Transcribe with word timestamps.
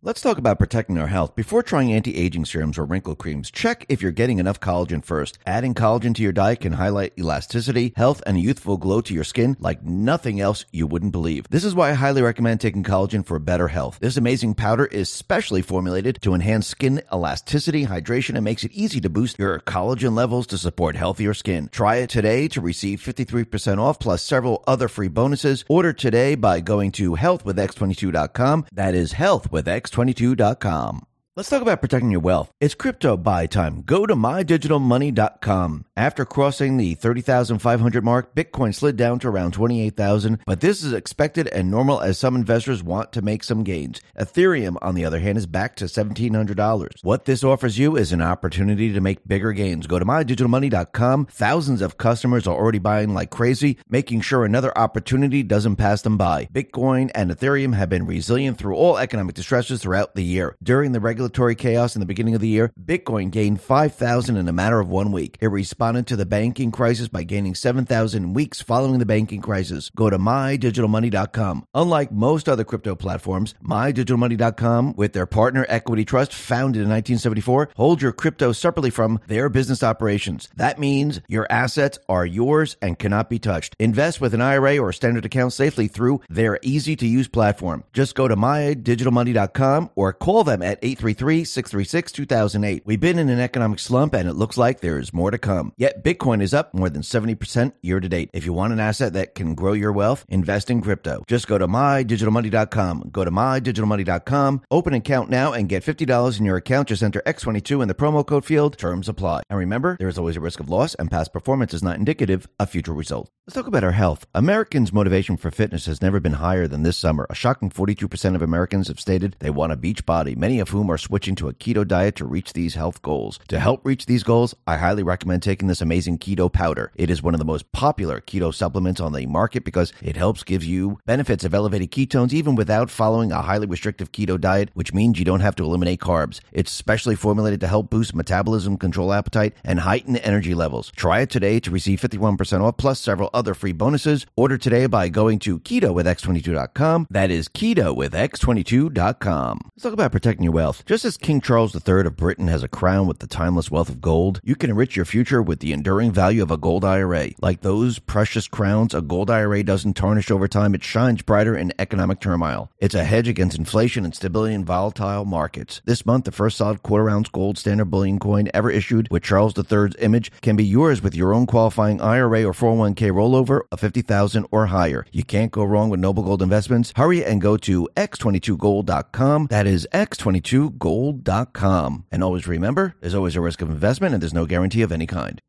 Let's 0.00 0.20
talk 0.20 0.38
about 0.38 0.60
protecting 0.60 0.96
our 0.96 1.08
health. 1.08 1.34
Before 1.34 1.60
trying 1.60 1.92
anti 1.92 2.14
aging 2.14 2.44
serums 2.44 2.78
or 2.78 2.84
wrinkle 2.84 3.16
creams, 3.16 3.50
check 3.50 3.84
if 3.88 4.00
you're 4.00 4.12
getting 4.12 4.38
enough 4.38 4.60
collagen 4.60 5.04
first. 5.04 5.38
Adding 5.44 5.74
collagen 5.74 6.14
to 6.14 6.22
your 6.22 6.30
diet 6.30 6.60
can 6.60 6.74
highlight 6.74 7.14
elasticity, 7.18 7.94
health, 7.96 8.22
and 8.24 8.36
a 8.36 8.40
youthful 8.40 8.76
glow 8.76 9.00
to 9.00 9.12
your 9.12 9.24
skin 9.24 9.56
like 9.58 9.82
nothing 9.82 10.38
else 10.38 10.64
you 10.70 10.86
wouldn't 10.86 11.10
believe. 11.10 11.48
This 11.50 11.64
is 11.64 11.74
why 11.74 11.90
I 11.90 11.94
highly 11.94 12.22
recommend 12.22 12.60
taking 12.60 12.84
collagen 12.84 13.26
for 13.26 13.40
better 13.40 13.66
health. 13.66 13.98
This 14.00 14.16
amazing 14.16 14.54
powder 14.54 14.86
is 14.86 15.12
specially 15.12 15.62
formulated 15.62 16.22
to 16.22 16.32
enhance 16.32 16.68
skin 16.68 17.02
elasticity, 17.12 17.84
hydration, 17.86 18.36
and 18.36 18.44
makes 18.44 18.62
it 18.62 18.70
easy 18.70 19.00
to 19.00 19.10
boost 19.10 19.36
your 19.36 19.58
collagen 19.58 20.14
levels 20.14 20.46
to 20.46 20.58
support 20.58 20.94
healthier 20.94 21.34
skin. 21.34 21.70
Try 21.72 21.96
it 21.96 22.10
today 22.10 22.46
to 22.46 22.60
receive 22.60 23.00
53% 23.00 23.78
off 23.78 23.98
plus 23.98 24.22
several 24.22 24.62
other 24.64 24.86
free 24.86 25.08
bonuses. 25.08 25.64
Order 25.68 25.92
today 25.92 26.36
by 26.36 26.60
going 26.60 26.92
to 26.92 27.16
healthwithx22.com. 27.16 28.66
That 28.72 28.94
is 28.94 29.10
health 29.10 29.50
with 29.50 29.66
X 29.66 29.87
x22.com. 29.90 31.06
Let's 31.38 31.50
talk 31.50 31.62
about 31.62 31.80
protecting 31.80 32.10
your 32.10 32.18
wealth. 32.18 32.50
It's 32.60 32.74
crypto 32.74 33.16
buy 33.16 33.46
time. 33.46 33.82
Go 33.82 34.06
to 34.06 34.16
mydigitalmoney.com. 34.16 35.84
After 35.96 36.24
crossing 36.24 36.76
the 36.78 36.94
30,500 36.94 38.04
mark, 38.04 38.34
Bitcoin 38.34 38.74
slid 38.74 38.96
down 38.96 39.20
to 39.20 39.28
around 39.28 39.52
28,000, 39.52 40.40
but 40.46 40.60
this 40.60 40.82
is 40.82 40.92
expected 40.92 41.46
and 41.46 41.70
normal 41.70 42.00
as 42.00 42.18
some 42.18 42.34
investors 42.34 42.82
want 42.82 43.12
to 43.12 43.22
make 43.22 43.44
some 43.44 43.62
gains. 43.62 44.00
Ethereum, 44.18 44.78
on 44.82 44.96
the 44.96 45.04
other 45.04 45.20
hand, 45.20 45.38
is 45.38 45.46
back 45.46 45.76
to 45.76 45.84
$1,700. 45.84 47.04
What 47.04 47.24
this 47.24 47.44
offers 47.44 47.78
you 47.78 47.96
is 47.96 48.10
an 48.10 48.20
opportunity 48.20 48.92
to 48.92 49.00
make 49.00 49.24
bigger 49.24 49.52
gains. 49.52 49.86
Go 49.86 50.00
to 50.00 50.04
mydigitalmoney.com. 50.04 51.26
Thousands 51.26 51.82
of 51.82 51.98
customers 51.98 52.48
are 52.48 52.56
already 52.56 52.80
buying 52.80 53.14
like 53.14 53.30
crazy, 53.30 53.78
making 53.88 54.22
sure 54.22 54.44
another 54.44 54.76
opportunity 54.76 55.44
doesn't 55.44 55.76
pass 55.76 56.02
them 56.02 56.16
by. 56.16 56.46
Bitcoin 56.46 57.12
and 57.14 57.30
Ethereum 57.30 57.74
have 57.74 57.88
been 57.88 58.06
resilient 58.06 58.58
through 58.58 58.74
all 58.74 58.98
economic 58.98 59.36
distresses 59.36 59.80
throughout 59.80 60.16
the 60.16 60.24
year. 60.24 60.56
During 60.60 60.90
the 60.90 60.98
regular 60.98 61.27
regulatory 61.28 61.54
chaos 61.54 61.94
in 61.94 62.00
the 62.00 62.06
beginning 62.06 62.34
of 62.34 62.40
the 62.40 62.48
year, 62.48 62.72
Bitcoin 62.82 63.30
gained 63.30 63.60
5,000 63.60 64.36
in 64.38 64.48
a 64.48 64.52
matter 64.52 64.80
of 64.80 64.88
one 64.88 65.12
week. 65.12 65.36
It 65.42 65.48
responded 65.48 66.06
to 66.06 66.16
the 66.16 66.24
banking 66.24 66.72
crisis 66.72 67.08
by 67.08 67.22
gaining 67.22 67.54
7,000 67.54 68.32
weeks 68.32 68.62
following 68.62 68.98
the 68.98 69.04
banking 69.04 69.42
crisis. 69.42 69.90
Go 69.94 70.08
to 70.08 70.18
mydigitalmoney.com. 70.18 71.66
Unlike 71.74 72.12
most 72.12 72.48
other 72.48 72.64
crypto 72.64 72.94
platforms, 72.94 73.54
mydigitalmoney.com, 73.62 74.94
with 74.96 75.12
their 75.12 75.26
partner 75.26 75.66
Equity 75.68 76.06
Trust, 76.06 76.32
founded 76.32 76.80
in 76.80 76.88
1974, 76.88 77.70
hold 77.76 78.00
your 78.00 78.12
crypto 78.12 78.52
separately 78.52 78.90
from 78.90 79.20
their 79.26 79.50
business 79.50 79.82
operations. 79.82 80.48
That 80.56 80.78
means 80.78 81.20
your 81.28 81.46
assets 81.50 81.98
are 82.08 82.24
yours 82.24 82.78
and 82.80 82.98
cannot 82.98 83.28
be 83.28 83.38
touched. 83.38 83.76
Invest 83.78 84.18
with 84.18 84.32
an 84.32 84.40
IRA 84.40 84.78
or 84.78 84.94
standard 84.94 85.26
account 85.26 85.52
safely 85.52 85.88
through 85.88 86.22
their 86.30 86.58
easy 86.62 86.96
to 86.96 87.06
use 87.06 87.28
platform. 87.28 87.84
Just 87.92 88.14
go 88.14 88.28
to 88.28 88.36
mydigitalmoney.com 88.36 89.90
or 89.94 90.14
call 90.14 90.42
them 90.42 90.62
at 90.62 90.78
833 90.82 91.17
833 91.18 91.44
636 91.44 92.12
2008. 92.12 92.82
We've 92.86 93.00
been 93.00 93.18
in 93.18 93.28
an 93.28 93.40
economic 93.40 93.80
slump 93.80 94.14
and 94.14 94.28
it 94.28 94.34
looks 94.34 94.56
like 94.56 94.78
there 94.78 95.00
is 95.00 95.12
more 95.12 95.32
to 95.32 95.38
come. 95.38 95.72
Yet 95.76 96.04
Bitcoin 96.04 96.40
is 96.40 96.54
up 96.54 96.72
more 96.72 96.88
than 96.88 97.02
70% 97.02 97.72
year 97.82 97.98
to 97.98 98.08
date. 98.08 98.30
If 98.32 98.46
you 98.46 98.52
want 98.52 98.72
an 98.72 98.78
asset 98.78 99.14
that 99.14 99.34
can 99.34 99.56
grow 99.56 99.72
your 99.72 99.90
wealth, 99.90 100.24
invest 100.28 100.70
in 100.70 100.80
crypto. 100.80 101.24
Just 101.26 101.48
go 101.48 101.58
to 101.58 101.66
mydigitalmoney.com. 101.66 103.08
Go 103.10 103.24
to 103.24 103.32
mydigitalmoney.com, 103.32 104.62
open 104.70 104.92
an 104.92 104.98
account 104.98 105.28
now 105.28 105.52
and 105.52 105.68
get 105.68 105.82
$50 105.82 106.38
in 106.38 106.44
your 106.44 106.56
account. 106.56 106.88
Just 106.88 107.02
enter 107.02 107.20
X22 107.26 107.82
in 107.82 107.88
the 107.88 107.94
promo 107.94 108.24
code 108.24 108.44
field. 108.44 108.78
Terms 108.78 109.08
apply. 109.08 109.42
And 109.50 109.58
remember, 109.58 109.96
there 109.98 110.08
is 110.08 110.18
always 110.18 110.36
a 110.36 110.40
risk 110.40 110.60
of 110.60 110.68
loss 110.68 110.94
and 110.94 111.10
past 111.10 111.32
performance 111.32 111.74
is 111.74 111.82
not 111.82 111.96
indicative 111.96 112.48
of 112.60 112.70
future 112.70 112.94
results. 112.94 113.32
Let's 113.48 113.54
talk 113.54 113.66
about 113.66 113.82
our 113.82 113.92
health. 113.92 114.26
Americans' 114.34 114.92
motivation 114.92 115.36
for 115.36 115.50
fitness 115.50 115.86
has 115.86 116.02
never 116.02 116.20
been 116.20 116.34
higher 116.34 116.68
than 116.68 116.82
this 116.82 116.98
summer. 116.98 117.26
A 117.30 117.34
shocking 117.34 117.70
42% 117.70 118.34
of 118.34 118.42
Americans 118.42 118.88
have 118.88 119.00
stated 119.00 119.36
they 119.38 119.48
want 119.48 119.72
a 119.72 119.76
beach 119.76 120.04
body, 120.04 120.34
many 120.34 120.60
of 120.60 120.68
whom 120.68 120.90
are 120.90 120.98
switching 121.08 121.34
to 121.34 121.48
a 121.48 121.54
keto 121.54 121.88
diet 121.88 122.16
to 122.16 122.26
reach 122.26 122.52
these 122.52 122.74
health 122.74 123.00
goals. 123.00 123.40
To 123.48 123.58
help 123.58 123.80
reach 123.86 124.04
these 124.04 124.22
goals, 124.22 124.54
I 124.66 124.76
highly 124.76 125.02
recommend 125.02 125.42
taking 125.42 125.66
this 125.66 125.80
amazing 125.80 126.18
keto 126.18 126.52
powder. 126.52 126.92
It 126.96 127.08
is 127.08 127.22
one 127.22 127.32
of 127.32 127.38
the 127.38 127.46
most 127.46 127.72
popular 127.72 128.20
keto 128.20 128.52
supplements 128.54 129.00
on 129.00 129.14
the 129.14 129.24
market 129.24 129.64
because 129.64 129.90
it 130.02 130.16
helps 130.16 130.44
give 130.44 130.62
you 130.62 130.98
benefits 131.06 131.44
of 131.44 131.54
elevated 131.54 131.90
ketones 131.90 132.34
even 132.34 132.56
without 132.56 132.90
following 132.90 133.32
a 133.32 133.40
highly 133.40 133.66
restrictive 133.66 134.12
keto 134.12 134.38
diet, 134.38 134.68
which 134.74 134.92
means 134.92 135.18
you 135.18 135.24
don't 135.24 135.40
have 135.40 135.56
to 135.56 135.64
eliminate 135.64 135.98
carbs. 135.98 136.40
It's 136.52 136.70
specially 136.70 137.16
formulated 137.16 137.60
to 137.62 137.68
help 137.68 137.88
boost 137.88 138.14
metabolism, 138.14 138.76
control 138.76 139.14
appetite, 139.14 139.54
and 139.64 139.80
heighten 139.80 140.16
energy 140.16 140.54
levels. 140.54 140.92
Try 140.94 141.20
it 141.20 141.30
today 141.30 141.58
to 141.60 141.70
receive 141.70 142.02
51% 142.02 142.60
off 142.60 142.76
plus 142.76 143.00
several 143.00 143.30
other 143.32 143.54
free 143.54 143.72
bonuses. 143.72 144.26
Order 144.36 144.58
today 144.58 144.84
by 144.84 145.08
going 145.08 145.38
to 145.38 145.58
keto 145.60 145.94
with 145.94 146.04
x22.com. 146.04 147.06
That 147.08 147.30
is 147.30 147.48
keto 147.48 147.96
with 147.96 148.12
x22.com. 148.12 149.60
Let's 149.64 149.82
talk 149.82 149.94
about 149.94 150.12
protecting 150.12 150.44
your 150.44 150.52
wealth. 150.52 150.84
Just 150.84 150.97
as 151.04 151.16
King 151.18 151.40
Charles 151.40 151.74
III 151.74 152.06
of 152.06 152.16
Britain 152.16 152.48
has 152.48 152.62
a 152.62 152.68
crown 152.68 153.06
with 153.06 153.18
the 153.18 153.26
timeless 153.26 153.70
wealth 153.70 153.90
of 153.90 154.00
gold, 154.00 154.40
you 154.42 154.56
can 154.56 154.70
enrich 154.70 154.96
your 154.96 155.04
future 155.04 155.42
with 155.42 155.60
the 155.60 155.72
enduring 155.72 156.10
value 156.12 156.42
of 156.42 156.50
a 156.50 156.56
gold 156.56 156.84
IRA. 156.84 157.30
Like 157.42 157.60
those 157.60 157.98
precious 157.98 158.48
crowns, 158.48 158.94
a 158.94 159.02
gold 159.02 159.30
IRA 159.30 159.62
doesn't 159.62 159.94
tarnish 159.94 160.30
over 160.30 160.48
time, 160.48 160.74
it 160.74 160.82
shines 160.82 161.20
brighter 161.20 161.54
in 161.54 161.74
economic 161.78 162.20
turmoil. 162.20 162.70
It's 162.78 162.94
a 162.94 163.04
hedge 163.04 163.28
against 163.28 163.58
inflation 163.58 164.04
and 164.04 164.14
stability 164.14 164.54
in 164.54 164.64
volatile 164.64 165.26
markets. 165.26 165.82
This 165.84 166.06
month, 166.06 166.24
the 166.24 166.32
first 166.32 166.56
solid 166.56 166.82
quarter 166.82 167.10
ounce 167.10 167.28
gold 167.28 167.58
standard 167.58 167.90
bullion 167.90 168.18
coin 168.18 168.48
ever 168.54 168.70
issued 168.70 169.08
with 169.10 169.22
Charles 169.22 169.52
III's 169.58 169.94
image 169.98 170.32
can 170.40 170.56
be 170.56 170.64
yours 170.64 171.02
with 171.02 171.14
your 171.14 171.34
own 171.34 171.46
qualifying 171.46 172.00
IRA 172.00 172.44
or 172.44 172.54
401k 172.54 173.10
rollover 173.10 173.60
of 173.70 173.80
50000 173.80 174.46
or 174.50 174.66
higher. 174.66 175.04
You 175.12 175.22
can't 175.22 175.52
go 175.52 175.64
wrong 175.64 175.90
with 175.90 176.00
Noble 176.00 176.22
Gold 176.22 176.42
Investments. 176.42 176.94
Hurry 176.96 177.24
and 177.24 177.40
go 177.40 177.56
to 177.58 177.88
x22gold.com. 177.94 179.48
That 179.50 179.66
is 179.66 179.86
x22gold 179.92 180.77
gold.com. 180.78 182.04
And 182.10 182.22
always 182.22 182.46
remember, 182.46 182.94
there's 183.00 183.14
always 183.14 183.36
a 183.36 183.40
risk 183.40 183.62
of 183.62 183.70
investment 183.70 184.14
and 184.14 184.22
there's 184.22 184.34
no 184.34 184.46
guarantee 184.46 184.82
of 184.82 184.92
any 184.92 185.06
kind. 185.06 185.40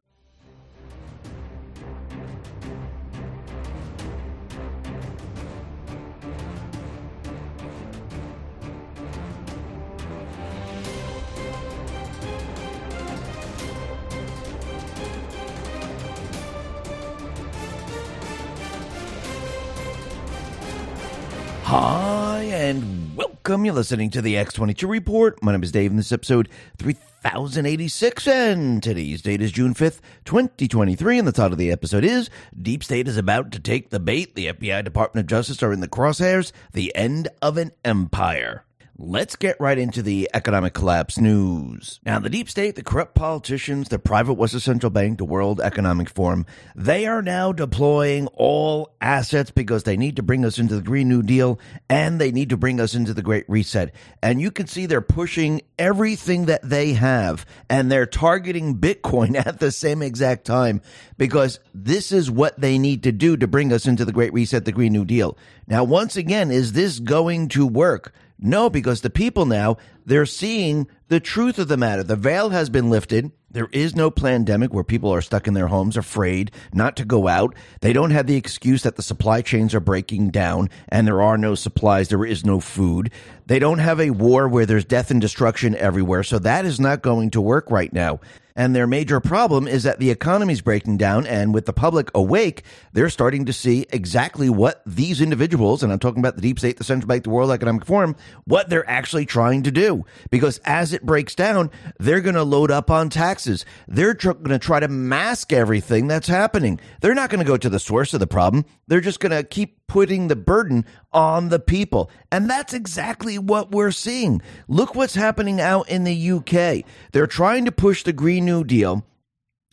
Hi, 21.71 22.41
and 22.51 23.08
welcome. 23.19 23.65
You're 23.65 23.73
listening 23.73 24.09
to 24.11 24.21
the 24.21 24.35
X22 24.35 24.87
Report. 24.87 25.43
My 25.43 25.51
name 25.51 25.61
is 25.61 25.73
Dave, 25.73 25.91
and 25.91 25.99
this 25.99 26.13
episode 26.13 26.47
3086. 26.77 28.27
And 28.27 28.81
today's 28.81 29.21
date 29.21 29.41
is 29.41 29.51
June 29.51 29.73
5th, 29.73 29.99
2023. 30.23 31.19
And 31.19 31.27
the 31.27 31.33
title 31.33 31.51
of 31.51 31.57
the 31.57 31.69
episode 31.69 32.05
is 32.05 32.29
Deep 32.61 32.81
State 32.81 33.09
is 33.09 33.17
about 33.17 33.51
to 33.51 33.59
take 33.59 33.89
the 33.89 33.99
bait. 33.99 34.35
The 34.35 34.53
FBI 34.53 34.85
Department 34.85 35.25
of 35.25 35.29
Justice 35.29 35.61
are 35.61 35.73
in 35.73 35.81
the 35.81 35.89
crosshairs. 35.89 36.53
The 36.71 36.95
end 36.95 37.27
of 37.41 37.57
an 37.57 37.73
empire. 37.83 38.63
Let's 39.01 39.37
get 39.37 39.55
right 39.61 39.77
into 39.77 40.03
the 40.03 40.29
economic 40.33 40.73
collapse 40.73 41.17
news. 41.17 42.01
Now, 42.05 42.19
the 42.19 42.29
deep 42.29 42.49
state, 42.49 42.75
the 42.75 42.83
corrupt 42.83 43.15
politicians, 43.15 43.87
the 43.87 43.97
private 43.97 44.33
Western 44.33 44.59
Central 44.59 44.89
Bank, 44.89 45.19
the 45.19 45.23
World 45.23 45.61
Economic 45.61 46.09
Forum, 46.09 46.45
they 46.75 47.07
are 47.07 47.21
now 47.21 47.53
deploying 47.53 48.27
all 48.33 48.93
assets 48.99 49.51
because 49.51 49.83
they 49.83 49.95
need 49.95 50.17
to 50.17 50.21
bring 50.21 50.43
us 50.43 50.59
into 50.59 50.75
the 50.75 50.81
Green 50.81 51.07
New 51.07 51.23
Deal 51.23 51.61
and 51.89 52.19
they 52.19 52.33
need 52.33 52.49
to 52.49 52.57
bring 52.57 52.81
us 52.81 52.93
into 52.93 53.13
the 53.13 53.21
Great 53.21 53.45
Reset. 53.47 53.95
And 54.21 54.41
you 54.41 54.51
can 54.51 54.67
see 54.67 54.85
they're 54.85 54.99
pushing 54.99 55.61
everything 55.77 56.47
that 56.47 56.67
they 56.67 56.91
have 56.91 57.45
and 57.69 57.89
they're 57.89 58.05
targeting 58.05 58.79
Bitcoin 58.79 59.33
at 59.45 59.61
the 59.61 59.71
same 59.71 60.01
exact 60.01 60.43
time 60.43 60.81
because 61.17 61.61
this 61.73 62.11
is 62.11 62.29
what 62.29 62.59
they 62.59 62.77
need 62.77 63.03
to 63.03 63.13
do 63.13 63.37
to 63.37 63.47
bring 63.47 63.71
us 63.71 63.87
into 63.87 64.03
the 64.03 64.11
Great 64.11 64.33
Reset, 64.33 64.65
the 64.65 64.73
Green 64.73 64.91
New 64.91 65.05
Deal. 65.05 65.37
Now, 65.67 65.85
once 65.85 66.17
again, 66.17 66.51
is 66.51 66.73
this 66.73 66.99
going 66.99 67.47
to 67.49 67.65
work? 67.65 68.13
No, 68.41 68.69
because 68.69 69.01
the 69.01 69.09
people 69.09 69.45
now, 69.45 69.77
they're 70.05 70.25
seeing 70.25 70.87
the 71.09 71.19
truth 71.19 71.59
of 71.59 71.67
the 71.67 71.75
matter. 71.75 72.03
The 72.03 72.15
veil 72.15 72.49
has 72.49 72.69
been 72.69 72.89
lifted. 72.89 73.31
There 73.51 73.67
is 73.73 73.95
no 73.95 74.09
pandemic 74.11 74.73
where 74.73 74.83
people 74.83 75.13
are 75.13 75.21
stuck 75.21 75.47
in 75.47 75.55
their 75.55 75.67
homes, 75.67 75.97
afraid 75.97 76.51
not 76.71 76.95
to 76.97 77.05
go 77.05 77.27
out. 77.27 77.53
They 77.81 77.93
don't 77.93 78.11
have 78.11 78.27
the 78.27 78.37
excuse 78.37 78.83
that 78.83 78.95
the 78.95 79.01
supply 79.01 79.41
chains 79.41 79.73
are 79.73 79.79
breaking 79.79 80.29
down 80.29 80.69
and 80.87 81.05
there 81.05 81.21
are 81.21 81.37
no 81.37 81.55
supplies. 81.55 82.07
There 82.07 82.25
is 82.25 82.45
no 82.45 82.59
food. 82.59 83.11
They 83.47 83.59
don't 83.59 83.79
have 83.79 83.99
a 83.99 84.11
war 84.11 84.47
where 84.47 84.67
there's 84.67 84.85
death 84.85 85.11
and 85.11 85.19
destruction 85.19 85.75
everywhere. 85.75 86.23
So 86.23 86.39
that 86.39 86.63
is 86.63 86.79
not 86.79 87.01
going 87.01 87.31
to 87.31 87.41
work 87.41 87.69
right 87.71 87.91
now. 87.91 88.19
And 88.59 88.75
their 88.75 88.87
major 88.87 89.21
problem 89.21 89.69
is 89.69 89.83
that 89.83 89.99
the 89.99 90.11
economy 90.11 90.51
is 90.51 90.59
breaking 90.59 90.97
down. 90.97 91.25
And 91.25 91.53
with 91.53 91.65
the 91.65 91.71
public 91.71 92.11
awake, 92.13 92.63
they're 92.91 93.09
starting 93.09 93.45
to 93.45 93.53
see 93.53 93.85
exactly 93.89 94.49
what 94.49 94.81
these 94.85 95.21
individuals, 95.21 95.81
and 95.81 95.93
I'm 95.93 95.99
talking 95.99 96.19
about 96.19 96.35
the 96.35 96.41
deep 96.41 96.59
state, 96.59 96.75
the 96.75 96.83
central 96.83 97.07
bank, 97.07 97.23
the 97.23 97.29
World 97.29 97.51
Economic 97.51 97.85
Forum, 97.85 98.17
what 98.43 98.69
they're 98.69 98.87
actually 98.89 99.25
trying 99.25 99.63
to 99.63 99.71
do. 99.71 100.05
Because 100.29 100.57
as 100.65 100.91
it 100.91 101.05
breaks 101.05 101.35
down, 101.35 101.71
they're 101.99 102.19
going 102.19 102.35
to 102.35 102.43
load 102.43 102.69
up 102.69 102.91
on 102.91 103.09
taxes. 103.09 103.63
They're 103.87 104.13
tr- 104.13 104.33
going 104.33 104.49
to 104.49 104.59
try 104.59 104.81
to 104.81 104.89
mask 104.89 105.53
everything 105.53 106.07
that's 106.07 106.27
happening. 106.27 106.81
They're 106.99 107.15
not 107.15 107.29
going 107.29 107.39
to 107.39 107.49
go 107.49 107.55
to 107.55 107.69
the 107.69 107.79
source 107.79 108.13
of 108.13 108.19
the 108.19 108.27
problem. 108.27 108.65
They're 108.87 108.99
just 108.99 109.21
going 109.21 109.31
to 109.31 109.45
keep 109.45 109.78
putting 109.89 110.29
the 110.29 110.35
burden 110.37 110.85
on 111.11 111.49
the 111.49 111.59
people. 111.59 112.09
And 112.31 112.49
that's 112.49 112.73
exactly 112.73 113.37
what 113.37 113.71
we're 113.71 113.91
seeing. 113.91 114.41
Look 114.69 114.95
what's 114.95 115.15
happening 115.15 115.59
out 115.59 115.89
in 115.89 116.05
the 116.05 116.31
UK. 116.31 116.85
They're 117.11 117.27
trying 117.27 117.65
to 117.65 117.71
push 117.71 118.03
the 118.03 118.13
Green 118.13 118.45
New 118.45 118.63
Deal. 118.63 119.03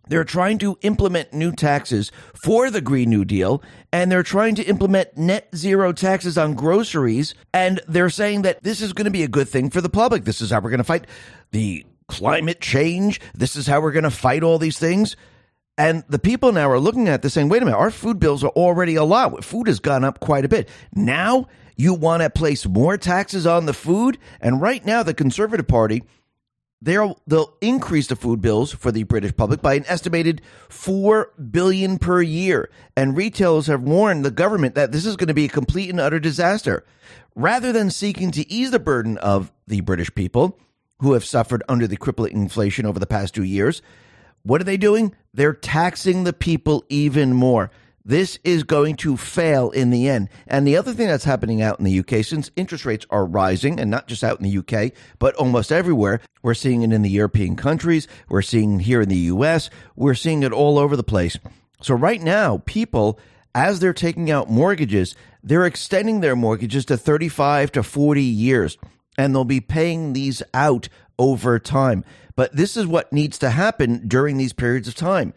They're 0.09 0.25
trying 0.25 0.59
to 0.59 0.79
implement 0.83 1.33
new 1.33 1.53
taxes 1.53 2.13
for 2.35 2.71
the 2.71 2.81
Green 2.81 3.11
New 3.11 3.25
Deal, 3.25 3.61
and 3.93 4.11
they're 4.11 4.23
trying 4.23 4.55
to 4.55 4.65
implement 4.65 5.17
net 5.17 5.49
zero 5.55 5.93
taxes 5.93 6.39
on 6.39 6.55
groceries. 6.55 7.35
And 7.53 7.81
they're 7.89 8.11
saying 8.11 8.43
that 8.43 8.63
this 8.63 8.81
is 8.81 8.93
going 8.93 9.07
to 9.07 9.11
be 9.11 9.25
a 9.25 9.29
good 9.29 9.49
thing 9.49 9.69
for 9.71 9.81
the 9.81 9.89
public. 9.89 10.25
This 10.25 10.41
is 10.41 10.51
how 10.51 10.61
we're 10.61 10.71
going 10.71 10.79
to 10.79 10.85
fight 10.85 11.07
the 11.51 11.85
climate 12.09 12.61
change. 12.61 13.21
This 13.35 13.57
is 13.57 13.67
how 13.67 13.81
we're 13.81 13.93
going 13.93 14.05
to 14.05 14.11
fight 14.11 14.45
all 14.45 14.59
these 14.59 14.79
things. 14.79 15.17
And 15.79 16.05
the 16.09 16.19
people 16.19 16.53
now 16.53 16.71
are 16.71 16.81
looking 16.81 17.09
at 17.09 17.23
this 17.23 17.35
saying, 17.35 17.49
wait 17.49 17.63
a 17.63 17.65
minute, 17.67 17.77
our 17.77 17.91
food 17.91 18.19
bills 18.19 18.43
are 18.43 18.51
already 18.51 18.95
a 18.95 19.05
lot. 19.05 19.45
Food 19.45 19.67
has 19.67 19.79
gone 19.79 20.05
up 20.05 20.21
quite 20.21 20.45
a 20.45 20.49
bit. 20.49 20.69
Now 20.95 21.49
you 21.77 21.93
want 21.93 22.23
to 22.23 22.31
place 22.31 22.67
more 22.67 22.97
taxes 22.97 23.47
on 23.47 23.67
the 23.67 23.75
food? 23.75 24.19
And 24.41 24.61
right 24.61 24.85
now, 24.85 25.03
the 25.03 25.13
Conservative 25.13 25.69
Party, 25.69 26.03
they'll, 26.81 27.19
increase 27.61 28.07
the 28.07 28.17
food 28.17 28.41
bills 28.41 28.73
for 28.73 28.91
the 28.91 29.03
British 29.03 29.37
public 29.37 29.61
by 29.61 29.75
an 29.75 29.85
estimated 29.87 30.41
four 30.71 31.33
billion 31.51 31.99
per 31.99 32.23
year. 32.23 32.71
And 32.97 33.17
retailers 33.17 33.67
have 33.67 33.83
warned 33.83 34.25
the 34.25 34.31
government 34.31 34.75
that 34.77 34.93
this 34.93 35.05
is 35.05 35.17
going 35.17 35.29
to 35.29 35.35
be 35.35 35.45
a 35.45 35.49
complete 35.49 35.91
and 35.91 36.01
utter 36.01 36.19
disaster. 36.19 36.85
Rather 37.35 37.71
than 37.71 37.91
seeking 37.91 38.31
to 38.31 38.51
ease 38.51 38.71
the 38.71 38.79
burden 38.79 39.19
of 39.19 39.53
the 39.67 39.83
British 39.83 40.15
people, 40.15 40.59
who 41.01 41.13
have 41.13 41.25
suffered 41.25 41.63
under 41.69 41.87
the 41.87 41.97
crippling 41.97 42.33
inflation 42.33 42.87
over 42.87 42.99
the 42.99 43.07
past 43.07 43.35
two 43.35 43.45
years, 43.45 43.83
what 44.47 44.61
are 44.61 44.65
they 44.65 44.77
doing? 44.77 45.13
They're 45.35 45.53
taxing 45.53 46.23
the 46.23 46.33
people 46.33 46.85
even 46.89 47.33
more. 47.33 47.71
This 48.05 48.39
is 48.45 48.63
going 48.63 48.95
to 48.99 49.17
fail 49.17 49.71
in 49.71 49.91
the 49.91 50.09
end. 50.09 50.29
And 50.47 50.65
the 50.65 50.77
other 50.77 50.93
thing 50.93 51.09
that's 51.09 51.25
happening 51.25 51.61
out 51.61 51.81
in 51.81 51.85
the 51.85 51.99
UK, 51.99 52.25
since 52.25 52.53
interest 52.55 52.85
rates 52.85 53.05
are 53.11 53.27
rising, 53.27 53.81
and 53.81 53.91
not 53.91 54.07
just 54.07 54.23
out 54.23 54.41
in 54.41 54.49
the 54.49 54.59
UK, 54.59 54.93
but 55.19 55.35
almost 55.35 55.73
everywhere, 55.73 56.21
we're 56.41 56.55
seeing 56.55 56.83
it 56.83 56.93
in 56.93 57.03
the 57.03 57.11
European 57.11 57.57
countries, 57.57 58.07
we're 58.29 58.43
seeing 58.43 58.79
here 58.79 59.01
in 59.01 59.09
the 59.09 59.17
US, 59.17 59.69
we're 59.97 60.15
seeing 60.15 60.45
it 60.45 60.53
all 60.53 60.79
over 60.79 60.95
the 60.95 61.03
place. 61.03 61.37
So 61.83 61.95
right 61.95 62.23
now, 62.23 62.63
people, 62.65 63.19
as 63.53 63.81
they're 63.81 63.93
taking 63.93 64.31
out 64.31 64.49
mortgages, 64.49 65.17
they're 65.43 65.67
extending 65.67 66.21
their 66.21 66.37
mortgages 66.37 66.85
to 66.85 66.97
35 66.97 67.73
to 67.73 67.83
40 67.83 68.23
years, 68.23 68.79
and 69.19 69.35
they'll 69.35 69.45
be 69.45 69.61
paying 69.61 70.13
these 70.13 70.45
out 70.55 70.89
over 71.19 71.59
time. 71.59 72.05
But 72.35 72.55
this 72.55 72.77
is 72.77 72.87
what 72.87 73.13
needs 73.13 73.39
to 73.39 73.51
happen 73.51 74.07
during 74.07 74.37
these 74.37 74.53
periods 74.53 74.89
of 74.89 74.95
time. 74.95 75.33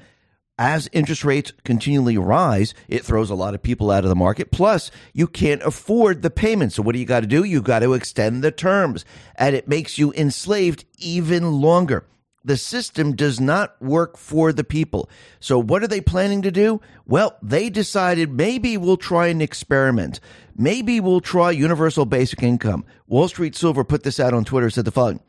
As 0.58 0.90
interest 0.92 1.24
rates 1.24 1.54
continually 1.64 2.18
rise, 2.18 2.74
it 2.90 3.06
throws 3.06 3.30
a 3.30 3.36
lot 3.36 3.56
of 3.56 3.64
people 3.64 3.90
out 3.90 4.04
of 4.04 4.10
the 4.10 4.16
market. 4.16 4.52
Plus, 4.52 4.92
you 5.14 5.26
can't 5.26 5.62
afford 5.62 6.22
the 6.22 6.30
payment. 6.30 6.74
So, 6.74 6.84
what 6.84 6.92
do 6.92 7.00
you 7.00 7.06
got 7.06 7.22
to 7.22 7.28
do? 7.28 7.46
You 7.46 7.62
got 7.62 7.80
to 7.80 7.94
extend 7.94 8.44
the 8.44 8.52
terms, 8.52 9.06
and 9.38 9.56
it 9.56 9.70
makes 9.70 9.98
you 9.98 10.12
enslaved 10.12 10.84
even 10.98 11.62
longer. 11.62 12.06
The 12.44 12.58
system 12.58 13.16
does 13.16 13.40
not 13.40 13.82
work 13.82 14.18
for 14.18 14.52
the 14.52 14.66
people. 14.66 15.10
So, 15.40 15.58
what 15.58 15.82
are 15.82 15.88
they 15.88 16.02
planning 16.02 16.42
to 16.42 16.52
do? 16.52 16.82
Well, 17.06 17.38
they 17.42 17.70
decided 17.70 18.34
maybe 18.34 18.76
we'll 18.76 18.98
try 18.98 19.28
an 19.28 19.40
experiment. 19.40 20.20
Maybe 20.58 21.00
we'll 21.00 21.22
try 21.22 21.52
universal 21.52 22.06
basic 22.06 22.44
income. 22.44 22.84
Wall 23.08 23.30
Street 23.30 23.56
Silver 23.56 23.86
put 23.86 24.04
this 24.04 24.20
out 24.20 24.34
on 24.34 24.44
Twitter, 24.44 24.70
said 24.70 24.84
the 24.84 24.92
following 24.92 25.22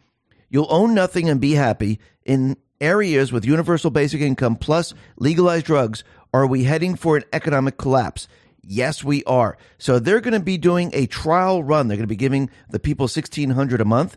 You'll 0.50 0.66
own 0.68 0.94
nothing 0.94 1.30
and 1.30 1.40
be 1.40 1.52
happy. 1.52 2.00
In 2.24 2.56
areas 2.80 3.32
with 3.32 3.46
universal 3.46 3.90
basic 3.90 4.20
income 4.20 4.56
plus 4.56 4.92
legalized 5.16 5.66
drugs, 5.66 6.04
are 6.34 6.46
we 6.46 6.64
heading 6.64 6.96
for 6.96 7.16
an 7.16 7.24
economic 7.32 7.78
collapse? 7.78 8.28
Yes, 8.62 9.02
we 9.02 9.24
are. 9.24 9.56
So 9.78 9.98
they're 9.98 10.20
going 10.20 10.34
to 10.34 10.40
be 10.40 10.58
doing 10.58 10.90
a 10.92 11.06
trial 11.06 11.62
run. 11.62 11.88
They're 11.88 11.96
going 11.96 12.04
to 12.04 12.08
be 12.08 12.16
giving 12.16 12.50
the 12.68 12.78
people 12.78 13.04
1600 13.04 13.80
a 13.80 13.84
month 13.84 14.16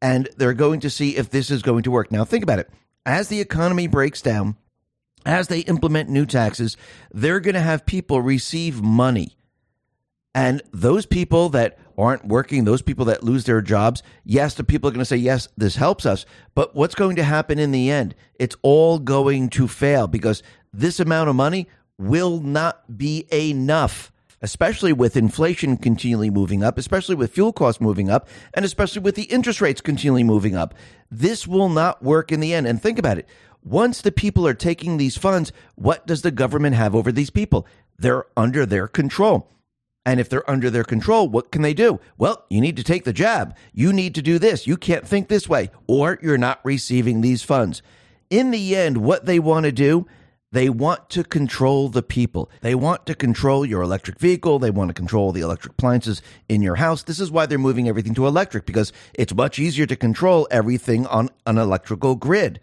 and 0.00 0.28
they're 0.36 0.54
going 0.54 0.80
to 0.80 0.90
see 0.90 1.16
if 1.16 1.30
this 1.30 1.50
is 1.50 1.62
going 1.62 1.82
to 1.84 1.90
work. 1.90 2.12
Now 2.12 2.24
think 2.24 2.42
about 2.42 2.58
it. 2.58 2.70
As 3.04 3.28
the 3.28 3.40
economy 3.40 3.86
breaks 3.86 4.20
down, 4.22 4.56
as 5.24 5.48
they 5.48 5.60
implement 5.60 6.08
new 6.08 6.26
taxes, 6.26 6.76
they're 7.12 7.40
going 7.40 7.54
to 7.54 7.60
have 7.60 7.86
people 7.86 8.20
receive 8.20 8.82
money. 8.82 9.36
And 10.34 10.62
those 10.72 11.06
people 11.06 11.48
that 11.50 11.78
aren't 11.98 12.26
working, 12.26 12.64
those 12.64 12.80
people 12.80 13.04
that 13.06 13.24
lose 13.24 13.44
their 13.44 13.60
jobs, 13.60 14.02
yes, 14.24 14.54
the 14.54 14.64
people 14.64 14.88
are 14.88 14.92
going 14.92 15.00
to 15.00 15.04
say, 15.04 15.16
yes, 15.16 15.48
this 15.56 15.76
helps 15.76 16.06
us. 16.06 16.24
But 16.54 16.74
what's 16.74 16.94
going 16.94 17.16
to 17.16 17.24
happen 17.24 17.58
in 17.58 17.72
the 17.72 17.90
end? 17.90 18.14
It's 18.38 18.56
all 18.62 19.00
going 19.00 19.50
to 19.50 19.66
fail 19.66 20.06
because 20.06 20.42
this 20.72 21.00
amount 21.00 21.28
of 21.28 21.36
money 21.36 21.66
will 21.98 22.40
not 22.40 22.96
be 22.96 23.26
enough, 23.32 24.12
especially 24.40 24.92
with 24.92 25.16
inflation 25.16 25.76
continually 25.76 26.30
moving 26.30 26.62
up, 26.62 26.78
especially 26.78 27.16
with 27.16 27.32
fuel 27.32 27.52
costs 27.52 27.80
moving 27.80 28.08
up, 28.08 28.28
and 28.54 28.64
especially 28.64 29.02
with 29.02 29.16
the 29.16 29.24
interest 29.24 29.60
rates 29.60 29.80
continually 29.80 30.22
moving 30.22 30.54
up. 30.54 30.74
This 31.10 31.48
will 31.48 31.68
not 31.68 32.02
work 32.02 32.30
in 32.30 32.38
the 32.38 32.54
end. 32.54 32.68
And 32.68 32.80
think 32.80 33.00
about 33.00 33.18
it. 33.18 33.28
Once 33.64 34.00
the 34.00 34.12
people 34.12 34.46
are 34.46 34.54
taking 34.54 34.96
these 34.96 35.18
funds, 35.18 35.52
what 35.74 36.06
does 36.06 36.22
the 36.22 36.30
government 36.30 36.76
have 36.76 36.94
over 36.94 37.10
these 37.10 37.30
people? 37.30 37.66
They're 37.98 38.26
under 38.36 38.64
their 38.64 38.86
control. 38.86 39.50
And 40.08 40.18
if 40.20 40.30
they're 40.30 40.50
under 40.50 40.70
their 40.70 40.84
control, 40.84 41.28
what 41.28 41.50
can 41.50 41.60
they 41.60 41.74
do? 41.74 42.00
Well, 42.16 42.46
you 42.48 42.62
need 42.62 42.78
to 42.78 42.82
take 42.82 43.04
the 43.04 43.12
jab. 43.12 43.54
You 43.74 43.92
need 43.92 44.14
to 44.14 44.22
do 44.22 44.38
this. 44.38 44.66
You 44.66 44.78
can't 44.78 45.06
think 45.06 45.28
this 45.28 45.50
way, 45.50 45.70
or 45.86 46.18
you're 46.22 46.38
not 46.38 46.60
receiving 46.64 47.20
these 47.20 47.42
funds. 47.42 47.82
In 48.30 48.50
the 48.50 48.74
end, 48.74 48.96
what 48.96 49.26
they 49.26 49.38
want 49.38 49.64
to 49.66 49.70
do, 49.72 50.06
they 50.50 50.70
want 50.70 51.10
to 51.10 51.24
control 51.24 51.90
the 51.90 52.02
people. 52.02 52.50
They 52.62 52.74
want 52.74 53.04
to 53.04 53.14
control 53.14 53.66
your 53.66 53.82
electric 53.82 54.18
vehicle. 54.18 54.58
They 54.58 54.70
want 54.70 54.88
to 54.88 54.94
control 54.94 55.30
the 55.30 55.42
electric 55.42 55.74
appliances 55.74 56.22
in 56.48 56.62
your 56.62 56.76
house. 56.76 57.02
This 57.02 57.20
is 57.20 57.30
why 57.30 57.44
they're 57.44 57.58
moving 57.58 57.86
everything 57.86 58.14
to 58.14 58.26
electric 58.26 58.64
because 58.64 58.94
it's 59.12 59.34
much 59.34 59.58
easier 59.58 59.84
to 59.84 59.94
control 59.94 60.48
everything 60.50 61.06
on 61.08 61.28
an 61.44 61.58
electrical 61.58 62.14
grid. 62.14 62.60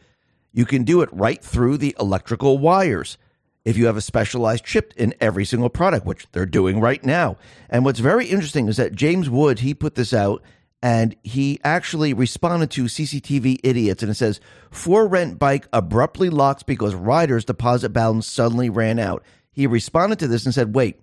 You 0.51 0.65
can 0.65 0.83
do 0.83 1.03
it 1.03 1.09
right 1.11 1.43
through 1.43 1.77
the 1.77 1.95
electrical 1.99 2.57
wires 2.57 3.19
if 3.65 3.75
you 3.77 3.87
have 3.87 3.97
a 3.97 4.01
specialized 4.01 4.63
chip 4.63 4.93
in 4.95 5.13
every 5.19 5.43
single 5.43 5.69
product, 5.69 6.05
which 6.05 6.27
they're 6.31 6.45
doing 6.45 6.79
right 6.79 7.03
now. 7.03 7.35
And 7.69 7.83
what's 7.83 7.99
very 7.99 8.27
interesting 8.27 8.67
is 8.67 8.77
that 8.77 8.95
James 8.95 9.29
Wood, 9.29 9.59
he 9.59 9.73
put 9.73 9.95
this 9.95 10.13
out 10.13 10.43
and 10.81 11.15
he 11.23 11.59
actually 11.63 12.13
responded 12.13 12.69
to 12.71 12.83
CCTV 12.83 13.59
idiots 13.63 14.03
and 14.03 14.11
it 14.11 14.15
says, 14.15 14.39
For 14.69 15.07
rent 15.07 15.39
bike 15.39 15.67
abruptly 15.73 16.29
locks 16.29 16.61
because 16.61 16.93
rider's 16.93 17.43
deposit 17.43 17.89
balance 17.89 18.27
suddenly 18.27 18.69
ran 18.69 18.99
out. 18.99 19.23
He 19.51 19.65
responded 19.65 20.19
to 20.19 20.27
this 20.27 20.45
and 20.45 20.53
said, 20.53 20.75
Wait, 20.75 21.01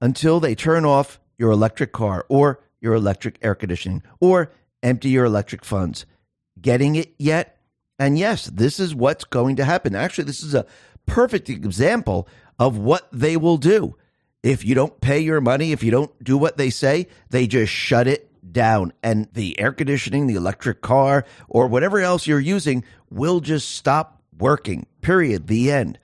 until 0.00 0.40
they 0.40 0.56
turn 0.56 0.84
off 0.84 1.20
your 1.38 1.52
electric 1.52 1.92
car 1.92 2.26
or 2.28 2.60
your 2.80 2.94
electric 2.94 3.38
air 3.42 3.54
conditioning 3.54 4.02
or 4.20 4.50
empty 4.82 5.10
your 5.10 5.24
electric 5.24 5.64
funds. 5.64 6.04
Getting 6.60 6.96
it 6.96 7.14
yet? 7.18 7.58
And 7.98 8.18
yes, 8.18 8.46
this 8.46 8.80
is 8.80 8.94
what's 8.94 9.24
going 9.24 9.56
to 9.56 9.64
happen. 9.64 9.94
Actually, 9.94 10.24
this 10.24 10.42
is 10.42 10.54
a 10.54 10.66
perfect 11.06 11.48
example 11.48 12.28
of 12.58 12.76
what 12.78 13.08
they 13.12 13.36
will 13.36 13.56
do. 13.56 13.96
If 14.42 14.64
you 14.64 14.74
don't 14.74 15.00
pay 15.00 15.20
your 15.20 15.40
money, 15.40 15.72
if 15.72 15.82
you 15.82 15.90
don't 15.90 16.22
do 16.22 16.38
what 16.38 16.56
they 16.56 16.70
say, 16.70 17.08
they 17.30 17.46
just 17.46 17.72
shut 17.72 18.06
it 18.06 18.30
down. 18.52 18.92
And 19.02 19.28
the 19.32 19.58
air 19.58 19.72
conditioning, 19.72 20.26
the 20.26 20.36
electric 20.36 20.82
car, 20.82 21.24
or 21.48 21.66
whatever 21.66 21.98
else 21.98 22.26
you're 22.26 22.38
using 22.38 22.84
will 23.10 23.40
just 23.40 23.70
stop 23.70 24.22
working. 24.38 24.86
Period. 25.00 25.48
The 25.48 25.72
end. 25.72 25.98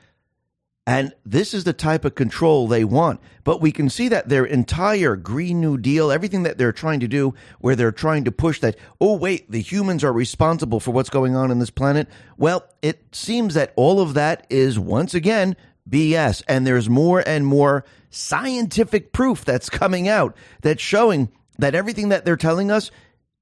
And 0.84 1.14
this 1.24 1.54
is 1.54 1.62
the 1.62 1.72
type 1.72 2.04
of 2.04 2.16
control 2.16 2.66
they 2.66 2.82
want. 2.82 3.20
But 3.44 3.60
we 3.60 3.70
can 3.70 3.88
see 3.88 4.08
that 4.08 4.28
their 4.28 4.44
entire 4.44 5.14
Green 5.14 5.60
New 5.60 5.78
Deal, 5.78 6.10
everything 6.10 6.42
that 6.42 6.58
they're 6.58 6.72
trying 6.72 6.98
to 7.00 7.08
do, 7.08 7.34
where 7.60 7.76
they're 7.76 7.92
trying 7.92 8.24
to 8.24 8.32
push 8.32 8.58
that, 8.60 8.76
oh, 9.00 9.16
wait, 9.16 9.48
the 9.48 9.60
humans 9.60 10.02
are 10.02 10.12
responsible 10.12 10.80
for 10.80 10.90
what's 10.90 11.10
going 11.10 11.36
on 11.36 11.52
in 11.52 11.60
this 11.60 11.70
planet. 11.70 12.08
Well, 12.36 12.64
it 12.82 13.04
seems 13.12 13.54
that 13.54 13.72
all 13.76 14.00
of 14.00 14.14
that 14.14 14.44
is 14.50 14.76
once 14.76 15.14
again 15.14 15.54
BS. 15.88 16.42
And 16.48 16.66
there's 16.66 16.90
more 16.90 17.22
and 17.26 17.46
more 17.46 17.84
scientific 18.10 19.12
proof 19.12 19.44
that's 19.44 19.70
coming 19.70 20.08
out 20.08 20.36
that's 20.62 20.82
showing 20.82 21.30
that 21.58 21.76
everything 21.76 22.08
that 22.08 22.24
they're 22.24 22.36
telling 22.36 22.72
us 22.72 22.90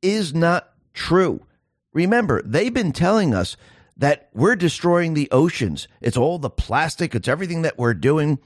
is 0.02 0.34
not 0.34 0.72
true. 0.92 1.40
Remember, 1.92 2.42
they've 2.42 2.72
been 2.72 2.92
telling 2.92 3.34
us 3.34 3.56
that 4.00 4.30
we're 4.32 4.56
destroying 4.56 5.12
the 5.12 5.30
oceans. 5.30 5.86
It's 6.00 6.16
all 6.16 6.38
the 6.38 6.50
plastic, 6.50 7.14
it's 7.14 7.28
everything 7.28 7.62
that 7.62 7.78
we're 7.78 7.94
doing. 7.94 8.38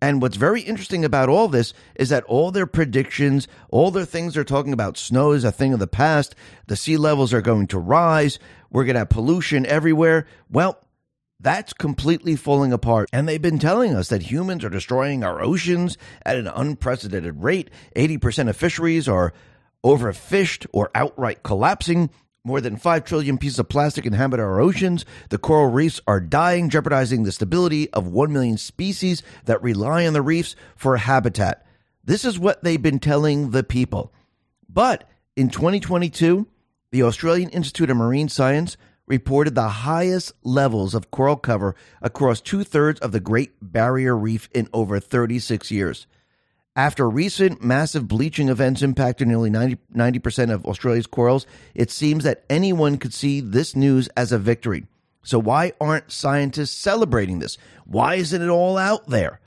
And 0.00 0.20
what's 0.20 0.36
very 0.36 0.62
interesting 0.62 1.04
about 1.04 1.28
all 1.28 1.48
this 1.48 1.74
is 1.94 2.08
that 2.08 2.24
all 2.24 2.50
their 2.50 2.66
predictions, 2.66 3.46
all 3.68 3.90
their 3.90 4.06
things 4.06 4.34
they're 4.34 4.42
talking 4.42 4.72
about, 4.72 4.96
snow 4.96 5.32
is 5.32 5.44
a 5.44 5.52
thing 5.52 5.74
of 5.74 5.78
the 5.78 5.86
past, 5.86 6.34
the 6.66 6.76
sea 6.76 6.96
levels 6.96 7.32
are 7.34 7.42
going 7.42 7.66
to 7.68 7.78
rise, 7.78 8.38
we're 8.70 8.84
going 8.84 8.94
to 8.94 9.00
have 9.00 9.10
pollution 9.10 9.66
everywhere. 9.66 10.26
Well, 10.50 10.82
that's 11.38 11.74
completely 11.74 12.34
falling 12.34 12.72
apart. 12.72 13.10
And 13.12 13.28
they've 13.28 13.42
been 13.42 13.58
telling 13.58 13.94
us 13.94 14.08
that 14.08 14.22
humans 14.22 14.64
are 14.64 14.70
destroying 14.70 15.22
our 15.24 15.42
oceans 15.42 15.98
at 16.24 16.38
an 16.38 16.46
unprecedented 16.46 17.42
rate. 17.42 17.68
80% 17.94 18.48
of 18.48 18.56
fisheries 18.56 19.08
are 19.08 19.34
overfished 19.84 20.66
or 20.72 20.90
outright 20.94 21.42
collapsing. 21.42 22.08
More 22.44 22.60
than 22.60 22.76
5 22.76 23.04
trillion 23.04 23.38
pieces 23.38 23.60
of 23.60 23.68
plastic 23.68 24.04
inhabit 24.04 24.40
our 24.40 24.60
oceans. 24.60 25.04
The 25.28 25.38
coral 25.38 25.70
reefs 25.70 26.00
are 26.08 26.18
dying, 26.18 26.70
jeopardizing 26.70 27.22
the 27.22 27.30
stability 27.30 27.88
of 27.90 28.08
1 28.08 28.32
million 28.32 28.58
species 28.58 29.22
that 29.44 29.62
rely 29.62 30.04
on 30.08 30.12
the 30.12 30.22
reefs 30.22 30.56
for 30.74 30.96
habitat. 30.96 31.64
This 32.02 32.24
is 32.24 32.40
what 32.40 32.64
they've 32.64 32.82
been 32.82 32.98
telling 32.98 33.50
the 33.50 33.62
people. 33.62 34.12
But 34.68 35.08
in 35.36 35.50
2022, 35.50 36.48
the 36.90 37.04
Australian 37.04 37.48
Institute 37.50 37.90
of 37.90 37.96
Marine 37.96 38.28
Science 38.28 38.76
reported 39.06 39.54
the 39.54 39.68
highest 39.68 40.32
levels 40.42 40.96
of 40.96 41.12
coral 41.12 41.36
cover 41.36 41.76
across 42.00 42.40
two 42.40 42.64
thirds 42.64 42.98
of 42.98 43.12
the 43.12 43.20
Great 43.20 43.52
Barrier 43.62 44.16
Reef 44.16 44.48
in 44.52 44.68
over 44.72 44.98
36 44.98 45.70
years. 45.70 46.08
After 46.74 47.08
recent 47.10 47.62
massive 47.62 48.08
bleaching 48.08 48.48
events 48.48 48.80
impacted 48.80 49.28
nearly 49.28 49.50
90, 49.50 50.18
percent 50.20 50.50
of 50.50 50.64
Australia's 50.64 51.06
corals, 51.06 51.46
it 51.74 51.90
seems 51.90 52.24
that 52.24 52.44
anyone 52.48 52.96
could 52.96 53.12
see 53.12 53.42
this 53.42 53.76
news 53.76 54.08
as 54.16 54.32
a 54.32 54.38
victory. 54.38 54.86
So, 55.22 55.38
why 55.38 55.72
aren't 55.78 56.10
scientists 56.10 56.74
celebrating 56.74 57.40
this? 57.40 57.58
Why 57.84 58.14
isn't 58.14 58.40
it 58.40 58.48
all 58.48 58.78
out 58.78 59.06
there? 59.08 59.40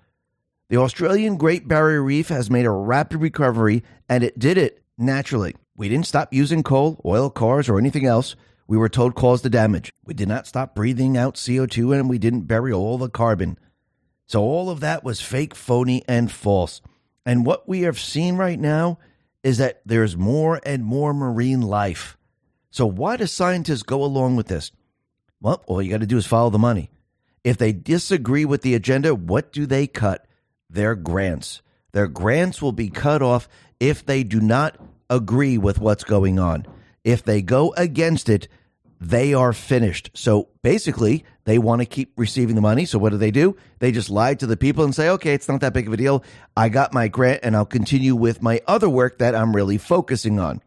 The 0.70 0.78
Australian 0.78 1.38
Great 1.38 1.68
Barrier 1.68 2.04
Reef 2.04 2.30
has 2.30 2.52
made 2.52 2.68
a 2.68 2.72
rapid 2.72 3.22
recovery, 3.22 3.84
and 4.08 4.24
it 4.24 4.38
did 4.38 4.60
it 4.60 4.84
naturally. 4.96 5.56
We 5.76 5.90
didn't 5.90 6.06
stop 6.06 6.32
using 6.32 6.62
coal, 6.62 7.02
oil, 7.04 7.32
cars, 7.32 7.68
or 7.68 7.80
anything 7.80 8.06
else 8.06 8.36
we 8.68 8.78
were 8.78 8.90
told 8.90 9.16
caused 9.16 9.44
the 9.44 9.50
damage. 9.50 9.92
We 10.06 10.14
did 10.14 10.28
not 10.28 10.48
stop 10.48 10.76
breathing 10.76 11.18
out 11.18 11.36
CO2, 11.36 12.00
and 12.00 12.08
we 12.08 12.20
didn't 12.20 12.42
bury 12.42 12.72
all 12.72 13.00
the 13.00 13.10
carbon. 13.10 13.58
So, 14.28 14.42
all 14.42 14.70
of 14.70 14.80
that 14.82 15.04
was 15.04 15.22
fake, 15.22 15.56
phony, 15.56 16.04
and 16.08 16.32
false. 16.32 16.82
And 17.26 17.46
what 17.46 17.68
we 17.68 17.82
have 17.82 18.00
seen 18.00 18.38
right 18.38 18.60
now 18.60 19.00
is 19.44 19.58
that 19.58 19.82
there's 19.86 20.16
more 20.16 20.60
and 20.66 20.84
more 20.84 21.14
marine 21.14 21.62
life. 21.62 22.18
So, 22.72 22.86
why 22.86 23.18
do 23.18 23.26
scientists 23.26 23.84
go 23.84 24.04
along 24.04 24.36
with 24.36 24.48
this? 24.48 24.72
Well, 25.42 25.64
all 25.68 25.82
you 25.82 25.92
got 25.92 26.02
to 26.02 26.08
do 26.08 26.18
is 26.18 26.26
follow 26.26 26.50
the 26.50 26.60
money. 26.60 26.90
If 27.44 27.58
they 27.58 27.72
disagree 27.72 28.46
with 28.46 28.64
the 28.64 28.74
agenda, 28.74 29.14
what 29.14 29.52
do 29.52 29.66
they 29.66 29.88
cut? 29.88 30.26
Their 30.70 30.96
grants. 30.96 31.62
Their 31.92 32.08
grants 32.08 32.62
will 32.62 32.72
be 32.72 32.90
cut 32.90 33.22
off 33.22 33.48
if 33.80 34.06
they 34.06 34.24
do 34.24 34.42
not 34.42 34.78
agree 35.10 35.58
with 35.58 35.80
what's 35.80 36.04
going 36.04 36.40
on. 36.40 36.66
If 37.04 37.24
they 37.24 37.42
go 37.42 37.74
against 37.78 38.30
it, 38.30 38.48
they 39.00 39.34
are 39.34 39.54
finished. 39.54 40.10
So 40.14 40.50
basically, 40.62 41.26
they 41.44 41.58
want 41.58 41.82
to 41.82 41.86
keep 41.86 42.14
receiving 42.18 42.56
the 42.56 42.62
money. 42.62 42.86
So 42.86 42.98
what 42.98 43.12
do 43.12 43.18
they 43.18 43.32
do? 43.32 43.58
They 43.80 43.92
just 43.92 44.10
lie 44.10 44.36
to 44.36 44.48
the 44.48 44.58
people 44.58 44.84
and 44.84 44.96
say, 44.96 45.10
okay, 45.10 45.34
it's 45.34 45.48
not 45.48 45.62
that 45.62 45.74
big 45.74 45.88
of 45.88 45.94
a 45.94 45.98
deal. 45.98 46.24
I 46.56 46.70
got 46.70 46.94
my 46.94 47.08
grant 47.08 47.42
and 47.44 47.56
I'll 47.56 47.66
continue 47.66 48.16
with 48.16 48.42
my 48.42 48.62
other 48.68 48.90
work 48.90 49.20
that 49.20 49.36
I'm 49.36 49.56
really 49.56 49.78
focusing 49.78 50.40
on. 50.40 50.62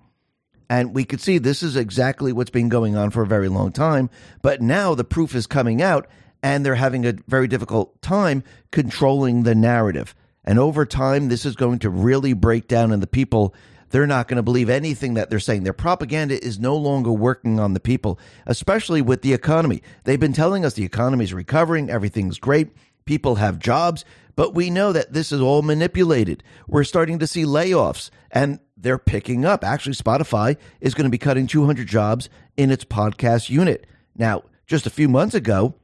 And 0.70 0.94
we 0.94 1.04
could 1.04 1.20
see 1.20 1.38
this 1.38 1.62
is 1.62 1.76
exactly 1.76 2.32
what's 2.32 2.50
been 2.50 2.68
going 2.68 2.96
on 2.96 3.10
for 3.10 3.22
a 3.22 3.26
very 3.26 3.48
long 3.48 3.72
time. 3.72 4.10
But 4.42 4.60
now 4.60 4.94
the 4.94 5.04
proof 5.04 5.34
is 5.34 5.46
coming 5.46 5.80
out 5.80 6.06
and 6.42 6.64
they're 6.64 6.74
having 6.74 7.06
a 7.06 7.14
very 7.26 7.48
difficult 7.48 8.00
time 8.02 8.44
controlling 8.70 9.42
the 9.42 9.54
narrative. 9.54 10.14
And 10.44 10.58
over 10.58 10.86
time, 10.86 11.28
this 11.28 11.44
is 11.44 11.56
going 11.56 11.80
to 11.80 11.90
really 11.90 12.32
break 12.32 12.68
down, 12.68 12.90
and 12.90 13.02
the 13.02 13.06
people 13.06 13.54
they're 13.90 14.06
not 14.06 14.28
going 14.28 14.36
to 14.36 14.42
believe 14.42 14.68
anything 14.68 15.14
that 15.14 15.30
they're 15.30 15.40
saying. 15.40 15.64
Their 15.64 15.72
propaganda 15.72 16.42
is 16.42 16.58
no 16.58 16.76
longer 16.76 17.12
working 17.12 17.58
on 17.58 17.74
the 17.74 17.80
people, 17.80 18.18
especially 18.46 19.02
with 19.02 19.22
the 19.22 19.32
economy. 19.32 19.82
They've 20.04 20.20
been 20.20 20.32
telling 20.32 20.64
us 20.64 20.74
the 20.74 20.84
economy 20.84 21.24
is 21.24 21.34
recovering, 21.34 21.90
everything's 21.90 22.38
great, 22.38 22.68
people 23.04 23.36
have 23.36 23.58
jobs, 23.58 24.04
but 24.36 24.54
we 24.54 24.70
know 24.70 24.92
that 24.92 25.12
this 25.12 25.32
is 25.32 25.40
all 25.40 25.62
manipulated. 25.62 26.42
We're 26.66 26.84
starting 26.84 27.18
to 27.18 27.26
see 27.26 27.44
layoffs 27.44 28.10
and 28.30 28.60
they're 28.76 28.98
picking 28.98 29.44
up. 29.44 29.64
Actually, 29.64 29.94
Spotify 29.94 30.56
is 30.80 30.94
going 30.94 31.06
to 31.06 31.10
be 31.10 31.18
cutting 31.18 31.46
200 31.46 31.88
jobs 31.88 32.28
in 32.56 32.70
its 32.70 32.84
podcast 32.84 33.50
unit. 33.50 33.86
Now, 34.16 34.44
just 34.66 34.86
a 34.86 34.90
few 34.90 35.08
months 35.08 35.34
ago, 35.34 35.74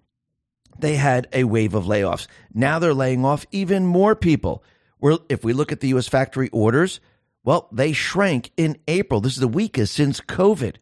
they 0.78 0.96
had 0.96 1.28
a 1.32 1.44
wave 1.44 1.74
of 1.74 1.84
layoffs. 1.84 2.26
Now 2.52 2.78
they're 2.78 2.94
laying 2.94 3.24
off 3.24 3.46
even 3.50 3.86
more 3.86 4.14
people. 4.14 4.62
We're, 5.00 5.18
if 5.28 5.44
we 5.44 5.52
look 5.52 5.72
at 5.72 5.80
the 5.80 5.88
U.S. 5.88 6.08
factory 6.08 6.48
orders, 6.50 7.00
well, 7.44 7.68
they 7.70 7.92
shrank 7.92 8.50
in 8.56 8.78
April. 8.88 9.20
This 9.20 9.34
is 9.34 9.40
the 9.40 9.48
weakest 9.48 9.94
since 9.94 10.20
COVID. 10.20 10.76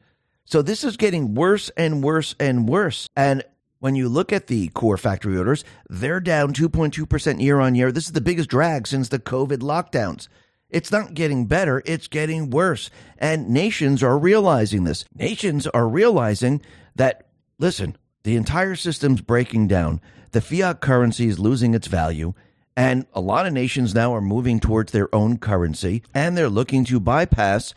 So 0.45 0.63
this 0.63 0.85
is 0.85 0.97
getting 0.97 1.35
worse 1.35 1.71
and 1.77 2.03
worse 2.03 2.35
and 2.39 2.69
worse. 2.69 3.09
And 3.17 3.43
when 3.81 3.97
you 3.97 4.09
look 4.09 4.33
at 4.33 4.47
the 4.47 4.69
core 4.69 4.97
factory 4.97 5.37
orders, 5.37 5.65
they're 5.91 6.21
down 6.21 6.53
2.2% 6.53 7.43
year 7.43 7.59
on 7.59 7.75
year. 7.75 7.91
This 7.91 8.07
is 8.07 8.13
the 8.13 8.21
biggest 8.21 8.49
drag 8.49 8.87
since 8.87 9.09
the 9.09 9.19
COVID 9.19 9.59
lockdowns. 9.59 10.29
It's 10.71 10.93
not 10.93 11.15
getting 11.15 11.47
better, 11.47 11.83
it's 11.85 12.07
getting 12.07 12.49
worse. 12.49 12.91
And 13.19 13.51
nations 13.51 14.03
are 14.03 14.19
realizing 14.19 14.85
this. 14.85 15.05
Nations 15.15 15.67
are 15.67 15.89
realizing 15.89 16.63
that, 16.95 17.27
listen, 17.59 17.97
the 18.23 18.37
entire 18.37 18.77
system's 18.77 19.21
breaking 19.21 19.69
down. 19.69 20.01
The 20.31 20.41
fiat 20.41 20.81
currency 20.81 21.27
is 21.27 21.39
losing 21.39 21.75
its 21.75 21.89
value. 21.89 22.33
And 22.77 23.07
a 23.13 23.21
lot 23.21 23.47
of 23.47 23.53
nations 23.53 23.95
now 23.95 24.15
are 24.15 24.21
moving 24.21 24.59
towards 24.59 24.93
their 24.93 25.15
own 25.15 25.39
currency 25.39 26.03
and 26.15 26.37
they're 26.37 26.49
looking 26.49 26.85
to 26.87 27.01
bypass 27.01 27.75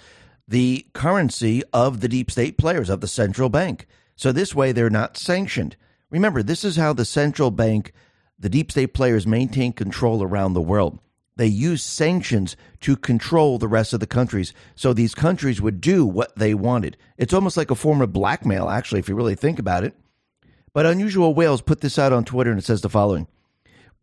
the 0.48 0.86
currency 0.94 1.64
of 1.74 2.02
the 2.02 2.08
deep 2.08 2.32
state 2.32 2.58
players, 2.58 2.90
of 2.90 3.02
the 3.02 3.08
central 3.08 3.50
bank. 3.50 3.88
So 4.16 4.32
this 4.32 4.56
way 4.56 4.72
they're 4.72 4.90
not 4.90 5.18
sanctioned. 5.18 5.76
Remember, 6.10 6.42
this 6.42 6.64
is 6.64 6.78
how 6.78 6.94
the 6.94 7.04
central 7.04 7.52
bank, 7.52 7.92
the 8.40 8.50
deep 8.50 8.72
state 8.72 8.94
players 8.94 9.28
maintain 9.28 9.74
control 9.74 10.24
around 10.24 10.54
the 10.54 10.62
world. 10.62 11.00
They 11.36 11.48
use 11.48 11.84
sanctions 11.84 12.56
to 12.82 12.96
control 12.96 13.58
the 13.58 13.68
rest 13.68 13.92
of 13.92 14.00
the 14.00 14.08
countries. 14.08 14.54
So 14.76 14.94
these 14.94 15.14
countries 15.14 15.62
would 15.62 15.82
do 15.82 16.06
what 16.06 16.34
they 16.38 16.54
wanted. 16.54 16.96
It's 17.18 17.34
almost 17.34 17.58
like 17.58 17.72
a 17.72 17.76
form 17.76 18.02
of 18.02 18.14
blackmail, 18.14 18.70
actually, 18.70 19.00
if 19.00 19.10
you 19.10 19.16
really 19.16 19.36
think 19.36 19.60
about 19.60 19.84
it. 19.84 19.94
But 20.72 20.86
Unusual 20.86 21.34
Whales 21.34 21.62
put 21.62 21.82
this 21.82 22.00
out 22.00 22.14
on 22.14 22.24
Twitter 22.24 22.52
and 22.52 22.60
it 22.60 22.66
says 22.66 22.82
the 22.82 22.90
following 22.90 23.28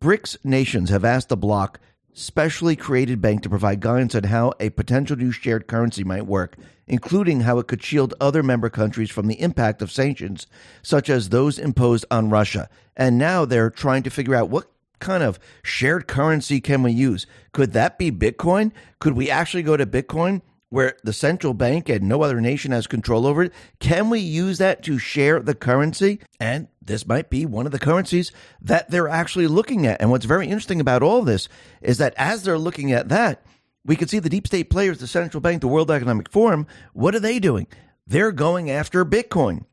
BRICS 0.03 0.45
nations 0.45 0.91
have 0.91 1.05
asked 1.05 1.29
the 1.29 1.37
bloc 1.37 1.79
specially 2.13 2.75
created 2.75 3.21
bank 3.21 3.41
to 3.45 3.49
provide 3.49 3.79
guidance 3.79 4.17
on 4.17 4.25
how 4.25 4.53
a 4.59 4.71
potential 4.71 5.15
new 5.17 5.31
shared 5.31 5.69
currency 5.69 6.03
might 6.03 6.27
work, 6.27 6.57
including 6.89 7.43
how 7.43 7.61
it 7.61 7.69
could 7.69 7.81
shield 7.81 8.13
other 8.21 8.43
member 8.43 8.69
countries 8.69 9.13
from 9.13 9.29
the 9.29 9.41
impact 9.41 9.81
of 9.81 9.93
sanctions, 9.93 10.49
such 10.83 11.09
as 11.09 11.29
those 11.29 11.57
imposed 11.57 12.05
on 12.11 12.31
Russia. 12.31 12.69
And 12.97 13.17
now 13.17 13.45
they're 13.45 13.71
trying 13.71 14.03
to 14.03 14.11
figure 14.11 14.35
out 14.35 14.51
what 14.51 14.73
kind 14.99 15.23
of 15.23 15.39
shared 15.63 16.09
currency 16.09 16.61
can 16.61 16.83
we 16.83 16.91
use? 16.91 17.25
Could 17.53 17.73
that 17.75 17.97
be 17.97 18.11
Bitcoin? 18.11 18.73
Could 18.99 19.13
we 19.13 19.31
actually 19.31 19.63
go 19.63 19.77
to 19.77 19.87
Bitcoin 19.87 20.43
where 20.73 20.97
the 21.05 21.12
central 21.12 21.52
bank 21.52 21.91
and 21.91 22.09
no 22.09 22.23
other 22.23 22.41
nation 22.41 22.73
has 22.73 22.87
control 22.87 23.26
over 23.26 23.43
it? 23.43 23.52
Can 23.79 24.09
we 24.09 24.21
use 24.21 24.57
that 24.57 24.83
to 24.85 24.99
share 24.99 25.38
the 25.38 25.55
currency? 25.55 26.19
And 26.41 26.67
this 26.81 27.07
might 27.07 27.29
be 27.29 27.45
one 27.45 27.67
of 27.67 27.73
the 27.73 27.79
currencies 27.79 28.33
that 28.62 28.91
they're 28.91 29.07
actually 29.07 29.49
looking 29.49 29.87
at. 29.87 30.00
And 30.00 30.11
what's 30.11 30.25
very 30.25 30.47
interesting 30.47 30.81
about 30.81 31.02
all 31.02 31.21
this 31.21 31.47
is 31.83 31.99
that 31.99 32.14
as 32.17 32.43
they're 32.43 32.57
looking 32.57 32.91
at 32.91 33.11
that, 33.11 33.45
we 33.85 33.97
can 33.97 34.09
see 34.09 34.19
the 34.19 34.31
deep 34.31 34.47
state 34.47 34.71
players, 34.71 34.97
the 34.97 35.07
central 35.07 35.43
bank, 35.43 35.61
the 35.61 35.69
World 35.69 35.91
Economic 35.91 36.31
Forum, 36.31 36.67
what 36.95 37.14
are 37.14 37.21
they 37.21 37.38
doing? 37.38 37.67
They're 38.07 38.33
going 38.33 38.71
after 38.71 39.05
Bitcoin. 39.05 39.67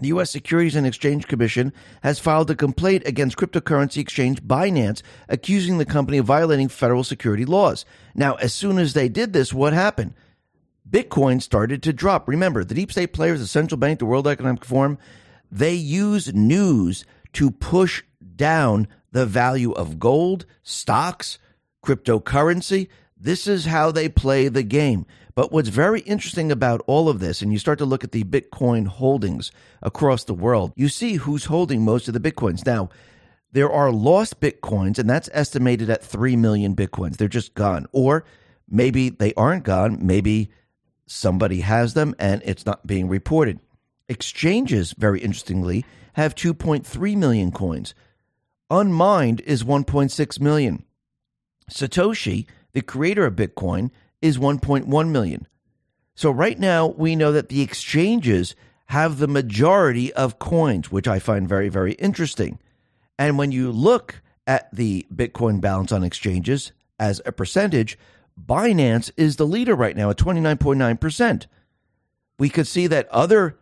The 0.00 0.08
U.S. 0.08 0.30
Securities 0.30 0.76
and 0.76 0.86
Exchange 0.86 1.26
Commission 1.26 1.72
has 2.02 2.18
filed 2.18 2.50
a 2.50 2.54
complaint 2.54 3.02
against 3.06 3.36
cryptocurrency 3.36 3.98
exchange 3.98 4.42
Binance, 4.42 5.02
accusing 5.28 5.78
the 5.78 5.84
company 5.84 6.18
of 6.18 6.26
violating 6.26 6.68
federal 6.68 7.04
security 7.04 7.44
laws. 7.44 7.84
Now, 8.14 8.34
as 8.36 8.54
soon 8.54 8.78
as 8.78 8.94
they 8.94 9.08
did 9.08 9.32
this, 9.32 9.52
what 9.52 9.72
happened? 9.72 10.14
Bitcoin 10.88 11.42
started 11.42 11.82
to 11.82 11.92
drop. 11.92 12.28
Remember, 12.28 12.64
the 12.64 12.74
deep 12.74 12.90
state 12.90 13.12
players, 13.12 13.40
the 13.40 13.46
central 13.46 13.78
bank, 13.78 13.98
the 13.98 14.06
World 14.06 14.26
Economic 14.26 14.64
Forum, 14.64 14.98
they 15.50 15.74
use 15.74 16.32
news 16.32 17.04
to 17.34 17.50
push 17.50 18.02
down 18.36 18.88
the 19.12 19.26
value 19.26 19.72
of 19.72 19.98
gold, 19.98 20.46
stocks, 20.62 21.38
cryptocurrency. 21.84 22.88
This 23.16 23.46
is 23.46 23.66
how 23.66 23.90
they 23.90 24.08
play 24.08 24.48
the 24.48 24.62
game. 24.62 25.06
But 25.40 25.52
what's 25.52 25.70
very 25.70 26.00
interesting 26.00 26.52
about 26.52 26.82
all 26.86 27.08
of 27.08 27.18
this, 27.18 27.40
and 27.40 27.50
you 27.50 27.58
start 27.58 27.78
to 27.78 27.86
look 27.86 28.04
at 28.04 28.12
the 28.12 28.24
Bitcoin 28.24 28.86
holdings 28.86 29.50
across 29.80 30.24
the 30.24 30.34
world, 30.34 30.74
you 30.76 30.90
see 30.90 31.14
who's 31.14 31.46
holding 31.46 31.82
most 31.82 32.08
of 32.08 32.12
the 32.12 32.20
Bitcoins. 32.20 32.66
Now, 32.66 32.90
there 33.50 33.72
are 33.72 33.90
lost 33.90 34.38
Bitcoins, 34.40 34.98
and 34.98 35.08
that's 35.08 35.30
estimated 35.32 35.88
at 35.88 36.04
3 36.04 36.36
million 36.36 36.76
Bitcoins. 36.76 37.16
They're 37.16 37.26
just 37.26 37.54
gone. 37.54 37.86
Or 37.92 38.26
maybe 38.68 39.08
they 39.08 39.32
aren't 39.32 39.64
gone. 39.64 40.04
Maybe 40.06 40.50
somebody 41.06 41.60
has 41.60 41.94
them 41.94 42.14
and 42.18 42.42
it's 42.44 42.66
not 42.66 42.86
being 42.86 43.08
reported. 43.08 43.60
Exchanges, 44.10 44.92
very 44.92 45.20
interestingly, 45.20 45.86
have 46.12 46.34
2.3 46.34 47.16
million 47.16 47.50
coins. 47.50 47.94
Unmined 48.68 49.40
is 49.46 49.64
1.6 49.64 50.38
million. 50.38 50.84
Satoshi, 51.70 52.44
the 52.74 52.82
creator 52.82 53.24
of 53.24 53.36
Bitcoin, 53.36 53.90
is 54.22 54.38
1.1 54.38 55.08
million. 55.10 55.46
So 56.14 56.30
right 56.30 56.58
now 56.58 56.86
we 56.86 57.16
know 57.16 57.32
that 57.32 57.48
the 57.48 57.62
exchanges 57.62 58.54
have 58.86 59.18
the 59.18 59.28
majority 59.28 60.12
of 60.12 60.38
coins, 60.38 60.90
which 60.90 61.06
I 61.06 61.18
find 61.18 61.48
very, 61.48 61.68
very 61.68 61.92
interesting. 61.92 62.58
And 63.18 63.38
when 63.38 63.52
you 63.52 63.70
look 63.70 64.20
at 64.46 64.74
the 64.74 65.06
Bitcoin 65.14 65.60
balance 65.60 65.92
on 65.92 66.02
exchanges 66.02 66.72
as 66.98 67.20
a 67.24 67.32
percentage, 67.32 67.98
Binance 68.38 69.10
is 69.16 69.36
the 69.36 69.46
leader 69.46 69.74
right 69.74 69.96
now 69.96 70.10
at 70.10 70.16
29.9%. 70.16 71.46
We 72.38 72.48
could 72.48 72.66
see 72.66 72.86
that 72.86 73.08
other 73.08 73.58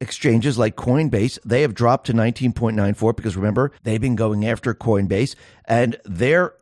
exchanges 0.00 0.58
like 0.58 0.76
Coinbase, 0.76 1.38
they 1.44 1.62
have 1.62 1.74
dropped 1.74 2.06
to 2.06 2.12
19.94 2.12 3.16
because 3.16 3.36
remember, 3.36 3.72
they've 3.82 4.00
been 4.00 4.16
going 4.16 4.46
after 4.46 4.74
Coinbase 4.74 5.34
and 5.66 5.96
their 6.04 6.54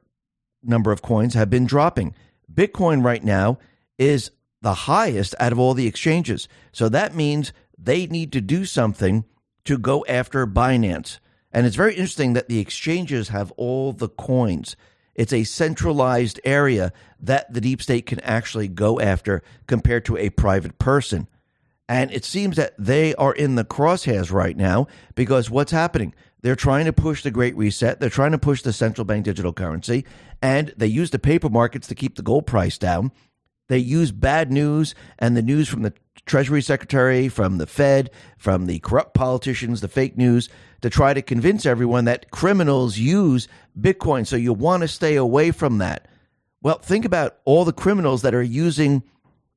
number 0.62 0.92
of 0.92 1.02
coins 1.02 1.34
have 1.34 1.50
been 1.50 1.66
dropping. 1.66 2.14
Bitcoin 2.54 3.04
right 3.04 3.22
now 3.22 3.58
is 3.98 4.30
the 4.62 4.74
highest 4.74 5.34
out 5.38 5.52
of 5.52 5.58
all 5.58 5.74
the 5.74 5.86
exchanges. 5.86 6.48
So 6.72 6.88
that 6.88 7.14
means 7.14 7.52
they 7.78 8.06
need 8.06 8.32
to 8.32 8.40
do 8.40 8.64
something 8.64 9.24
to 9.64 9.78
go 9.78 10.04
after 10.08 10.46
Binance. 10.46 11.18
And 11.52 11.66
it's 11.66 11.76
very 11.76 11.94
interesting 11.94 12.32
that 12.32 12.48
the 12.48 12.58
exchanges 12.58 13.28
have 13.28 13.52
all 13.52 13.92
the 13.92 14.08
coins. 14.08 14.76
It's 15.14 15.32
a 15.32 15.44
centralized 15.44 16.40
area 16.44 16.92
that 17.20 17.52
the 17.52 17.60
deep 17.60 17.80
state 17.80 18.06
can 18.06 18.20
actually 18.20 18.68
go 18.68 19.00
after 19.00 19.42
compared 19.66 20.04
to 20.06 20.16
a 20.16 20.30
private 20.30 20.78
person. 20.78 21.28
And 21.88 22.10
it 22.10 22.24
seems 22.24 22.56
that 22.56 22.74
they 22.78 23.14
are 23.14 23.32
in 23.32 23.54
the 23.54 23.64
crosshairs 23.64 24.32
right 24.32 24.56
now 24.56 24.86
because 25.14 25.50
what's 25.50 25.72
happening? 25.72 26.14
They're 26.44 26.54
trying 26.54 26.84
to 26.84 26.92
push 26.92 27.22
the 27.22 27.30
Great 27.30 27.56
Reset. 27.56 28.00
They're 28.00 28.10
trying 28.10 28.32
to 28.32 28.38
push 28.38 28.60
the 28.60 28.74
central 28.74 29.06
bank 29.06 29.24
digital 29.24 29.54
currency. 29.54 30.04
And 30.42 30.74
they 30.76 30.86
use 30.86 31.10
the 31.10 31.18
paper 31.18 31.48
markets 31.48 31.88
to 31.88 31.94
keep 31.94 32.16
the 32.16 32.22
gold 32.22 32.46
price 32.46 32.76
down. 32.76 33.12
They 33.68 33.78
use 33.78 34.12
bad 34.12 34.52
news 34.52 34.94
and 35.18 35.34
the 35.34 35.42
news 35.42 35.70
from 35.70 35.80
the 35.80 35.94
Treasury 36.26 36.60
Secretary, 36.60 37.30
from 37.30 37.56
the 37.56 37.66
Fed, 37.66 38.10
from 38.36 38.66
the 38.66 38.78
corrupt 38.80 39.14
politicians, 39.14 39.80
the 39.80 39.88
fake 39.88 40.18
news, 40.18 40.50
to 40.82 40.90
try 40.90 41.14
to 41.14 41.22
convince 41.22 41.64
everyone 41.64 42.04
that 42.04 42.30
criminals 42.30 42.98
use 42.98 43.48
Bitcoin. 43.80 44.26
So 44.26 44.36
you 44.36 44.52
want 44.52 44.82
to 44.82 44.88
stay 44.88 45.16
away 45.16 45.50
from 45.50 45.78
that. 45.78 46.08
Well, 46.60 46.76
think 46.76 47.06
about 47.06 47.38
all 47.46 47.64
the 47.64 47.72
criminals 47.72 48.20
that 48.20 48.34
are 48.34 48.42
using 48.42 49.02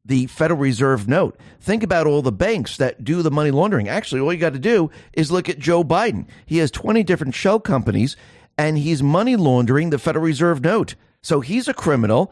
the 0.07 0.25
Federal 0.27 0.59
Reserve 0.59 1.07
note. 1.07 1.37
Think 1.59 1.83
about 1.83 2.07
all 2.07 2.21
the 2.21 2.31
banks 2.31 2.77
that 2.77 3.03
do 3.03 3.21
the 3.21 3.31
money 3.31 3.51
laundering. 3.51 3.89
Actually, 3.89 4.21
all 4.21 4.33
you 4.33 4.39
got 4.39 4.53
to 4.53 4.59
do 4.59 4.89
is 5.13 5.31
look 5.31 5.49
at 5.49 5.59
Joe 5.59 5.83
Biden. 5.83 6.25
He 6.45 6.57
has 6.57 6.71
20 6.71 7.03
different 7.03 7.35
shell 7.35 7.59
companies 7.59 8.15
and 8.57 8.77
he's 8.77 9.03
money 9.03 9.35
laundering 9.35 9.89
the 9.89 9.99
Federal 9.99 10.25
Reserve 10.25 10.61
note. 10.61 10.95
So 11.21 11.41
he's 11.41 11.67
a 11.67 11.73
criminal 11.73 12.31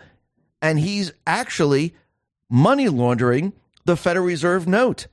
and 0.62 0.80
he's 0.80 1.12
actually 1.28 1.94
money 2.50 2.88
laundering 2.88 3.54
the 3.84 3.98
Federal 3.98 4.26
Reserve 4.26 4.68
note. 4.68 5.08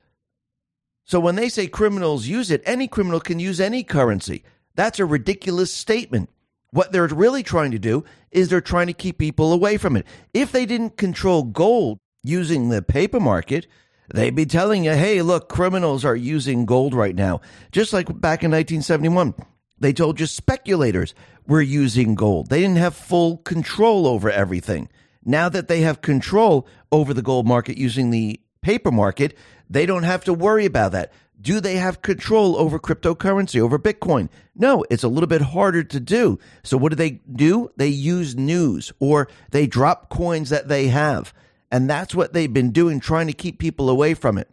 So 1.03 1.19
when 1.19 1.35
they 1.35 1.49
say 1.49 1.67
criminals 1.67 2.27
use 2.27 2.49
it, 2.49 2.63
any 2.65 2.87
criminal 2.87 3.19
can 3.19 3.39
use 3.39 3.59
any 3.59 3.83
currency. 3.83 4.43
That's 4.75 4.99
a 4.99 5.05
ridiculous 5.05 5.73
statement. 5.73 6.29
What 6.71 6.91
they're 6.91 7.07
really 7.07 7.43
trying 7.43 7.71
to 7.71 7.79
do 7.79 8.03
is 8.31 8.49
they're 8.49 8.61
trying 8.61 8.87
to 8.87 8.93
keep 8.93 9.17
people 9.19 9.53
away 9.53 9.77
from 9.77 9.95
it. 9.95 10.07
If 10.33 10.51
they 10.51 10.65
didn't 10.65 10.97
control 10.97 11.43
gold 11.43 11.99
using 12.23 12.69
the 12.69 12.81
paper 12.81 13.19
market, 13.19 13.67
they'd 14.13 14.35
be 14.35 14.45
telling 14.45 14.85
you, 14.85 14.93
hey, 14.93 15.21
look, 15.21 15.49
criminals 15.49 16.05
are 16.05 16.15
using 16.15 16.65
gold 16.65 16.93
right 16.93 17.15
now. 17.15 17.41
Just 17.71 17.93
like 17.93 18.07
back 18.07 18.43
in 18.43 18.51
1971, 18.51 19.33
they 19.79 19.93
told 19.93 20.19
you 20.19 20.25
speculators 20.25 21.13
were 21.47 21.61
using 21.61 22.15
gold. 22.15 22.49
They 22.49 22.61
didn't 22.61 22.77
have 22.77 22.95
full 22.95 23.37
control 23.37 24.07
over 24.07 24.29
everything. 24.29 24.89
Now 25.25 25.49
that 25.49 25.67
they 25.67 25.81
have 25.81 26.01
control 26.01 26.67
over 26.91 27.13
the 27.13 27.21
gold 27.21 27.47
market 27.47 27.77
using 27.77 28.09
the 28.09 28.39
paper 28.61 28.91
market, 28.91 29.37
they 29.69 29.85
don't 29.85 30.03
have 30.03 30.23
to 30.25 30.33
worry 30.33 30.65
about 30.65 30.91
that. 30.93 31.11
Do 31.39 31.59
they 31.59 31.75
have 31.75 32.01
control 32.01 32.55
over 32.57 32.79
cryptocurrency, 32.79 33.59
over 33.59 33.77
Bitcoin? 33.77 34.29
No, 34.55 34.85
it's 34.89 35.03
a 35.03 35.09
little 35.09 35.27
bit 35.27 35.41
harder 35.41 35.83
to 35.83 35.99
do. 35.99 36.39
So, 36.63 36.77
what 36.77 36.89
do 36.89 36.95
they 36.95 37.21
do? 37.35 37.69
They 37.75 37.87
use 37.87 38.35
news 38.35 38.93
or 38.99 39.27
they 39.51 39.67
drop 39.67 40.09
coins 40.09 40.49
that 40.51 40.69
they 40.69 40.87
have. 40.87 41.33
And 41.73 41.89
that's 41.89 42.13
what 42.13 42.33
they've 42.33 42.53
been 42.53 42.69
doing, 42.69 42.99
trying 42.99 43.25
to 43.25 43.33
keep 43.33 43.57
people 43.57 43.89
away 43.89 44.13
from 44.13 44.37
it. 44.37 44.47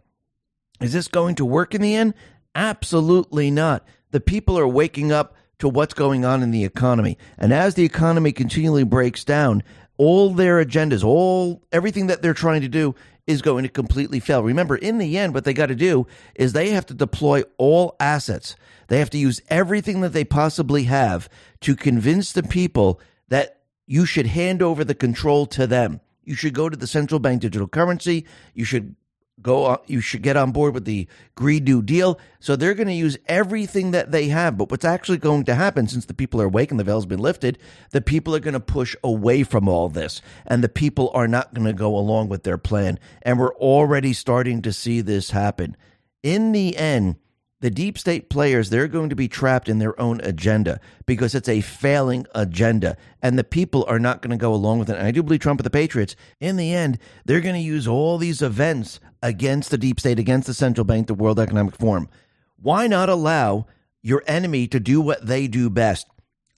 Is 0.81 0.91
this 0.91 1.07
going 1.07 1.35
to 1.35 1.45
work 1.45 1.75
in 1.75 1.81
the 1.81 1.93
end? 1.93 2.15
Absolutely 2.55 3.51
not. 3.51 3.85
The 4.09 4.19
people 4.19 4.57
are 4.57 4.67
waking 4.67 5.11
up 5.11 5.35
to 5.59 5.69
what's 5.69 5.93
going 5.93 6.25
on 6.25 6.41
in 6.41 6.49
the 6.49 6.65
economy. 6.65 7.19
And 7.37 7.53
as 7.53 7.75
the 7.75 7.85
economy 7.85 8.31
continually 8.31 8.83
breaks 8.83 9.23
down, 9.23 9.61
all 9.97 10.33
their 10.33 10.65
agendas, 10.65 11.03
all 11.03 11.61
everything 11.71 12.07
that 12.07 12.23
they're 12.23 12.33
trying 12.33 12.61
to 12.61 12.67
do 12.67 12.95
is 13.27 13.43
going 13.43 13.61
to 13.61 13.69
completely 13.69 14.19
fail. 14.19 14.41
Remember, 14.41 14.75
in 14.75 14.97
the 14.97 15.19
end, 15.19 15.35
what 15.35 15.43
they 15.43 15.53
got 15.53 15.67
to 15.67 15.75
do 15.75 16.07
is 16.33 16.53
they 16.53 16.71
have 16.71 16.87
to 16.87 16.95
deploy 16.95 17.43
all 17.59 17.95
assets. 17.99 18.55
They 18.87 18.97
have 18.97 19.11
to 19.11 19.19
use 19.19 19.41
everything 19.47 20.01
that 20.01 20.13
they 20.13 20.25
possibly 20.25 20.85
have 20.85 21.29
to 21.59 21.75
convince 21.75 22.31
the 22.31 22.41
people 22.41 22.99
that 23.27 23.61
you 23.85 24.07
should 24.07 24.25
hand 24.25 24.63
over 24.63 24.83
the 24.83 24.95
control 24.95 25.45
to 25.45 25.67
them. 25.67 26.01
You 26.23 26.35
should 26.35 26.53
go 26.53 26.69
to 26.69 26.77
the 26.77 26.87
central 26.87 27.19
bank 27.19 27.41
digital 27.41 27.67
currency. 27.67 28.25
You 28.53 28.65
should 28.65 28.95
go 29.41 29.81
you 29.87 30.01
should 30.01 30.21
get 30.21 30.37
on 30.37 30.51
board 30.51 30.73
with 30.73 30.85
the 30.85 31.07
green 31.35 31.63
new 31.63 31.81
deal. 31.81 32.19
So 32.39 32.55
they're 32.55 32.73
going 32.73 32.87
to 32.87 32.93
use 32.93 33.17
everything 33.27 33.91
that 33.91 34.11
they 34.11 34.27
have. 34.27 34.57
But 34.57 34.69
what's 34.71 34.85
actually 34.85 35.17
going 35.17 35.45
to 35.45 35.55
happen 35.55 35.87
since 35.87 36.05
the 36.05 36.13
people 36.13 36.41
are 36.41 36.45
awake 36.45 36.71
and 36.71 36.79
the 36.79 36.83
veil's 36.83 37.05
been 37.05 37.19
lifted 37.19 37.57
the 37.91 38.01
people 38.01 38.35
are 38.35 38.39
going 38.39 38.53
to 38.53 38.59
push 38.59 38.95
away 39.03 39.43
from 39.43 39.67
all 39.67 39.89
this. 39.89 40.21
And 40.45 40.63
the 40.63 40.69
people 40.69 41.11
are 41.13 41.27
not 41.27 41.53
going 41.53 41.67
to 41.67 41.73
go 41.73 41.95
along 41.95 42.29
with 42.29 42.43
their 42.43 42.57
plan. 42.57 42.99
And 43.21 43.39
we're 43.39 43.55
already 43.55 44.13
starting 44.13 44.61
to 44.61 44.73
see 44.73 45.01
this 45.01 45.31
happen. 45.31 45.75
In 46.23 46.51
the 46.51 46.77
end 46.77 47.15
the 47.61 47.69
deep 47.69 47.97
state 47.97 48.29
players, 48.29 48.69
they're 48.69 48.87
going 48.87 49.09
to 49.09 49.15
be 49.15 49.27
trapped 49.27 49.69
in 49.69 49.79
their 49.79 49.99
own 50.01 50.19
agenda 50.21 50.79
because 51.05 51.33
it's 51.33 51.47
a 51.47 51.61
failing 51.61 52.25
agenda. 52.33 52.97
And 53.21 53.37
the 53.37 53.43
people 53.43 53.85
are 53.87 53.99
not 53.99 54.21
going 54.21 54.31
to 54.31 54.37
go 54.37 54.53
along 54.53 54.79
with 54.79 54.89
it. 54.89 54.97
And 54.97 55.07
I 55.07 55.11
do 55.11 55.23
believe 55.23 55.39
Trump 55.39 55.59
and 55.59 55.65
the 55.65 55.69
Patriots, 55.69 56.15
in 56.39 56.57
the 56.57 56.73
end, 56.73 56.97
they're 57.23 57.39
going 57.39 57.55
to 57.55 57.61
use 57.61 57.87
all 57.87 58.17
these 58.17 58.41
events 58.41 58.99
against 59.21 59.69
the 59.69 59.77
deep 59.77 59.99
state, 59.99 60.17
against 60.17 60.47
the 60.47 60.55
central 60.55 60.85
bank, 60.85 61.05
the 61.05 61.13
World 61.13 61.39
Economic 61.39 61.75
Forum. 61.75 62.09
Why 62.57 62.87
not 62.87 63.09
allow 63.09 63.67
your 64.01 64.23
enemy 64.25 64.67
to 64.67 64.79
do 64.79 64.99
what 64.99 65.25
they 65.25 65.47
do 65.47 65.69
best? 65.69 66.07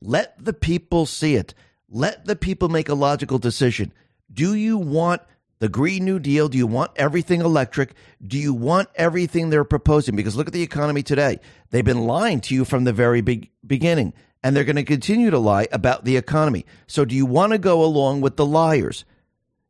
Let 0.01 0.43
the 0.43 0.53
people 0.53 1.05
see 1.05 1.35
it. 1.35 1.53
Let 1.89 2.25
the 2.25 2.37
people 2.37 2.69
make 2.69 2.87
a 2.87 2.95
logical 2.95 3.39
decision. 3.39 3.91
Do 4.31 4.53
you 4.55 4.77
want 4.77 5.21
the 5.59 5.69
Green 5.69 6.05
New 6.05 6.19
Deal? 6.19 6.49
Do 6.49 6.57
you 6.57 6.67
want 6.67 6.91
everything 6.95 7.41
electric? 7.41 7.93
Do 8.25 8.37
you 8.37 8.53
want 8.53 8.89
everything 8.95 9.49
they're 9.49 9.63
proposing? 9.63 10.15
Because 10.15 10.35
look 10.35 10.47
at 10.47 10.53
the 10.53 10.63
economy 10.63 11.03
today. 11.03 11.39
They've 11.69 11.85
been 11.85 12.05
lying 12.05 12.41
to 12.41 12.55
you 12.55 12.65
from 12.65 12.83
the 12.83 12.93
very 12.93 13.21
beginning, 13.21 14.13
and 14.43 14.55
they're 14.55 14.63
going 14.63 14.75
to 14.75 14.83
continue 14.83 15.29
to 15.29 15.39
lie 15.39 15.67
about 15.71 16.05
the 16.05 16.17
economy. 16.17 16.65
So, 16.87 17.05
do 17.05 17.15
you 17.15 17.25
want 17.25 17.51
to 17.53 17.57
go 17.57 17.83
along 17.83 18.21
with 18.21 18.35
the 18.35 18.45
liars? 18.45 19.05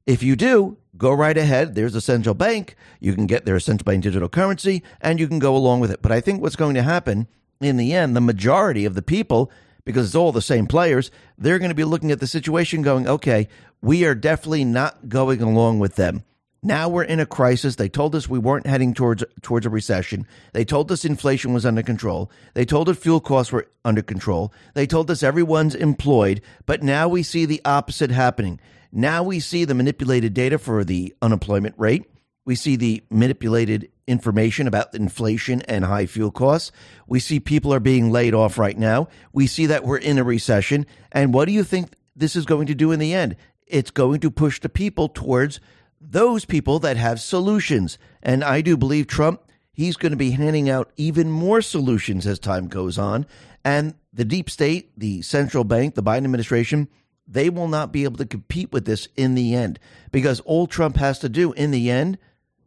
If 0.05 0.21
you 0.21 0.35
do, 0.35 0.77
go 0.97 1.13
right 1.13 1.37
ahead. 1.37 1.75
There's 1.75 1.95
a 1.95 2.01
central 2.01 2.35
bank. 2.35 2.75
You 2.99 3.13
can 3.13 3.25
get 3.25 3.45
their 3.45 3.59
central 3.59 3.85
bank 3.85 4.03
digital 4.03 4.29
currency, 4.29 4.83
and 4.99 5.19
you 5.19 5.27
can 5.27 5.39
go 5.39 5.55
along 5.55 5.79
with 5.79 5.91
it. 5.91 6.01
But 6.01 6.11
I 6.11 6.21
think 6.21 6.41
what's 6.41 6.55
going 6.55 6.75
to 6.75 6.83
happen 6.83 7.27
in 7.61 7.77
the 7.77 7.93
end, 7.93 8.15
the 8.15 8.21
majority 8.21 8.85
of 8.85 8.95
the 8.95 9.01
people 9.01 9.49
because 9.85 10.07
it's 10.07 10.15
all 10.15 10.31
the 10.31 10.41
same 10.41 10.67
players, 10.67 11.11
they're 11.37 11.59
going 11.59 11.69
to 11.69 11.75
be 11.75 11.83
looking 11.83 12.11
at 12.11 12.19
the 12.19 12.27
situation 12.27 12.81
going, 12.81 13.07
okay, 13.07 13.47
we 13.81 14.05
are 14.05 14.15
definitely 14.15 14.65
not 14.65 15.09
going 15.09 15.41
along 15.41 15.79
with 15.79 15.95
them. 15.95 16.23
Now 16.65 16.87
we're 16.87 17.03
in 17.03 17.19
a 17.19 17.25
crisis. 17.25 17.75
They 17.75 17.89
told 17.89 18.15
us 18.15 18.29
we 18.29 18.39
weren't 18.39 18.65
heading 18.65 18.93
towards 18.93 19.21
towards 19.41 19.65
a 19.65 19.69
recession. 19.69 20.25
They 20.53 20.63
told 20.63 20.89
us 20.93 21.03
inflation 21.03 21.53
was 21.53 21.65
under 21.65 21.83
control. 21.83 22.31
They 22.53 22.63
told 22.63 22.87
us 22.87 22.97
fuel 22.97 23.19
costs 23.19 23.51
were 23.51 23.67
under 23.83 24.01
control. 24.01 24.53
They 24.73 24.87
told 24.87 25.11
us 25.11 25.23
everyone's 25.23 25.75
employed, 25.75 26.41
but 26.65 26.81
now 26.81 27.09
we 27.09 27.21
see 27.21 27.45
the 27.45 27.61
opposite 27.65 28.11
happening. 28.11 28.61
Now 28.93 29.23
we 29.23 29.41
see 29.41 29.65
the 29.65 29.73
manipulated 29.73 30.33
data 30.33 30.57
for 30.57 30.85
the 30.85 31.13
unemployment 31.21 31.75
rate. 31.77 32.05
We 32.45 32.55
see 32.55 32.77
the 32.77 33.03
manipulated 33.09 33.89
information 34.07 34.67
about 34.67 34.93
inflation 34.93 35.61
and 35.63 35.85
high 35.85 36.05
fuel 36.05 36.31
costs. 36.31 36.71
We 37.07 37.19
see 37.19 37.39
people 37.39 37.73
are 37.73 37.79
being 37.79 38.11
laid 38.11 38.33
off 38.33 38.57
right 38.57 38.77
now. 38.77 39.07
We 39.31 39.47
see 39.47 39.65
that 39.67 39.83
we're 39.83 39.97
in 39.97 40.17
a 40.17 40.23
recession. 40.23 40.85
And 41.11 41.33
what 41.33 41.45
do 41.45 41.51
you 41.51 41.63
think 41.63 41.93
this 42.15 42.35
is 42.35 42.45
going 42.45 42.67
to 42.67 42.75
do 42.75 42.91
in 42.91 42.99
the 42.99 43.13
end? 43.13 43.35
It's 43.67 43.91
going 43.91 44.19
to 44.21 44.31
push 44.31 44.59
the 44.59 44.69
people 44.69 45.09
towards 45.09 45.59
those 45.99 46.45
people 46.45 46.79
that 46.79 46.97
have 46.97 47.21
solutions. 47.21 47.97
And 48.21 48.43
I 48.43 48.61
do 48.61 48.75
believe 48.75 49.07
Trump, 49.07 49.41
he's 49.71 49.95
going 49.95 50.11
to 50.11 50.17
be 50.17 50.31
handing 50.31 50.69
out 50.69 50.91
even 50.97 51.31
more 51.31 51.61
solutions 51.61 52.27
as 52.27 52.39
time 52.39 52.67
goes 52.67 52.97
on. 52.97 53.25
And 53.63 53.95
the 54.11 54.25
deep 54.25 54.49
state, 54.49 54.91
the 54.97 55.21
central 55.21 55.63
bank, 55.63 55.95
the 55.95 56.03
Biden 56.03 56.25
administration, 56.25 56.89
they 57.25 57.49
will 57.49 57.69
not 57.69 57.93
be 57.93 58.03
able 58.03 58.17
to 58.17 58.25
compete 58.25 58.73
with 58.73 58.85
this 58.85 59.07
in 59.15 59.35
the 59.35 59.55
end 59.55 59.79
because 60.11 60.41
all 60.41 60.67
Trump 60.67 60.97
has 60.97 61.19
to 61.19 61.29
do 61.29 61.53
in 61.53 61.71
the 61.71 61.89
end 61.89 62.17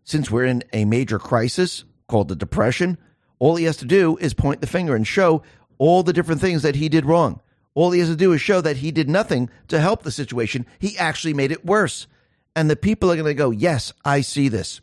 since 0.06 0.30
we're 0.30 0.46
in 0.46 0.62
a 0.72 0.86
major 0.86 1.18
crisis 1.18 1.84
called 2.06 2.28
the 2.28 2.36
Depression, 2.36 2.96
all 3.38 3.56
he 3.56 3.64
has 3.64 3.76
to 3.78 3.84
do 3.84 4.16
is 4.16 4.32
point 4.32 4.62
the 4.62 4.66
finger 4.66 4.94
and 4.94 5.06
show 5.06 5.42
all 5.78 6.02
the 6.02 6.12
different 6.12 6.40
things 6.40 6.62
that 6.62 6.76
he 6.76 6.88
did 6.88 7.04
wrong. 7.04 7.40
All 7.74 7.90
he 7.90 8.00
has 8.00 8.08
to 8.08 8.16
do 8.16 8.32
is 8.32 8.40
show 8.40 8.62
that 8.62 8.78
he 8.78 8.90
did 8.90 9.10
nothing 9.10 9.50
to 9.68 9.80
help 9.80 10.02
the 10.02 10.10
situation. 10.10 10.64
He 10.78 10.96
actually 10.96 11.34
made 11.34 11.52
it 11.52 11.66
worse. 11.66 12.06
And 12.54 12.70
the 12.70 12.76
people 12.76 13.10
are 13.10 13.16
going 13.16 13.26
to 13.26 13.34
go, 13.34 13.50
Yes, 13.50 13.92
I 14.02 14.22
see 14.22 14.48
this. 14.48 14.80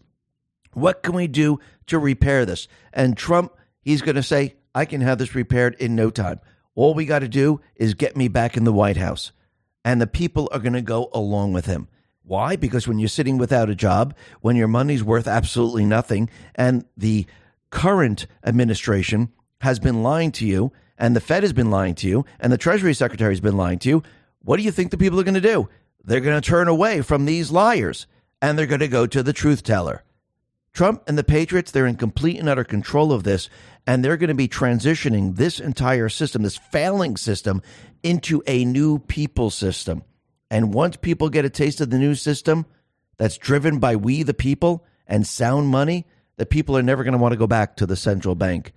What 0.73 1.01
can 1.01 1.15
we 1.15 1.27
do 1.27 1.59
to 1.87 1.97
repair 1.97 2.45
this? 2.45 2.67
And 2.91 3.17
Trump, 3.17 3.55
he's 3.81 4.03
going 4.03 4.15
to 4.15 4.23
say, 4.23 4.55
I 4.75 4.85
can 4.85 5.01
have 5.01 5.17
this 5.17 5.33
repaired 5.33 5.75
in 5.79 5.95
no 5.95 6.09
time. 6.09 6.39
All 6.75 6.93
we 6.93 7.05
got 7.05 7.19
to 7.19 7.27
do 7.27 7.61
is 7.75 7.93
get 7.93 8.17
me 8.17 8.27
back 8.27 8.57
in 8.57 8.63
the 8.63 8.73
White 8.73 8.97
House. 8.97 9.31
And 9.85 10.01
the 10.01 10.07
people 10.07 10.49
are 10.51 10.59
going 10.59 10.73
to 10.73 10.81
go 10.81 11.09
along 11.13 11.53
with 11.53 11.65
him. 11.65 11.87
Why? 12.25 12.55
Because 12.55 12.87
when 12.87 12.99
you're 12.99 13.09
sitting 13.09 13.37
without 13.37 13.69
a 13.69 13.75
job, 13.75 14.15
when 14.41 14.55
your 14.55 14.67
money's 14.67 15.03
worth 15.03 15.27
absolutely 15.27 15.85
nothing, 15.85 16.29
and 16.55 16.85
the 16.95 17.25
current 17.69 18.27
administration 18.45 19.31
has 19.61 19.79
been 19.79 20.03
lying 20.03 20.31
to 20.33 20.45
you, 20.45 20.71
and 20.97 21.15
the 21.15 21.21
Fed 21.21 21.43
has 21.43 21.53
been 21.53 21.69
lying 21.69 21.95
to 21.95 22.07
you, 22.07 22.25
and 22.39 22.51
the 22.51 22.57
Treasury 22.57 22.93
Secretary 22.93 23.33
has 23.33 23.41
been 23.41 23.57
lying 23.57 23.79
to 23.79 23.89
you, 23.89 24.03
what 24.39 24.57
do 24.57 24.63
you 24.63 24.71
think 24.71 24.91
the 24.91 24.97
people 24.97 25.19
are 25.19 25.23
going 25.23 25.33
to 25.33 25.41
do? 25.41 25.69
They're 26.03 26.21
going 26.21 26.39
to 26.39 26.47
turn 26.47 26.67
away 26.67 27.01
from 27.01 27.25
these 27.25 27.51
liars 27.51 28.07
and 28.41 28.59
they're 28.59 28.65
going 28.65 28.81
to 28.81 28.89
go 28.89 29.07
to 29.07 29.23
the 29.23 29.31
truth 29.31 29.63
teller. 29.63 30.03
Trump 30.73 31.03
and 31.07 31.17
the 31.17 31.23
Patriots, 31.23 31.71
they're 31.71 31.87
in 31.87 31.95
complete 31.95 32.37
and 32.39 32.49
utter 32.49 32.63
control 32.63 33.13
of 33.13 33.23
this, 33.23 33.47
and 33.87 34.03
they're 34.03 34.17
going 34.17 34.29
to 34.29 34.33
be 34.33 34.47
transitioning 34.47 35.35
this 35.35 35.59
entire 35.59 36.09
system, 36.09 36.41
this 36.41 36.57
failing 36.57 37.15
system, 37.15 37.61
into 38.01 38.43
a 38.47 38.65
new 38.65 38.99
people 38.99 39.49
system. 39.49 40.03
And 40.53 40.71
once 40.71 40.97
people 40.97 41.29
get 41.29 41.45
a 41.45 41.49
taste 41.49 41.81
of 41.81 41.89
the 41.89 41.97
new 41.97 42.13
system 42.13 42.67
that's 43.17 43.39
driven 43.39 43.79
by 43.79 43.95
we, 43.95 44.21
the 44.21 44.35
people, 44.35 44.85
and 45.07 45.25
sound 45.25 45.69
money, 45.69 46.05
the 46.37 46.45
people 46.45 46.77
are 46.77 46.83
never 46.83 47.03
going 47.03 47.13
to 47.13 47.17
want 47.17 47.31
to 47.31 47.39
go 47.39 47.47
back 47.47 47.75
to 47.77 47.87
the 47.87 47.95
central 47.95 48.35
bank. 48.35 48.71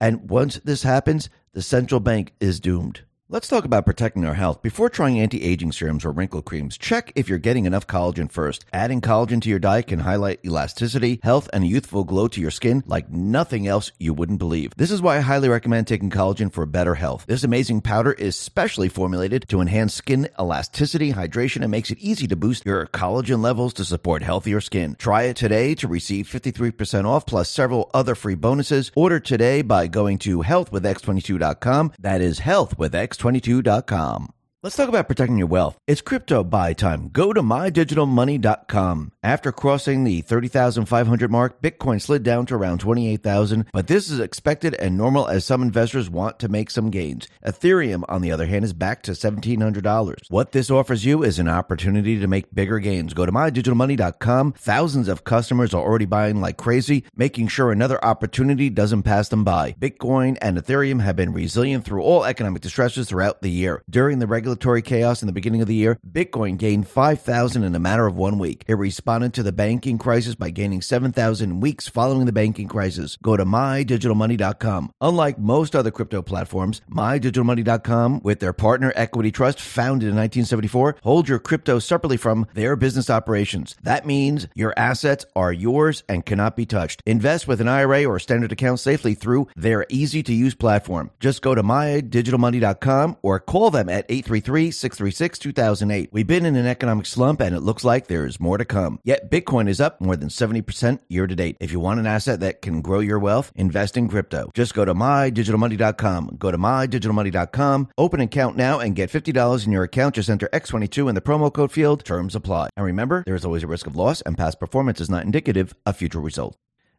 And 0.00 0.30
once 0.30 0.60
this 0.62 0.84
happens, 0.84 1.28
the 1.52 1.62
central 1.62 1.98
bank 1.98 2.32
is 2.38 2.60
doomed. 2.60 3.00
Let's 3.28 3.48
talk 3.48 3.64
about 3.64 3.86
protecting 3.86 4.24
our 4.24 4.34
health. 4.34 4.62
Before 4.62 4.88
trying 4.88 5.18
anti 5.18 5.42
aging 5.42 5.72
serums 5.72 6.04
or 6.04 6.12
wrinkle 6.12 6.42
creams, 6.42 6.78
check 6.78 7.10
if 7.16 7.28
you're 7.28 7.40
getting 7.40 7.64
enough 7.64 7.88
collagen 7.88 8.30
first. 8.30 8.64
Adding 8.72 9.00
collagen 9.00 9.42
to 9.42 9.48
your 9.50 9.58
diet 9.58 9.88
can 9.88 9.98
highlight 9.98 10.38
elasticity, 10.44 11.18
health, 11.24 11.50
and 11.52 11.64
a 11.64 11.66
youthful 11.66 12.04
glow 12.04 12.28
to 12.28 12.40
your 12.40 12.52
skin 12.52 12.84
like 12.86 13.10
nothing 13.10 13.66
else 13.66 13.90
you 13.98 14.14
wouldn't 14.14 14.38
believe. 14.38 14.70
This 14.76 14.92
is 14.92 15.02
why 15.02 15.16
I 15.16 15.22
highly 15.22 15.48
recommend 15.48 15.88
taking 15.88 16.08
collagen 16.08 16.52
for 16.52 16.64
better 16.66 16.94
health. 16.94 17.24
This 17.26 17.42
amazing 17.42 17.80
powder 17.80 18.12
is 18.12 18.38
specially 18.38 18.88
formulated 18.88 19.48
to 19.48 19.60
enhance 19.60 19.92
skin 19.92 20.28
elasticity, 20.38 21.12
hydration, 21.12 21.62
and 21.62 21.70
makes 21.72 21.90
it 21.90 21.98
easy 21.98 22.28
to 22.28 22.36
boost 22.36 22.64
your 22.64 22.86
collagen 22.86 23.42
levels 23.42 23.74
to 23.74 23.84
support 23.84 24.22
healthier 24.22 24.60
skin. 24.60 24.94
Try 25.00 25.22
it 25.22 25.36
today 25.36 25.74
to 25.74 25.88
receive 25.88 26.28
53% 26.28 27.06
off 27.06 27.26
plus 27.26 27.48
several 27.48 27.90
other 27.92 28.14
free 28.14 28.36
bonuses. 28.36 28.92
Order 28.94 29.18
today 29.18 29.62
by 29.62 29.88
going 29.88 30.18
to 30.18 30.44
healthwithx22.com. 30.44 31.92
That 31.98 32.20
is 32.20 32.38
health 32.38 32.78
with 32.78 32.94
X 32.94 33.15
x22.com. 33.16 34.35
Let's 34.66 34.74
talk 34.74 34.88
about 34.88 35.06
protecting 35.06 35.38
your 35.38 35.46
wealth. 35.46 35.78
It's 35.86 36.00
crypto 36.00 36.42
buy 36.42 36.72
time. 36.72 37.10
Go 37.12 37.32
to 37.32 37.40
mydigitalmoney.com. 37.40 39.12
After 39.22 39.52
crossing 39.52 40.02
the 40.02 40.22
30,500 40.22 41.30
mark, 41.30 41.62
Bitcoin 41.62 42.02
slid 42.02 42.24
down 42.24 42.46
to 42.46 42.56
around 42.56 42.80
28,000, 42.80 43.66
but 43.72 43.86
this 43.86 44.10
is 44.10 44.18
expected 44.18 44.74
and 44.74 44.98
normal 44.98 45.28
as 45.28 45.44
some 45.44 45.62
investors 45.62 46.10
want 46.10 46.40
to 46.40 46.48
make 46.48 46.70
some 46.70 46.90
gains. 46.90 47.28
Ethereum, 47.46 48.02
on 48.08 48.22
the 48.22 48.32
other 48.32 48.46
hand, 48.46 48.64
is 48.64 48.72
back 48.72 49.02
to 49.02 49.12
$1,700. 49.12 50.30
What 50.30 50.50
this 50.50 50.68
offers 50.68 51.04
you 51.04 51.22
is 51.22 51.38
an 51.38 51.46
opportunity 51.46 52.18
to 52.18 52.26
make 52.26 52.52
bigger 52.52 52.80
gains. 52.80 53.14
Go 53.14 53.24
to 53.24 53.30
mydigitalmoney.com. 53.30 54.54
Thousands 54.54 55.06
of 55.06 55.22
customers 55.22 55.74
are 55.74 55.82
already 55.84 56.06
buying 56.06 56.40
like 56.40 56.56
crazy, 56.56 57.04
making 57.14 57.46
sure 57.46 57.70
another 57.70 58.04
opportunity 58.04 58.68
doesn't 58.68 59.04
pass 59.04 59.28
them 59.28 59.44
by. 59.44 59.76
Bitcoin 59.78 60.36
and 60.42 60.58
Ethereum 60.58 61.02
have 61.02 61.14
been 61.14 61.32
resilient 61.32 61.84
through 61.84 62.02
all 62.02 62.24
economic 62.24 62.62
distresses 62.62 63.08
throughout 63.08 63.42
the 63.42 63.50
year. 63.50 63.84
During 63.88 64.18
the 64.18 64.26
regular 64.26 64.55
regulatory 64.56 64.80
chaos 64.80 65.20
in 65.20 65.26
the 65.26 65.32
beginning 65.32 65.60
of 65.60 65.68
the 65.68 65.74
year, 65.74 65.98
Bitcoin 66.10 66.56
gained 66.56 66.88
5,000 66.88 67.62
in 67.62 67.74
a 67.74 67.78
matter 67.78 68.06
of 68.06 68.16
one 68.16 68.38
week. 68.38 68.64
It 68.66 68.74
responded 68.74 69.34
to 69.34 69.42
the 69.42 69.52
banking 69.52 69.98
crisis 69.98 70.34
by 70.34 70.48
gaining 70.48 70.80
7,000 70.80 71.60
weeks 71.60 71.88
following 71.88 72.24
the 72.24 72.32
banking 72.32 72.68
crisis. 72.68 73.18
Go 73.22 73.36
to 73.36 73.44
mydigitalmoney.com. 73.44 74.92
Unlike 75.02 75.38
most 75.38 75.76
other 75.76 75.90
crypto 75.90 76.22
platforms, 76.22 76.80
mydigitalmoney.com, 76.90 78.20
with 78.22 78.40
their 78.40 78.54
partner 78.54 78.94
Equity 78.96 79.30
Trust, 79.30 79.60
founded 79.60 80.08
in 80.08 80.16
1974, 80.16 80.96
hold 81.02 81.28
your 81.28 81.38
crypto 81.38 81.78
separately 81.78 82.16
from 82.16 82.46
their 82.54 82.76
business 82.76 83.10
operations. 83.10 83.76
That 83.82 84.06
means 84.06 84.48
your 84.54 84.72
assets 84.78 85.26
are 85.36 85.52
yours 85.52 86.02
and 86.08 86.24
cannot 86.24 86.56
be 86.56 86.64
touched. 86.64 87.02
Invest 87.04 87.46
with 87.46 87.60
an 87.60 87.68
IRA 87.68 88.06
or 88.06 88.18
standard 88.18 88.52
account 88.52 88.80
safely 88.80 89.12
through 89.12 89.48
their 89.54 89.84
easy 89.90 90.22
to 90.22 90.32
use 90.32 90.54
platform. 90.54 91.10
Just 91.20 91.42
go 91.42 91.54
to 91.54 91.62
mydigitalmoney.com 91.62 93.18
or 93.20 93.38
call 93.38 93.70
them 93.70 93.90
at 93.90 94.06
833 94.08 94.45
833 94.46 94.70
636 94.70 95.38
2008. 95.40 96.08
We've 96.12 96.26
been 96.26 96.46
in 96.46 96.54
an 96.54 96.66
economic 96.66 97.06
slump 97.06 97.40
and 97.40 97.54
it 97.54 97.60
looks 97.60 97.82
like 97.82 98.06
there 98.06 98.26
is 98.26 98.38
more 98.38 98.58
to 98.58 98.64
come. 98.64 99.00
Yet 99.02 99.28
Bitcoin 99.28 99.68
is 99.68 99.80
up 99.80 100.00
more 100.00 100.14
than 100.14 100.28
70% 100.28 101.00
year 101.08 101.26
to 101.26 101.34
date. 101.34 101.56
If 101.58 101.72
you 101.72 101.80
want 101.80 101.98
an 101.98 102.06
asset 102.06 102.38
that 102.40 102.62
can 102.62 102.80
grow 102.80 103.00
your 103.00 103.18
wealth, 103.18 103.50
invest 103.56 103.96
in 103.96 104.08
crypto. 104.08 104.50
Just 104.54 104.74
go 104.74 104.84
to 104.84 104.94
mydigitalmoney.com. 104.94 106.36
Go 106.38 106.52
to 106.52 106.58
mydigitalmoney.com, 106.58 107.88
open 107.98 108.20
an 108.20 108.26
account 108.26 108.56
now 108.56 108.78
and 108.78 108.94
get 108.94 109.10
$50 109.10 109.66
in 109.66 109.72
your 109.72 109.82
account. 109.82 110.14
Just 110.14 110.30
enter 110.30 110.48
X22 110.52 111.08
in 111.08 111.16
the 111.16 111.20
promo 111.20 111.52
code 111.52 111.72
field. 111.72 112.04
Terms 112.04 112.36
apply. 112.36 112.68
And 112.76 112.86
remember, 112.86 113.24
there 113.26 113.34
is 113.34 113.44
always 113.44 113.64
a 113.64 113.68
risk 113.68 113.88
of 113.88 113.96
loss 113.96 114.20
and 114.20 114.38
past 114.38 114.60
performance 114.60 115.00
is 115.00 115.10
not 115.10 115.24
indicative 115.24 115.74
of 115.84 115.96
future 115.96 116.20
results. 116.20 116.56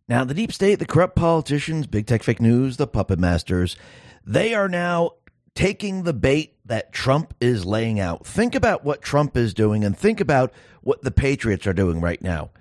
Now, 0.10 0.24
the 0.24 0.34
deep 0.34 0.52
state, 0.52 0.80
the 0.80 0.86
corrupt 0.86 1.16
politicians, 1.16 1.88
big 1.88 2.08
tech 2.08 2.24
fake 2.24 2.42
news, 2.42 2.78
the 2.78 2.88
puppet 2.88 3.20
masters, 3.20 3.78
they 4.26 4.54
are 4.54 4.68
now 4.68 5.12
taking 5.58 6.04
the 6.04 6.14
bait 6.14 6.54
that 6.66 6.94
Trump 6.94 7.34
is 7.42 7.66
laying 7.66 8.00
out. 8.00 8.28
Think 8.28 8.54
about 8.54 8.86
what 8.86 9.02
Trump 9.02 9.36
is 9.36 9.56
doing 9.56 9.84
and 9.84 9.98
think 9.98 10.22
about 10.22 10.54
what 10.82 11.02
the 11.02 11.10
Patriots 11.10 11.66
are 11.66 11.74
doing 11.74 12.00
right 12.00 12.22
now. 12.22 12.52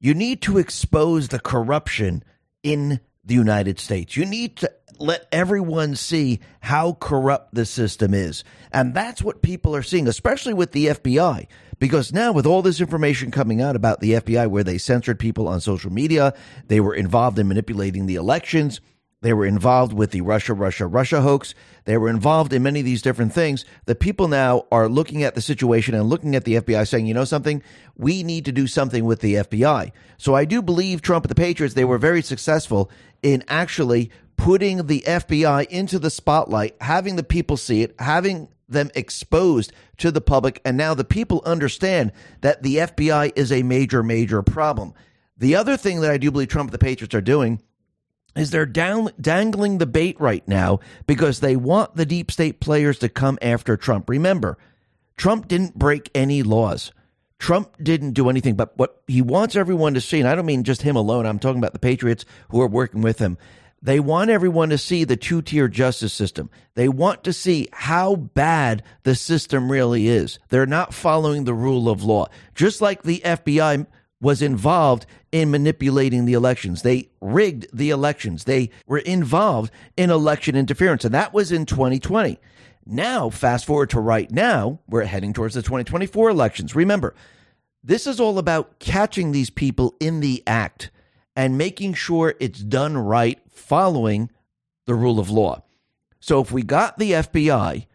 You 0.00 0.12
need 0.12 0.42
to 0.42 0.58
expose 0.58 1.28
the 1.28 1.38
corruption 1.38 2.24
in 2.64 2.98
the 3.24 3.34
United 3.34 3.78
States. 3.78 4.16
You 4.16 4.24
need 4.24 4.56
to 4.56 4.72
let 4.98 5.28
everyone 5.30 5.94
see 5.94 6.40
how 6.58 6.94
corrupt 6.94 7.54
the 7.54 7.64
system 7.64 8.12
is. 8.12 8.42
And 8.72 8.92
that's 8.92 9.22
what 9.22 9.42
people 9.42 9.76
are 9.76 9.82
seeing, 9.84 10.08
especially 10.08 10.52
with 10.52 10.72
the 10.72 10.86
FBI. 10.86 11.46
Because 11.78 12.12
now, 12.12 12.32
with 12.32 12.46
all 12.46 12.62
this 12.62 12.80
information 12.80 13.30
coming 13.30 13.62
out 13.62 13.76
about 13.76 14.00
the 14.00 14.14
FBI, 14.14 14.48
where 14.48 14.64
they 14.64 14.78
censored 14.78 15.20
people 15.20 15.46
on 15.46 15.60
social 15.60 15.92
media, 15.92 16.34
they 16.66 16.80
were 16.80 16.94
involved 16.94 17.38
in 17.38 17.46
manipulating 17.46 18.06
the 18.06 18.16
elections, 18.16 18.80
they 19.22 19.32
were 19.32 19.46
involved 19.46 19.92
with 19.92 20.10
the 20.10 20.20
Russia, 20.20 20.52
Russia, 20.52 20.86
Russia 20.86 21.20
hoax. 21.20 21.54
They 21.84 21.96
were 21.96 22.10
involved 22.10 22.52
in 22.52 22.64
many 22.64 22.80
of 22.80 22.86
these 22.86 23.02
different 23.02 23.32
things. 23.32 23.64
The 23.86 23.94
people 23.94 24.26
now 24.28 24.66
are 24.70 24.88
looking 24.88 25.22
at 25.22 25.36
the 25.36 25.40
situation 25.40 25.94
and 25.94 26.08
looking 26.08 26.34
at 26.34 26.44
the 26.44 26.56
FBI 26.56 26.86
saying, 26.86 27.06
you 27.06 27.14
know 27.14 27.24
something? 27.24 27.62
We 27.96 28.24
need 28.24 28.44
to 28.46 28.52
do 28.52 28.66
something 28.66 29.04
with 29.04 29.20
the 29.20 29.34
FBI. 29.34 29.92
So 30.18 30.34
I 30.34 30.44
do 30.44 30.60
believe 30.60 31.02
Trump 31.02 31.24
and 31.24 31.30
the 31.30 31.36
Patriots, 31.36 31.74
they 31.74 31.84
were 31.84 31.98
very 31.98 32.20
successful 32.20 32.90
in 33.22 33.44
actually 33.46 34.10
putting 34.36 34.86
the 34.86 35.04
FBI 35.06 35.68
into 35.68 36.00
the 36.00 36.10
spotlight, 36.10 36.74
having 36.80 37.14
the 37.14 37.22
people 37.22 37.56
see 37.56 37.82
it, 37.82 37.94
having 38.00 38.48
them 38.68 38.90
exposed 38.96 39.72
to 39.98 40.10
the 40.10 40.20
public. 40.20 40.60
And 40.64 40.76
now 40.76 40.94
the 40.94 41.04
people 41.04 41.42
understand 41.44 42.10
that 42.40 42.64
the 42.64 42.76
FBI 42.76 43.32
is 43.36 43.52
a 43.52 43.62
major, 43.62 44.02
major 44.02 44.42
problem. 44.42 44.94
The 45.36 45.54
other 45.54 45.76
thing 45.76 46.00
that 46.00 46.10
I 46.10 46.18
do 46.18 46.32
believe 46.32 46.48
Trump 46.48 46.70
and 46.70 46.74
the 46.74 46.84
Patriots 46.84 47.14
are 47.14 47.20
doing 47.20 47.62
is 48.36 48.50
they're 48.50 48.66
down, 48.66 49.10
dangling 49.20 49.78
the 49.78 49.86
bait 49.86 50.20
right 50.20 50.46
now 50.48 50.80
because 51.06 51.40
they 51.40 51.56
want 51.56 51.96
the 51.96 52.06
deep 52.06 52.30
state 52.30 52.60
players 52.60 52.98
to 53.00 53.08
come 53.08 53.38
after 53.42 53.76
Trump. 53.76 54.08
Remember, 54.08 54.58
Trump 55.16 55.48
didn't 55.48 55.78
break 55.78 56.10
any 56.14 56.42
laws. 56.42 56.92
Trump 57.38 57.76
didn't 57.82 58.12
do 58.12 58.28
anything, 58.28 58.54
but 58.54 58.76
what 58.78 59.02
he 59.08 59.20
wants 59.20 59.56
everyone 59.56 59.94
to 59.94 60.00
see, 60.00 60.20
and 60.20 60.28
I 60.28 60.34
don't 60.34 60.46
mean 60.46 60.62
just 60.62 60.82
him 60.82 60.96
alone, 60.96 61.26
I'm 61.26 61.40
talking 61.40 61.58
about 61.58 61.72
the 61.72 61.80
Patriots 61.80 62.24
who 62.50 62.60
are 62.60 62.68
working 62.68 63.02
with 63.02 63.18
him. 63.18 63.36
They 63.82 63.98
want 63.98 64.30
everyone 64.30 64.68
to 64.68 64.78
see 64.78 65.02
the 65.02 65.16
two 65.16 65.42
tier 65.42 65.66
justice 65.66 66.12
system. 66.12 66.50
They 66.74 66.88
want 66.88 67.24
to 67.24 67.32
see 67.32 67.68
how 67.72 68.14
bad 68.14 68.84
the 69.02 69.16
system 69.16 69.72
really 69.72 70.06
is. 70.06 70.38
They're 70.50 70.66
not 70.66 70.94
following 70.94 71.42
the 71.42 71.52
rule 71.52 71.88
of 71.88 72.04
law. 72.04 72.28
Just 72.54 72.80
like 72.80 73.02
the 73.02 73.20
FBI 73.24 73.88
was 74.22 74.40
involved 74.40 75.04
in 75.32 75.50
manipulating 75.50 76.24
the 76.24 76.32
elections. 76.32 76.80
They 76.80 77.10
rigged 77.20 77.66
the 77.76 77.90
elections. 77.90 78.44
They 78.44 78.70
were 78.86 78.98
involved 78.98 79.72
in 79.96 80.10
election 80.10 80.56
interference. 80.56 81.04
And 81.04 81.12
that 81.12 81.34
was 81.34 81.52
in 81.52 81.66
2020. 81.66 82.38
Now, 82.86 83.30
fast 83.30 83.66
forward 83.66 83.90
to 83.90 84.00
right 84.00 84.30
now, 84.30 84.78
we're 84.88 85.04
heading 85.04 85.32
towards 85.32 85.54
the 85.54 85.62
2024 85.62 86.30
elections. 86.30 86.74
Remember, 86.76 87.14
this 87.82 88.06
is 88.06 88.20
all 88.20 88.38
about 88.38 88.78
catching 88.78 89.32
these 89.32 89.50
people 89.50 89.96
in 89.98 90.20
the 90.20 90.42
act 90.46 90.92
and 91.34 91.58
making 91.58 91.94
sure 91.94 92.34
it's 92.38 92.60
done 92.60 92.96
right 92.96 93.40
following 93.50 94.30
the 94.86 94.94
rule 94.94 95.18
of 95.18 95.30
law. 95.30 95.62
So 96.20 96.40
if 96.40 96.52
we 96.52 96.62
got 96.62 96.98
the 96.98 97.12
FBI, 97.12 97.86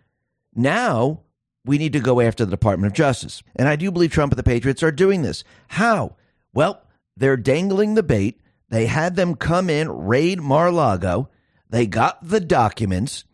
now 0.53 1.21
we 1.63 1.77
need 1.77 1.93
to 1.93 1.99
go 2.01 2.19
after 2.19 2.43
the 2.43 2.51
Department 2.51 2.91
of 2.91 2.97
Justice. 2.97 3.43
And 3.55 3.69
I 3.69 3.77
do 3.77 3.91
believe 3.91 4.11
Trump 4.11 4.33
and 4.33 4.39
the 4.39 4.43
Patriots 4.43 4.83
are 4.83 4.91
doing 4.91 5.21
this. 5.21 5.45
How? 5.69 6.16
Well, 6.57 6.81
they're 7.15 7.37
dangling 7.37 7.93
the 7.93 8.01
bait. 8.01 8.41
They 8.69 8.87
had 8.87 9.15
them 9.15 9.35
come 9.35 9.69
in, 9.69 9.91
raid 9.91 10.41
Mar 10.41 10.71
Lago. 10.71 11.29
They 11.69 11.85
got 11.85 12.27
the 12.27 12.39
documents. 12.39 13.25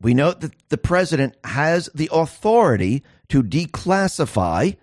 We 0.00 0.12
know 0.12 0.32
that 0.32 0.68
the 0.68 0.76
president 0.76 1.36
has 1.44 1.88
the 1.94 2.10
authority 2.12 3.04
to 3.28 3.44
declassify, 3.44 4.76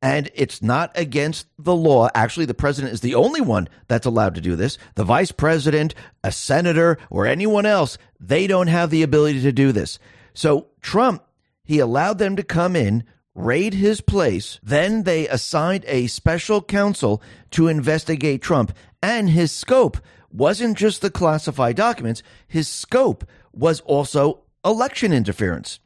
and 0.00 0.30
it's 0.34 0.62
not 0.62 0.90
against 0.94 1.48
the 1.58 1.76
law. 1.76 2.08
Actually, 2.14 2.46
the 2.46 2.54
president 2.54 2.94
is 2.94 3.02
the 3.02 3.14
only 3.14 3.42
one 3.42 3.68
that's 3.88 4.06
allowed 4.06 4.34
to 4.36 4.40
do 4.40 4.56
this. 4.56 4.78
The 4.94 5.04
vice 5.04 5.32
president, 5.32 5.94
a 6.24 6.32
senator, 6.32 6.96
or 7.10 7.26
anyone 7.26 7.66
else, 7.66 7.98
they 8.18 8.46
don't 8.46 8.68
have 8.68 8.88
the 8.88 9.02
ability 9.02 9.42
to 9.42 9.52
do 9.52 9.70
this. 9.70 9.98
So 10.32 10.68
Trump 10.80 11.22
he 11.66 11.80
allowed 11.80 12.18
them 12.18 12.36
to 12.36 12.44
come 12.44 12.76
in, 12.76 13.04
raid 13.36 13.74
his 13.74 14.00
place. 14.00 14.58
Then 14.62 15.04
they 15.04 15.28
assigned 15.28 15.84
a 15.86 16.08
special 16.08 16.62
counsel 16.62 17.22
to 17.50 17.68
investigate 17.68 18.42
Trump. 18.42 18.72
And 19.02 19.30
his 19.30 19.52
scope 19.52 19.98
wasn't 20.32 20.76
just 20.76 21.02
the 21.02 21.10
classified 21.10 21.76
documents, 21.76 22.22
his 22.48 22.66
scope 22.66 23.24
was 23.52 23.80
also 23.82 24.40
election 24.64 25.12
interference. 25.12 25.78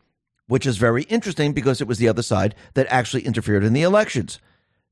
which 0.50 0.66
is 0.66 0.78
very 0.78 1.04
interesting 1.04 1.52
because 1.52 1.80
it 1.80 1.86
was 1.86 1.98
the 1.98 2.08
other 2.08 2.22
side 2.22 2.56
that 2.74 2.84
actually 2.90 3.22
interfered 3.22 3.62
in 3.62 3.72
the 3.72 3.82
elections. 3.82 4.40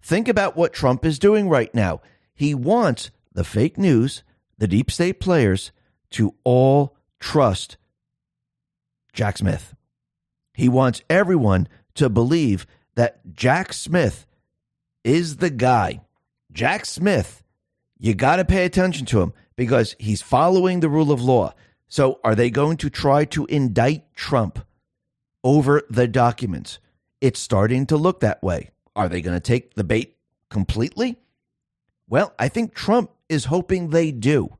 Think 0.01 0.29
about 0.29 0.57
what 0.57 0.73
Trump 0.73 1.05
is 1.05 1.18
doing 1.18 1.49
right 1.49 1.75
now. 1.75 2.01
He 2.33 2.55
wants 2.55 3.11
the 3.33 3.42
fake 3.42 3.77
news, 3.77 4.23
the 4.57 4.68
deep 4.68 4.88
state 4.88 5.18
players 5.18 5.73
to 6.11 6.33
all 6.44 6.97
trust 7.18 7.77
Jack 9.12 9.38
Smith. 9.38 9.75
He 10.55 10.68
wants 10.68 11.03
everyone 11.11 11.66
to 11.98 12.08
believe 12.08 12.66
that 12.94 13.20
Jack 13.34 13.72
Smith 13.72 14.26
is 15.04 15.37
the 15.37 15.50
guy. 15.50 16.00
Jack 16.52 16.87
Smith, 16.87 17.42
you 17.98 18.14
got 18.14 18.37
to 18.37 18.44
pay 18.44 18.64
attention 18.64 19.06
to 19.06 19.20
him 19.20 19.32
because 19.56 19.94
he's 19.98 20.22
following 20.22 20.80
the 20.80 20.88
rule 20.88 21.12
of 21.12 21.22
law. 21.22 21.54
So, 21.88 22.20
are 22.22 22.34
they 22.34 22.50
going 22.50 22.76
to 22.78 22.90
try 22.90 23.24
to 23.26 23.46
indict 23.46 24.14
Trump 24.14 24.58
over 25.42 25.82
the 25.88 26.06
documents? 26.06 26.78
It's 27.20 27.40
starting 27.40 27.87
to 27.87 27.96
look 27.96 28.20
that 28.20 28.42
way. 28.42 28.70
Are 28.94 29.08
they 29.08 29.20
going 29.20 29.37
to 29.37 29.40
take 29.40 29.74
the 29.74 29.84
bait 29.84 30.16
completely? 30.50 31.18
Well, 32.08 32.34
I 32.38 32.48
think 32.48 32.74
Trump 32.74 33.11
is 33.28 33.46
hoping 33.46 33.90
they 33.90 34.12
do. 34.12 34.56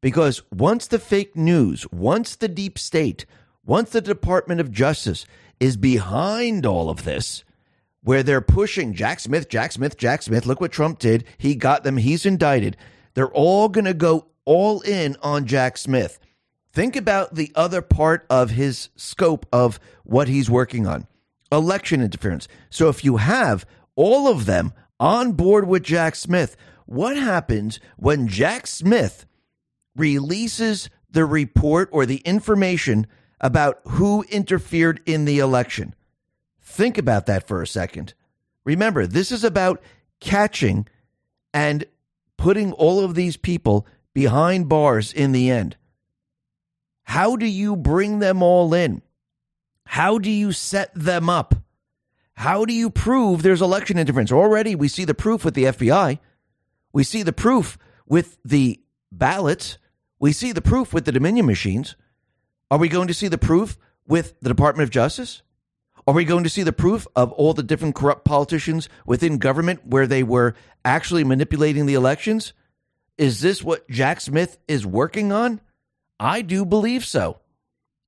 Because 0.00 0.42
once 0.52 0.86
the 0.86 0.98
fake 0.98 1.36
news, 1.36 1.90
once 1.90 2.36
the 2.36 2.48
deep 2.48 2.78
state, 2.78 3.26
once 3.64 3.90
the 3.90 4.00
Department 4.00 4.60
of 4.60 4.70
Justice 4.70 5.26
is 5.60 5.76
behind 5.76 6.64
all 6.64 6.90
of 6.90 7.04
this, 7.04 7.44
where 8.02 8.22
they're 8.22 8.40
pushing 8.40 8.94
Jack 8.94 9.20
Smith, 9.20 9.48
Jack 9.48 9.72
Smith, 9.72 9.96
Jack 9.96 10.22
Smith, 10.22 10.46
look 10.46 10.60
what 10.60 10.72
Trump 10.72 10.98
did. 10.98 11.24
He 11.36 11.54
got 11.54 11.84
them, 11.84 11.96
he's 11.96 12.24
indicted. 12.24 12.76
They're 13.14 13.32
all 13.32 13.68
going 13.68 13.84
to 13.84 13.94
go 13.94 14.26
all 14.44 14.80
in 14.80 15.16
on 15.22 15.46
Jack 15.46 15.76
Smith. 15.76 16.18
Think 16.72 16.96
about 16.96 17.34
the 17.34 17.50
other 17.54 17.82
part 17.82 18.24
of 18.30 18.50
his 18.50 18.90
scope 18.94 19.46
of 19.52 19.80
what 20.04 20.28
he's 20.28 20.48
working 20.48 20.86
on 20.86 21.06
election 21.50 22.02
interference. 22.02 22.46
So 22.70 22.88
if 22.88 23.04
you 23.04 23.16
have 23.16 23.66
all 23.96 24.28
of 24.28 24.46
them 24.46 24.72
on 25.00 25.32
board 25.32 25.66
with 25.66 25.82
Jack 25.82 26.14
Smith, 26.14 26.56
what 26.86 27.16
happens 27.16 27.80
when 27.96 28.28
Jack 28.28 28.66
Smith 28.66 29.26
releases 29.96 30.88
the 31.10 31.24
report 31.24 31.88
or 31.92 32.06
the 32.06 32.18
information 32.18 33.06
about 33.40 33.80
who 33.84 34.24
interfered 34.30 35.00
in 35.06 35.24
the 35.24 35.38
election? 35.38 35.94
Think 36.60 36.98
about 36.98 37.26
that 37.26 37.46
for 37.46 37.62
a 37.62 37.66
second. 37.66 38.14
Remember, 38.64 39.06
this 39.06 39.32
is 39.32 39.44
about 39.44 39.82
catching 40.20 40.86
and 41.54 41.84
putting 42.36 42.72
all 42.72 43.00
of 43.04 43.14
these 43.14 43.36
people 43.36 43.86
behind 44.12 44.68
bars 44.68 45.12
in 45.12 45.32
the 45.32 45.50
end. 45.50 45.76
How 47.04 47.36
do 47.36 47.46
you 47.46 47.74
bring 47.74 48.18
them 48.18 48.42
all 48.42 48.74
in? 48.74 49.02
How 49.84 50.18
do 50.18 50.30
you 50.30 50.52
set 50.52 50.94
them 50.94 51.30
up? 51.30 51.54
How 52.34 52.64
do 52.64 52.72
you 52.74 52.90
prove 52.90 53.42
there's 53.42 53.62
election 53.62 53.98
interference? 53.98 54.30
Already 54.30 54.74
we 54.74 54.86
see 54.88 55.04
the 55.04 55.14
proof 55.14 55.44
with 55.44 55.54
the 55.54 55.64
FBI. 55.64 56.18
We 56.92 57.02
see 57.04 57.22
the 57.22 57.32
proof 57.32 57.78
with 58.06 58.38
the 58.44 58.80
ballots. 59.10 59.78
We 60.18 60.32
see 60.32 60.52
the 60.52 60.60
proof 60.60 60.92
with 60.92 61.04
the 61.04 61.12
Dominion 61.12 61.46
machines. 61.46 61.96
Are 62.70 62.78
we 62.78 62.88
going 62.88 63.08
to 63.08 63.14
see 63.14 63.28
the 63.28 63.38
proof 63.38 63.78
with 64.06 64.38
the 64.40 64.48
Department 64.48 64.84
of 64.84 64.90
Justice? 64.90 65.42
Are 66.06 66.14
we 66.14 66.24
going 66.24 66.44
to 66.44 66.50
see 66.50 66.62
the 66.62 66.72
proof 66.72 67.06
of 67.14 67.32
all 67.32 67.54
the 67.54 67.62
different 67.62 67.94
corrupt 67.94 68.24
politicians 68.24 68.88
within 69.06 69.38
government 69.38 69.86
where 69.86 70.06
they 70.06 70.22
were 70.22 70.54
actually 70.84 71.24
manipulating 71.24 71.86
the 71.86 71.94
elections? 71.94 72.52
Is 73.18 73.40
this 73.40 73.62
what 73.62 73.88
Jack 73.90 74.20
Smith 74.20 74.58
is 74.68 74.86
working 74.86 75.32
on? 75.32 75.60
I 76.20 76.42
do 76.42 76.64
believe 76.64 77.04
so. 77.04 77.40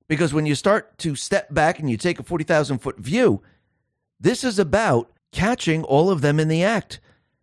Because 0.09 0.33
when 0.33 0.47
you 0.47 0.55
start 0.55 0.99
to 0.99 1.15
step 1.15 1.53
back 1.53 1.79
and 1.79 1.91
you 1.91 1.97
take 1.97 2.19
a 2.19 2.23
40,000 2.25 2.79
foot 2.79 2.99
view, 2.99 3.43
this 4.19 4.45
is 4.45 4.59
about 4.59 5.11
catching 5.33 5.85
all 5.85 6.11
of 6.11 6.21
them 6.21 6.41
in 6.41 6.49
the 6.49 6.65
act. 6.65 7.01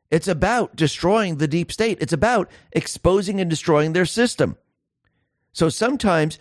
It's 0.10 0.28
about 0.28 0.76
destroying 0.76 1.38
the 1.38 1.48
deep 1.48 1.72
state. 1.72 1.98
It's 2.02 2.14
about 2.14 2.50
exposing 2.72 3.40
and 3.40 3.50
destroying 3.50 3.94
their 3.94 4.06
system. 4.06 4.58
So 5.54 5.70
sometimes 5.70 6.40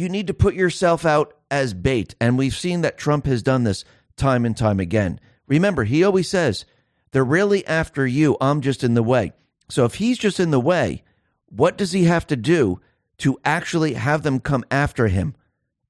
you 0.00 0.08
need 0.08 0.26
to 0.26 0.34
put 0.34 0.54
yourself 0.54 1.04
out 1.04 1.34
as 1.50 1.74
bait. 1.74 2.14
And 2.20 2.38
we've 2.38 2.56
seen 2.56 2.80
that 2.80 2.98
Trump 2.98 3.26
has 3.26 3.42
done 3.42 3.64
this 3.64 3.84
time 4.16 4.44
and 4.44 4.56
time 4.56 4.80
again. 4.80 5.20
Remember, 5.46 5.84
he 5.84 6.02
always 6.02 6.28
says, 6.28 6.64
they're 7.12 7.24
really 7.24 7.66
after 7.66 8.06
you. 8.06 8.36
I'm 8.40 8.60
just 8.60 8.82
in 8.82 8.94
the 8.94 9.02
way. 9.02 9.32
So 9.68 9.84
if 9.84 9.96
he's 9.96 10.18
just 10.18 10.40
in 10.40 10.50
the 10.50 10.60
way, 10.60 11.02
what 11.46 11.76
does 11.76 11.92
he 11.92 12.04
have 12.04 12.26
to 12.28 12.36
do 12.36 12.80
to 13.20 13.38
actually 13.44 13.94
have 13.94 14.22
them 14.22 14.40
come 14.40 14.64
after 14.70 15.08
him 15.08 15.34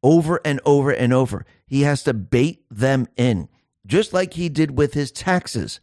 over 0.03 0.41
and 0.45 0.61
over 0.65 0.91
and 0.91 1.13
over. 1.13 1.47
He 1.67 1.83
has 1.83 2.03
to 2.05 2.13
bait 2.13 2.65
them 2.71 3.07
in, 3.17 3.49
just 3.87 4.13
like 4.13 4.35
he 4.35 4.49
did 4.49 4.77
with 4.77 4.95
his 4.95 5.13
taxes. 5.13 5.81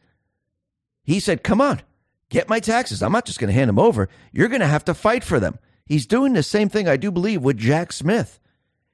He 1.03 1.19
said, 1.19 1.43
Come 1.43 1.61
on, 1.61 1.81
get 2.29 2.49
my 2.49 2.59
taxes. 2.59 3.01
I'm 3.01 3.13
not 3.13 3.25
just 3.25 3.39
going 3.39 3.47
to 3.47 3.53
hand 3.53 3.69
them 3.69 3.79
over. 3.79 4.09
You're 4.31 4.49
going 4.49 4.61
to 4.61 4.67
have 4.67 4.85
to 4.85 4.93
fight 4.93 5.23
for 5.23 5.39
them. 5.39 5.57
He's 5.87 6.05
doing 6.05 6.33
the 6.33 6.43
same 6.43 6.69
thing, 6.69 6.87
I 6.87 6.97
do 6.97 7.11
believe, 7.11 7.41
with 7.41 7.57
Jack 7.57 7.91
Smith. 7.91 8.39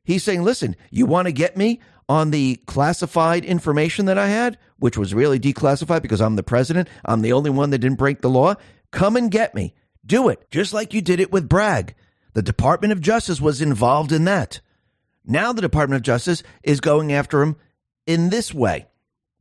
He's 0.03 0.23
saying, 0.23 0.43
Listen, 0.43 0.75
you 0.91 1.05
want 1.05 1.27
to 1.27 1.31
get 1.31 1.57
me 1.57 1.79
on 2.09 2.31
the 2.31 2.57
classified 2.65 3.45
information 3.45 4.05
that 4.05 4.17
I 4.17 4.27
had, 4.27 4.57
which 4.77 4.97
was 4.97 5.13
really 5.13 5.39
declassified 5.39 6.01
because 6.01 6.21
I'm 6.21 6.35
the 6.35 6.43
president. 6.43 6.89
I'm 7.05 7.21
the 7.21 7.33
only 7.33 7.49
one 7.49 7.69
that 7.69 7.79
didn't 7.79 7.97
break 7.97 8.21
the 8.21 8.29
law. 8.29 8.55
Come 8.91 9.15
and 9.15 9.31
get 9.31 9.55
me. 9.55 9.73
Do 10.05 10.27
it, 10.27 10.49
just 10.51 10.73
like 10.73 10.93
you 10.93 11.01
did 11.01 11.19
it 11.19 11.31
with 11.31 11.47
Bragg. 11.47 11.95
The 12.33 12.41
Department 12.41 12.91
of 12.91 12.99
Justice 12.99 13.39
was 13.39 13.61
involved 13.61 14.11
in 14.11 14.25
that. 14.25 14.59
Now 15.25 15.53
the 15.53 15.61
Department 15.61 15.97
of 15.97 16.03
Justice 16.03 16.43
is 16.61 16.81
going 16.81 17.13
after 17.13 17.41
him 17.41 17.55
in 18.05 18.29
this 18.29 18.53
way. 18.53 18.87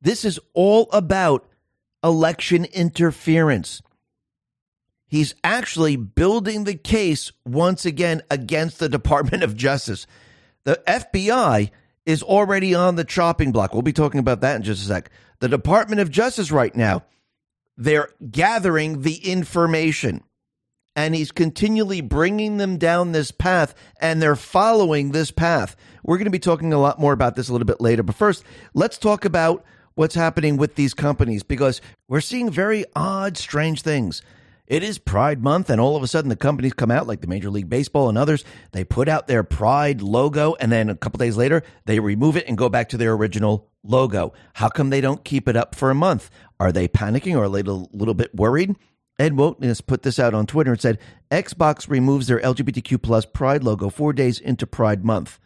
This 0.01 0.25
is 0.25 0.39
all 0.55 0.89
about 0.93 1.49
election 2.05 2.65
interference. 2.67 3.83
He's 5.13 5.35
actually 5.45 5.97
building 5.97 6.65
the 6.65 6.75
case 6.75 7.33
once 7.45 7.85
again 7.85 8.23
against 8.31 8.79
the 8.79 8.89
Department 8.89 9.43
of 9.43 9.55
Justice. 9.55 10.07
The 10.65 10.83
FBI 10.89 11.71
is 12.07 12.23
already 12.23 12.75
on 12.75 12.97
the 12.97 13.05
chopping 13.05 13.53
block. 13.53 13.75
We'll 13.75 13.83
be 13.83 13.93
talking 13.93 14.21
about 14.21 14.41
that 14.41 14.57
in 14.57 14.63
just 14.63 14.85
a 14.85 14.87
sec. 14.87 15.11
The 15.41 15.51
Department 15.51 16.01
of 16.01 16.11
Justice 16.11 16.51
right 16.51 16.75
now, 16.75 17.05
they're 17.77 18.09
gathering 18.31 19.03
the 19.03 19.17
information 19.17 20.25
and 20.97 21.15
he's 21.15 21.31
continually 21.31 22.01
bringing 22.01 22.57
them 22.57 22.79
down 22.79 23.13
this 23.13 23.33
path 23.33 23.75
and 24.01 24.23
they're 24.23 24.35
following 24.35 25.13
this 25.13 25.31
path. 25.31 25.77
We're 26.03 26.17
going 26.17 26.25
to 26.25 26.31
be 26.31 26.39
talking 26.39 26.73
a 26.73 26.81
lot 26.81 26.99
more 26.99 27.13
about 27.13 27.37
this 27.37 27.51
a 27.51 27.53
little 27.53 27.67
bit 27.67 27.83
later. 27.83 28.03
But 28.03 28.17
first, 28.17 28.45
let's 28.73 28.97
talk 28.97 29.27
about 29.27 29.63
what's 29.93 30.15
happening 30.15 30.57
with 30.57 30.77
these 30.77 30.95
companies 30.95 31.43
because 31.43 31.83
we're 32.09 32.23
seeing 32.23 32.49
very 32.49 32.87
odd, 32.97 33.37
strange 33.37 33.83
things. 33.83 34.23
It 34.69 34.85
is 34.85 34.99
Pride 34.99 35.43
Month, 35.43 35.71
and 35.71 35.81
all 35.81 35.97
of 35.97 36.05
a 36.05 36.07
sudden 36.07 36.29
the 36.29 36.37
companies 36.37 36.73
come 36.73 36.91
out, 36.91 37.09
like 37.09 37.21
the 37.21 37.27
Major 37.27 37.51
League 37.51 37.69
Baseball 37.69 38.09
and 38.09 38.17
others. 38.17 38.45
They 38.71 38.85
put 38.85 39.09
out 39.09 39.27
their 39.27 39.43
Pride 39.43 40.01
logo, 40.01 40.55
and 40.61 40.71
then 40.71 40.89
a 40.89 40.95
couple 40.95 41.19
days 41.19 41.37
later, 41.37 41.63
they 41.85 41.99
remove 41.99 42.37
it 42.37 42.47
and 42.47 42.57
go 42.57 42.69
back 42.69 42.89
to 42.91 42.97
their 42.97 43.13
original 43.13 43.69
logo. 43.83 44.33
How 44.55 44.69
come 44.69 44.91
they 44.91 45.01
don't 45.01 45.25
keep 45.25 45.49
it 45.49 45.57
up 45.57 45.75
for 45.75 45.91
a 45.91 45.97
month? 45.97 46.31
Are 46.61 46.71
they 46.71 46.87
panicking 46.87 47.37
or 47.37 47.43
a 47.43 47.49
little, 47.49 47.91
little 47.93 48.15
bit 48.15 48.35
worried? 48.35 48.77
End 49.19 49.37
Wokeness 49.37 49.85
put 49.85 50.03
this 50.03 50.21
out 50.21 50.33
on 50.33 50.47
Twitter 50.47 50.73
and 50.73 50.81
said 50.81 51.01
Xbox 51.31 51.91
removes 51.91 52.29
their 52.29 52.41
LGBTQ 52.41 53.03
plus 53.03 53.27
Pride 53.27 53.65
logo 53.65 53.91
four 53.91 54.13
days 54.13 54.39
into 54.39 54.67
Pride 54.67 55.05
Month. 55.05 55.41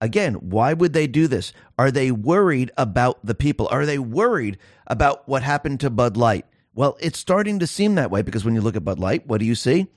Again, 0.00 0.34
why 0.34 0.74
would 0.74 0.92
they 0.92 1.06
do 1.06 1.26
this? 1.26 1.52
Are 1.78 1.90
they 1.90 2.10
worried 2.10 2.70
about 2.76 3.24
the 3.24 3.34
people? 3.34 3.66
Are 3.70 3.86
they 3.86 3.98
worried 3.98 4.58
about 4.86 5.26
what 5.26 5.42
happened 5.42 5.80
to 5.80 5.90
Bud 5.90 6.16
Light? 6.16 6.44
Well, 6.74 6.96
it's 7.00 7.18
starting 7.18 7.58
to 7.58 7.66
seem 7.66 7.94
that 7.96 8.10
way 8.10 8.22
because 8.22 8.44
when 8.44 8.54
you 8.54 8.60
look 8.60 8.76
at 8.76 8.84
Bud 8.84 8.98
Light, 8.98 9.26
what 9.26 9.38
do 9.38 9.46
you 9.46 9.54
see? 9.54 9.88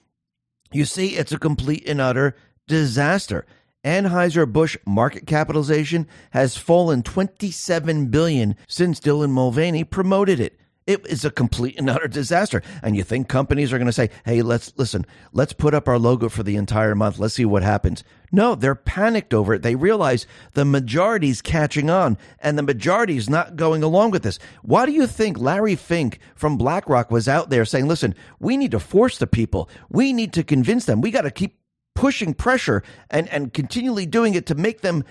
You 0.72 0.86
see 0.86 1.16
it's 1.16 1.32
a 1.32 1.40
complete 1.40 1.88
and 1.88 2.00
utter 2.00 2.36
disaster. 2.68 3.46
Anheuser-Busch 3.84 4.78
market 4.86 5.26
capitalization 5.26 6.08
has 6.32 6.58
fallen 6.58 7.04
27 7.04 8.08
billion 8.08 8.56
since 8.68 9.00
Dylan 9.00 9.32
Mulvaney 9.32 9.84
promoted 9.84 10.40
it. 10.40 10.61
It 10.88 11.06
is 11.06 11.24
a 11.24 11.32
complete 11.32 11.78
and 11.78 11.89
utter 11.89 12.08
disaster. 12.08 12.63
And 12.82 12.96
you 12.96 13.04
think 13.04 13.28
companies 13.28 13.72
are 13.72 13.78
going 13.78 13.86
to 13.86 13.94
say, 13.94 14.10
hey, 14.26 14.41
let's 14.41 14.74
listen, 14.78 15.06
let's 15.32 15.54
put 15.54 15.76
up 15.76 15.88
our 15.88 16.00
logo 16.00 16.28
for 16.28 16.41
the 16.41 16.56
entire 16.56 16.96
month. 16.96 17.20
Let's 17.20 17.36
see 17.36 17.46
what 17.46 17.62
happens. 17.62 18.04
No, 18.32 18.56
they're 18.56 18.76
panicked 18.76 19.34
over 19.34 19.54
it. 19.54 19.62
They 19.62 19.76
realize 19.76 20.26
the 20.54 20.65
majority's 20.65 21.41
catching 21.41 21.89
on 21.89 22.17
and 22.39 22.58
the 22.58 22.63
majority's 22.63 23.30
not 23.30 23.56
going 23.56 23.84
along 23.84 24.12
with 24.12 24.24
this. 24.24 24.39
Why 24.63 24.86
do 24.86 24.91
you 24.91 25.06
think 25.06 25.38
Larry 25.38 25.76
Fink 25.76 26.20
from 26.34 26.58
BlackRock 26.58 27.12
was 27.12 27.28
out 27.28 27.50
there 27.50 27.65
saying, 27.65 27.88
listen, 27.88 28.15
we 28.39 28.58
need 28.58 28.72
to 28.72 28.80
force 28.80 29.17
the 29.17 29.28
people, 29.28 29.70
we 29.89 30.13
need 30.13 30.34
to 30.34 30.44
convince 30.44 30.86
them, 30.86 31.02
we 31.02 31.12
got 31.12 31.24
to 31.24 31.32
keep 31.32 31.58
pushing 31.94 32.34
pressure 32.34 32.82
and, 33.10 33.28
and 33.30 33.54
continually 33.54 34.06
doing 34.06 34.34
it 34.34 34.46
to 34.48 34.56
make 34.56 34.82
them 34.82 35.04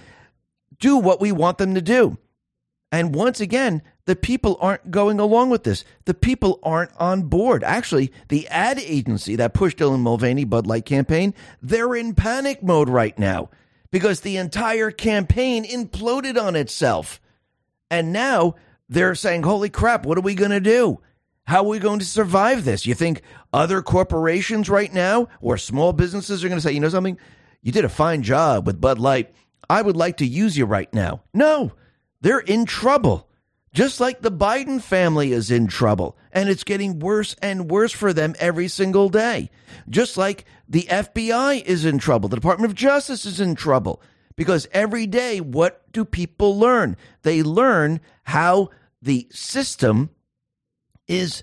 do 0.78 0.96
what 0.96 1.20
we 1.20 1.30
want 1.30 1.58
them 1.58 1.74
to 1.74 1.82
do? 1.82 2.16
And 2.90 3.14
once 3.14 3.40
again, 3.40 3.82
the 4.10 4.16
people 4.16 4.58
aren't 4.60 4.90
going 4.90 5.20
along 5.20 5.50
with 5.50 5.62
this. 5.62 5.84
The 6.04 6.14
people 6.14 6.58
aren't 6.64 6.90
on 6.96 7.28
board. 7.28 7.62
Actually, 7.62 8.12
the 8.28 8.48
ad 8.48 8.80
agency 8.80 9.36
that 9.36 9.54
pushed 9.54 9.78
Dylan 9.78 10.00
Mulvaney 10.00 10.44
Bud 10.44 10.66
Light 10.66 10.84
campaign, 10.84 11.32
they're 11.62 11.94
in 11.94 12.16
panic 12.16 12.60
mode 12.60 12.88
right 12.88 13.16
now 13.16 13.50
because 13.92 14.22
the 14.22 14.36
entire 14.36 14.90
campaign 14.90 15.64
imploded 15.64 16.36
on 16.42 16.56
itself. 16.56 17.20
And 17.88 18.12
now 18.12 18.56
they're 18.88 19.14
saying, 19.14 19.44
holy 19.44 19.70
crap, 19.70 20.04
what 20.04 20.18
are 20.18 20.22
we 20.22 20.34
going 20.34 20.50
to 20.50 20.58
do? 20.58 20.98
How 21.44 21.58
are 21.58 21.68
we 21.68 21.78
going 21.78 22.00
to 22.00 22.04
survive 22.04 22.64
this? 22.64 22.84
You 22.84 22.94
think 22.94 23.22
other 23.52 23.80
corporations 23.80 24.68
right 24.68 24.92
now 24.92 25.28
or 25.40 25.56
small 25.56 25.92
businesses 25.92 26.42
are 26.42 26.48
going 26.48 26.58
to 26.58 26.62
say, 26.62 26.72
you 26.72 26.80
know 26.80 26.88
something? 26.88 27.16
You 27.62 27.70
did 27.70 27.84
a 27.84 27.88
fine 27.88 28.24
job 28.24 28.66
with 28.66 28.80
Bud 28.80 28.98
Light. 28.98 29.32
I 29.68 29.82
would 29.82 29.96
like 29.96 30.16
to 30.16 30.26
use 30.26 30.58
you 30.58 30.66
right 30.66 30.92
now. 30.92 31.22
No, 31.32 31.74
they're 32.20 32.40
in 32.40 32.64
trouble. 32.64 33.28
Just 33.72 34.00
like 34.00 34.20
the 34.20 34.32
Biden 34.32 34.82
family 34.82 35.32
is 35.32 35.50
in 35.50 35.68
trouble, 35.68 36.18
and 36.32 36.48
it's 36.48 36.64
getting 36.64 36.98
worse 36.98 37.36
and 37.40 37.70
worse 37.70 37.92
for 37.92 38.12
them 38.12 38.34
every 38.40 38.66
single 38.66 39.08
day. 39.08 39.50
Just 39.88 40.16
like 40.16 40.44
the 40.68 40.88
FBI 40.90 41.62
is 41.62 41.84
in 41.84 41.98
trouble, 41.98 42.28
the 42.28 42.36
Department 42.36 42.70
of 42.70 42.76
Justice 42.76 43.24
is 43.24 43.38
in 43.40 43.54
trouble. 43.54 44.02
Because 44.34 44.66
every 44.72 45.06
day, 45.06 45.40
what 45.40 45.84
do 45.92 46.04
people 46.04 46.58
learn? 46.58 46.96
They 47.22 47.42
learn 47.42 48.00
how 48.24 48.70
the 49.02 49.28
system 49.30 50.10
is 51.06 51.42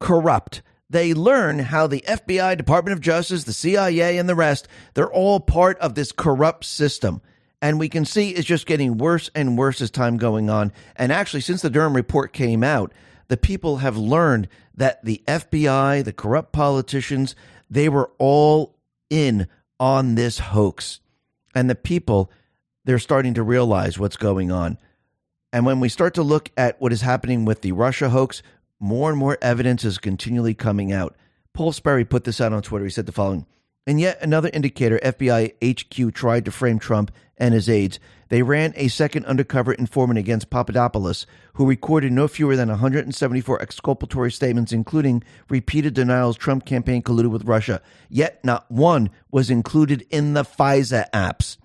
corrupt. 0.00 0.62
They 0.88 1.14
learn 1.14 1.60
how 1.60 1.86
the 1.86 2.02
FBI, 2.06 2.56
Department 2.56 2.94
of 2.94 3.00
Justice, 3.00 3.44
the 3.44 3.52
CIA, 3.52 4.18
and 4.18 4.28
the 4.28 4.34
rest, 4.34 4.66
they're 4.94 5.12
all 5.12 5.38
part 5.38 5.78
of 5.78 5.94
this 5.94 6.10
corrupt 6.10 6.64
system. 6.64 7.20
And 7.62 7.78
we 7.78 7.88
can 7.88 8.04
see 8.04 8.30
it's 8.30 8.46
just 8.46 8.66
getting 8.66 8.96
worse 8.96 9.30
and 9.34 9.58
worse 9.58 9.80
as 9.80 9.90
time 9.90 10.16
going 10.16 10.48
on. 10.48 10.72
And 10.96 11.12
actually, 11.12 11.42
since 11.42 11.62
the 11.62 11.70
Durham 11.70 11.94
report 11.94 12.32
came 12.32 12.64
out, 12.64 12.92
the 13.28 13.36
people 13.36 13.78
have 13.78 13.96
learned 13.96 14.48
that 14.74 15.04
the 15.04 15.22
FBI, 15.28 16.02
the 16.04 16.12
corrupt 16.12 16.52
politicians, 16.52 17.36
they 17.68 17.88
were 17.88 18.10
all 18.18 18.76
in 19.10 19.46
on 19.78 20.14
this 20.14 20.38
hoax. 20.38 21.00
And 21.54 21.68
the 21.68 21.74
people, 21.74 22.30
they're 22.84 22.98
starting 22.98 23.34
to 23.34 23.42
realize 23.42 23.98
what's 23.98 24.16
going 24.16 24.50
on. 24.50 24.78
And 25.52 25.66
when 25.66 25.80
we 25.80 25.88
start 25.88 26.14
to 26.14 26.22
look 26.22 26.50
at 26.56 26.80
what 26.80 26.92
is 26.92 27.02
happening 27.02 27.44
with 27.44 27.60
the 27.62 27.72
Russia 27.72 28.08
hoax, 28.08 28.42
more 28.78 29.10
and 29.10 29.18
more 29.18 29.36
evidence 29.42 29.84
is 29.84 29.98
continually 29.98 30.54
coming 30.54 30.92
out. 30.92 31.14
Paul 31.52 31.72
Sperry 31.72 32.04
put 32.04 32.24
this 32.24 32.40
out 32.40 32.52
on 32.52 32.62
Twitter. 32.62 32.84
He 32.84 32.90
said 32.90 33.06
the 33.06 33.12
following 33.12 33.46
and 33.86 34.00
yet 34.00 34.18
another 34.20 34.50
indicator 34.52 35.00
FBI 35.02 35.54
HQ 35.62 36.14
tried 36.14 36.44
to 36.44 36.50
frame 36.50 36.78
Trump 36.78 37.10
and 37.36 37.54
his 37.54 37.68
aides. 37.68 37.98
They 38.28 38.42
ran 38.42 38.72
a 38.76 38.88
second 38.88 39.26
undercover 39.26 39.72
informant 39.72 40.18
against 40.18 40.50
Papadopoulos, 40.50 41.26
who 41.54 41.66
recorded 41.66 42.12
no 42.12 42.28
fewer 42.28 42.54
than 42.54 42.68
174 42.68 43.60
exculpatory 43.60 44.30
statements, 44.30 44.72
including 44.72 45.24
repeated 45.48 45.94
denials 45.94 46.36
Trump 46.36 46.64
campaign 46.64 47.02
colluded 47.02 47.30
with 47.30 47.44
Russia. 47.44 47.82
Yet 48.08 48.44
not 48.44 48.70
one 48.70 49.10
was 49.32 49.50
included 49.50 50.06
in 50.10 50.34
the 50.34 50.44
FISA 50.44 51.10
apps. 51.12 51.56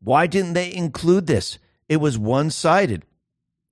Why 0.00 0.26
didn't 0.26 0.54
they 0.54 0.74
include 0.74 1.26
this? 1.26 1.58
It 1.88 1.98
was 1.98 2.18
one 2.18 2.50
sided 2.50 3.04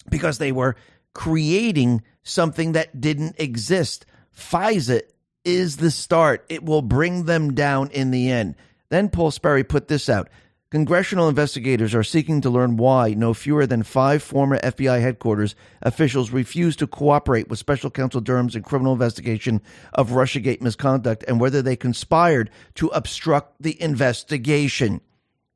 because 0.09 0.39
they 0.39 0.53
were 0.53 0.77
creating 1.13 2.03
something 2.23 2.73
that 2.73 3.01
didn't 3.01 3.35
exist. 3.39 4.07
FISA 4.35 5.03
is 5.45 5.77
the 5.77 5.91
start. 5.91 6.45
It 6.49 6.65
will 6.65 6.83
bring 6.83 7.25
them 7.25 7.55
down 7.55 7.91
in 7.91 8.11
the 8.11 8.31
end. 8.31 8.57
Then 8.89 9.09
Paul 9.09 9.31
Sperry 9.31 9.65
put 9.65 9.89
this 9.89 10.09
out. 10.09 10.29
Congressional 10.71 11.29
investigators 11.29 11.97
are 11.97 12.05
seeking 12.05 12.41
to 12.41 12.51
learn 12.51 12.77
why 12.77 13.13
no 13.15 13.35
fewer 13.35 13.67
than 13.67 13.83
five 13.83 14.23
former 14.23 14.57
FBI 14.61 15.01
headquarters 15.01 15.57
officials 15.83 16.31
refused 16.31 16.79
to 16.79 16.87
cooperate 16.87 17.49
with 17.49 17.59
Special 17.59 17.91
Counsel 17.91 18.21
Durham's 18.21 18.57
criminal 18.63 18.93
investigation 18.93 19.63
of 19.93 20.11
Russiagate 20.11 20.61
misconduct 20.61 21.25
and 21.27 21.41
whether 21.41 21.61
they 21.61 21.75
conspired 21.75 22.51
to 22.75 22.87
obstruct 22.89 23.61
the 23.61 23.83
investigation. 23.83 25.01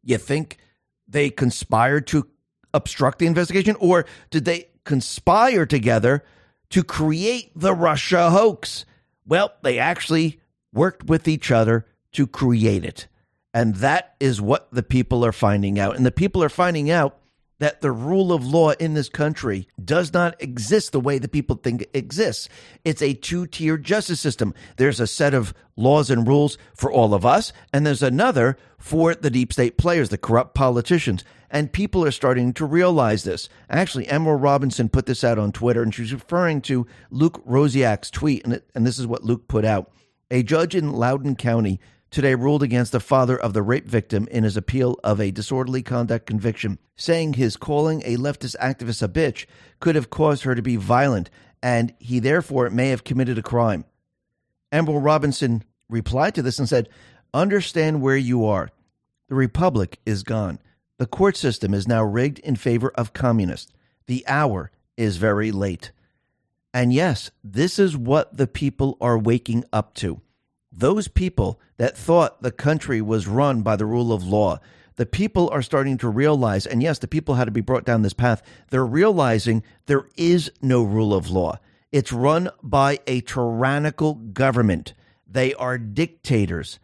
You 0.02 0.18
think 0.18 0.58
they 1.06 1.30
conspired 1.30 2.08
to 2.08 2.26
obstruct 2.72 3.20
the 3.20 3.26
investigation, 3.26 3.76
or 3.78 4.06
did 4.30 4.44
they 4.44 4.66
conspire 4.84 5.64
together 5.64 6.24
to 6.70 6.82
create 6.82 7.52
the 7.54 7.72
Russia 7.72 8.30
hoax? 8.30 8.84
Well, 9.26 9.52
they 9.62 9.78
actually 9.78 10.40
worked 10.72 11.04
with 11.04 11.28
each 11.28 11.50
other 11.50 11.86
to 12.12 12.26
create 12.26 12.84
it. 12.84 13.06
And 13.52 13.76
that 13.76 14.16
is 14.18 14.40
what 14.40 14.68
the 14.72 14.82
people 14.82 15.24
are 15.24 15.32
finding 15.32 15.78
out. 15.78 15.96
And 15.96 16.04
the 16.04 16.10
people 16.10 16.42
are 16.42 16.48
finding 16.48 16.90
out 16.90 17.18
that 17.58 17.80
the 17.80 17.92
rule 17.92 18.32
of 18.32 18.44
law 18.44 18.72
in 18.72 18.94
this 18.94 19.08
country 19.08 19.68
does 19.82 20.12
not 20.12 20.40
exist 20.42 20.92
the 20.92 21.00
way 21.00 21.18
the 21.18 21.28
people 21.28 21.56
think 21.56 21.82
it 21.82 21.90
exists. 21.94 22.48
It's 22.84 23.02
a 23.02 23.14
two 23.14 23.46
tier 23.46 23.76
justice 23.76 24.20
system. 24.20 24.54
There's 24.76 25.00
a 25.00 25.06
set 25.06 25.34
of 25.34 25.54
laws 25.76 26.10
and 26.10 26.26
rules 26.26 26.58
for 26.74 26.90
all 26.90 27.14
of 27.14 27.24
us, 27.24 27.52
and 27.72 27.86
there's 27.86 28.02
another 28.02 28.56
for 28.78 29.14
the 29.14 29.30
deep 29.30 29.52
state 29.52 29.76
players, 29.78 30.08
the 30.08 30.18
corrupt 30.18 30.54
politicians. 30.54 31.24
And 31.50 31.72
people 31.72 32.04
are 32.04 32.10
starting 32.10 32.52
to 32.54 32.66
realize 32.66 33.22
this. 33.22 33.48
Actually, 33.70 34.08
Emerald 34.08 34.42
Robinson 34.42 34.88
put 34.88 35.06
this 35.06 35.22
out 35.22 35.38
on 35.38 35.52
Twitter, 35.52 35.82
and 35.82 35.94
she's 35.94 36.12
referring 36.12 36.60
to 36.62 36.86
Luke 37.10 37.44
Rosiak's 37.46 38.10
tweet, 38.10 38.44
and, 38.44 38.54
it, 38.54 38.68
and 38.74 38.84
this 38.84 38.98
is 38.98 39.06
what 39.06 39.22
Luke 39.22 39.46
put 39.46 39.64
out. 39.64 39.92
A 40.30 40.42
judge 40.42 40.74
in 40.74 40.92
Loudoun 40.92 41.36
County 41.36 41.78
today 42.14 42.36
ruled 42.36 42.62
against 42.62 42.92
the 42.92 43.00
father 43.00 43.36
of 43.36 43.54
the 43.54 43.62
rape 43.62 43.88
victim 43.88 44.28
in 44.30 44.44
his 44.44 44.56
appeal 44.56 44.96
of 45.02 45.20
a 45.20 45.32
disorderly 45.32 45.82
conduct 45.82 46.26
conviction, 46.26 46.78
saying 46.94 47.32
his 47.32 47.56
calling 47.56 48.02
a 48.04 48.16
leftist 48.16 48.54
activist 48.58 49.02
a 49.02 49.08
bitch 49.08 49.46
could 49.80 49.96
have 49.96 50.10
caused 50.10 50.44
her 50.44 50.54
to 50.54 50.62
be 50.62 50.76
violent, 50.76 51.28
and 51.60 51.92
he 51.98 52.20
therefore 52.20 52.70
may 52.70 52.90
have 52.90 53.02
committed 53.02 53.36
a 53.36 53.42
crime. 53.42 53.84
Emerald 54.70 55.02
Robinson 55.02 55.64
replied 55.88 56.36
to 56.36 56.42
this 56.42 56.60
and 56.60 56.68
said, 56.68 56.88
Understand 57.34 58.00
where 58.00 58.16
you 58.16 58.44
are. 58.44 58.70
The 59.28 59.34
republic 59.34 59.98
is 60.06 60.22
gone. 60.22 60.60
The 60.98 61.06
court 61.06 61.36
system 61.36 61.74
is 61.74 61.88
now 61.88 62.04
rigged 62.04 62.38
in 62.38 62.54
favor 62.54 62.92
of 62.94 63.12
communists. 63.12 63.72
The 64.06 64.24
hour 64.28 64.70
is 64.96 65.16
very 65.16 65.50
late. 65.50 65.90
And 66.72 66.92
yes, 66.92 67.32
this 67.42 67.80
is 67.80 67.96
what 67.96 68.36
the 68.36 68.46
people 68.46 68.96
are 69.00 69.18
waking 69.18 69.64
up 69.72 69.94
to 69.94 70.20
those 70.76 71.08
people 71.08 71.60
that 71.76 71.96
thought 71.96 72.42
the 72.42 72.50
country 72.50 73.00
was 73.00 73.26
run 73.26 73.62
by 73.62 73.76
the 73.76 73.86
rule 73.86 74.12
of 74.12 74.24
law, 74.24 74.58
the 74.96 75.06
people 75.06 75.48
are 75.50 75.62
starting 75.62 75.98
to 75.98 76.08
realize, 76.08 76.66
and 76.66 76.82
yes, 76.82 76.98
the 76.98 77.08
people 77.08 77.34
had 77.34 77.46
to 77.46 77.50
be 77.50 77.60
brought 77.60 77.84
down 77.84 78.02
this 78.02 78.12
path. 78.12 78.42
They're 78.70 78.86
realizing 78.86 79.62
there 79.86 80.08
is 80.16 80.52
no 80.62 80.82
rule 80.82 81.12
of 81.12 81.30
law. 81.30 81.58
It's 81.90 82.12
run 82.12 82.50
by 82.62 83.00
a 83.06 83.20
tyrannical 83.20 84.14
government. 84.14 84.94
They 85.28 85.54
are 85.54 85.78
dictators. 85.78 86.78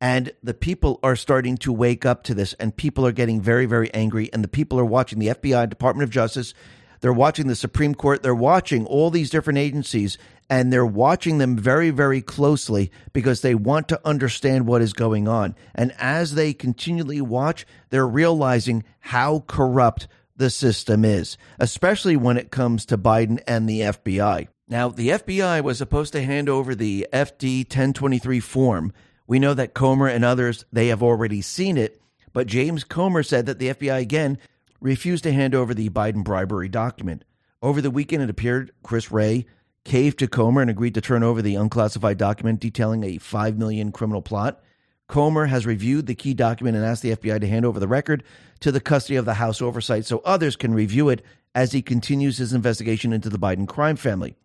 And 0.00 0.32
the 0.42 0.54
people 0.54 1.00
are 1.02 1.16
starting 1.16 1.56
to 1.58 1.72
wake 1.72 2.04
up 2.04 2.22
to 2.24 2.34
this, 2.34 2.52
and 2.54 2.76
people 2.76 3.06
are 3.06 3.12
getting 3.12 3.40
very, 3.40 3.66
very 3.66 3.92
angry. 3.94 4.30
And 4.32 4.44
the 4.44 4.48
people 4.48 4.78
are 4.78 4.84
watching 4.84 5.18
the 5.18 5.28
FBI, 5.28 5.68
Department 5.68 6.04
of 6.04 6.10
Justice, 6.10 6.52
they're 7.00 7.12
watching 7.12 7.46
the 7.46 7.54
Supreme 7.54 7.94
Court, 7.94 8.22
they're 8.22 8.34
watching 8.34 8.86
all 8.86 9.10
these 9.10 9.30
different 9.30 9.58
agencies, 9.58 10.18
and 10.48 10.72
they're 10.72 10.86
watching 10.86 11.38
them 11.38 11.56
very, 11.56 11.90
very 11.90 12.22
closely 12.22 12.90
because 13.12 13.40
they 13.40 13.54
want 13.54 13.88
to 13.88 14.00
understand 14.04 14.66
what 14.66 14.82
is 14.82 14.92
going 14.92 15.26
on. 15.28 15.54
And 15.74 15.92
as 15.98 16.34
they 16.34 16.52
continually 16.52 17.20
watch, 17.20 17.66
they're 17.90 18.06
realizing 18.06 18.84
how 19.00 19.44
corrupt 19.46 20.08
the 20.36 20.50
system 20.50 21.04
is, 21.04 21.36
especially 21.58 22.16
when 22.16 22.36
it 22.36 22.50
comes 22.50 22.86
to 22.86 22.98
Biden 22.98 23.40
and 23.46 23.68
the 23.68 23.80
FBI. 23.80 24.48
Now, 24.68 24.88
the 24.88 25.10
FBI 25.10 25.62
was 25.62 25.78
supposed 25.78 26.12
to 26.12 26.22
hand 26.22 26.48
over 26.48 26.74
the 26.74 27.06
FD 27.12 27.64
1023 27.64 28.40
form. 28.40 28.92
We 29.26 29.38
know 29.38 29.54
that 29.54 29.74
Comer 29.74 30.08
and 30.08 30.24
others, 30.24 30.64
they 30.72 30.88
have 30.88 31.02
already 31.02 31.40
seen 31.40 31.76
it, 31.76 32.00
but 32.32 32.46
James 32.46 32.84
Comer 32.84 33.22
said 33.22 33.46
that 33.46 33.58
the 33.58 33.68
FBI 33.68 34.00
again 34.00 34.38
refused 34.86 35.24
to 35.24 35.32
hand 35.32 35.52
over 35.52 35.74
the 35.74 35.90
Biden 35.90 36.22
bribery 36.22 36.68
document. 36.68 37.24
Over 37.60 37.80
the 37.80 37.90
weekend, 37.90 38.22
it 38.22 38.30
appeared 38.30 38.70
Chris 38.84 39.10
Wray 39.10 39.44
caved 39.84 40.20
to 40.20 40.28
Comer 40.28 40.60
and 40.60 40.70
agreed 40.70 40.94
to 40.94 41.00
turn 41.00 41.24
over 41.24 41.42
the 41.42 41.56
unclassified 41.56 42.18
document 42.18 42.60
detailing 42.60 43.02
a 43.02 43.18
5 43.18 43.58
million 43.58 43.90
criminal 43.90 44.22
plot. 44.22 44.62
Comer 45.08 45.46
has 45.46 45.66
reviewed 45.66 46.06
the 46.06 46.14
key 46.14 46.34
document 46.34 46.76
and 46.76 46.86
asked 46.86 47.02
the 47.02 47.16
FBI 47.16 47.40
to 47.40 47.48
hand 47.48 47.64
over 47.64 47.80
the 47.80 47.88
record 47.88 48.22
to 48.60 48.70
the 48.70 48.80
custody 48.80 49.16
of 49.16 49.24
the 49.24 49.34
House 49.34 49.60
Oversight 49.60 50.04
so 50.04 50.22
others 50.24 50.54
can 50.54 50.72
review 50.72 51.08
it 51.08 51.20
as 51.52 51.72
he 51.72 51.82
continues 51.82 52.38
his 52.38 52.52
investigation 52.52 53.12
into 53.12 53.28
the 53.28 53.38
Biden 53.38 53.66
crime 53.66 53.96
family. 53.96 54.36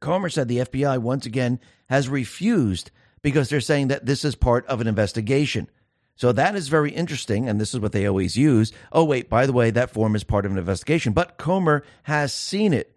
Comer 0.00 0.30
said 0.30 0.48
the 0.48 0.58
FBI 0.58 0.98
once 0.98 1.26
again 1.26 1.60
has 1.88 2.08
refused 2.08 2.90
because 3.22 3.48
they're 3.48 3.60
saying 3.60 3.86
that 3.88 4.04
this 4.04 4.24
is 4.24 4.34
part 4.34 4.66
of 4.66 4.80
an 4.80 4.88
investigation. 4.88 5.68
So 6.16 6.32
that 6.32 6.54
is 6.54 6.68
very 6.68 6.92
interesting, 6.92 7.48
and 7.48 7.60
this 7.60 7.74
is 7.74 7.80
what 7.80 7.92
they 7.92 8.06
always 8.06 8.36
use. 8.36 8.72
Oh, 8.92 9.04
wait, 9.04 9.28
by 9.28 9.46
the 9.46 9.52
way, 9.52 9.70
that 9.70 9.90
form 9.90 10.14
is 10.14 10.22
part 10.22 10.46
of 10.46 10.52
an 10.52 10.58
investigation. 10.58 11.12
But 11.12 11.38
Comer 11.38 11.82
has 12.04 12.32
seen 12.32 12.72
it, 12.72 12.96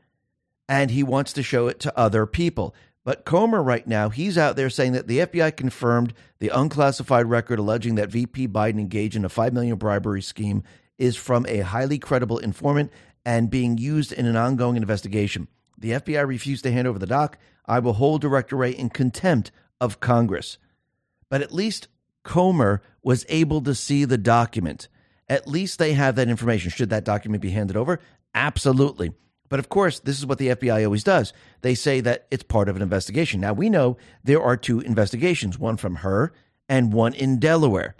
and 0.69 0.91
he 0.91 1.03
wants 1.03 1.33
to 1.33 1.43
show 1.43 1.67
it 1.67 1.79
to 1.81 1.97
other 1.97 2.25
people. 2.25 2.75
But 3.03 3.25
Comer, 3.25 3.63
right 3.63 3.87
now, 3.87 4.09
he's 4.09 4.37
out 4.37 4.55
there 4.55 4.69
saying 4.69 4.91
that 4.91 5.07
the 5.07 5.19
FBI 5.19 5.55
confirmed 5.55 6.13
the 6.39 6.49
unclassified 6.49 7.25
record 7.25 7.57
alleging 7.57 7.95
that 7.95 8.11
VP 8.11 8.49
Biden 8.49 8.79
engaged 8.79 9.15
in 9.15 9.25
a 9.25 9.29
5 9.29 9.53
million 9.53 9.77
bribery 9.77 10.21
scheme 10.21 10.63
is 10.97 11.15
from 11.15 11.45
a 11.47 11.59
highly 11.59 11.99
credible 11.99 12.37
informant 12.37 12.91
and 13.25 13.49
being 13.49 13.77
used 13.77 14.11
in 14.11 14.25
an 14.25 14.35
ongoing 14.35 14.75
investigation. 14.75 15.47
The 15.77 15.91
FBI 15.91 16.27
refused 16.27 16.63
to 16.63 16.71
hand 16.71 16.87
over 16.87 16.99
the 16.99 17.05
doc. 17.05 17.37
I 17.65 17.79
will 17.79 17.93
hold 17.93 18.21
Director 18.21 18.55
Wray 18.55 18.71
in 18.71 18.89
contempt 18.89 19.51
of 19.79 19.99
Congress. 19.99 20.57
But 21.29 21.41
at 21.41 21.53
least 21.53 21.87
Comer 22.27 22.81
was 23.01 23.25
able 23.29 23.61
to 23.61 23.73
see 23.73 24.03
the 24.03 24.17
document. 24.17 24.89
At 25.29 25.47
least 25.47 25.79
they 25.79 25.93
have 25.93 26.17
that 26.17 26.27
information. 26.27 26.69
Should 26.69 26.89
that 26.89 27.05
document 27.05 27.41
be 27.41 27.51
handed 27.51 27.77
over? 27.77 28.01
Absolutely. 28.35 29.13
But 29.47 29.59
of 29.59 29.69
course, 29.69 29.99
this 29.99 30.17
is 30.17 30.25
what 30.25 30.37
the 30.37 30.49
FBI 30.49 30.83
always 30.83 31.05
does. 31.05 31.31
They 31.61 31.73
say 31.73 32.01
that 32.01 32.27
it's 32.29 32.43
part 32.43 32.67
of 32.67 32.75
an 32.75 32.81
investigation. 32.81 33.39
Now, 33.39 33.53
we 33.53 33.69
know 33.69 33.95
there 34.25 34.41
are 34.41 34.57
two 34.57 34.81
investigations 34.81 35.57
one 35.57 35.77
from 35.77 35.95
her 35.95 36.33
and 36.67 36.91
one 36.91 37.13
in 37.13 37.39
Delaware. 37.39 37.95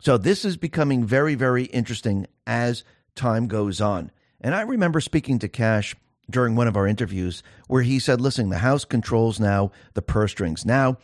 So 0.00 0.16
this 0.16 0.46
is 0.46 0.56
becoming 0.56 1.04
very, 1.04 1.34
very 1.34 1.64
interesting 1.64 2.26
as 2.46 2.84
time 3.14 3.48
goes 3.48 3.82
on. 3.82 4.10
And 4.40 4.54
I 4.54 4.62
remember 4.62 5.00
speaking 5.00 5.38
to 5.40 5.48
Kash 5.48 5.94
during 6.30 6.56
one 6.56 6.68
of 6.68 6.76
our 6.76 6.86
interviews 6.86 7.42
where 7.66 7.82
he 7.82 7.98
said, 7.98 8.18
listen, 8.18 8.48
the 8.48 8.58
House 8.58 8.86
controls 8.86 9.38
now 9.38 9.72
the 9.92 10.02
purse 10.02 10.30
strings. 10.30 10.64
Now 10.64 10.96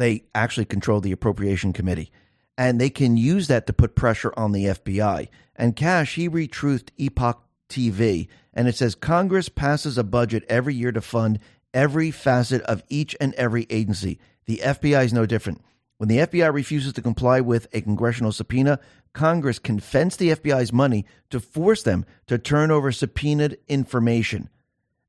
they 0.00 0.24
actually 0.34 0.64
control 0.64 1.02
the 1.02 1.12
appropriation 1.12 1.74
committee 1.74 2.10
and 2.56 2.80
they 2.80 2.88
can 2.88 3.18
use 3.18 3.48
that 3.48 3.66
to 3.66 3.72
put 3.72 3.94
pressure 3.94 4.32
on 4.34 4.52
the 4.52 4.64
FBI. 4.64 5.28
And 5.56 5.76
Kash, 5.76 6.14
he 6.14 6.26
retruthed 6.26 6.88
Epoch 6.96 7.42
TV 7.68 8.28
and 8.54 8.66
it 8.66 8.74
says 8.74 8.94
Congress 8.94 9.50
passes 9.50 9.98
a 9.98 10.04
budget 10.04 10.44
every 10.48 10.74
year 10.74 10.90
to 10.90 11.02
fund 11.02 11.38
every 11.74 12.10
facet 12.10 12.62
of 12.62 12.82
each 12.88 13.14
and 13.20 13.34
every 13.34 13.66
agency. 13.68 14.18
The 14.46 14.62
FBI 14.64 15.04
is 15.04 15.12
no 15.12 15.26
different. 15.26 15.62
When 15.98 16.08
the 16.08 16.18
FBI 16.18 16.50
refuses 16.50 16.94
to 16.94 17.02
comply 17.02 17.42
with 17.42 17.68
a 17.74 17.82
congressional 17.82 18.32
subpoena, 18.32 18.80
Congress 19.12 19.58
can 19.58 19.80
fence 19.80 20.16
the 20.16 20.30
FBI's 20.30 20.72
money 20.72 21.04
to 21.28 21.40
force 21.40 21.82
them 21.82 22.06
to 22.26 22.38
turn 22.38 22.70
over 22.70 22.90
subpoenaed 22.90 23.58
information. 23.68 24.48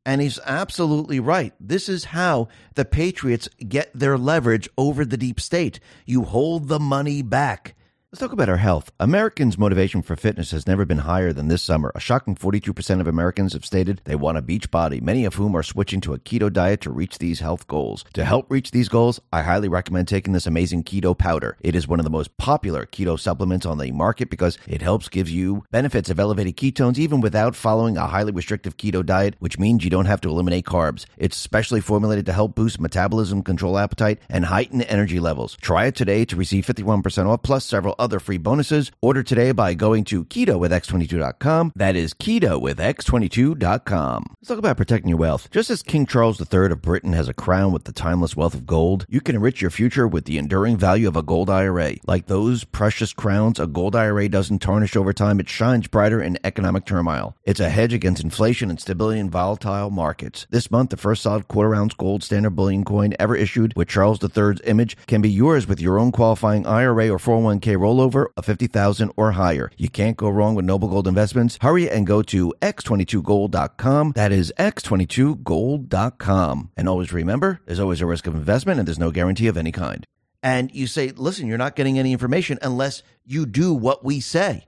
And 0.06 0.22
he's 0.22 0.40
absolutely 0.46 1.20
right. 1.20 1.54
This 1.60 1.88
is 1.88 2.06
how 2.06 2.48
the 2.74 2.86
Patriots 2.86 3.48
get 3.68 3.92
their 3.94 4.18
leverage 4.18 4.68
over 4.78 5.06
the 5.06 5.18
deep 5.18 5.40
state. 5.40 5.80
You 6.06 6.24
hold 6.24 6.68
the 6.68 6.80
money 6.80 7.22
back. 7.22 7.76
Let's 8.14 8.20
talk 8.20 8.34
about 8.34 8.50
our 8.50 8.58
health. 8.58 8.92
Americans' 9.00 9.58
motivation 9.58 10.02
for 10.02 10.18
fitness 10.18 10.52
has 10.52 10.68
never 10.68 10.84
been 10.84 10.98
higher 10.98 11.32
than 11.32 11.48
this 11.48 11.64
summer. 11.64 11.94
A 11.96 12.02
shocking 12.02 12.36
42% 12.36 13.00
of 13.00 13.08
Americans 13.08 13.54
have 13.54 13.64
stated 13.64 14.02
they 14.04 14.18
want 14.18 14.38
a 14.38 14.42
beach 14.42 14.70
body, 14.70 15.00
many 15.00 15.24
of 15.24 15.36
whom 15.36 15.56
are 15.56 15.64
switching 15.64 16.02
to 16.02 16.14
a 16.14 16.20
keto 16.20 16.52
diet 16.52 16.82
to 16.82 16.92
reach 16.92 17.20
these 17.20 17.40
health 17.40 17.70
goals. 17.70 18.04
To 18.16 18.26
help 18.26 18.52
reach 18.52 18.72
these 18.72 18.90
goals, 18.90 19.22
I 19.32 19.44
highly 19.44 19.70
recommend 19.70 20.10
taking 20.10 20.34
this 20.34 20.46
amazing 20.46 20.84
keto 20.84 21.18
powder. 21.18 21.56
It 21.62 21.74
is 21.74 21.88
one 21.88 22.02
of 22.02 22.04
the 22.04 22.10
most 22.10 22.36
popular 22.36 22.86
keto 22.86 23.18
supplements 23.18 23.66
on 23.66 23.78
the 23.78 23.94
market 23.94 24.30
because 24.30 24.58
it 24.68 24.82
helps 24.82 25.08
give 25.08 25.30
you 25.30 25.64
benefits 25.72 26.10
of 26.10 26.20
elevated 26.20 26.58
ketones 26.58 26.98
even 26.98 27.22
without 27.22 27.56
following 27.56 27.96
a 27.96 28.08
highly 28.08 28.34
restrictive 28.34 28.76
keto 28.76 29.06
diet, 29.06 29.38
which 29.40 29.58
means 29.58 29.86
you 29.86 29.90
don't 29.90 30.08
have 30.08 30.20
to 30.20 30.30
eliminate 30.30 30.66
carbs. 30.66 31.06
It's 31.16 31.38
specially 31.38 31.80
formulated 31.80 32.26
to 32.26 32.34
help 32.34 32.56
boost 32.56 32.78
metabolism, 32.78 33.42
control 33.42 33.78
appetite, 33.78 34.20
and 34.28 34.44
heighten 34.44 34.82
energy 34.82 35.22
levels. 35.22 35.56
Try 35.62 35.86
it 35.86 35.96
today 35.96 36.26
to 36.26 36.36
receive 36.36 36.66
51% 36.66 37.28
off 37.28 37.44
plus 37.44 37.64
several 37.64 37.96
other 38.02 38.20
free 38.20 38.38
bonuses. 38.38 38.92
Order 39.02 39.24
today 39.24 39.52
by 39.52 39.76
going 39.76 40.04
to 40.06 40.26
keto 40.26 40.60
with 40.60 40.72
x22.com. 40.72 41.72
That 41.76 41.96
is 41.96 42.14
keto 42.14 42.60
with 42.60 42.80
x22.com. 42.80 44.26
Let's 44.40 44.48
talk 44.48 44.58
about 44.58 44.78
protecting 44.78 45.10
your 45.10 45.20
wealth. 45.20 45.50
Just 45.52 45.70
as 45.70 45.84
King 45.84 46.06
Charles 46.06 46.42
III 46.42 46.72
of 46.72 46.82
Britain 46.82 47.14
has 47.14 47.30
a 47.30 47.34
crown 47.34 47.72
with 47.72 47.84
the 47.84 47.94
timeless 47.94 48.36
wealth 48.36 48.56
of 48.56 48.66
gold, 48.66 49.06
you 49.08 49.22
can 49.22 49.36
enrich 49.36 49.62
your 49.62 49.70
future 49.70 50.08
with 50.08 50.26
the 50.26 50.40
enduring 50.40 50.78
value 50.78 51.08
of 51.08 51.16
a 51.16 51.22
gold 51.22 51.50
IRA. 51.50 51.96
Like 52.08 52.26
those 52.26 52.64
precious 52.64 53.14
crowns, 53.14 53.60
a 53.60 53.68
gold 53.68 53.96
IRA 53.96 54.28
doesn't 54.28 54.60
tarnish 54.60 54.96
over 54.96 55.14
time. 55.14 55.40
It 55.40 55.48
shines 55.48 55.88
brighter 55.88 56.22
in 56.22 56.40
economic 56.44 56.86
turmoil. 56.86 57.36
It's 57.44 57.60
a 57.60 57.70
hedge 57.70 57.94
against 57.94 58.24
inflation 58.24 58.70
and 58.72 58.82
stability 58.82 59.20
in 59.20 59.30
volatile 59.30 59.92
markets. 59.92 60.48
This 60.50 60.72
month, 60.72 60.90
the 60.90 60.98
first 60.98 61.22
solid 61.22 61.48
quarter 61.48 61.76
ounce 61.76 61.94
gold 61.94 62.24
standard 62.24 62.56
bullion 62.56 62.84
coin 62.84 63.14
ever 63.20 63.36
issued 63.36 63.76
with 63.76 63.88
Charles 63.88 64.20
III's 64.24 64.62
image 64.66 64.98
can 65.06 65.22
be 65.22 65.30
yours 65.30 65.68
with 65.68 65.80
your 65.80 66.00
own 66.00 66.12
qualifying 66.12 66.66
IRA 66.66 67.10
or 67.10 67.20
401k 67.20 67.80
roll 67.80 67.91
rollover 67.92 68.28
of 68.38 68.46
50000 68.46 69.12
or 69.16 69.34
higher. 69.34 69.72
You 69.78 69.90
can't 69.90 70.18
go 70.18 70.30
wrong 70.30 70.56
with 70.56 70.66
Noble 70.66 70.88
Gold 70.88 71.08
Investments. 71.08 71.60
Hurry 71.62 71.88
and 71.90 72.08
go 72.08 72.22
to 72.24 72.54
x22gold.com. 72.62 74.14
That 74.16 74.32
is 74.32 74.52
x22gold.com. 74.58 76.72
And 76.78 76.90
always 76.90 77.14
remember, 77.14 77.60
there's 77.66 77.80
always 77.80 78.02
a 78.02 78.06
risk 78.06 78.28
of 78.28 78.36
investment 78.36 78.80
and 78.80 78.88
there's 78.88 79.00
no 79.00 79.12
guarantee 79.12 79.48
of 79.48 79.58
any 79.58 79.72
kind. 79.72 80.06
And 80.44 80.74
you 80.74 80.88
say, 80.88 81.12
listen, 81.12 81.48
you're 81.48 81.58
not 81.58 81.76
getting 81.76 82.00
any 82.00 82.14
information 82.14 82.58
unless 82.62 83.04
you 83.26 83.46
do 83.46 83.74
what 83.74 84.04
we 84.04 84.20
say. 84.20 84.66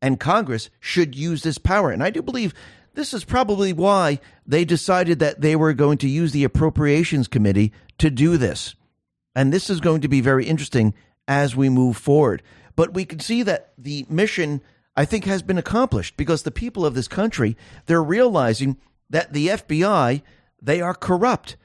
And 0.00 0.20
Congress 0.20 0.70
should 0.78 1.16
use 1.16 1.42
this 1.42 1.58
power. 1.58 1.90
And 1.90 2.02
I 2.02 2.10
do 2.10 2.22
believe 2.22 2.54
this 2.94 3.12
is 3.12 3.24
probably 3.24 3.72
why 3.72 4.20
they 4.46 4.64
decided 4.64 5.18
that 5.18 5.40
they 5.40 5.56
were 5.56 5.72
going 5.72 5.98
to 5.98 6.08
use 6.08 6.32
the 6.32 6.44
Appropriations 6.44 7.28
Committee 7.28 7.72
to 7.98 8.10
do 8.10 8.36
this. 8.36 8.74
And 9.34 9.52
this 9.52 9.70
is 9.70 9.80
going 9.80 10.00
to 10.02 10.08
be 10.08 10.20
very 10.20 10.46
interesting 10.46 10.94
as 11.30 11.54
we 11.54 11.68
move 11.68 11.96
forward. 11.96 12.42
But 12.74 12.92
we 12.92 13.04
can 13.04 13.20
see 13.20 13.44
that 13.44 13.72
the 13.78 14.04
mission, 14.10 14.60
I 14.96 15.04
think, 15.04 15.26
has 15.26 15.42
been 15.42 15.58
accomplished 15.58 16.16
because 16.16 16.42
the 16.42 16.50
people 16.50 16.84
of 16.84 16.94
this 16.94 17.06
country, 17.06 17.56
they're 17.86 18.02
realizing 18.02 18.78
that 19.08 19.32
the 19.32 19.46
FBI, 19.46 20.22
they 20.60 20.80
are 20.80 20.94
corrupt, 20.94 21.56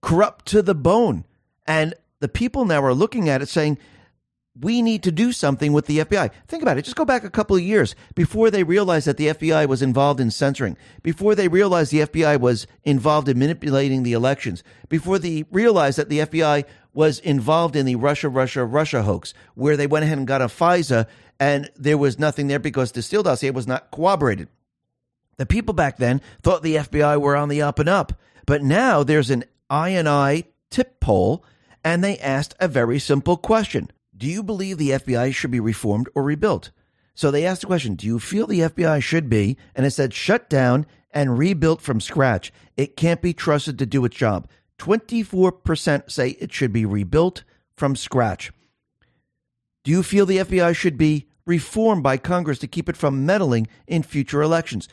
corrupt 0.00 0.46
to 0.46 0.62
the 0.62 0.74
bone. 0.74 1.26
And 1.66 1.92
the 2.20 2.28
people 2.28 2.64
now 2.64 2.82
are 2.82 2.94
looking 2.94 3.28
at 3.28 3.42
it 3.42 3.50
saying, 3.50 3.76
we 4.58 4.80
need 4.80 5.02
to 5.02 5.12
do 5.12 5.32
something 5.32 5.72
with 5.72 5.86
the 5.86 5.98
FBI. 5.98 6.30
Think 6.46 6.62
about 6.62 6.78
it. 6.78 6.84
Just 6.84 6.96
go 6.96 7.04
back 7.04 7.24
a 7.24 7.30
couple 7.30 7.56
of 7.56 7.62
years 7.62 7.94
before 8.14 8.50
they 8.50 8.62
realized 8.62 9.06
that 9.06 9.16
the 9.16 9.28
FBI 9.28 9.66
was 9.66 9.82
involved 9.82 10.20
in 10.20 10.30
censoring, 10.30 10.78
before 11.02 11.34
they 11.34 11.48
realized 11.48 11.90
the 11.90 12.06
FBI 12.06 12.40
was 12.40 12.66
involved 12.84 13.28
in 13.28 13.38
manipulating 13.38 14.02
the 14.02 14.12
elections, 14.12 14.62
before 14.88 15.18
they 15.18 15.44
realized 15.50 15.98
that 15.98 16.08
the 16.08 16.20
FBI 16.20 16.64
was 16.94 17.18
involved 17.18 17.76
in 17.76 17.84
the 17.84 17.96
Russia, 17.96 18.28
Russia, 18.28 18.64
Russia 18.64 19.02
hoax, 19.02 19.34
where 19.54 19.76
they 19.76 19.86
went 19.86 20.04
ahead 20.04 20.18
and 20.18 20.26
got 20.26 20.40
a 20.40 20.46
FISA 20.46 21.06
and 21.38 21.70
there 21.76 21.98
was 21.98 22.18
nothing 22.18 22.46
there 22.46 22.60
because 22.60 22.92
the 22.92 23.02
Steele 23.02 23.24
dossier 23.24 23.50
was 23.50 23.66
not 23.66 23.90
corroborated. 23.90 24.48
The 25.36 25.46
people 25.46 25.74
back 25.74 25.96
then 25.96 26.20
thought 26.42 26.62
the 26.62 26.76
FBI 26.76 27.20
were 27.20 27.36
on 27.36 27.48
the 27.48 27.62
up 27.62 27.80
and 27.80 27.88
up. 27.88 28.12
But 28.46 28.62
now 28.62 29.02
there's 29.02 29.30
an 29.30 29.44
I&I 29.68 30.44
TIPP 30.70 31.00
poll 31.00 31.44
and 31.82 32.02
they 32.02 32.18
asked 32.18 32.54
a 32.60 32.68
very 32.68 32.98
simple 32.98 33.36
question. 33.36 33.90
Do 34.16 34.28
you 34.28 34.42
believe 34.42 34.78
the 34.78 34.90
FBI 34.90 35.34
should 35.34 35.50
be 35.50 35.60
reformed 35.60 36.08
or 36.14 36.22
rebuilt? 36.22 36.70
So 37.14 37.30
they 37.30 37.44
asked 37.44 37.62
the 37.62 37.66
question, 37.66 37.94
do 37.94 38.06
you 38.06 38.18
feel 38.18 38.46
the 38.46 38.60
FBI 38.60 39.02
should 39.02 39.28
be? 39.28 39.56
And 39.74 39.84
it 39.84 39.90
said 39.90 40.14
shut 40.14 40.48
down 40.48 40.86
and 41.10 41.38
rebuilt 41.38 41.80
from 41.80 42.00
scratch. 42.00 42.52
It 42.76 42.96
can't 42.96 43.22
be 43.22 43.32
trusted 43.32 43.78
to 43.78 43.86
do 43.86 44.04
its 44.04 44.16
job. 44.16 44.48
24% 44.78 46.10
say 46.10 46.30
it 46.30 46.52
should 46.52 46.72
be 46.72 46.84
rebuilt 46.84 47.44
from 47.76 47.96
scratch. 47.96 48.52
Do 49.82 49.90
you 49.90 50.02
feel 50.02 50.26
the 50.26 50.38
FBI 50.38 50.74
should 50.74 50.96
be 50.96 51.28
reformed 51.46 52.02
by 52.02 52.16
Congress 52.16 52.58
to 52.60 52.66
keep 52.66 52.88
it 52.88 52.96
from 52.96 53.26
meddling 53.26 53.66
in 53.86 54.02
future 54.02 54.42
elections? 54.42 54.88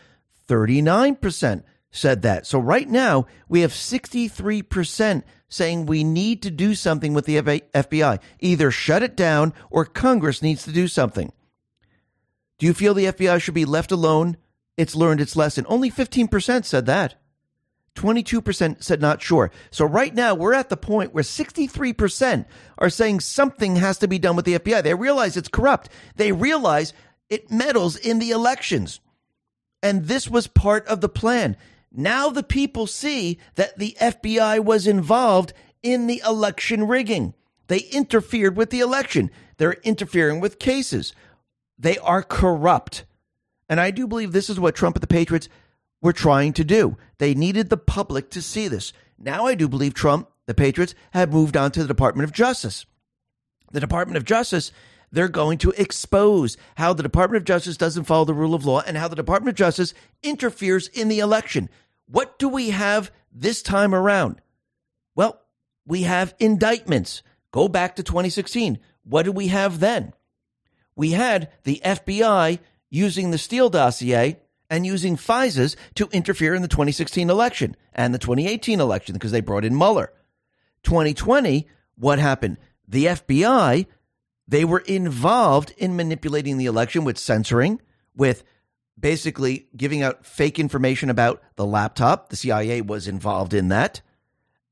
39% 0.47 1.63
said 1.91 2.21
that. 2.21 2.45
So 2.45 2.59
right 2.59 2.89
now, 2.89 3.25
we 3.47 3.61
have 3.61 3.71
63% 3.71 5.23
saying 5.47 5.85
we 5.85 6.03
need 6.03 6.41
to 6.41 6.51
do 6.51 6.75
something 6.75 7.13
with 7.13 7.25
the 7.25 7.37
FBI. 7.37 8.19
Either 8.39 8.71
shut 8.71 9.03
it 9.03 9.15
down 9.15 9.53
or 9.69 9.85
Congress 9.85 10.41
needs 10.41 10.63
to 10.63 10.71
do 10.71 10.87
something. 10.87 11.31
Do 12.57 12.65
you 12.65 12.73
feel 12.73 12.93
the 12.93 13.05
FBI 13.05 13.41
should 13.41 13.53
be 13.53 13.65
left 13.65 13.91
alone? 13.91 14.37
It's 14.77 14.95
learned 14.95 15.21
its 15.21 15.35
lesson. 15.35 15.65
Only 15.67 15.91
15% 15.91 16.65
said 16.65 16.85
that. 16.85 17.15
22% 17.95 18.83
said 18.83 19.01
not 19.01 19.21
sure. 19.21 19.51
So 19.69 19.85
right 19.85 20.13
now 20.13 20.33
we're 20.33 20.53
at 20.53 20.69
the 20.69 20.77
point 20.77 21.13
where 21.13 21.23
63% 21.23 22.45
are 22.77 22.89
saying 22.89 23.19
something 23.19 23.75
has 23.75 23.97
to 23.99 24.07
be 24.07 24.19
done 24.19 24.35
with 24.35 24.45
the 24.45 24.59
FBI. 24.59 24.83
They 24.83 24.93
realize 24.93 25.35
it's 25.35 25.49
corrupt. 25.49 25.89
They 26.15 26.31
realize 26.31 26.93
it 27.29 27.51
meddles 27.51 27.97
in 27.97 28.19
the 28.19 28.31
elections. 28.31 28.99
And 29.83 30.05
this 30.05 30.29
was 30.29 30.47
part 30.47 30.85
of 30.87 31.01
the 31.01 31.09
plan. 31.09 31.57
Now 31.91 32.29
the 32.29 32.43
people 32.43 32.87
see 32.87 33.39
that 33.55 33.77
the 33.77 33.97
FBI 33.99 34.63
was 34.63 34.87
involved 34.87 35.53
in 35.83 36.07
the 36.07 36.21
election 36.25 36.87
rigging. 36.87 37.33
They 37.67 37.79
interfered 37.79 38.55
with 38.55 38.69
the 38.69 38.79
election. 38.79 39.31
They're 39.57 39.77
interfering 39.83 40.39
with 40.39 40.59
cases. 40.59 41.13
They 41.77 41.97
are 41.97 42.23
corrupt. 42.23 43.05
And 43.67 43.79
I 43.79 43.91
do 43.91 44.07
believe 44.07 44.31
this 44.31 44.49
is 44.49 44.59
what 44.59 44.75
Trump 44.75 44.95
and 44.97 45.03
the 45.03 45.07
Patriots 45.07 45.49
were 46.01 46.13
trying 46.13 46.53
to 46.53 46.63
do. 46.63 46.97
They 47.19 47.33
needed 47.33 47.69
the 47.69 47.77
public 47.77 48.29
to 48.31 48.41
see 48.41 48.67
this. 48.67 48.93
Now 49.17 49.45
I 49.45 49.55
do 49.55 49.67
believe 49.67 49.93
Trump, 49.93 50.29
the 50.47 50.53
Patriots, 50.53 50.95
have 51.11 51.31
moved 51.31 51.55
on 51.55 51.71
to 51.71 51.81
the 51.81 51.87
Department 51.87 52.23
of 52.23 52.33
Justice. 52.33 52.85
The 53.71 53.79
Department 53.79 54.17
of 54.17 54.25
Justice, 54.25 54.71
they're 55.11 55.27
going 55.27 55.57
to 55.59 55.71
expose 55.71 56.57
how 56.75 56.93
the 56.93 57.03
Department 57.03 57.41
of 57.41 57.45
Justice 57.45 57.77
doesn't 57.77 58.05
follow 58.05 58.25
the 58.25 58.33
rule 58.33 58.55
of 58.55 58.65
law 58.65 58.81
and 58.81 58.97
how 58.97 59.07
the 59.07 59.15
Department 59.15 59.53
of 59.53 59.57
Justice 59.57 59.93
interferes 60.23 60.87
in 60.87 61.07
the 61.07 61.19
election. 61.19 61.69
What 62.07 62.39
do 62.39 62.49
we 62.49 62.71
have 62.71 63.11
this 63.31 63.61
time 63.61 63.93
around? 63.93 64.41
Well, 65.15 65.39
we 65.85 66.03
have 66.03 66.33
indictments. 66.39 67.21
Go 67.51 67.67
back 67.67 67.95
to 67.97 68.03
2016. 68.03 68.79
What 69.03 69.23
did 69.23 69.35
we 69.35 69.47
have 69.47 69.79
then? 69.79 70.13
We 70.95 71.11
had 71.11 71.49
the 71.63 71.81
FBI 71.83 72.59
using 72.89 73.31
the 73.31 73.37
Steele 73.37 73.69
dossier 73.69 74.37
and 74.71 74.85
using 74.85 75.17
FISAs 75.17 75.75
to 75.95 76.07
interfere 76.13 76.55
in 76.55 76.61
the 76.61 76.67
2016 76.69 77.29
election 77.29 77.75
and 77.93 78.13
the 78.13 78.17
2018 78.17 78.79
election 78.79 79.13
because 79.13 79.31
they 79.31 79.41
brought 79.41 79.65
in 79.65 79.77
Mueller. 79.77 80.13
2020, 80.83 81.67
what 81.95 82.17
happened? 82.17 82.57
The 82.87 83.05
FBI, 83.05 83.85
They 84.47 84.65
were 84.65 84.79
involved 84.79 85.73
in 85.77 85.95
manipulating 85.95 86.57
the 86.57 86.65
election 86.65 87.03
with 87.03 87.17
censoring, 87.17 87.81
with 88.15 88.43
basically 88.99 89.67
giving 89.75 90.01
out 90.01 90.25
fake 90.25 90.57
information 90.57 91.09
about 91.09 91.41
the 91.55 91.65
laptop. 91.65 92.29
The 92.29 92.35
CIA 92.35 92.81
was 92.81 93.07
involved 93.07 93.53
in 93.53 93.67
that. 93.69 94.01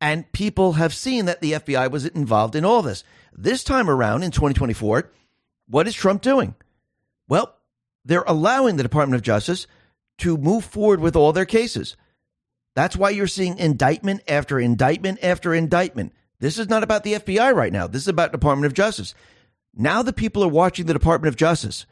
And 0.02 0.32
people 0.32 0.74
have 0.74 0.93
seen 0.93 1.26
that 1.26 1.41
the 1.41 1.54
FBI 1.54 1.91
was 1.91 2.06
involved 2.06 2.56
in 2.56 2.66
all 2.66 2.82
this. 2.82 3.04
This 3.34 3.64
time 3.64 3.89
around 3.89 4.24
in 4.24 4.32
2024, 4.32 5.12
what 5.68 5.88
is 5.88 5.93
Trump 5.93 6.22
doing? 6.22 6.56
Well, 7.28 7.56
they're 8.06 8.24
allowing 8.26 8.78
the 8.78 8.84
Department 8.84 9.16
of 9.16 9.22
Justice 9.22 9.68
to 10.20 10.38
move 10.38 10.65
forward 10.65 10.99
with 10.99 11.15
all 11.15 11.34
their 11.34 11.45
cases. 11.45 11.95
That's 12.76 12.95
why 12.95 13.09
you're 13.09 13.28
seeing 13.28 13.57
indictment 13.57 14.22
after 14.28 14.59
indictment 14.59 15.20
after 15.24 15.53
indictment. 15.53 16.13
This 16.39 16.57
is 16.57 16.70
not 16.70 16.84
about 16.84 17.03
the 17.03 17.13
FBI 17.13 17.53
right 17.53 17.74
now. 17.74 17.88
This 17.88 18.03
is 18.03 18.07
about 18.07 18.32
Department 18.32 18.65
of 18.65 18.74
Justice. 18.74 19.13
Now 19.76 20.01
the 20.01 20.13
people 20.13 20.43
are 20.43 20.49
watching 20.49 20.86
the 20.86 20.93
Department 20.93 21.28
of 21.30 21.36
Justice. 21.36 21.86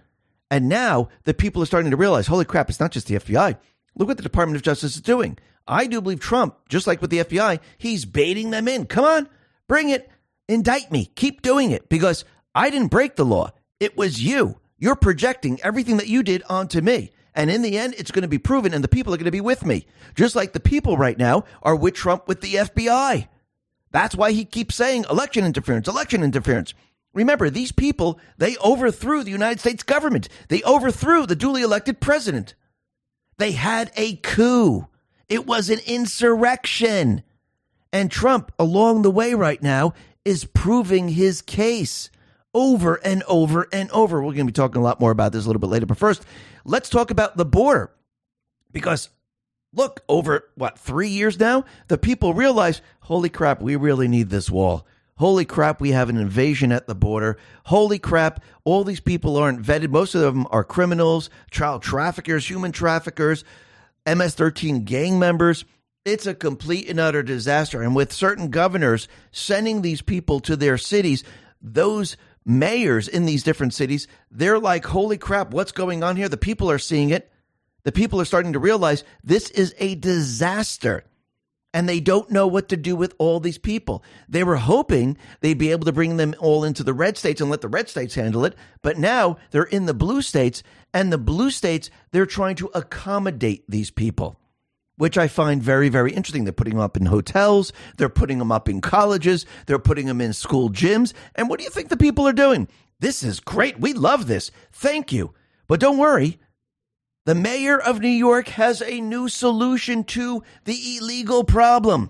And 0.49 0.69
now 0.69 1.09
the 1.25 1.33
people 1.33 1.61
are 1.61 1.65
starting 1.65 1.91
to 1.91 1.97
realize, 1.97 2.27
holy 2.27 2.45
crap, 2.45 2.69
it's 2.69 2.79
not 2.79 2.91
just 2.91 3.07
the 3.07 3.15
FBI. 3.15 3.57
Look 3.95 4.07
what 4.07 4.17
the 4.17 4.23
Department 4.23 4.55
of 4.55 4.61
Justice 4.63 4.95
is 4.95 5.01
doing. 5.01 5.37
I 5.67 5.87
do 5.87 5.99
believe 5.99 6.21
Trump, 6.21 6.55
just 6.69 6.87
like 6.87 7.01
with 7.01 7.09
the 7.09 7.19
FBI, 7.19 7.59
he's 7.77 8.05
baiting 8.05 8.51
them 8.51 8.67
in. 8.67 8.85
Come 8.85 9.03
on, 9.03 9.29
bring 9.67 9.89
it. 9.89 10.09
Indict 10.47 10.91
me. 10.91 11.11
Keep 11.15 11.41
doing 11.41 11.71
it 11.71 11.89
because 11.89 12.23
I 12.55 12.69
didn't 12.69 12.87
break 12.87 13.17
the 13.17 13.25
law. 13.25 13.51
It 13.81 13.97
was 13.97 14.23
you. 14.23 14.59
You're 14.77 14.95
projecting 14.95 15.59
everything 15.61 15.97
that 15.97 16.07
you 16.07 16.23
did 16.23 16.43
onto 16.47 16.79
me. 16.79 17.11
And 17.37 17.51
in 17.51 17.61
the 17.61 17.77
end, 17.77 17.93
it's 17.99 18.09
going 18.09 18.23
to 18.23 18.27
be 18.27 18.39
proven, 18.39 18.73
and 18.73 18.83
the 18.83 18.87
people 18.87 19.13
are 19.13 19.17
going 19.17 19.25
to 19.25 19.31
be 19.31 19.41
with 19.41 19.63
me. 19.63 19.85
Just 20.15 20.35
like 20.35 20.53
the 20.53 20.59
people 20.59 20.97
right 20.97 21.19
now 21.19 21.43
are 21.61 21.75
with 21.75 21.93
Trump 21.93 22.27
with 22.27 22.41
the 22.41 22.55
FBI. 22.55 23.27
That's 23.91 24.15
why 24.15 24.31
he 24.31 24.43
keeps 24.43 24.73
saying 24.73 25.05
election 25.07 25.45
interference, 25.45 25.87
election 25.87 26.23
interference. 26.23 26.73
Remember, 27.13 27.51
these 27.51 27.71
people, 27.71 28.19
they 28.39 28.57
overthrew 28.57 29.23
the 29.23 29.29
United 29.29 29.59
States 29.59 29.83
government. 29.83 30.27
They 30.49 30.63
overthrew 30.63 31.27
the 31.27 31.35
duly 31.35 31.61
elected 31.61 31.99
president. 32.01 32.55
They 33.37 33.51
had 33.51 33.91
a 33.95 34.15
coup. 34.15 34.87
It 35.29 35.45
was 35.45 35.69
an 35.69 35.79
insurrection. 35.85 37.21
And 37.93 38.09
Trump, 38.09 38.51
along 38.57 39.03
the 39.03 39.11
way 39.11 39.35
right 39.35 39.61
now, 39.61 39.93
is 40.25 40.43
proving 40.43 41.09
his 41.09 41.43
case 41.43 42.09
over 42.57 42.95
and 42.95 43.21
over 43.27 43.67
and 43.71 43.91
over. 43.91 44.17
We're 44.17 44.33
going 44.33 44.47
to 44.47 44.51
be 44.51 44.51
talking 44.51 44.81
a 44.81 44.83
lot 44.83 44.99
more 44.99 45.11
about 45.11 45.31
this 45.31 45.45
a 45.45 45.47
little 45.47 45.59
bit 45.59 45.69
later. 45.69 45.85
But 45.85 45.99
first, 45.99 46.25
let's 46.65 46.89
talk 46.89 47.11
about 47.11 47.37
the 47.37 47.45
border. 47.45 47.91
Because 48.71 49.09
look, 49.73 50.01
over 50.09 50.49
what, 50.55 50.79
three 50.79 51.09
years 51.09 51.39
now, 51.39 51.65
the 51.87 51.99
people 51.99 52.33
realize, 52.33 52.81
holy 53.01 53.29
crap, 53.29 53.61
we 53.61 53.75
really 53.75 54.07
need 54.07 54.31
this 54.31 54.49
wall. 54.49 54.87
Holy 55.17 55.45
crap, 55.45 55.79
we 55.79 55.91
have 55.91 56.09
an 56.09 56.17
invasion 56.17 56.71
at 56.71 56.87
the 56.87 56.95
border. 56.95 57.37
Holy 57.65 57.99
crap, 57.99 58.43
all 58.63 58.83
these 58.83 58.99
people 59.01 59.37
aren't 59.37 59.61
vetted. 59.61 59.89
Most 59.89 60.15
of 60.15 60.21
them 60.21 60.47
are 60.49 60.63
criminals, 60.63 61.29
child 61.51 61.83
traffickers, 61.83 62.49
human 62.49 62.71
traffickers, 62.71 63.43
MS 64.07 64.33
13 64.33 64.83
gang 64.83 65.19
members. 65.19 65.63
It's 66.05 66.25
a 66.25 66.33
complete 66.33 66.89
and 66.89 66.99
utter 66.99 67.21
disaster. 67.21 67.83
And 67.83 67.95
with 67.95 68.11
certain 68.11 68.49
governors 68.49 69.07
sending 69.31 69.83
these 69.83 70.01
people 70.01 70.39
to 70.41 70.55
their 70.55 70.79
cities, 70.79 71.23
those 71.61 72.17
mayors 72.47 73.07
in 73.07 73.25
these 73.25 73.43
different 73.43 73.73
cities, 73.73 74.07
they're 74.31 74.57
like, 74.57 74.85
holy 74.85 75.17
crap, 75.17 75.51
what's 75.51 75.71
going 75.71 76.01
on 76.01 76.15
here? 76.15 76.29
The 76.29 76.37
people 76.37 76.71
are 76.71 76.79
seeing 76.79 77.11
it. 77.11 77.31
The 77.83 77.91
people 77.91 78.19
are 78.19 78.25
starting 78.25 78.53
to 78.53 78.59
realize 78.59 79.03
this 79.23 79.49
is 79.51 79.75
a 79.77 79.95
disaster 79.95 81.03
and 81.73 81.87
they 81.87 81.99
don't 81.99 82.31
know 82.31 82.47
what 82.47 82.69
to 82.69 82.77
do 82.77 82.95
with 82.95 83.13
all 83.17 83.39
these 83.39 83.57
people. 83.57 84.03
They 84.27 84.43
were 84.43 84.55
hoping 84.55 85.17
they'd 85.41 85.57
be 85.57 85.71
able 85.71 85.85
to 85.85 85.91
bring 85.91 86.17
them 86.17 86.33
all 86.39 86.63
into 86.63 86.83
the 86.83 86.93
red 86.93 87.17
states 87.17 87.39
and 87.41 87.49
let 87.51 87.61
the 87.61 87.67
red 87.67 87.89
states 87.89 88.15
handle 88.15 88.45
it, 88.45 88.55
but 88.81 88.97
now 88.97 89.37
they're 89.51 89.63
in 89.63 89.85
the 89.85 89.93
blue 89.93 90.21
states, 90.21 90.63
and 90.93 91.11
the 91.11 91.17
blue 91.17 91.51
states, 91.51 91.89
they're 92.11 92.25
trying 92.25 92.55
to 92.55 92.71
accommodate 92.73 93.63
these 93.69 93.91
people. 93.91 94.39
Which 94.97 95.17
I 95.17 95.27
find 95.27 95.61
very, 95.61 95.89
very 95.89 96.11
interesting. 96.11 96.43
They're 96.43 96.51
putting 96.51 96.73
them 96.73 96.83
up 96.83 96.97
in 96.97 97.05
hotels. 97.05 97.71
They're 97.97 98.09
putting 98.09 98.39
them 98.39 98.51
up 98.51 98.67
in 98.67 98.81
colleges. 98.81 99.45
They're 99.67 99.79
putting 99.79 100.07
them 100.07 100.21
in 100.21 100.33
school 100.33 100.69
gyms. 100.69 101.13
And 101.35 101.49
what 101.49 101.59
do 101.59 101.63
you 101.63 101.69
think 101.69 101.89
the 101.89 101.97
people 101.97 102.27
are 102.27 102.33
doing? 102.33 102.67
This 102.99 103.21
is 103.21 103.39
great. 103.39 103.79
We 103.79 103.93
love 103.93 104.27
this. 104.27 104.51
Thank 104.71 105.13
you. 105.13 105.33
But 105.67 105.79
don't 105.79 105.97
worry. 105.99 106.39
The 107.25 107.35
mayor 107.35 107.77
of 107.77 107.99
New 107.99 108.07
York 108.07 108.47
has 108.49 108.81
a 108.81 109.01
new 109.01 109.27
solution 109.27 110.03
to 110.05 110.43
the 110.63 110.97
illegal 110.97 111.43
problem. 111.43 112.09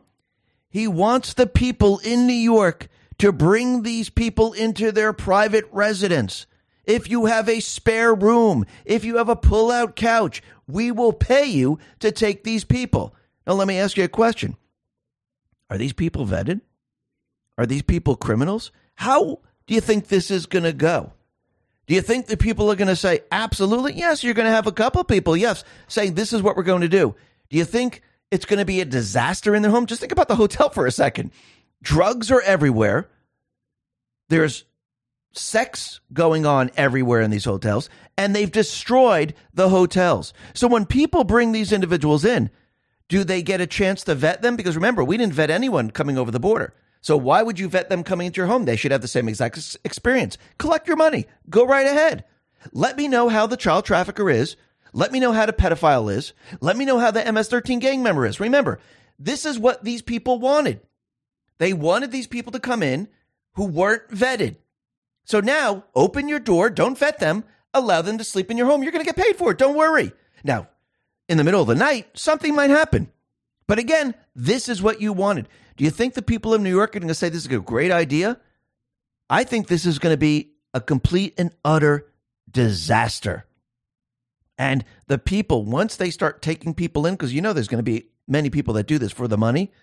He 0.70 0.88
wants 0.88 1.34
the 1.34 1.48
people 1.48 1.98
in 2.00 2.28
New 2.28 2.34
York 2.34 2.88
to 3.18 3.32
bring 3.32 3.82
these 3.82 4.10
people 4.10 4.54
into 4.54 4.92
their 4.92 5.14
private 5.14 5.66
residence. 5.72 6.46
If 6.88 7.10
you 7.10 7.26
have 7.26 7.50
a 7.50 7.60
spare 7.60 8.16
room, 8.16 8.66
if 8.86 9.04
you 9.04 9.18
have 9.18 9.30
a 9.30 9.36
pull 9.36 9.70
out 9.70 9.98
couch, 9.98 10.42
we 10.68 10.90
will 10.90 11.14
pay 11.14 11.46
you 11.46 11.80
to 12.00 12.12
take 12.12 12.44
these 12.44 12.64
people. 12.64 13.14
Now, 13.46 13.54
let 13.54 13.68
me 13.68 13.78
ask 13.78 13.98
you 13.98 14.06
a 14.06 14.10
question 14.10 14.56
Are 15.70 15.78
these 15.78 15.94
people 15.94 16.26
vetted? 16.26 16.62
Are 17.58 17.66
these 17.66 17.82
people 17.82 18.16
criminals? 18.16 18.72
How 18.96 19.40
do 19.68 19.74
you 19.74 19.82
think 19.82 20.08
this 20.08 20.32
is 20.32 20.46
going 20.46 20.64
to 20.64 20.74
go? 20.74 21.12
Do 21.88 21.96
you 21.96 22.02
think 22.02 22.28
that 22.28 22.40
people 22.40 22.72
are 22.72 22.76
going 22.76 22.90
to 22.90 22.96
say, 22.96 23.22
absolutely? 23.32 23.94
Yes, 23.94 24.24
you're 24.24 24.34
going 24.34 24.48
to 24.48 24.56
have 24.56 24.68
a 24.68 24.72
couple 24.72 25.04
people, 25.04 25.38
yes, 25.38 25.64
saying 25.88 26.14
this 26.14 26.34
is 26.34 26.42
what 26.42 26.58
we're 26.58 26.64
going 26.64 26.82
to 26.82 26.90
do. 26.90 27.16
Do 27.50 27.58
you 27.58 27.64
think 27.64 28.02
it's 28.30 28.46
going 28.46 28.60
to 28.60 28.66
be 28.66 28.82
a 28.82 28.86
disaster 28.86 29.56
in 29.56 29.62
their 29.62 29.72
home? 29.72 29.86
Just 29.86 30.02
think 30.02 30.12
about 30.12 30.28
the 30.28 30.36
hotel 30.36 30.70
for 30.70 30.86
a 30.86 30.92
second. 30.92 31.32
Drugs 31.82 32.30
are 32.30 32.42
everywhere. 32.42 33.10
There's 34.30 34.66
sex 35.38 36.00
going 36.14 36.46
on 36.46 36.72
everywhere 36.76 37.22
in 37.22 37.32
these 37.32 37.46
hotels, 37.46 37.90
and 38.18 38.36
they've 38.36 38.52
destroyed 38.52 39.34
the 39.54 39.70
hotels. 39.70 40.34
So 40.54 40.68
when 40.68 40.86
people 40.86 41.24
bring 41.24 41.52
these 41.52 41.72
individuals 41.72 42.26
in, 42.26 42.50
do 43.10 43.24
they 43.24 43.42
get 43.42 43.62
a 43.62 43.68
chance 43.68 44.04
to 44.04 44.16
vet 44.16 44.42
them? 44.42 44.56
Because 44.56 44.76
remember, 44.76 45.04
we 45.04 45.18
didn't 45.18 45.34
vet 45.34 45.50
anyone 45.50 45.92
coming 45.92 46.18
over 46.18 46.32
the 46.32 46.40
border. 46.40 46.74
So 47.02 47.16
why 47.16 47.44
would 47.44 47.60
you 47.60 47.70
vet 47.70 47.90
them 47.90 48.04
coming 48.04 48.28
into 48.28 48.42
your 48.42 48.48
home? 48.48 48.66
They 48.66 48.76
should 48.76 48.92
have 48.92 49.02
the 49.02 49.08
same 49.08 49.30
exact 49.30 49.78
experience. 49.86 50.38
Collect 50.58 50.88
your 50.88 50.98
money. 50.98 51.26
Go 51.50 51.66
right 51.66 51.88
ahead. 51.88 52.26
Let 52.74 52.98
me 52.98 53.08
know 53.08 53.30
how 53.30 53.48
the 53.48 53.56
child 53.56 53.86
trafficker 53.86 54.30
is. 54.30 54.58
Let 54.94 55.12
me 55.12 55.20
know 55.20 55.32
how 55.32 55.46
the 55.46 55.54
pedophile 55.54 56.12
is. 56.12 56.34
Let 56.60 56.76
me 56.76 56.86
know 56.86 56.98
how 56.98 57.12
the 57.12 57.32
MS-13 57.32 57.80
gang 57.80 58.04
member 58.04 58.26
is. 58.26 58.40
Remember, 58.40 58.80
this 59.20 59.46
is 59.46 59.60
what 59.60 59.84
these 59.84 60.02
people 60.02 60.40
wanted. 60.40 60.82
They 61.60 61.72
wanted 61.74 62.12
these 62.12 62.28
people 62.28 62.52
to 62.52 62.60
come 62.60 62.84
in 62.84 63.08
who 63.54 63.66
weren't 63.66 64.10
vetted. 64.10 64.58
So 65.28 65.42
now 65.42 65.84
open 65.94 66.30
your 66.30 66.40
door. 66.40 66.70
Don't 66.70 66.98
vet 66.98 67.20
them. 67.20 67.44
Allow 67.74 68.02
them 68.02 68.18
to 68.18 68.24
sleep 68.24 68.50
in 68.50 68.58
your 68.58 68.66
home. 68.66 68.82
You're 68.82 68.94
going 68.94 69.04
to 69.04 69.12
get 69.14 69.22
paid 69.22 69.36
for 69.36 69.52
it. 69.52 69.58
Don't 69.58 69.76
worry. 69.76 70.14
Now, 70.44 70.70
in 71.28 71.38
the 71.38 71.44
middle 71.44 71.62
of 71.62 71.68
the 71.68 71.76
night, 71.76 72.08
something 72.18 72.56
might 72.56 72.70
happen. 72.70 73.12
But 73.68 73.78
again, 73.78 74.16
this 74.34 74.70
is 74.70 74.82
what 74.82 75.02
you 75.02 75.12
wanted. 75.12 75.50
Do 75.76 75.84
you 75.84 75.90
think 75.90 76.14
the 76.14 76.22
people 76.22 76.54
of 76.54 76.62
New 76.62 76.70
York 76.70 76.96
are 76.96 77.00
going 77.00 77.10
to 77.10 77.14
say 77.14 77.28
this 77.28 77.46
is 77.46 77.52
a 77.52 77.60
great 77.60 77.92
idea? 77.92 78.40
I 79.30 79.44
think 79.44 79.68
this 79.68 79.86
is 79.86 80.00
going 80.00 80.14
to 80.14 80.18
be 80.18 80.54
a 80.74 80.80
complete 80.80 81.34
and 81.38 81.52
utter 81.66 82.08
disaster. 82.50 83.46
And 84.58 84.86
the 85.08 85.18
people, 85.18 85.66
once 85.66 85.98
they 85.98 86.10
start 86.10 86.42
taking 86.42 86.74
people 86.74 87.06
in, 87.06 87.16
because 87.16 87.34
you 87.34 87.42
know 87.42 87.52
there's 87.52 87.68
going 87.68 87.84
to 87.84 87.92
be 87.92 88.08
many 88.30 88.50
people 88.50 88.74
that 88.76 88.88
do 88.88 88.98
this 88.98 89.12
for 89.12 89.28
the 89.28 89.38
money, 89.38 89.74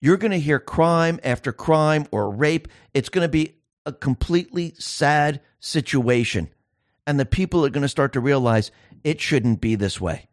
you're 0.00 0.16
going 0.16 0.32
to 0.32 0.40
hear 0.40 0.58
crime 0.58 1.20
after 1.22 1.52
crime 1.52 2.06
or 2.10 2.30
rape. 2.30 2.68
It's 2.94 3.10
going 3.10 3.24
to 3.24 3.28
be 3.28 3.57
a 3.88 3.92
completely 3.92 4.74
sad 4.78 5.40
situation. 5.58 6.48
And 7.06 7.18
the 7.18 7.26
people 7.26 7.64
are 7.64 7.70
going 7.70 7.82
to 7.82 7.88
start 7.88 8.12
to 8.12 8.20
realize 8.20 8.70
it 9.02 9.20
shouldn't 9.20 9.60
be 9.60 9.74
this 9.74 10.00
way. 10.00 10.28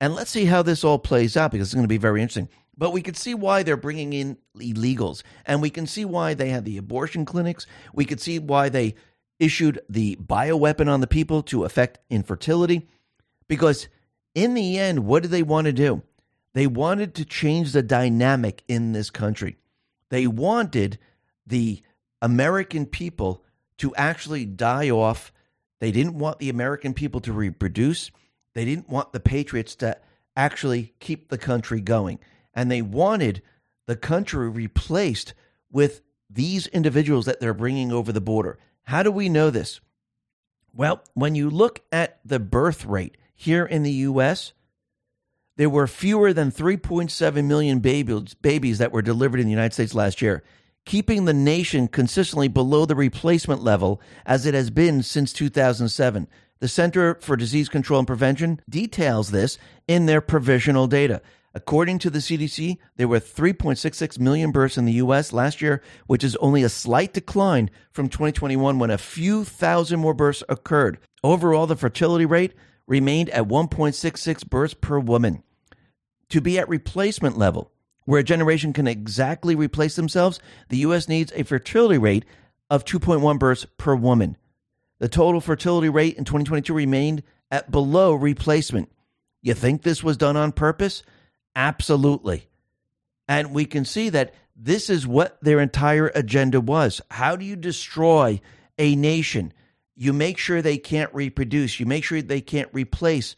And 0.00 0.14
let's 0.14 0.30
see 0.30 0.44
how 0.44 0.62
this 0.62 0.84
all 0.84 0.98
plays 0.98 1.36
out 1.36 1.52
because 1.52 1.68
it's 1.68 1.74
going 1.74 1.84
to 1.84 1.88
be 1.88 1.98
very 1.98 2.20
interesting. 2.20 2.48
But 2.76 2.92
we 2.92 3.02
can 3.02 3.14
see 3.14 3.34
why 3.34 3.62
they're 3.62 3.76
bringing 3.76 4.12
in 4.12 4.36
illegals, 4.58 5.22
and 5.46 5.62
we 5.62 5.70
can 5.70 5.86
see 5.86 6.04
why 6.04 6.34
they 6.34 6.48
had 6.48 6.64
the 6.64 6.76
abortion 6.76 7.24
clinics. 7.24 7.66
We 7.92 8.04
could 8.04 8.20
see 8.20 8.40
why 8.40 8.68
they 8.68 8.96
issued 9.38 9.80
the 9.88 10.16
bioweapon 10.16 10.88
on 10.88 11.00
the 11.00 11.06
people 11.06 11.42
to 11.44 11.64
affect 11.64 12.00
infertility. 12.10 12.88
Because 13.46 13.88
in 14.34 14.54
the 14.54 14.78
end, 14.78 15.06
what 15.06 15.22
did 15.22 15.30
they 15.30 15.44
want 15.44 15.66
to 15.66 15.72
do? 15.72 16.02
They 16.52 16.66
wanted 16.66 17.14
to 17.14 17.24
change 17.24 17.72
the 17.72 17.82
dynamic 17.82 18.64
in 18.66 18.92
this 18.92 19.10
country. 19.10 19.56
They 20.10 20.26
wanted 20.26 20.98
the 21.46 21.82
American 22.24 22.86
people 22.86 23.44
to 23.76 23.94
actually 23.96 24.46
die 24.46 24.88
off. 24.88 25.30
They 25.80 25.92
didn't 25.92 26.18
want 26.18 26.38
the 26.38 26.48
American 26.48 26.94
people 26.94 27.20
to 27.20 27.32
reproduce. 27.34 28.10
They 28.54 28.64
didn't 28.64 28.88
want 28.88 29.12
the 29.12 29.20
patriots 29.20 29.74
to 29.76 29.98
actually 30.34 30.94
keep 31.00 31.28
the 31.28 31.38
country 31.38 31.82
going 31.82 32.18
and 32.54 32.70
they 32.70 32.80
wanted 32.80 33.42
the 33.86 33.96
country 33.96 34.48
replaced 34.48 35.34
with 35.70 36.00
these 36.30 36.66
individuals 36.68 37.26
that 37.26 37.40
they're 37.40 37.52
bringing 37.52 37.92
over 37.92 38.10
the 38.10 38.22
border. 38.22 38.58
How 38.84 39.02
do 39.02 39.10
we 39.10 39.28
know 39.28 39.50
this? 39.50 39.80
Well, 40.72 41.02
when 41.12 41.34
you 41.34 41.50
look 41.50 41.82
at 41.92 42.20
the 42.24 42.40
birth 42.40 42.86
rate 42.86 43.18
here 43.34 43.66
in 43.66 43.82
the 43.82 43.92
U.S., 43.92 44.54
there 45.56 45.70
were 45.70 45.86
fewer 45.86 46.32
than 46.32 46.50
3.7 46.50 47.44
million 47.44 47.80
babies, 47.80 48.78
that 48.78 48.92
were 48.92 49.02
delivered 49.02 49.40
in 49.40 49.46
the 49.46 49.52
United 49.52 49.74
States 49.74 49.94
last 49.94 50.22
year. 50.22 50.42
Keeping 50.84 51.24
the 51.24 51.34
nation 51.34 51.88
consistently 51.88 52.48
below 52.48 52.84
the 52.84 52.94
replacement 52.94 53.62
level 53.62 54.00
as 54.26 54.46
it 54.46 54.54
has 54.54 54.70
been 54.70 55.02
since 55.02 55.32
2007. 55.32 56.28
The 56.60 56.68
Center 56.68 57.16
for 57.20 57.36
Disease 57.36 57.68
Control 57.68 57.98
and 57.98 58.06
Prevention 58.06 58.60
details 58.68 59.30
this 59.30 59.58
in 59.88 60.06
their 60.06 60.20
provisional 60.20 60.86
data. 60.86 61.20
According 61.54 62.00
to 62.00 62.10
the 62.10 62.18
CDC, 62.18 62.78
there 62.96 63.06
were 63.06 63.20
3.66 63.20 64.18
million 64.18 64.50
births 64.50 64.76
in 64.76 64.86
the 64.86 64.94
U.S. 64.94 65.32
last 65.32 65.62
year, 65.62 65.82
which 66.06 66.24
is 66.24 66.34
only 66.36 66.64
a 66.64 66.68
slight 66.68 67.12
decline 67.12 67.70
from 67.92 68.08
2021 68.08 68.78
when 68.78 68.90
a 68.90 68.98
few 68.98 69.44
thousand 69.44 70.00
more 70.00 70.14
births 70.14 70.42
occurred. 70.48 70.98
Overall, 71.22 71.68
the 71.68 71.76
fertility 71.76 72.26
rate 72.26 72.54
remained 72.88 73.30
at 73.30 73.46
1.66 73.46 74.48
births 74.48 74.74
per 74.74 74.98
woman. 74.98 75.44
To 76.30 76.40
be 76.40 76.58
at 76.58 76.68
replacement 76.68 77.38
level, 77.38 77.70
where 78.04 78.20
a 78.20 78.24
generation 78.24 78.72
can 78.72 78.86
exactly 78.86 79.54
replace 79.54 79.96
themselves, 79.96 80.40
the 80.68 80.78
U.S. 80.78 81.08
needs 81.08 81.32
a 81.34 81.44
fertility 81.44 81.98
rate 81.98 82.24
of 82.70 82.84
2.1 82.84 83.38
births 83.38 83.66
per 83.78 83.94
woman. 83.94 84.36
The 84.98 85.08
total 85.08 85.40
fertility 85.40 85.88
rate 85.88 86.16
in 86.16 86.24
2022 86.24 86.72
remained 86.72 87.22
at 87.50 87.70
below 87.70 88.14
replacement. 88.14 88.90
You 89.42 89.54
think 89.54 89.82
this 89.82 90.02
was 90.02 90.16
done 90.16 90.36
on 90.36 90.52
purpose? 90.52 91.02
Absolutely. 91.54 92.48
And 93.28 93.52
we 93.52 93.64
can 93.64 93.84
see 93.84 94.08
that 94.10 94.34
this 94.56 94.88
is 94.88 95.06
what 95.06 95.38
their 95.42 95.60
entire 95.60 96.08
agenda 96.14 96.60
was. 96.60 97.00
How 97.10 97.36
do 97.36 97.44
you 97.44 97.56
destroy 97.56 98.40
a 98.78 98.94
nation? 98.96 99.52
You 99.96 100.12
make 100.12 100.38
sure 100.38 100.62
they 100.62 100.78
can't 100.78 101.14
reproduce, 101.14 101.78
you 101.78 101.86
make 101.86 102.04
sure 102.04 102.20
they 102.20 102.40
can't 102.40 102.68
replace 102.72 103.36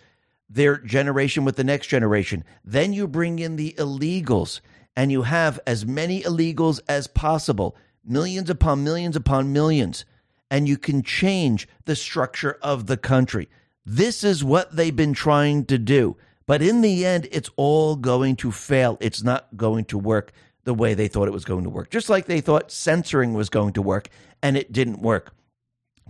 their 0.49 0.79
generation 0.79 1.45
with 1.45 1.57
the 1.57 1.65
next 1.65 1.89
generation. 1.89 2.45
Then 2.65 2.93
you 2.93 3.07
bring 3.09 3.39
in 3.39 3.57
the 3.57 3.75
illegals 3.79 4.61
and 4.97 5.13
you 5.13 5.23
have 5.23 5.61
as 5.67 5.85
many 5.85 6.23
illegals 6.23 6.81
as 6.89 7.07
possible, 7.07 7.77
millions 8.05 8.49
upon 8.49 8.85
millions 8.85 9.17
upon 9.17 9.53
millions, 9.53 10.05
and 10.51 10.69
you 10.69 10.79
can 10.79 11.03
change 11.03 11.69
the 11.85 11.97
structure 11.97 12.59
of 12.63 12.87
the 12.87 12.97
country. 12.97 13.49
This 13.85 14.25
is 14.25 14.43
what 14.43 14.75
they've 14.75 14.95
been 14.95 15.13
trying 15.13 15.65
to 15.67 15.79
do. 15.79 16.17
But 16.47 16.63
in 16.63 16.81
the 16.81 17.05
end, 17.05 17.29
it's 17.33 17.51
all 17.57 17.97
going 17.97 18.37
to 18.37 18.53
fail. 18.53 18.97
It's 19.01 19.23
not 19.23 19.57
going 19.57 19.85
to 19.87 19.99
work 19.99 20.33
the 20.65 20.75
way 20.75 20.95
they 20.95 21.09
thought 21.09 21.29
it 21.29 21.33
was 21.33 21.45
going 21.45 21.65
to 21.65 21.71
work. 21.71 21.91
Just 21.91 22.09
like 22.09 22.27
they 22.27 22.41
thought 22.41 22.71
censoring 22.71 23.35
was 23.35 23.49
going 23.49 23.73
to 23.75 23.83
work 23.83 24.09
and 24.43 24.57
it 24.57 24.73
didn't 24.73 25.01
work. 25.01 25.35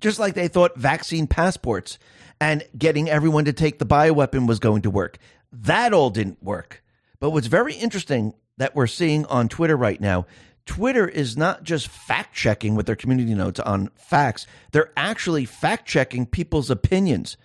Just 0.01 0.19
like 0.19 0.35
they 0.35 0.49
thought 0.49 0.77
vaccine 0.77 1.27
passports 1.27 1.99
and 2.41 2.65
getting 2.77 3.09
everyone 3.09 3.45
to 3.47 3.53
take 3.53 3.79
the 3.79 3.87
bioweapon 3.87 4.47
was 4.47 4.59
going 4.59 4.83
to 4.83 4.91
work. 4.91 5.19
That 5.53 5.93
all 5.93 6.11
didn't 6.11 6.43
work. 6.43 6.83
But 7.21 7.31
what's 7.31 7.47
very 7.47 7.75
interesting 7.75 8.35
that 8.59 8.75
we're 8.75 8.87
seeing 8.87 9.25
on 9.27 9.49
Twitter 9.49 9.77
right 9.77 10.01
now, 10.01 10.27
Twitter 10.67 11.07
is 11.07 11.37
not 11.37 11.63
just 11.63 11.89
fact 11.89 12.35
checking 12.35 12.75
with 12.75 12.87
their 12.87 12.97
community 12.97 13.35
notes 13.35 13.61
on 13.61 13.91
facts, 13.95 14.47
they're 14.73 14.93
actually 14.97 15.45
fact 15.45 15.87
checking 15.87 16.27
people's 16.27 16.71
opinions. 16.71 17.37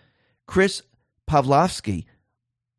Chris 0.47 0.81
Pavlovski 1.29 2.05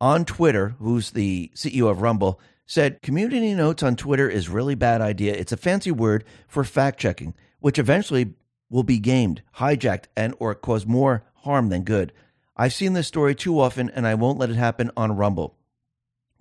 on 0.01 0.25
Twitter, 0.25 0.75
who's 0.81 1.13
the 1.13 1.51
CEO 1.55 1.89
of 1.89 2.03
Rumble, 2.03 2.41
said 2.67 3.01
community 3.03 3.55
notes 3.55 3.83
on 3.83 3.97
Twitter 3.97 4.29
is 4.29 4.49
really 4.49 4.75
bad 4.75 5.01
idea. 5.01 5.33
It's 5.35 5.53
a 5.53 5.57
fancy 5.57 5.93
word 5.93 6.25
for 6.49 6.65
fact 6.65 6.99
checking, 6.99 7.35
which 7.61 7.79
eventually 7.79 8.35
will 8.69 8.83
be 8.83 8.99
gamed, 8.99 9.43
hijacked, 9.57 10.07
and 10.17 10.35
or 10.39 10.55
cause 10.55 10.87
more 10.87 11.23
harm 11.43 11.69
than 11.69 11.85
good. 11.85 12.13
I've 12.57 12.73
seen 12.73 12.93
this 12.93 13.09
story 13.09 13.35
too 13.35 13.61
often 13.61 13.91
and 13.91 14.07
I 14.07 14.15
won't 14.15 14.39
let 14.39 14.51
it 14.51 14.57
happen 14.57 14.91
on 14.97 15.17
Rumble. 15.17 15.57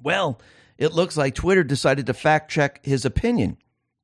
Well, 0.02 0.40
it 0.78 0.94
looks 0.94 1.16
like 1.16 1.36
Twitter 1.36 1.64
decided 1.64 2.06
to 2.08 2.14
fact 2.14 2.52
check 2.52 2.84
his 2.86 3.06
opinion. 3.06 3.58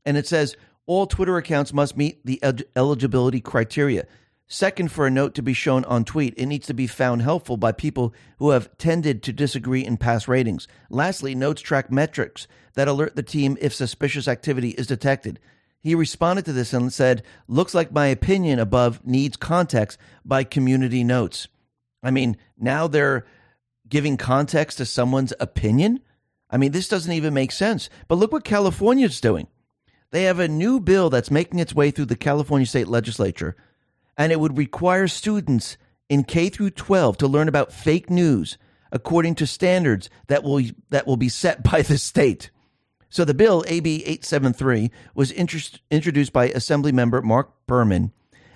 And 0.05 0.15
it 0.15 0.27
says 0.27 0.55
all 0.85 1.05
Twitter 1.05 1.37
accounts 1.37 1.73
must 1.73 1.97
meet 1.97 2.25
the 2.25 2.41
eligibility 2.75 3.41
criteria. 3.41 4.05
Second, 4.49 4.93
for 4.93 5.05
a 5.05 5.11
note 5.11 5.35
to 5.35 5.41
be 5.41 5.51
shown 5.51 5.83
on 5.85 6.05
tweet, 6.05 6.33
it 6.37 6.45
needs 6.45 6.67
to 6.67 6.73
be 6.73 6.87
found 6.87 7.21
helpful 7.21 7.57
by 7.57 7.73
people 7.73 8.13
who 8.39 8.51
have 8.51 8.75
tended 8.77 9.21
to 9.23 9.33
disagree 9.33 9.83
in 9.83 9.97
past 9.97 10.29
ratings. 10.29 10.69
Lastly, 10.89 11.35
notes 11.35 11.61
track 11.61 11.91
metrics 11.91 12.47
that 12.75 12.87
alert 12.87 13.17
the 13.17 13.23
team 13.23 13.57
if 13.59 13.73
suspicious 13.73 14.25
activity 14.25 14.69
is 14.69 14.87
detected. 14.87 15.39
He 15.80 15.95
responded 15.95 16.45
to 16.45 16.53
this 16.53 16.73
and 16.73 16.91
said, 16.91 17.23
Looks 17.47 17.73
like 17.73 17.91
my 17.91 18.07
opinion 18.07 18.59
above 18.59 19.05
needs 19.05 19.38
context 19.38 19.97
by 20.25 20.43
community 20.43 21.03
notes. 21.03 21.47
I 22.03 22.11
mean, 22.11 22.38
now 22.57 22.88
they're 22.88 23.25
giving 23.88 24.17
context 24.17 24.78
to 24.78 24.86
someone's 24.86 25.34
opinion? 25.39 26.01
I 26.49 26.57
mean, 26.57 26.71
this 26.71 26.89
doesn't 26.89 27.11
even 27.11 27.34
make 27.34 27.51
sense. 27.51 27.89
But 28.07 28.15
look 28.15 28.32
what 28.32 28.43
California's 28.43 29.21
doing. 29.21 29.47
They 30.11 30.23
have 30.23 30.39
a 30.39 30.47
new 30.47 30.80
bill 30.80 31.09
that's 31.09 31.32
making 31.32 31.59
its 31.59 31.75
way 31.75 31.91
through 31.91 32.05
the 32.05 32.15
California 32.15 32.65
state 32.65 32.88
legislature 32.88 33.55
and 34.17 34.32
it 34.32 34.39
would 34.39 34.57
require 34.57 35.07
students 35.07 35.78
in 36.09 36.23
K 36.23 36.49
through 36.49 36.71
12 36.71 37.17
to 37.17 37.28
learn 37.28 37.47
about 37.47 37.71
fake 37.71 38.09
news 38.09 38.57
according 38.91 39.36
to 39.36 39.45
standards 39.45 40.09
that 40.28 40.43
will 40.43 40.63
that 40.89 41.05
will 41.05 41.17
be 41.17 41.30
set 41.30 41.63
by 41.63 41.82
the 41.82 41.97
state. 41.97 42.49
So 43.09 43.23
the 43.23 43.33
bill 43.33 43.63
AB 43.67 44.03
873 44.03 44.91
was 45.15 45.31
introduced 45.31 46.33
by 46.33 46.49
Assembly 46.49 46.91
member 46.91 47.21
Marc 47.21 47.49
Berman 47.67 48.11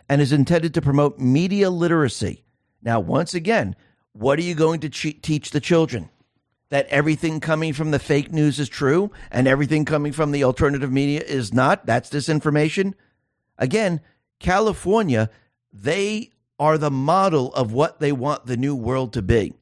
and 0.09 0.21
is 0.21 0.31
intended 0.31 0.73
to 0.73 0.81
promote 0.81 1.19
media 1.19 1.69
literacy. 1.69 2.43
Now, 2.81 2.99
once 2.99 3.33
again, 3.33 3.75
what 4.13 4.39
are 4.39 4.43
you 4.43 4.55
going 4.55 4.81
to 4.81 4.89
teach 4.89 5.51
the 5.51 5.61
children? 5.61 6.09
That 6.69 6.87
everything 6.87 7.39
coming 7.41 7.73
from 7.73 7.91
the 7.91 7.99
fake 7.99 8.31
news 8.31 8.59
is 8.59 8.69
true 8.69 9.11
and 9.29 9.47
everything 9.47 9.83
coming 9.83 10.13
from 10.13 10.31
the 10.31 10.43
alternative 10.43 10.91
media 10.91 11.21
is 11.21 11.53
not? 11.53 11.85
That's 11.85 12.09
disinformation? 12.09 12.93
Again, 13.57 14.01
California 14.39 15.29
they 15.73 16.31
are 16.59 16.77
the 16.77 16.91
model 16.91 17.53
of 17.53 17.71
what 17.71 17.99
they 17.99 18.11
want 18.11 18.45
the 18.45 18.57
new 18.57 18.75
world 18.75 19.13
to 19.13 19.21
be. 19.21 19.53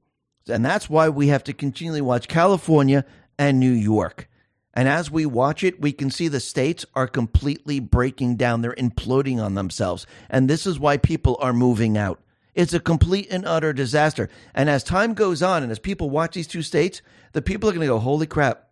And 0.48 0.66
that's 0.66 0.90
why 0.90 1.10
we 1.10 1.28
have 1.28 1.44
to 1.46 1.54
continually 1.54 2.02
watch 2.02 2.28
California 2.28 3.06
and 3.38 3.60
New 3.60 3.72
York. 3.72 4.29
And 4.80 4.88
as 4.88 5.12
we 5.12 5.26
watch 5.26 5.66
it, 5.66 5.82
we 5.82 5.92
can 5.92 6.10
see 6.10 6.30
the 6.30 6.40
states 6.40 6.86
are 6.96 7.06
completely 7.06 7.82
breaking 7.82 8.38
down. 8.38 8.62
They're 8.62 8.72
imploding 8.72 9.44
on 9.44 9.54
themselves. 9.54 10.08
And 10.30 10.50
this 10.50 10.66
is 10.66 10.80
why 10.80 10.96
people 10.96 11.38
are 11.42 11.52
moving 11.52 11.98
out. 11.98 12.22
It's 12.56 12.74
a 12.74 12.80
complete 12.80 13.28
and 13.30 13.46
utter 13.46 13.74
disaster. 13.74 14.30
And 14.54 14.70
as 14.70 14.86
time 14.86 15.16
goes 15.16 15.44
on 15.44 15.64
and 15.64 15.72
as 15.74 15.80
people 15.80 16.10
watch 16.10 16.34
these 16.34 16.48
two 16.48 16.62
states, 16.62 17.02
the 17.34 17.42
people 17.42 17.70
are 17.70 17.74
going 17.74 17.82
to 17.82 17.88
go, 17.88 18.00
holy 18.00 18.26
crap, 18.26 18.70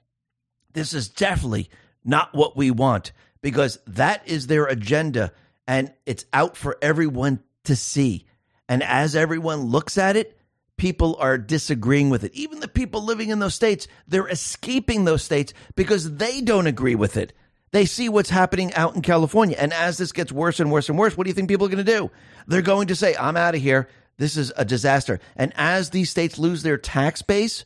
this 0.72 0.94
is 0.94 1.10
definitely 1.10 1.70
not 2.06 2.34
what 2.34 2.56
we 2.56 2.72
want 2.72 3.12
because 3.42 3.78
that 3.88 4.26
is 4.26 4.48
their 4.48 4.64
agenda 4.64 5.34
and 5.68 5.92
it's 6.06 6.24
out 6.32 6.56
for 6.56 6.78
everyone 6.82 7.44
to 7.66 7.76
see. 7.76 8.26
And 8.70 8.82
as 8.82 9.14
everyone 9.14 9.64
looks 9.64 9.98
at 9.98 10.16
it, 10.16 10.37
people 10.78 11.16
are 11.20 11.38
disagreeing 11.38 12.10
with 12.10 12.24
it. 12.24 12.34
Even 12.34 12.60
the 12.60 12.68
people 12.68 13.04
living 13.04 13.30
in 13.30 13.40
those 13.40 13.56
states, 13.56 13.88
they're 14.08 14.28
escaping 14.28 15.06
those 15.06 15.24
states 15.24 15.54
because 15.76 16.16
they 16.16 16.42
don't 16.42 16.68
agree 16.68 16.96
with 16.96 17.18
it. 17.18 17.34
They 17.72 17.86
see 17.86 18.08
what's 18.08 18.30
happening 18.30 18.74
out 18.74 18.96
in 18.96 19.02
California. 19.02 19.58
And 19.60 19.74
as 19.74 19.98
this 19.98 20.12
gets 20.12 20.32
worse 20.32 20.60
and 20.60 20.72
worse 20.72 20.88
and 20.88 20.98
worse, 20.98 21.18
what 21.18 21.26
do 21.26 21.30
you 21.30 21.34
think 21.34 21.50
people 21.50 21.66
are 21.66 21.72
going 21.72 21.86
to 21.86 21.92
do? 21.92 22.12
They're 22.48 22.62
going 22.62 22.88
to 22.88 22.96
say, 22.96 23.16
I'm 23.16 23.36
out 23.36 23.56
of 23.56 23.62
here. 23.62 23.90
This 24.18 24.38
is 24.38 24.54
a 24.56 24.64
disaster. 24.64 25.20
And 25.36 25.52
as 25.56 25.90
these 25.90 26.10
states 26.10 26.40
lose 26.40 26.64
their 26.64 26.78
tax 26.78 27.22
base 27.22 27.66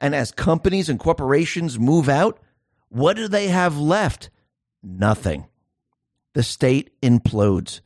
and 0.00 0.14
as 0.14 0.32
companies 0.32 0.88
and 0.88 0.98
corporations 0.98 1.78
move 1.78 2.08
out, 2.08 2.40
what 2.88 3.16
do 3.16 3.28
they 3.28 3.48
have 3.48 3.78
left? 3.78 4.30
Nothing 4.82 5.46
the 6.34 6.42
state 6.42 7.00
implodes 7.00 7.80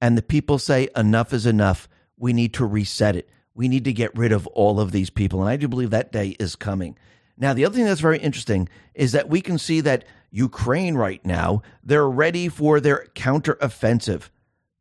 and 0.00 0.18
the 0.18 0.22
people 0.22 0.58
say, 0.58 0.88
enough 0.96 1.32
is 1.32 1.46
enough. 1.46 1.88
We 2.18 2.32
need 2.32 2.54
to 2.54 2.64
reset 2.64 3.14
it. 3.14 3.28
We 3.54 3.68
need 3.68 3.84
to 3.84 3.92
get 3.92 4.16
rid 4.16 4.32
of 4.32 4.46
all 4.48 4.80
of 4.80 4.92
these 4.92 5.10
people. 5.10 5.40
And 5.40 5.50
I 5.50 5.56
do 5.56 5.68
believe 5.68 5.90
that 5.90 6.12
day 6.12 6.36
is 6.38 6.56
coming. 6.56 6.96
Now, 7.36 7.54
the 7.54 7.64
other 7.64 7.74
thing 7.74 7.84
that's 7.84 8.00
very 8.00 8.18
interesting 8.18 8.68
is 8.94 9.12
that 9.12 9.28
we 9.28 9.40
can 9.40 9.58
see 9.58 9.80
that 9.80 10.04
Ukraine 10.30 10.94
right 10.94 11.24
now, 11.24 11.62
they're 11.82 12.08
ready 12.08 12.48
for 12.48 12.80
their 12.80 13.06
counteroffensive, 13.14 14.30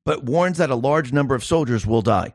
but 0.05 0.23
warns 0.23 0.57
that 0.57 0.69
a 0.69 0.75
large 0.75 1.11
number 1.11 1.35
of 1.35 1.43
soldiers 1.43 1.85
will 1.85 2.01
die. 2.01 2.33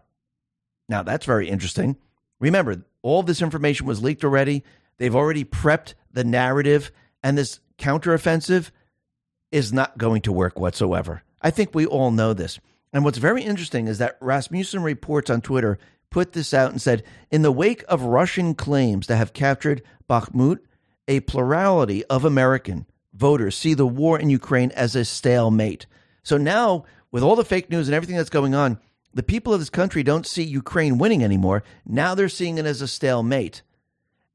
Now, 0.88 1.02
that's 1.02 1.26
very 1.26 1.48
interesting. 1.48 1.96
Remember, 2.38 2.84
all 3.02 3.22
this 3.22 3.42
information 3.42 3.86
was 3.86 4.02
leaked 4.02 4.24
already. 4.24 4.64
They've 4.98 5.14
already 5.14 5.44
prepped 5.44 5.94
the 6.12 6.24
narrative, 6.24 6.90
and 7.22 7.36
this 7.36 7.60
counteroffensive 7.78 8.70
is 9.52 9.72
not 9.72 9.98
going 9.98 10.22
to 10.22 10.32
work 10.32 10.58
whatsoever. 10.58 11.22
I 11.40 11.50
think 11.50 11.74
we 11.74 11.86
all 11.86 12.10
know 12.10 12.32
this. 12.32 12.58
And 12.92 13.04
what's 13.04 13.18
very 13.18 13.42
interesting 13.42 13.88
is 13.88 13.98
that 13.98 14.16
Rasmussen 14.20 14.82
Reports 14.82 15.30
on 15.30 15.40
Twitter 15.40 15.78
put 16.10 16.32
this 16.32 16.54
out 16.54 16.70
and 16.70 16.80
said 16.80 17.02
In 17.30 17.42
the 17.42 17.52
wake 17.52 17.84
of 17.88 18.02
Russian 18.02 18.54
claims 18.54 19.06
to 19.06 19.16
have 19.16 19.32
captured 19.32 19.82
Bakhmut, 20.08 20.58
a 21.08 21.20
plurality 21.20 22.04
of 22.06 22.24
American 22.24 22.86
voters 23.14 23.56
see 23.56 23.74
the 23.74 23.86
war 23.86 24.18
in 24.18 24.30
Ukraine 24.30 24.70
as 24.72 24.94
a 24.94 25.04
stalemate. 25.04 25.86
So 26.22 26.36
now, 26.36 26.84
with 27.10 27.22
all 27.22 27.36
the 27.36 27.44
fake 27.44 27.70
news 27.70 27.88
and 27.88 27.94
everything 27.94 28.16
that's 28.16 28.30
going 28.30 28.54
on, 28.54 28.78
the 29.14 29.22
people 29.22 29.54
of 29.54 29.60
this 29.60 29.70
country 29.70 30.02
don't 30.02 30.26
see 30.26 30.42
Ukraine 30.42 30.98
winning 30.98 31.24
anymore. 31.24 31.64
Now 31.86 32.14
they're 32.14 32.28
seeing 32.28 32.58
it 32.58 32.66
as 32.66 32.82
a 32.82 32.88
stalemate. 32.88 33.62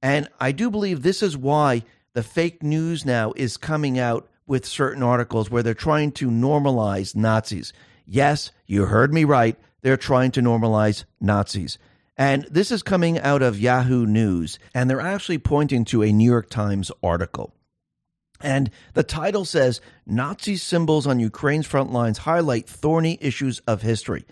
And 0.02 0.28
I 0.40 0.52
do 0.52 0.72
believe 0.72 1.04
this 1.04 1.22
is 1.22 1.38
why 1.38 1.84
the 2.14 2.24
fake 2.24 2.64
news 2.64 3.06
now 3.06 3.34
is 3.36 3.58
coming 3.58 4.00
out 4.00 4.28
with 4.48 4.66
certain 4.66 5.04
articles 5.04 5.52
where 5.52 5.62
they're 5.62 5.74
trying 5.74 6.12
to 6.14 6.30
normalize 6.30 7.16
Nazis. 7.16 7.74
Yes, 8.06 8.52
you 8.66 8.86
heard 8.86 9.14
me 9.14 9.24
right. 9.24 9.56
They're 9.82 9.98
trying 9.98 10.32
to 10.32 10.42
normalize 10.42 11.06
Nazis. 11.20 11.78
And 12.18 12.44
this 12.52 12.72
is 12.72 12.84
coming 12.84 13.20
out 13.20 13.42
of 13.42 13.60
Yahoo 13.60 14.06
News, 14.06 14.60
and 14.76 14.90
they're 14.90 15.02
actually 15.02 15.40
pointing 15.40 15.86
to 15.86 16.04
a 16.04 16.12
New 16.12 16.30
York 16.30 16.50
Times 16.50 16.92
article. 17.02 17.54
And 18.42 18.70
the 18.94 19.04
title 19.04 19.46
says 19.46 19.82
Nazi 20.06 20.58
symbols 20.58 21.08
on 21.08 21.20
Ukraine's 21.20 21.68
front 21.68 21.92
lines 21.92 22.20
highlight 22.20 22.68
thorny 22.68 23.18
issues 23.22 23.60
of 23.68 23.82
history. 23.82 24.26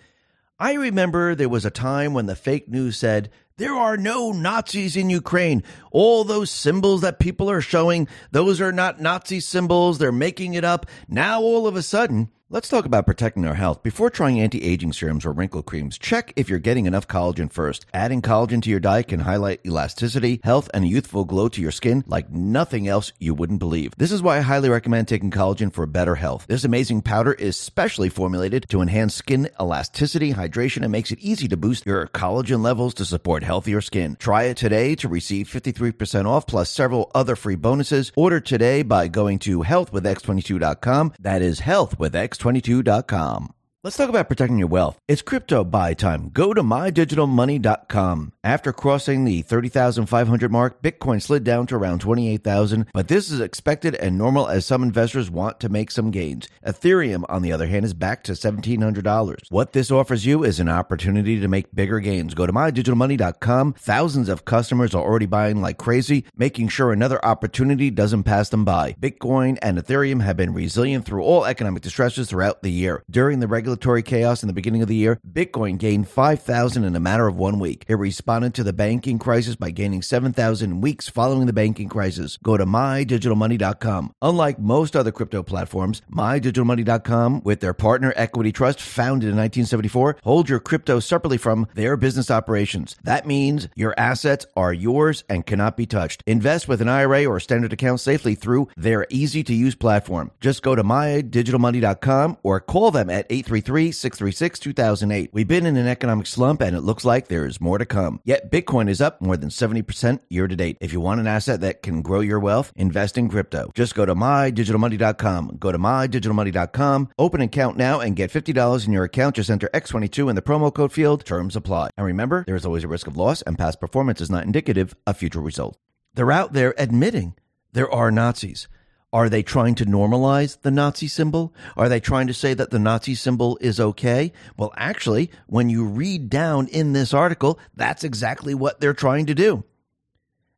I 0.58 0.74
remember 0.74 1.34
there 1.34 1.48
was 1.48 1.64
a 1.64 1.70
time 1.70 2.12
when 2.12 2.26
the 2.26 2.36
fake 2.36 2.68
news 2.68 2.96
said 2.96 3.30
there 3.56 3.74
are 3.74 3.96
no 3.96 4.32
Nazis 4.32 4.96
in 4.96 5.10
Ukraine. 5.10 5.62
All 5.90 6.24
those 6.24 6.50
symbols 6.50 7.00
that 7.00 7.18
people 7.18 7.50
are 7.50 7.60
showing, 7.60 8.08
those 8.30 8.60
are 8.60 8.72
not 8.72 9.00
Nazi 9.00 9.40
symbols. 9.40 9.98
They're 9.98 10.12
making 10.12 10.54
it 10.54 10.64
up. 10.64 10.86
Now, 11.08 11.40
all 11.40 11.66
of 11.66 11.76
a 11.76 11.82
sudden, 11.82 12.30
Let's 12.52 12.66
talk 12.66 12.84
about 12.84 13.06
protecting 13.06 13.46
our 13.46 13.54
health. 13.54 13.84
Before 13.84 14.10
trying 14.10 14.40
anti 14.40 14.64
aging 14.64 14.92
serums 14.92 15.24
or 15.24 15.30
wrinkle 15.30 15.62
creams, 15.62 15.96
check 15.96 16.32
if 16.34 16.48
you're 16.48 16.58
getting 16.58 16.86
enough 16.86 17.06
collagen 17.06 17.52
first. 17.52 17.86
Adding 17.94 18.22
collagen 18.22 18.60
to 18.62 18.70
your 18.70 18.80
diet 18.80 19.06
can 19.06 19.20
highlight 19.20 19.60
elasticity, 19.64 20.40
health, 20.42 20.68
and 20.74 20.84
a 20.84 20.88
youthful 20.88 21.24
glow 21.24 21.48
to 21.48 21.62
your 21.62 21.70
skin 21.70 22.02
like 22.08 22.28
nothing 22.32 22.88
else 22.88 23.12
you 23.20 23.34
wouldn't 23.34 23.60
believe. 23.60 23.92
This 23.98 24.10
is 24.10 24.20
why 24.20 24.38
I 24.38 24.40
highly 24.40 24.68
recommend 24.68 25.06
taking 25.06 25.30
collagen 25.30 25.72
for 25.72 25.86
better 25.86 26.16
health. 26.16 26.46
This 26.48 26.64
amazing 26.64 27.02
powder 27.02 27.34
is 27.34 27.56
specially 27.56 28.08
formulated 28.08 28.66
to 28.70 28.82
enhance 28.82 29.14
skin 29.14 29.48
elasticity, 29.60 30.32
hydration, 30.32 30.82
and 30.82 30.90
makes 30.90 31.12
it 31.12 31.20
easy 31.20 31.46
to 31.46 31.56
boost 31.56 31.86
your 31.86 32.08
collagen 32.08 32.64
levels 32.64 32.94
to 32.94 33.04
support 33.04 33.44
healthier 33.44 33.80
skin. 33.80 34.16
Try 34.18 34.46
it 34.46 34.56
today 34.56 34.96
to 34.96 35.08
receive 35.08 35.46
53% 35.46 36.26
off 36.26 36.48
plus 36.48 36.68
several 36.68 37.12
other 37.14 37.36
free 37.36 37.54
bonuses. 37.54 38.10
Order 38.16 38.40
today 38.40 38.82
by 38.82 39.06
going 39.06 39.38
to 39.38 39.60
healthwithx22.com. 39.60 41.12
That 41.20 41.42
is 41.42 41.60
health 41.60 41.96
with 41.96 42.16
X 42.16 42.39
22.com. 42.40 43.59
Let's 43.82 43.96
talk 43.96 44.10
about 44.10 44.28
protecting 44.28 44.58
your 44.58 44.68
wealth. 44.68 44.98
It's 45.08 45.22
crypto 45.22 45.64
buy 45.64 45.94
time. 45.94 46.28
Go 46.34 46.52
to 46.52 46.62
mydigitalmoney.com. 46.62 48.32
After 48.44 48.74
crossing 48.74 49.24
the 49.24 49.40
30,500 49.40 50.52
mark, 50.52 50.82
Bitcoin 50.82 51.22
slid 51.22 51.44
down 51.44 51.66
to 51.68 51.76
around 51.76 52.02
28,000, 52.02 52.88
but 52.92 53.08
this 53.08 53.30
is 53.30 53.40
expected 53.40 53.94
and 53.94 54.18
normal 54.18 54.48
as 54.48 54.66
some 54.66 54.82
investors 54.82 55.30
want 55.30 55.60
to 55.60 55.70
make 55.70 55.90
some 55.90 56.10
gains. 56.10 56.46
Ethereum, 56.66 57.24
on 57.30 57.40
the 57.40 57.52
other 57.52 57.68
hand, 57.68 57.86
is 57.86 57.94
back 57.94 58.22
to 58.24 58.32
$1,700. 58.32 59.38
What 59.48 59.72
this 59.72 59.90
offers 59.90 60.26
you 60.26 60.44
is 60.44 60.60
an 60.60 60.68
opportunity 60.68 61.40
to 61.40 61.48
make 61.48 61.74
bigger 61.74 62.00
gains. 62.00 62.34
Go 62.34 62.44
to 62.44 62.52
mydigitalmoney.com. 62.52 63.72
Thousands 63.78 64.28
of 64.28 64.44
customers 64.44 64.94
are 64.94 65.02
already 65.02 65.24
buying 65.24 65.62
like 65.62 65.78
crazy, 65.78 66.26
making 66.36 66.68
sure 66.68 66.92
another 66.92 67.24
opportunity 67.24 67.90
doesn't 67.90 68.24
pass 68.24 68.50
them 68.50 68.66
by. 68.66 68.92
Bitcoin 69.00 69.56
and 69.62 69.78
Ethereum 69.78 70.20
have 70.20 70.36
been 70.36 70.52
resilient 70.52 71.06
through 71.06 71.22
all 71.22 71.46
economic 71.46 71.82
distresses 71.82 72.28
throughout 72.28 72.62
the 72.62 72.70
year. 72.70 73.02
During 73.10 73.40
the 73.40 73.48
regular 73.48 73.69
regulatory 73.70 74.02
chaos 74.02 74.42
in 74.42 74.48
the 74.48 74.52
beginning 74.52 74.82
of 74.82 74.88
the 74.88 74.96
year, 74.96 75.20
Bitcoin 75.32 75.78
gained 75.78 76.08
5,000 76.08 76.82
in 76.82 76.96
a 76.96 77.00
matter 77.00 77.28
of 77.28 77.36
one 77.36 77.60
week. 77.60 77.84
It 77.86 77.94
responded 77.94 78.52
to 78.54 78.64
the 78.64 78.72
banking 78.72 79.16
crisis 79.16 79.54
by 79.54 79.70
gaining 79.70 80.02
7,000 80.02 80.80
weeks 80.80 81.08
following 81.08 81.46
the 81.46 81.52
banking 81.52 81.88
crisis. 81.88 82.36
Go 82.42 82.56
to 82.56 82.66
mydigitalmoney.com. 82.66 84.12
Unlike 84.22 84.58
most 84.58 84.96
other 84.96 85.12
crypto 85.12 85.44
platforms, 85.44 86.02
mydigitalmoney.com, 86.10 87.42
with 87.44 87.60
their 87.60 87.72
partner 87.72 88.12
Equity 88.16 88.50
Trust, 88.50 88.80
founded 88.80 89.28
in 89.28 89.36
1974, 89.36 90.16
hold 90.24 90.48
your 90.48 90.58
crypto 90.58 90.98
separately 90.98 91.38
from 91.38 91.68
their 91.74 91.96
business 91.96 92.28
operations. 92.28 92.96
That 93.04 93.24
means 93.24 93.68
your 93.76 93.94
assets 93.96 94.46
are 94.56 94.72
yours 94.72 95.22
and 95.28 95.46
cannot 95.46 95.76
be 95.76 95.86
touched. 95.86 96.24
Invest 96.26 96.66
with 96.66 96.80
an 96.80 96.88
IRA 96.88 97.24
or 97.24 97.38
standard 97.38 97.72
account 97.72 98.00
safely 98.00 98.34
through 98.34 98.66
their 98.76 99.06
easy 99.10 99.44
to 99.44 99.54
use 99.54 99.76
platform. 99.76 100.32
Just 100.40 100.62
go 100.62 100.74
to 100.74 100.82
mydigitalmoney.com 100.82 102.38
or 102.42 102.58
call 102.58 102.90
them 102.90 103.08
at 103.08 103.26
833 103.30 103.59
833 103.60 103.92
636 103.92 104.58
2008. 104.58 105.30
We've 105.34 105.46
been 105.46 105.66
in 105.66 105.76
an 105.76 105.86
economic 105.86 106.26
slump 106.26 106.62
and 106.62 106.74
it 106.74 106.80
looks 106.80 107.04
like 107.04 107.28
there 107.28 107.44
is 107.44 107.60
more 107.60 107.76
to 107.76 107.84
come. 107.84 108.20
Yet 108.24 108.50
Bitcoin 108.50 108.88
is 108.88 109.02
up 109.02 109.20
more 109.20 109.36
than 109.36 109.50
70% 109.50 110.20
year 110.30 110.48
to 110.48 110.56
date. 110.56 110.78
If 110.80 110.94
you 110.94 111.00
want 111.00 111.20
an 111.20 111.26
asset 111.26 111.60
that 111.60 111.82
can 111.82 112.00
grow 112.00 112.20
your 112.20 112.40
wealth, 112.40 112.72
invest 112.74 113.18
in 113.18 113.28
crypto. 113.28 113.70
Just 113.74 113.94
go 113.94 114.06
to 114.06 114.14
mydigitalmoney.com. 114.14 115.58
Go 115.58 115.72
to 115.72 115.78
mydigitalmoney.com, 115.78 117.10
open 117.18 117.42
an 117.42 117.48
account 117.48 117.76
now 117.76 118.00
and 118.00 118.16
get 118.16 118.32
$50 118.32 118.86
in 118.86 118.94
your 118.94 119.04
account. 119.04 119.36
Just 119.36 119.50
enter 119.50 119.68
X22 119.74 120.30
in 120.30 120.36
the 120.36 120.42
promo 120.42 120.72
code 120.72 120.92
field. 120.92 121.26
Terms 121.26 121.54
apply. 121.54 121.90
And 121.98 122.06
remember, 122.06 122.44
there 122.46 122.56
is 122.56 122.64
always 122.64 122.84
a 122.84 122.88
risk 122.88 123.06
of 123.06 123.18
loss 123.18 123.42
and 123.42 123.58
past 123.58 123.78
performance 123.78 124.22
is 124.22 124.30
not 124.30 124.44
indicative 124.44 124.94
of 125.06 125.18
future 125.18 125.40
results. 125.40 125.76
They're 126.14 126.32
out 126.32 126.54
there 126.54 126.74
admitting 126.78 127.34
there 127.74 127.90
are 127.92 128.10
Nazis. 128.10 128.68
Are 129.12 129.28
they 129.28 129.42
trying 129.42 129.74
to 129.76 129.86
normalize 129.86 130.60
the 130.62 130.70
Nazi 130.70 131.08
symbol? 131.08 131.52
Are 131.76 131.88
they 131.88 131.98
trying 131.98 132.28
to 132.28 132.34
say 132.34 132.54
that 132.54 132.70
the 132.70 132.78
Nazi 132.78 133.16
symbol 133.16 133.58
is 133.60 133.80
okay? 133.80 134.32
Well, 134.56 134.72
actually, 134.76 135.32
when 135.46 135.68
you 135.68 135.84
read 135.84 136.30
down 136.30 136.68
in 136.68 136.92
this 136.92 137.12
article, 137.12 137.58
that's 137.74 138.04
exactly 138.04 138.54
what 138.54 138.80
they're 138.80 138.94
trying 138.94 139.26
to 139.26 139.34
do. 139.34 139.64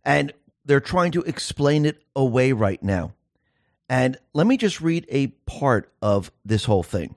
And 0.04 0.32
they're 0.64 0.80
trying 0.80 1.12
to 1.12 1.22
explain 1.22 1.86
it 1.86 2.02
away 2.14 2.52
right 2.52 2.82
now. 2.82 3.14
And 3.88 4.18
let 4.34 4.46
me 4.46 4.56
just 4.56 4.80
read 4.80 5.06
a 5.08 5.28
part 5.46 5.92
of 6.02 6.30
this 6.44 6.64
whole 6.66 6.82
thing. 6.82 7.14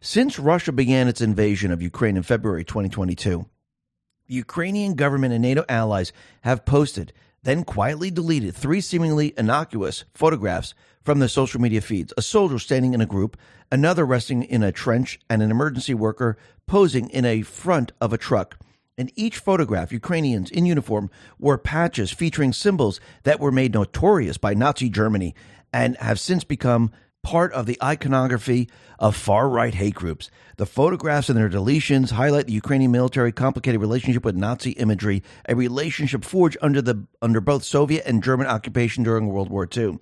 Since 0.00 0.38
Russia 0.38 0.72
began 0.72 1.08
its 1.08 1.20
invasion 1.20 1.72
of 1.72 1.82
Ukraine 1.82 2.16
in 2.16 2.22
February 2.22 2.64
2022, 2.64 3.46
the 4.26 4.34
Ukrainian 4.34 4.94
government 4.94 5.34
and 5.34 5.42
NATO 5.42 5.64
allies 5.68 6.12
have 6.42 6.64
posted 6.64 7.12
then 7.42 7.64
quietly 7.64 8.10
deleted 8.10 8.54
three 8.54 8.80
seemingly 8.80 9.32
innocuous 9.36 10.04
photographs 10.14 10.74
from 11.02 11.18
the 11.18 11.28
social 11.28 11.60
media 11.60 11.80
feeds 11.80 12.12
a 12.16 12.22
soldier 12.22 12.58
standing 12.58 12.94
in 12.94 13.00
a 13.00 13.06
group, 13.06 13.36
another 13.72 14.04
resting 14.04 14.42
in 14.42 14.62
a 14.62 14.72
trench, 14.72 15.18
and 15.28 15.42
an 15.42 15.50
emergency 15.50 15.94
worker 15.94 16.36
posing 16.66 17.08
in 17.10 17.24
a 17.24 17.42
front 17.42 17.92
of 18.00 18.12
a 18.12 18.18
truck. 18.18 18.58
In 18.98 19.10
each 19.16 19.38
photograph, 19.38 19.92
Ukrainians 19.92 20.50
in 20.50 20.66
uniform 20.66 21.10
wore 21.38 21.56
patches 21.56 22.12
featuring 22.12 22.52
symbols 22.52 23.00
that 23.22 23.40
were 23.40 23.50
made 23.50 23.72
notorious 23.72 24.36
by 24.36 24.52
Nazi 24.52 24.90
Germany 24.90 25.34
and 25.72 25.96
have 25.96 26.20
since 26.20 26.44
become 26.44 26.90
part 27.22 27.52
of 27.52 27.66
the 27.66 27.78
iconography 27.82 28.68
of 29.00 29.16
far 29.16 29.48
right 29.48 29.74
hate 29.74 29.94
groups. 29.94 30.30
The 30.58 30.66
photographs 30.66 31.28
and 31.30 31.38
their 31.38 31.48
deletions 31.48 32.10
highlight 32.10 32.46
the 32.46 32.52
Ukrainian 32.52 32.92
military 32.92 33.32
complicated 33.32 33.80
relationship 33.80 34.24
with 34.24 34.36
Nazi 34.36 34.72
imagery, 34.72 35.22
a 35.48 35.56
relationship 35.56 36.22
forged 36.22 36.58
under 36.60 36.82
the 36.82 37.06
under 37.22 37.40
both 37.40 37.64
Soviet 37.64 38.04
and 38.06 38.22
German 38.22 38.46
occupation 38.46 39.02
during 39.02 39.26
World 39.26 39.50
War 39.50 39.66
II. 39.74 39.98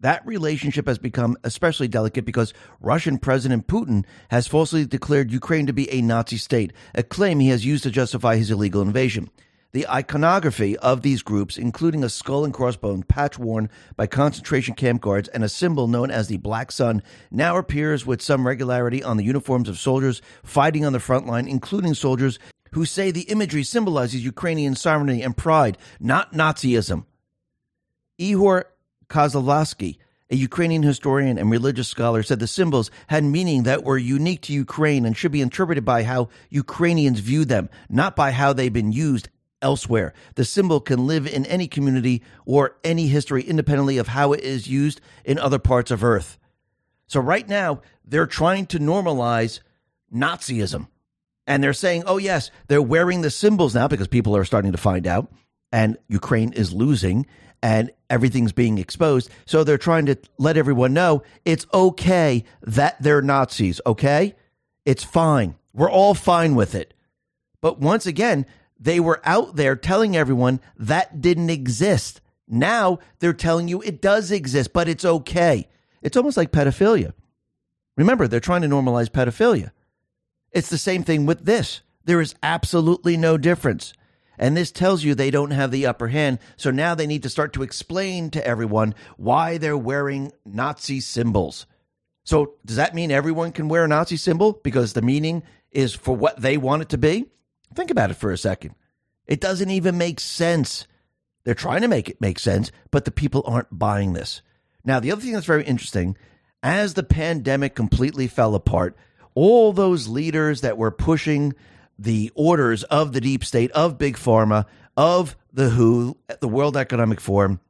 That 0.00 0.26
relationship 0.26 0.88
has 0.88 0.98
become 0.98 1.36
especially 1.44 1.86
delicate 1.86 2.24
because 2.24 2.52
Russian 2.80 3.18
President 3.18 3.68
Putin 3.68 4.04
has 4.30 4.48
falsely 4.48 4.84
declared 4.84 5.30
Ukraine 5.30 5.66
to 5.66 5.72
be 5.72 5.88
a 5.92 6.02
Nazi 6.02 6.38
state, 6.38 6.72
a 6.92 7.04
claim 7.04 7.38
he 7.38 7.50
has 7.50 7.64
used 7.64 7.84
to 7.84 7.90
justify 7.92 8.34
his 8.34 8.50
illegal 8.50 8.82
invasion. 8.82 9.30
The 9.72 9.88
iconography 9.88 10.76
of 10.76 11.00
these 11.00 11.22
groups, 11.22 11.56
including 11.56 12.04
a 12.04 12.10
skull 12.10 12.44
and 12.44 12.52
crossbone 12.52 13.08
patch 13.08 13.38
worn 13.38 13.70
by 13.96 14.06
concentration 14.06 14.74
camp 14.74 15.00
guards 15.00 15.30
and 15.30 15.42
a 15.42 15.48
symbol 15.48 15.88
known 15.88 16.10
as 16.10 16.28
the 16.28 16.36
Black 16.36 16.70
Sun, 16.70 17.02
now 17.30 17.56
appears 17.56 18.04
with 18.04 18.20
some 18.20 18.46
regularity 18.46 19.02
on 19.02 19.16
the 19.16 19.24
uniforms 19.24 19.70
of 19.70 19.78
soldiers 19.78 20.20
fighting 20.44 20.84
on 20.84 20.92
the 20.92 21.00
front 21.00 21.26
line, 21.26 21.48
including 21.48 21.94
soldiers 21.94 22.38
who 22.72 22.84
say 22.84 23.10
the 23.10 23.22
imagery 23.22 23.62
symbolizes 23.62 24.22
Ukrainian 24.22 24.74
sovereignty 24.74 25.22
and 25.22 25.38
pride, 25.38 25.78
not 25.98 26.34
Nazism. 26.34 27.06
Ihor 28.20 28.64
Kozlovsky, 29.08 29.96
a 30.28 30.36
Ukrainian 30.36 30.82
historian 30.82 31.38
and 31.38 31.50
religious 31.50 31.88
scholar, 31.88 32.22
said 32.22 32.40
the 32.40 32.46
symbols 32.46 32.90
had 33.06 33.24
meaning 33.24 33.62
that 33.62 33.84
were 33.84 33.96
unique 33.96 34.42
to 34.42 34.52
Ukraine 34.52 35.06
and 35.06 35.16
should 35.16 35.32
be 35.32 35.40
interpreted 35.40 35.86
by 35.86 36.02
how 36.02 36.28
Ukrainians 36.50 37.20
view 37.20 37.46
them, 37.46 37.70
not 37.88 38.14
by 38.14 38.32
how 38.32 38.52
they've 38.52 38.70
been 38.70 38.92
used 38.92 39.30
elsewhere. 39.62 40.12
The 40.34 40.44
symbol 40.44 40.80
can 40.80 41.06
live 41.06 41.26
in 41.26 41.46
any 41.46 41.66
community 41.68 42.22
or 42.44 42.76
any 42.84 43.06
history 43.06 43.42
independently 43.42 43.98
of 43.98 44.08
how 44.08 44.32
it 44.32 44.40
is 44.40 44.66
used 44.68 45.00
in 45.24 45.38
other 45.38 45.58
parts 45.58 45.90
of 45.90 46.04
Earth. 46.04 46.38
So, 47.06 47.20
right 47.20 47.48
now, 47.48 47.82
they're 48.04 48.26
trying 48.26 48.66
to 48.66 48.78
normalize 48.78 49.60
Nazism. 50.14 50.88
And 51.46 51.62
they're 51.62 51.72
saying, 51.72 52.04
oh, 52.06 52.18
yes, 52.18 52.50
they're 52.68 52.82
wearing 52.82 53.22
the 53.22 53.30
symbols 53.30 53.74
now 53.74 53.88
because 53.88 54.08
people 54.08 54.36
are 54.36 54.44
starting 54.44 54.72
to 54.72 54.78
find 54.78 55.06
out, 55.06 55.32
and 55.72 55.96
Ukraine 56.08 56.52
is 56.52 56.72
losing, 56.72 57.26
and 57.62 57.90
everything's 58.08 58.52
being 58.52 58.78
exposed. 58.78 59.30
So, 59.46 59.64
they're 59.64 59.78
trying 59.78 60.06
to 60.06 60.16
let 60.38 60.56
everyone 60.56 60.94
know 60.94 61.22
it's 61.44 61.66
okay 61.72 62.44
that 62.62 63.02
they're 63.02 63.22
Nazis, 63.22 63.80
okay? 63.86 64.34
It's 64.84 65.04
fine. 65.04 65.56
We're 65.72 65.90
all 65.90 66.14
fine 66.14 66.54
with 66.54 66.74
it. 66.74 66.94
But 67.60 67.78
once 67.78 68.06
again, 68.06 68.46
they 68.82 68.98
were 68.98 69.20
out 69.24 69.54
there 69.54 69.76
telling 69.76 70.16
everyone 70.16 70.60
that 70.76 71.20
didn't 71.20 71.50
exist. 71.50 72.20
Now 72.48 72.98
they're 73.20 73.32
telling 73.32 73.68
you 73.68 73.80
it 73.80 74.02
does 74.02 74.32
exist, 74.32 74.72
but 74.72 74.88
it's 74.88 75.04
okay. 75.04 75.68
It's 76.02 76.16
almost 76.16 76.36
like 76.36 76.50
pedophilia. 76.50 77.12
Remember, 77.96 78.26
they're 78.26 78.40
trying 78.40 78.62
to 78.62 78.68
normalize 78.68 79.08
pedophilia. 79.08 79.70
It's 80.50 80.68
the 80.68 80.78
same 80.78 81.04
thing 81.04 81.26
with 81.26 81.44
this. 81.44 81.82
There 82.04 82.20
is 82.20 82.34
absolutely 82.42 83.16
no 83.16 83.38
difference. 83.38 83.92
And 84.36 84.56
this 84.56 84.72
tells 84.72 85.04
you 85.04 85.14
they 85.14 85.30
don't 85.30 85.52
have 85.52 85.70
the 85.70 85.86
upper 85.86 86.08
hand. 86.08 86.40
So 86.56 86.72
now 86.72 86.96
they 86.96 87.06
need 87.06 87.22
to 87.22 87.28
start 87.28 87.52
to 87.52 87.62
explain 87.62 88.30
to 88.30 88.44
everyone 88.44 88.96
why 89.16 89.58
they're 89.58 89.78
wearing 89.78 90.32
Nazi 90.44 90.98
symbols. 90.98 91.66
So 92.24 92.54
does 92.64 92.76
that 92.76 92.94
mean 92.94 93.12
everyone 93.12 93.52
can 93.52 93.68
wear 93.68 93.84
a 93.84 93.88
Nazi 93.88 94.16
symbol 94.16 94.60
because 94.64 94.94
the 94.94 95.02
meaning 95.02 95.44
is 95.70 95.94
for 95.94 96.16
what 96.16 96.40
they 96.40 96.56
want 96.56 96.82
it 96.82 96.88
to 96.88 96.98
be? 96.98 97.26
Think 97.74 97.90
about 97.90 98.10
it 98.10 98.14
for 98.14 98.30
a 98.32 98.38
second. 98.38 98.74
It 99.26 99.40
doesn't 99.40 99.70
even 99.70 99.98
make 99.98 100.20
sense. 100.20 100.86
They're 101.44 101.54
trying 101.54 101.82
to 101.82 101.88
make 101.88 102.08
it 102.08 102.20
make 102.20 102.38
sense, 102.38 102.70
but 102.90 103.04
the 103.04 103.10
people 103.10 103.42
aren't 103.46 103.76
buying 103.76 104.12
this. 104.12 104.42
Now, 104.84 105.00
the 105.00 105.12
other 105.12 105.20
thing 105.20 105.32
that's 105.32 105.46
very 105.46 105.64
interesting, 105.64 106.16
as 106.62 106.94
the 106.94 107.02
pandemic 107.02 107.74
completely 107.74 108.26
fell 108.26 108.54
apart, 108.54 108.96
all 109.34 109.72
those 109.72 110.08
leaders 110.08 110.60
that 110.60 110.76
were 110.76 110.90
pushing 110.90 111.54
the 111.98 112.30
orders 112.34 112.82
of 112.84 113.12
the 113.12 113.20
deep 113.20 113.44
state, 113.44 113.70
of 113.72 113.98
Big 113.98 114.16
Pharma, 114.16 114.66
of 114.96 115.36
the 115.52 115.70
WHO, 115.70 116.16
the 116.40 116.48
World 116.48 116.76
Economic 116.76 117.20
Forum, 117.20 117.60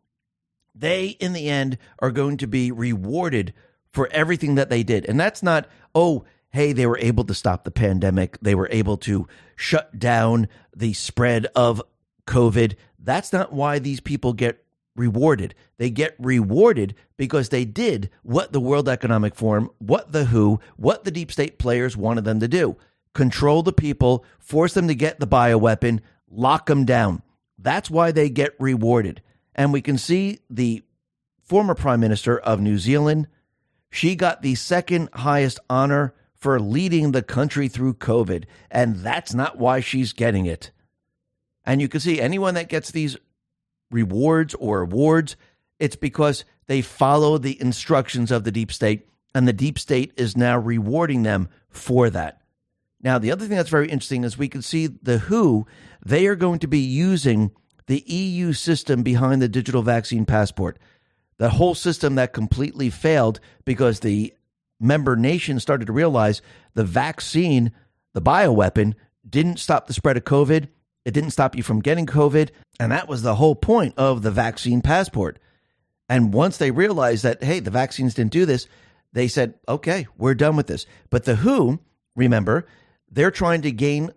they 0.74 1.08
in 1.08 1.32
the 1.32 1.48
end 1.48 1.78
are 1.98 2.10
going 2.10 2.38
to 2.38 2.46
be 2.46 2.72
rewarded 2.72 3.52
for 3.92 4.08
everything 4.10 4.54
that 4.54 4.70
they 4.70 4.82
did. 4.82 5.04
And 5.04 5.20
that's 5.20 5.42
not, 5.42 5.68
oh, 5.94 6.24
hey, 6.52 6.72
they 6.72 6.86
were 6.86 6.98
able 6.98 7.24
to 7.24 7.34
stop 7.34 7.64
the 7.64 7.70
pandemic, 7.70 8.38
they 8.40 8.54
were 8.54 8.68
able 8.70 8.96
to 8.98 9.26
shut 9.56 9.98
down 9.98 10.48
the 10.74 10.92
spread 10.92 11.46
of 11.56 11.82
COVID. 12.26 12.76
That's 12.98 13.32
not 13.32 13.52
why 13.52 13.78
these 13.78 14.00
people 14.00 14.32
get 14.32 14.64
rewarded. 14.94 15.54
They 15.78 15.90
get 15.90 16.14
rewarded 16.18 16.94
because 17.16 17.48
they 17.48 17.64
did 17.64 18.10
what 18.22 18.52
the 18.52 18.60
World 18.60 18.88
Economic 18.88 19.34
Forum, 19.34 19.70
what 19.78 20.12
the 20.12 20.26
WHO, 20.26 20.60
what 20.76 21.04
the 21.04 21.10
deep 21.10 21.32
state 21.32 21.58
players 21.58 21.96
wanted 21.96 22.24
them 22.24 22.40
to 22.40 22.48
do 22.48 22.76
control 23.14 23.62
the 23.62 23.72
people, 23.72 24.24
force 24.38 24.72
them 24.72 24.88
to 24.88 24.94
get 24.94 25.20
the 25.20 25.26
bioweapon, 25.26 26.00
lock 26.30 26.64
them 26.64 26.86
down. 26.86 27.22
That's 27.58 27.90
why 27.90 28.10
they 28.10 28.30
get 28.30 28.54
rewarded. 28.58 29.20
And 29.54 29.70
we 29.70 29.82
can 29.82 29.98
see 29.98 30.40
the 30.48 30.82
former 31.42 31.74
prime 31.74 32.00
minister 32.00 32.38
of 32.38 32.60
New 32.60 32.78
Zealand, 32.78 33.28
she 33.90 34.16
got 34.16 34.40
the 34.40 34.54
second 34.54 35.10
highest 35.12 35.60
honor 35.68 36.14
for 36.42 36.58
leading 36.58 37.12
the 37.12 37.22
country 37.22 37.68
through 37.68 37.94
COVID. 37.94 38.46
And 38.68 38.96
that's 38.96 39.32
not 39.32 39.58
why 39.58 39.78
she's 39.78 40.12
getting 40.12 40.44
it. 40.44 40.72
And 41.64 41.80
you 41.80 41.86
can 41.86 42.00
see 42.00 42.20
anyone 42.20 42.54
that 42.54 42.68
gets 42.68 42.90
these 42.90 43.16
rewards 43.92 44.52
or 44.54 44.80
awards, 44.80 45.36
it's 45.78 45.94
because 45.94 46.44
they 46.66 46.82
follow 46.82 47.38
the 47.38 47.60
instructions 47.60 48.32
of 48.32 48.42
the 48.42 48.50
deep 48.50 48.72
state, 48.72 49.08
and 49.32 49.46
the 49.46 49.52
deep 49.52 49.78
state 49.78 50.14
is 50.16 50.36
now 50.36 50.58
rewarding 50.58 51.22
them 51.22 51.48
for 51.70 52.10
that. 52.10 52.40
Now, 53.00 53.20
the 53.20 53.30
other 53.30 53.46
thing 53.46 53.56
that's 53.56 53.70
very 53.70 53.88
interesting 53.88 54.24
is 54.24 54.36
we 54.36 54.48
can 54.48 54.62
see 54.62 54.88
the 54.88 55.18
WHO, 55.18 55.68
they 56.04 56.26
are 56.26 56.34
going 56.34 56.58
to 56.58 56.66
be 56.66 56.80
using 56.80 57.52
the 57.86 58.02
EU 58.04 58.52
system 58.52 59.04
behind 59.04 59.40
the 59.40 59.48
digital 59.48 59.82
vaccine 59.82 60.24
passport. 60.24 60.76
The 61.38 61.50
whole 61.50 61.76
system 61.76 62.16
that 62.16 62.32
completely 62.32 62.90
failed 62.90 63.38
because 63.64 64.00
the 64.00 64.34
member 64.82 65.16
nations 65.16 65.62
started 65.62 65.86
to 65.86 65.92
realize 65.92 66.42
the 66.74 66.84
vaccine, 66.84 67.72
the 68.12 68.22
bioweapon, 68.22 68.94
didn't 69.28 69.58
stop 69.58 69.86
the 69.86 69.92
spread 69.92 70.16
of 70.16 70.24
COVID. 70.24 70.68
It 71.04 71.14
didn't 71.14 71.30
stop 71.30 71.56
you 71.56 71.62
from 71.62 71.80
getting 71.80 72.06
COVID. 72.06 72.50
And 72.80 72.92
that 72.92 73.08
was 73.08 73.22
the 73.22 73.34
whole 73.34 73.54
point 73.54 73.94
of 73.96 74.22
the 74.22 74.30
vaccine 74.30 74.82
passport. 74.82 75.38
And 76.08 76.32
once 76.32 76.58
they 76.58 76.70
realized 76.70 77.22
that, 77.24 77.42
hey, 77.42 77.60
the 77.60 77.70
vaccines 77.70 78.14
didn't 78.14 78.32
do 78.32 78.44
this, 78.44 78.66
they 79.12 79.28
said, 79.28 79.54
okay, 79.68 80.06
we're 80.16 80.34
done 80.34 80.56
with 80.56 80.66
this. 80.66 80.86
But 81.10 81.24
the 81.24 81.36
WHO, 81.36 81.80
remember, 82.16 82.66
they're 83.10 83.30
trying 83.30 83.62
to 83.62 83.72
gain 83.72 84.10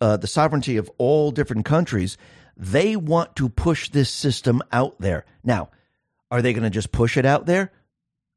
uh, 0.00 0.16
the 0.16 0.26
sovereignty 0.26 0.76
of 0.76 0.90
all 0.98 1.30
different 1.30 1.64
countries. 1.64 2.16
They 2.56 2.96
want 2.96 3.36
to 3.36 3.48
push 3.48 3.90
this 3.90 4.10
system 4.10 4.62
out 4.72 4.98
there. 5.00 5.24
Now, 5.44 5.70
are 6.30 6.42
they 6.42 6.52
going 6.52 6.64
to 6.64 6.70
just 6.70 6.92
push 6.92 7.16
it 7.16 7.26
out 7.26 7.46
there? 7.46 7.72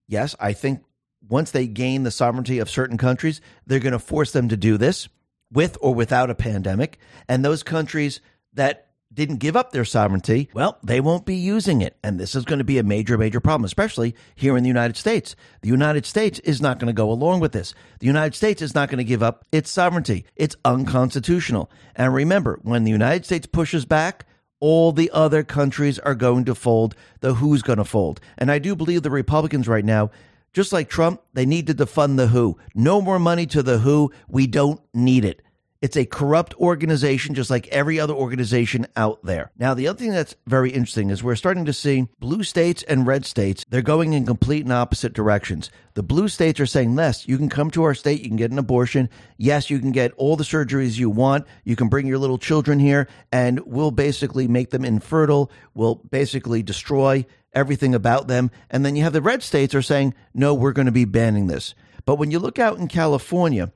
Yes, 0.07 0.35
I 0.39 0.53
think 0.53 0.83
once 1.27 1.51
they 1.51 1.67
gain 1.67 2.03
the 2.03 2.11
sovereignty 2.11 2.59
of 2.59 2.69
certain 2.69 2.97
countries, 2.97 3.41
they're 3.65 3.79
going 3.79 3.93
to 3.93 3.99
force 3.99 4.31
them 4.31 4.49
to 4.49 4.57
do 4.57 4.77
this 4.77 5.07
with 5.51 5.77
or 5.81 5.93
without 5.93 6.29
a 6.29 6.35
pandemic. 6.35 6.99
And 7.27 7.43
those 7.43 7.63
countries 7.63 8.21
that 8.53 8.87
didn't 9.11 9.37
give 9.37 9.55
up 9.55 9.71
their 9.71 9.85
sovereignty, 9.85 10.49
well, 10.53 10.77
they 10.83 11.01
won't 11.01 11.25
be 11.25 11.35
using 11.35 11.81
it. 11.81 11.97
And 12.03 12.19
this 12.19 12.35
is 12.35 12.45
going 12.45 12.59
to 12.59 12.65
be 12.65 12.77
a 12.77 12.83
major, 12.83 13.17
major 13.17 13.39
problem, 13.39 13.65
especially 13.65 14.15
here 14.35 14.55
in 14.55 14.63
the 14.63 14.69
United 14.69 14.97
States. 14.97 15.35
The 15.61 15.69
United 15.69 16.05
States 16.05 16.39
is 16.39 16.61
not 16.61 16.77
going 16.77 16.87
to 16.87 16.93
go 16.93 17.11
along 17.11 17.39
with 17.39 17.51
this. 17.51 17.73
The 17.99 18.05
United 18.05 18.35
States 18.35 18.61
is 18.61 18.75
not 18.75 18.89
going 18.89 18.99
to 18.99 19.03
give 19.03 19.23
up 19.23 19.45
its 19.51 19.71
sovereignty. 19.71 20.25
It's 20.35 20.55
unconstitutional. 20.63 21.71
And 21.95 22.13
remember, 22.13 22.59
when 22.61 22.83
the 22.83 22.91
United 22.91 23.25
States 23.25 23.47
pushes 23.47 23.85
back, 23.85 24.25
all 24.59 24.91
the 24.91 25.09
other 25.11 25.43
countries 25.43 25.97
are 25.99 26.15
going 26.15 26.45
to 26.45 26.53
fold. 26.53 26.95
The 27.21 27.35
who's 27.35 27.63
going 27.63 27.77
to 27.77 27.85
fold. 27.85 28.19
And 28.37 28.51
I 28.51 28.59
do 28.59 28.75
believe 28.75 29.01
the 29.01 29.09
Republicans 29.09 29.67
right 29.67 29.85
now, 29.85 30.11
just 30.53 30.73
like 30.73 30.89
Trump, 30.89 31.21
they 31.33 31.45
need 31.45 31.67
to 31.67 31.73
defund 31.73 32.17
the 32.17 32.27
who. 32.27 32.57
No 32.73 33.01
more 33.01 33.19
money 33.19 33.45
to 33.47 33.63
the 33.63 33.79
who. 33.79 34.11
We 34.27 34.47
don't 34.47 34.81
need 34.93 35.25
it. 35.25 35.41
It's 35.81 35.95
a 35.95 36.05
corrupt 36.05 36.53
organization, 36.59 37.35
just 37.35 37.49
like 37.49 37.69
every 37.69 38.01
other 38.01 38.13
organization 38.13 38.85
out 38.97 39.23
there. 39.23 39.51
Now, 39.57 39.73
the 39.73 39.87
other 39.87 39.97
thing 39.97 40.11
that's 40.11 40.35
very 40.45 40.71
interesting 40.71 41.09
is 41.09 41.23
we're 41.23 41.37
starting 41.37 41.63
to 41.65 41.71
see 41.71 42.09
blue 42.19 42.43
states 42.43 42.83
and 42.83 43.07
red 43.07 43.25
states, 43.25 43.65
they're 43.69 43.81
going 43.81 44.11
in 44.11 44.25
complete 44.25 44.63
and 44.63 44.73
opposite 44.73 45.13
directions. 45.13 45.71
The 45.93 46.03
blue 46.03 46.27
states 46.27 46.59
are 46.59 46.65
saying, 46.65 46.97
yes, 46.97 47.29
you 47.29 47.37
can 47.37 47.47
come 47.47 47.71
to 47.71 47.83
our 47.83 47.93
state, 47.93 48.21
you 48.21 48.27
can 48.27 48.35
get 48.35 48.51
an 48.51 48.59
abortion. 48.59 49.09
Yes, 49.37 49.69
you 49.69 49.79
can 49.79 49.93
get 49.93 50.11
all 50.17 50.35
the 50.35 50.43
surgeries 50.43 50.97
you 50.97 51.09
want. 51.09 51.47
You 51.63 51.77
can 51.77 51.87
bring 51.87 52.07
your 52.07 52.17
little 52.17 52.37
children 52.37 52.79
here, 52.79 53.07
and 53.31 53.61
we'll 53.61 53.91
basically 53.91 54.49
make 54.49 54.71
them 54.71 54.83
infertile. 54.83 55.49
We'll 55.75 55.95
basically 55.95 56.61
destroy 56.61 57.25
everything 57.53 57.95
about 57.95 58.27
them. 58.27 58.51
And 58.69 58.85
then 58.85 58.95
you 58.95 59.03
have 59.03 59.13
the 59.13 59.21
red 59.21 59.43
states 59.43 59.75
are 59.75 59.81
saying, 59.81 60.13
no, 60.33 60.53
we're 60.53 60.73
going 60.73 60.85
to 60.85 60.91
be 60.91 61.05
banning 61.05 61.47
this. 61.47 61.73
But 62.05 62.15
when 62.15 62.31
you 62.31 62.39
look 62.39 62.59
out 62.59 62.77
in 62.77 62.87
California, 62.87 63.71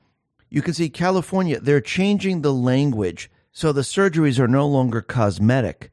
you 0.50 0.62
can 0.62 0.74
see 0.74 0.88
California, 0.88 1.60
they're 1.60 1.80
changing 1.80 2.42
the 2.42 2.52
language. 2.52 3.30
So 3.52 3.72
the 3.72 3.82
surgeries 3.82 4.38
are 4.38 4.48
no 4.48 4.66
longer 4.66 5.00
cosmetic. 5.00 5.90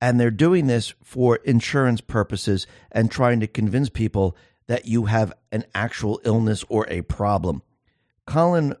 And 0.00 0.20
they're 0.20 0.30
doing 0.30 0.66
this 0.66 0.94
for 1.02 1.36
insurance 1.36 2.00
purposes 2.00 2.66
and 2.92 3.10
trying 3.10 3.40
to 3.40 3.46
convince 3.46 3.88
people 3.88 4.36
that 4.66 4.86
you 4.86 5.06
have 5.06 5.32
an 5.52 5.64
actual 5.74 6.20
illness 6.24 6.64
or 6.68 6.86
a 6.88 7.02
problem. 7.02 7.62
Colin 8.26 8.74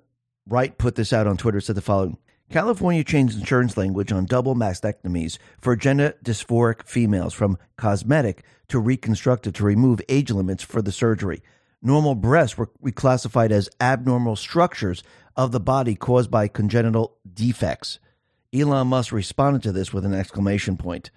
Wright 0.46 0.76
put 0.76 0.94
this 0.94 1.12
out 1.12 1.26
on 1.26 1.36
Twitter, 1.36 1.60
said 1.60 1.76
the 1.76 1.82
following 1.82 2.18
California 2.50 3.02
changed 3.02 3.38
insurance 3.38 3.76
language 3.76 4.12
on 4.12 4.26
double 4.26 4.54
mastectomies 4.54 5.38
for 5.60 5.74
gender 5.76 6.14
dysphoric 6.24 6.84
females 6.86 7.34
from 7.34 7.58
cosmetic 7.76 8.44
to 8.68 8.78
reconstructive 8.78 9.54
to 9.54 9.64
remove 9.64 10.00
age 10.08 10.30
limits 10.30 10.62
for 10.62 10.82
the 10.82 10.92
surgery 10.92 11.42
normal 11.84 12.14
breasts 12.14 12.56
were 12.56 12.70
reclassified 12.82 13.50
as 13.50 13.68
abnormal 13.80 14.34
structures 14.34 15.04
of 15.36 15.52
the 15.52 15.60
body 15.60 15.94
caused 15.94 16.30
by 16.30 16.48
congenital 16.48 17.16
defects. 17.32 17.98
Elon 18.52 18.88
Musk 18.88 19.12
responded 19.12 19.62
to 19.62 19.72
this 19.72 19.92
with 19.92 20.04
an 20.04 20.14
exclamation 20.14 20.76
point. 20.76 21.10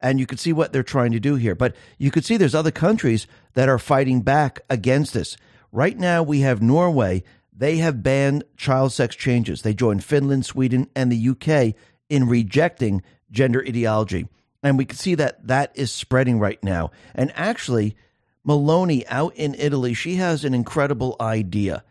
And 0.00 0.18
you 0.18 0.26
could 0.26 0.40
see 0.40 0.52
what 0.52 0.72
they're 0.72 0.82
trying 0.82 1.12
to 1.12 1.20
do 1.20 1.36
here. 1.36 1.54
But 1.54 1.74
you 1.98 2.10
could 2.10 2.24
see 2.24 2.36
there's 2.36 2.54
other 2.54 2.70
countries 2.70 3.26
that 3.54 3.68
are 3.68 3.78
fighting 3.78 4.22
back 4.22 4.60
against 4.70 5.14
this. 5.14 5.36
Right 5.72 5.98
now, 5.98 6.22
we 6.22 6.40
have 6.40 6.62
Norway. 6.62 7.24
They 7.58 7.78
have 7.78 8.02
banned 8.02 8.44
child 8.56 8.92
sex 8.92 9.16
changes. 9.16 9.62
They 9.62 9.72
joined 9.72 10.04
Finland, 10.04 10.44
Sweden, 10.44 10.88
and 10.94 11.10
the 11.10 11.30
UK 11.30 11.74
in 12.08 12.28
rejecting 12.28 13.02
gender 13.30 13.64
ideology. 13.66 14.28
And 14.62 14.76
we 14.76 14.84
can 14.84 14.98
see 14.98 15.14
that 15.14 15.46
that 15.46 15.72
is 15.74 15.90
spreading 15.90 16.38
right 16.38 16.62
now. 16.62 16.90
And 17.14 17.32
actually, 17.34 17.96
Meloni 18.46 19.04
out 19.08 19.34
in 19.36 19.54
Italy, 19.54 19.94
she 19.94 20.16
has 20.16 20.44
an 20.44 20.54
incredible 20.54 21.16
idea 21.20 21.82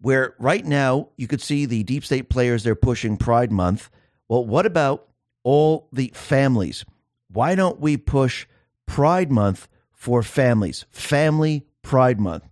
where 0.00 0.34
right 0.38 0.64
now 0.64 1.08
you 1.16 1.26
could 1.26 1.42
see 1.42 1.66
the 1.66 1.82
deep 1.82 2.04
state 2.04 2.28
players, 2.30 2.62
they're 2.62 2.74
pushing 2.74 3.16
Pride 3.16 3.52
Month. 3.52 3.90
Well, 4.28 4.44
what 4.44 4.64
about 4.64 5.08
all 5.42 5.88
the 5.92 6.12
families? 6.14 6.84
Why 7.28 7.54
don't 7.54 7.80
we 7.80 7.96
push 7.96 8.46
Pride 8.86 9.30
Month 9.30 9.68
for 9.92 10.22
families? 10.22 10.86
Family 10.90 11.66
Pride 11.82 12.20
Month, 12.20 12.44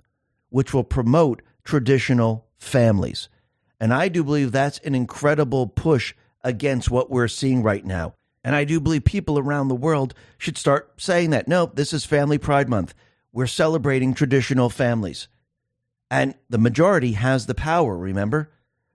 which 0.51 0.75
will 0.75 0.85
promote 0.85 1.41
traditional 1.67 2.47
families. 2.57 3.29
And 3.79 3.93
I 3.93 4.09
do 4.09 4.25
believe 4.25 4.53
that's 4.53 4.79
an 4.79 4.95
incredible 4.95 5.67
push 5.67 6.15
against 6.43 6.91
what 6.91 7.11
we're 7.11 7.29
seeing 7.29 7.63
right 7.63 7.85
now. 7.85 8.15
And 8.43 8.55
I 8.55 8.65
do 8.65 8.81
believe 8.81 9.05
people 9.05 9.39
around 9.39 9.69
the 9.69 9.75
world 9.75 10.15
should 10.39 10.57
start 10.57 10.93
saying 10.97 11.31
that. 11.31 11.49
No, 11.49 11.67
this 11.67 11.93
is 11.93 12.07
Family 12.07 12.39
Pride 12.39 12.69
Month 12.69 12.95
we're 13.37 13.47
celebrating 13.47 14.15
traditional 14.15 14.71
families. 14.71 15.29
And 16.11 16.35
the 16.49 16.57
majority 16.57 17.13
has 17.13 17.45
the 17.45 17.55
power, 17.55 17.95
remember? 17.95 18.51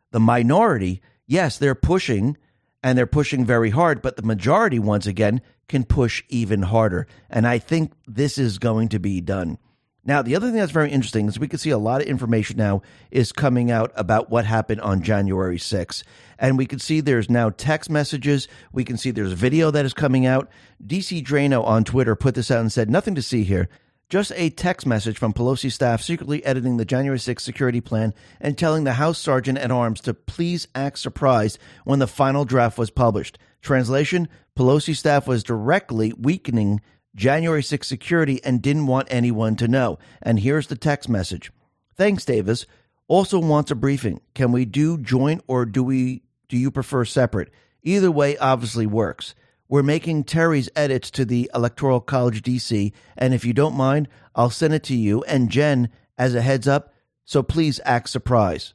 The 0.10 0.20
minority, 0.20 1.04
yes, 1.28 1.60
they're 1.60 1.76
pushing 1.76 2.38
and 2.82 2.98
they're 2.98 3.06
pushing 3.06 3.46
very 3.46 3.70
hard, 3.70 4.02
but 4.02 4.16
the 4.16 4.24
majority, 4.24 4.80
once 4.80 5.06
again, 5.06 5.42
can 5.68 5.84
push 5.84 6.24
even 6.28 6.64
harder. 6.64 7.06
And 7.30 7.46
I 7.46 7.60
think 7.60 7.94
this 8.08 8.40
is 8.40 8.58
going 8.58 8.90
to 8.90 9.00
be 9.00 9.22
done. 9.22 9.60
Now, 10.04 10.24
the 10.24 10.36
other 10.36 10.48
thing 10.48 10.56
that's 10.56 10.72
very 10.72 10.92
interesting 10.92 11.28
is 11.28 11.40
we 11.40 11.48
can 11.48 11.60
see 11.60 11.70
a 11.70 11.78
lot 11.78 12.02
of 12.02 12.08
information 12.08 12.58
now 12.58 12.82
is 13.12 13.32
coming 13.32 13.70
out 13.70 13.92
about 13.96 14.32
what 14.32 14.46
happened 14.46 14.82
on 14.82 15.04
January 15.04 15.58
6th. 15.58 16.04
And 16.40 16.58
we 16.58 16.66
can 16.66 16.80
see 16.80 17.02
there's 17.02 17.30
now 17.30 17.52
text 17.52 17.90
messages. 17.90 18.48
We 18.72 18.84
can 18.84 18.98
see 18.98 19.12
there's 19.12 19.34
video 19.34 19.70
that 19.70 19.86
is 19.86 19.94
coming 19.94 20.26
out. 20.26 20.50
DC 20.84 21.24
Draino 21.24 21.64
on 21.64 21.84
Twitter 21.84 22.16
put 22.16 22.34
this 22.34 22.50
out 22.50 22.62
and 22.62 22.72
said, 22.72 22.90
nothing 22.90 23.14
to 23.14 23.22
see 23.22 23.44
here. 23.44 23.70
Just 24.10 24.34
a 24.36 24.50
text 24.50 24.88
message 24.88 25.18
from 25.18 25.34
Pelosi 25.34 25.72
staff 25.72 26.02
secretly 26.02 26.44
editing 26.44 26.78
the 26.78 26.84
January 26.84 27.20
6th 27.20 27.40
security 27.42 27.80
plan 27.80 28.14
and 28.42 28.58
telling 28.58 28.84
the 28.84 28.94
House 28.94 29.20
Sergeant 29.20 29.58
at 29.60 29.72
Arms 29.72 30.02
to 30.02 30.14
please 30.14 30.68
act 30.74 31.00
surprised 31.00 31.60
when 31.86 32.00
the 32.00 32.08
final 32.08 32.44
draft 32.44 32.78
was 32.78 32.90
published. 32.90 33.38
Translation 33.62 34.28
Pelosi 34.58 34.98
staff 34.98 35.28
was 35.28 35.44
directly 35.44 36.12
weakening 36.18 36.82
January 37.16 37.62
6th 37.62 37.86
security 37.86 38.44
and 38.44 38.62
didn't 38.62 38.88
want 38.88 39.08
anyone 39.12 39.56
to 39.58 39.68
know. 39.68 40.00
And 40.22 40.40
here's 40.40 40.68
the 40.68 40.76
text 40.76 41.10
message. 41.10 41.52
Thanks, 41.96 42.26
Davis. 42.26 42.66
Also 43.08 43.40
wants 43.40 43.72
a 43.72 43.76
briefing. 43.76 44.22
Can 44.34 44.52
we 44.52 44.66
do 44.66 44.98
joint 44.98 45.44
or 45.48 45.66
do 45.66 45.84
we 45.84 46.24
do 46.48 46.58
you 46.58 46.72
prefer 46.72 47.06
separate? 47.06 47.50
Either 47.84 48.12
way 48.12 48.38
obviously 48.38 48.86
works. 48.86 49.36
We're 49.68 49.84
making 49.84 50.26
Terry's 50.26 50.70
edits 50.76 51.10
to 51.12 51.24
the 51.24 51.50
Electoral 51.56 52.02
College 52.02 52.42
DC, 52.42 52.92
and 53.18 53.34
if 53.34 53.46
you 53.46 53.54
don't 53.54 53.76
mind, 53.76 54.10
I'll 54.36 54.50
send 54.50 54.74
it 54.74 54.84
to 54.84 54.96
you 54.96 55.24
and 55.24 55.50
Jen 55.50 55.88
as 56.18 56.36
a 56.36 56.42
heads 56.42 56.68
up, 56.68 56.94
so 57.24 57.42
please 57.42 57.80
act 57.86 58.10
surprised. 58.10 58.74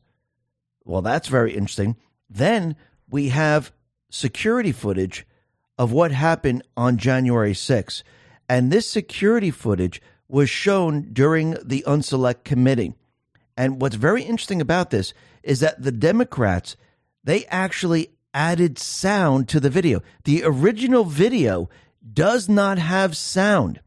Well, 0.85 1.03
that's 1.03 1.29
very 1.29 1.55
interesting. 1.55 1.97
Then 2.31 2.77
we 3.11 3.29
have 3.29 3.73
security 4.09 4.73
footage 4.73 5.27
of 5.77 5.93
what 5.93 6.13
happened 6.13 6.63
on 6.77 6.97
January 6.97 7.53
6th. 7.53 8.03
And 8.49 8.71
this 8.71 8.89
security 8.89 9.51
footage 9.51 10.01
was 10.29 10.51
shown 10.51 11.13
during 11.13 11.57
the 11.65 11.85
Unselect 11.87 12.45
Committee. 12.45 12.95
And 13.57 13.81
what's 13.81 13.97
very 13.97 14.23
interesting 14.23 14.61
about 14.61 14.91
this 14.91 15.15
is 15.43 15.61
that 15.61 15.83
the 15.83 15.93
Democrats, 15.93 16.77
they 17.25 17.45
actually 17.47 18.11
added 18.35 18.79
sound 18.79 19.49
to 19.49 19.61
the 19.61 19.71
video. 19.71 20.03
The 20.25 20.43
original 20.45 21.05
video 21.05 21.71
does 22.13 22.49
not 22.49 22.79
have 22.79 23.17
sound. 23.17 23.81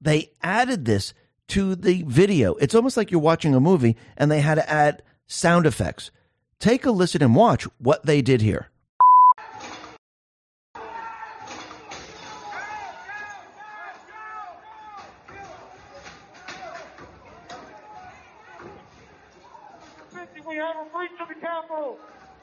They 0.00 0.32
added 0.42 0.84
this 0.84 1.12
to 1.48 1.74
the 1.74 2.02
video. 2.06 2.54
It's 2.54 2.74
almost 2.74 2.96
like 2.96 3.10
you're 3.10 3.20
watching 3.20 3.54
a 3.54 3.60
movie 3.60 3.96
and 4.16 4.30
they 4.30 4.40
had 4.40 4.56
to 4.56 4.70
add 4.70 5.02
sound 5.26 5.66
effects. 5.66 6.10
Take 6.58 6.86
a 6.86 6.90
listen 6.90 7.22
and 7.22 7.34
watch 7.34 7.64
what 7.78 8.06
they 8.06 8.22
did 8.22 8.40
here. 8.40 8.70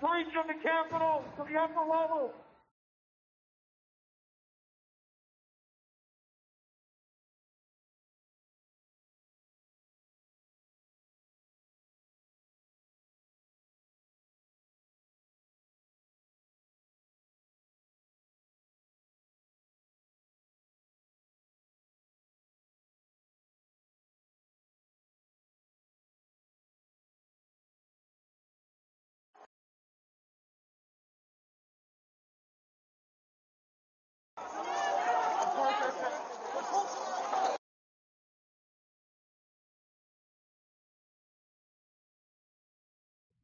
Breach 0.03 0.35
of 0.35 0.47
the 0.47 0.59
Capitol 0.59 1.23
to 1.37 1.43
the 1.47 1.57
upper 1.57 1.79
level! 1.79 2.33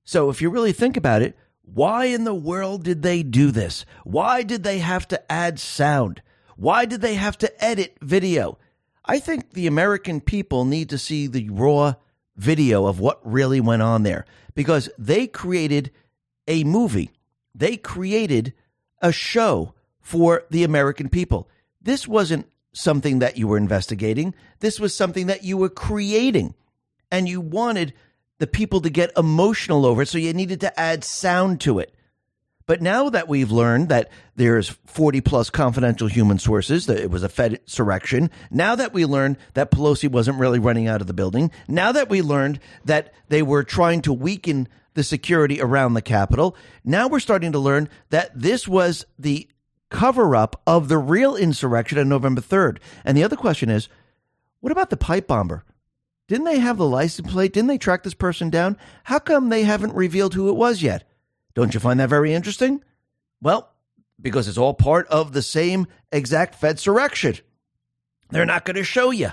So 0.09 0.31
if 0.31 0.41
you 0.41 0.49
really 0.49 0.71
think 0.71 0.97
about 0.97 1.21
it, 1.21 1.37
why 1.61 2.05
in 2.05 2.23
the 2.23 2.33
world 2.33 2.83
did 2.83 3.03
they 3.03 3.21
do 3.21 3.51
this? 3.51 3.85
Why 4.03 4.41
did 4.41 4.63
they 4.63 4.79
have 4.79 5.07
to 5.09 5.31
add 5.31 5.59
sound? 5.59 6.23
Why 6.55 6.85
did 6.85 7.01
they 7.01 7.13
have 7.13 7.37
to 7.37 7.63
edit 7.63 7.95
video? 8.01 8.57
I 9.05 9.19
think 9.19 9.53
the 9.53 9.67
American 9.67 10.19
people 10.19 10.65
need 10.65 10.89
to 10.89 10.97
see 10.97 11.27
the 11.27 11.47
raw 11.51 11.93
video 12.35 12.87
of 12.87 12.99
what 12.99 13.21
really 13.23 13.61
went 13.61 13.83
on 13.83 14.01
there 14.01 14.25
because 14.55 14.89
they 14.97 15.27
created 15.27 15.91
a 16.47 16.63
movie. 16.63 17.11
They 17.53 17.77
created 17.77 18.55
a 19.03 19.11
show 19.11 19.75
for 20.01 20.43
the 20.49 20.63
American 20.63 21.09
people. 21.09 21.47
This 21.83 22.07
wasn't 22.07 22.49
something 22.73 23.19
that 23.19 23.37
you 23.37 23.47
were 23.47 23.57
investigating. 23.57 24.33
This 24.59 24.79
was 24.79 24.95
something 24.95 25.27
that 25.27 25.43
you 25.43 25.55
were 25.55 25.69
creating. 25.69 26.55
And 27.11 27.29
you 27.29 27.41
wanted 27.41 27.93
the 28.39 28.47
people 28.47 28.81
to 28.81 28.89
get 28.89 29.11
emotional 29.15 29.85
over 29.85 30.01
it, 30.01 30.07
so 30.07 30.17
you 30.17 30.33
needed 30.33 30.61
to 30.61 30.79
add 30.79 31.03
sound 31.03 31.61
to 31.61 31.79
it. 31.79 31.93
But 32.65 32.83
now 32.83 33.09
that 33.09 33.27
we've 33.27 33.51
learned 33.51 33.89
that 33.89 34.11
there's 34.35 34.69
40 34.85 35.21
plus 35.21 35.49
confidential 35.49 36.07
human 36.07 36.37
sources, 36.37 36.85
that 36.85 36.99
it 36.99 37.09
was 37.09 37.23
a 37.23 37.29
Fed 37.29 37.53
insurrection, 37.53 38.29
now 38.51 38.75
that 38.75 38.93
we 38.93 39.05
learned 39.05 39.37
that 39.55 39.71
Pelosi 39.71 40.09
wasn't 40.09 40.37
really 40.37 40.59
running 40.59 40.87
out 40.87 41.01
of 41.01 41.07
the 41.07 41.13
building, 41.13 41.49
now 41.67 41.91
that 41.91 42.09
we 42.09 42.21
learned 42.21 42.59
that 42.85 43.13
they 43.29 43.41
were 43.41 43.63
trying 43.63 44.03
to 44.03 44.13
weaken 44.13 44.67
the 44.93 45.03
security 45.03 45.59
around 45.59 45.95
the 45.95 46.01
Capitol, 46.01 46.55
now 46.83 47.07
we're 47.07 47.19
starting 47.19 47.51
to 47.53 47.59
learn 47.59 47.89
that 48.11 48.39
this 48.39 48.67
was 48.67 49.03
the 49.17 49.49
cover 49.89 50.35
up 50.35 50.61
of 50.67 50.89
the 50.89 50.97
real 50.99 51.35
insurrection 51.35 51.97
on 51.97 52.07
November 52.07 52.41
3rd. 52.41 52.77
And 53.03 53.17
the 53.17 53.23
other 53.23 53.35
question 53.35 53.71
is 53.71 53.89
what 54.59 54.71
about 54.71 54.91
the 54.91 54.97
pipe 54.97 55.25
bomber? 55.25 55.63
Didn't 56.29 56.45
they 56.45 56.59
have 56.59 56.77
the 56.77 56.87
license 56.87 57.29
plate? 57.29 57.53
Didn't 57.53 57.67
they 57.67 57.79
track 57.79 58.03
this 58.03 58.13
person 58.13 58.49
down? 58.49 58.77
How 59.03 59.17
come 59.17 59.49
they 59.49 59.63
haven't 59.63 59.95
revealed 59.95 60.35
who 60.35 60.47
it 60.47 60.55
was 60.55 60.81
yet? 60.81 61.03
Don't 61.55 61.73
you 61.73 61.79
find 61.79 61.99
that 61.99 62.07
very 62.07 62.33
interesting? 62.33 62.83
Well, 63.41 63.71
because 64.21 64.47
it's 64.47 64.57
all 64.57 64.75
part 64.75 65.07
of 65.07 65.33
the 65.33 65.41
same 65.41 65.87
exact 66.11 66.53
Fed 66.53 66.77
surrection. 66.77 67.41
They're 68.29 68.45
not 68.45 68.63
going 68.63 68.75
to 68.75 68.83
show 68.83 69.09
you. 69.09 69.31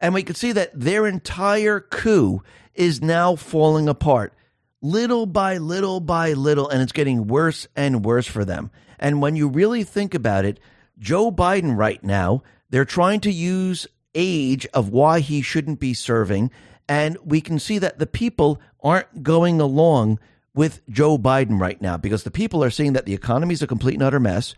And 0.00 0.12
we 0.12 0.24
can 0.24 0.34
see 0.34 0.50
that 0.52 0.78
their 0.78 1.06
entire 1.06 1.80
coup 1.80 2.42
is 2.74 3.00
now 3.00 3.36
falling 3.36 3.88
apart 3.88 4.34
little 4.82 5.24
by 5.24 5.56
little 5.56 5.98
by 5.98 6.34
little, 6.34 6.68
and 6.68 6.82
it's 6.82 6.92
getting 6.92 7.26
worse 7.26 7.66
and 7.74 8.04
worse 8.04 8.26
for 8.26 8.44
them. 8.44 8.70
And 8.98 9.22
when 9.22 9.34
you 9.34 9.48
really 9.48 9.82
think 9.82 10.12
about 10.12 10.44
it, 10.44 10.60
Joe 10.98 11.32
Biden 11.32 11.76
right 11.76 12.02
now, 12.04 12.42
they're 12.68 12.84
trying 12.84 13.20
to 13.20 13.32
use 13.32 13.86
age 14.14 14.66
of 14.74 14.88
why 14.88 15.20
he 15.20 15.42
shouldn't 15.42 15.80
be 15.80 15.94
serving. 15.94 16.50
And 16.88 17.16
we 17.24 17.40
can 17.40 17.58
see 17.58 17.78
that 17.78 17.98
the 17.98 18.06
people 18.06 18.60
aren't 18.82 19.22
going 19.22 19.60
along 19.60 20.18
with 20.54 20.82
Joe 20.88 21.18
Biden 21.18 21.60
right 21.60 21.80
now 21.80 21.96
because 21.96 22.22
the 22.22 22.30
people 22.30 22.62
are 22.62 22.70
seeing 22.70 22.92
that 22.92 23.06
the 23.06 23.14
economy 23.14 23.54
is 23.54 23.62
a 23.62 23.66
complete 23.66 23.94
and 23.94 24.02
utter 24.02 24.20
mess, 24.20 24.54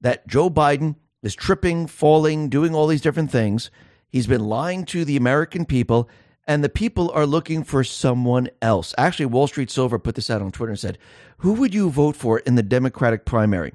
that 0.00 0.26
Joe 0.26 0.48
Biden 0.48 0.96
is 1.22 1.34
tripping, 1.34 1.86
falling, 1.86 2.48
doing 2.48 2.74
all 2.74 2.86
these 2.86 3.00
different 3.00 3.30
things. 3.30 3.70
He's 4.08 4.26
been 4.26 4.44
lying 4.44 4.84
to 4.86 5.04
the 5.04 5.16
American 5.16 5.64
people, 5.64 6.08
and 6.46 6.62
the 6.62 6.68
people 6.68 7.10
are 7.10 7.26
looking 7.26 7.64
for 7.64 7.82
someone 7.82 8.48
else. 8.62 8.94
Actually, 8.96 9.26
Wall 9.26 9.48
Street 9.48 9.70
Silver 9.70 9.98
put 9.98 10.14
this 10.14 10.30
out 10.30 10.42
on 10.42 10.52
Twitter 10.52 10.70
and 10.70 10.78
said, 10.78 10.98
Who 11.38 11.54
would 11.54 11.74
you 11.74 11.90
vote 11.90 12.14
for 12.14 12.38
in 12.40 12.54
the 12.54 12.62
Democratic 12.62 13.24
primary? 13.24 13.74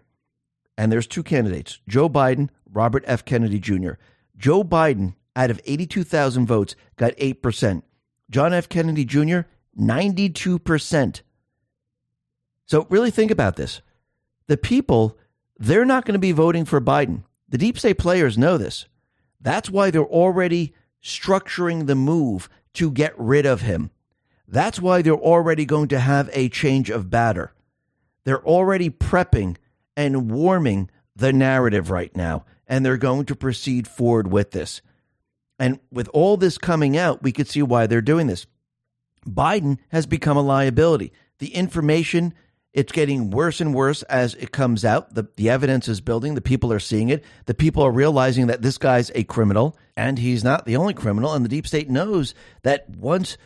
And 0.78 0.92
there's 0.92 1.08
two 1.08 1.24
candidates 1.24 1.80
Joe 1.88 2.10
Biden, 2.10 2.50
Robert 2.72 3.04
F. 3.06 3.26
Kennedy 3.26 3.60
Jr. 3.60 3.94
Joe 4.42 4.64
Biden, 4.64 5.14
out 5.36 5.52
of 5.52 5.62
82,000 5.66 6.48
votes, 6.48 6.76
got 6.98 7.16
8%. 7.18 7.84
John 8.32 8.54
F. 8.54 8.68
Kennedy 8.68 9.06
Jr., 9.06 9.42
92%. 9.80 11.22
So 12.66 12.88
really 12.90 13.12
think 13.12 13.30
about 13.30 13.56
this. 13.56 13.82
The 14.48 14.58
people, 14.58 15.16
they're 15.60 15.86
not 15.86 16.06
going 16.06 16.14
to 16.14 16.20
be 16.20 16.32
voting 16.32 16.66
for 16.66 16.82
Biden. 16.82 17.24
The 17.50 17.60
deep 17.60 17.78
state 17.78 18.00
players 18.00 18.38
know 18.38 18.58
this. 18.58 18.88
That's 19.40 19.70
why 19.70 19.92
they're 19.92 20.04
already 20.04 20.74
structuring 21.04 21.86
the 21.86 21.96
move 21.96 22.50
to 22.74 22.90
get 22.90 23.14
rid 23.20 23.46
of 23.46 23.62
him. 23.62 23.92
That's 24.48 24.82
why 24.82 25.04
they're 25.04 25.14
already 25.14 25.66
going 25.66 25.90
to 25.90 26.00
have 26.00 26.30
a 26.34 26.50
change 26.50 26.90
of 26.90 27.12
batter. 27.12 27.54
They're 28.24 28.44
already 28.44 28.90
prepping 28.90 29.58
and 29.96 30.32
warming 30.32 30.90
the 31.16 31.32
narrative 31.32 31.92
right 31.92 32.16
now 32.16 32.46
and 32.72 32.84
they're 32.84 32.98
going 32.98 33.26
to 33.26 33.36
proceed 33.36 33.88
forward 33.88 34.32
with 34.32 34.50
this. 34.50 34.82
And 35.60 35.80
with 35.92 36.08
all 36.14 36.38
this 36.38 36.58
coming 36.58 36.98
out, 36.98 37.22
we 37.22 37.32
could 37.32 37.48
see 37.48 37.62
why 37.62 37.86
they're 37.86 38.02
doing 38.02 38.26
this. 38.26 38.48
Biden 39.28 39.78
has 39.90 40.08
become 40.08 40.38
a 40.38 40.42
liability. 40.42 41.12
The 41.38 41.54
information 41.54 42.34
It's 42.74 42.94
getting 42.94 43.32
worse 43.32 43.60
and 43.60 43.74
worse 43.74 44.02
as 44.04 44.34
it 44.36 44.52
comes 44.52 44.86
out. 44.86 45.14
The, 45.14 45.28
the 45.36 45.50
evidence 45.50 45.90
is 45.90 46.00
building. 46.00 46.36
The 46.36 46.42
people 46.42 46.72
are 46.72 46.80
seeing 46.80 47.10
it. 47.10 47.24
The 47.46 47.54
people 47.54 47.84
are 47.84 47.92
realizing 47.92 48.48
that 48.48 48.62
this 48.62 48.78
guy's 48.78 49.12
a 49.14 49.26
criminal 49.26 49.78
and 49.98 50.18
he's 50.18 50.44
not 50.44 50.66
the 50.66 50.78
only 50.78 50.94
criminal. 50.94 51.34
And 51.34 51.44
the 51.44 51.50
deep 51.50 51.68
state 51.68 51.90
knows 51.90 52.34
that 52.64 52.90
once 52.90 53.38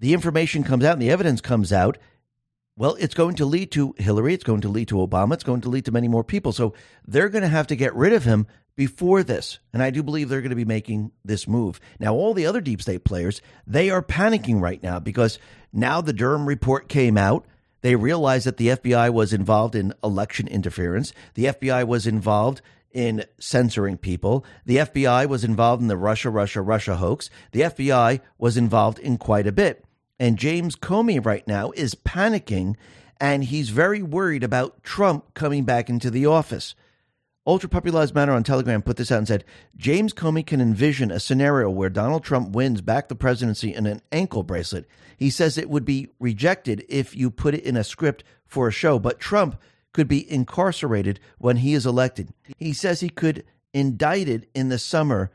the 0.00 0.14
information 0.14 0.64
comes 0.64 0.84
out 0.84 0.94
and 0.94 1.02
the 1.02 1.10
evidence 1.10 1.42
comes 1.42 1.72
out, 1.72 1.98
well, 2.76 2.96
it's 2.98 3.14
going 3.14 3.36
to 3.36 3.44
lead 3.44 3.70
to 3.72 3.94
Hillary. 3.98 4.34
It's 4.34 4.44
going 4.44 4.62
to 4.62 4.68
lead 4.68 4.88
to 4.88 4.96
Obama. 4.96 5.34
It's 5.34 5.44
going 5.44 5.60
to 5.62 5.68
lead 5.68 5.84
to 5.84 5.92
many 5.92 6.08
more 6.08 6.24
people. 6.24 6.52
So 6.52 6.74
they're 7.06 7.28
going 7.28 7.42
to 7.42 7.48
have 7.48 7.66
to 7.68 7.76
get 7.76 7.94
rid 7.94 8.12
of 8.12 8.24
him 8.24 8.46
before 8.76 9.22
this. 9.22 9.58
And 9.72 9.82
I 9.82 9.90
do 9.90 10.02
believe 10.02 10.28
they're 10.28 10.40
going 10.40 10.50
to 10.50 10.56
be 10.56 10.64
making 10.64 11.12
this 11.24 11.46
move. 11.46 11.80
Now, 12.00 12.14
all 12.14 12.32
the 12.32 12.46
other 12.46 12.60
deep 12.60 12.80
state 12.80 13.04
players, 13.04 13.42
they 13.66 13.90
are 13.90 14.02
panicking 14.02 14.60
right 14.60 14.82
now 14.82 14.98
because 14.98 15.38
now 15.72 16.00
the 16.00 16.14
Durham 16.14 16.46
report 16.46 16.88
came 16.88 17.18
out. 17.18 17.46
They 17.82 17.96
realized 17.96 18.46
that 18.46 18.56
the 18.56 18.68
FBI 18.68 19.12
was 19.12 19.32
involved 19.32 19.74
in 19.74 19.92
election 20.02 20.48
interference. 20.48 21.12
The 21.34 21.46
FBI 21.46 21.86
was 21.86 22.06
involved 22.06 22.62
in 22.92 23.24
censoring 23.38 23.98
people. 23.98 24.44
The 24.64 24.76
FBI 24.78 25.26
was 25.26 25.44
involved 25.44 25.82
in 25.82 25.88
the 25.88 25.96
Russia, 25.96 26.30
Russia, 26.30 26.62
Russia 26.62 26.96
hoax. 26.96 27.28
The 27.50 27.62
FBI 27.62 28.20
was 28.38 28.56
involved 28.56 28.98
in 28.98 29.18
quite 29.18 29.46
a 29.46 29.52
bit. 29.52 29.84
And 30.22 30.38
James 30.38 30.76
Comey 30.76 31.18
right 31.26 31.44
now 31.48 31.72
is 31.72 31.96
panicking 31.96 32.76
and 33.20 33.42
he's 33.42 33.70
very 33.70 34.04
worried 34.04 34.44
about 34.44 34.84
Trump 34.84 35.34
coming 35.34 35.64
back 35.64 35.90
into 35.90 36.12
the 36.12 36.26
office. 36.26 36.76
Ultra 37.44 37.68
Lives 37.90 38.14
Matter 38.14 38.30
on 38.30 38.44
Telegram 38.44 38.82
put 38.82 38.98
this 38.98 39.10
out 39.10 39.18
and 39.18 39.26
said 39.26 39.44
James 39.76 40.14
Comey 40.14 40.46
can 40.46 40.60
envision 40.60 41.10
a 41.10 41.18
scenario 41.18 41.68
where 41.70 41.90
Donald 41.90 42.22
Trump 42.22 42.50
wins 42.50 42.80
back 42.80 43.08
the 43.08 43.16
presidency 43.16 43.74
in 43.74 43.84
an 43.84 44.00
ankle 44.12 44.44
bracelet. 44.44 44.86
He 45.16 45.28
says 45.28 45.58
it 45.58 45.68
would 45.68 45.84
be 45.84 46.10
rejected 46.20 46.84
if 46.88 47.16
you 47.16 47.28
put 47.28 47.54
it 47.54 47.64
in 47.64 47.76
a 47.76 47.82
script 47.82 48.22
for 48.46 48.68
a 48.68 48.72
show, 48.72 49.00
but 49.00 49.18
Trump 49.18 49.60
could 49.92 50.06
be 50.06 50.30
incarcerated 50.30 51.18
when 51.38 51.56
he 51.56 51.74
is 51.74 51.84
elected. 51.84 52.32
He 52.58 52.72
says 52.72 53.00
he 53.00 53.08
could 53.08 53.42
indict 53.74 54.28
it 54.28 54.48
in 54.54 54.68
the 54.68 54.78
summer 54.78 55.32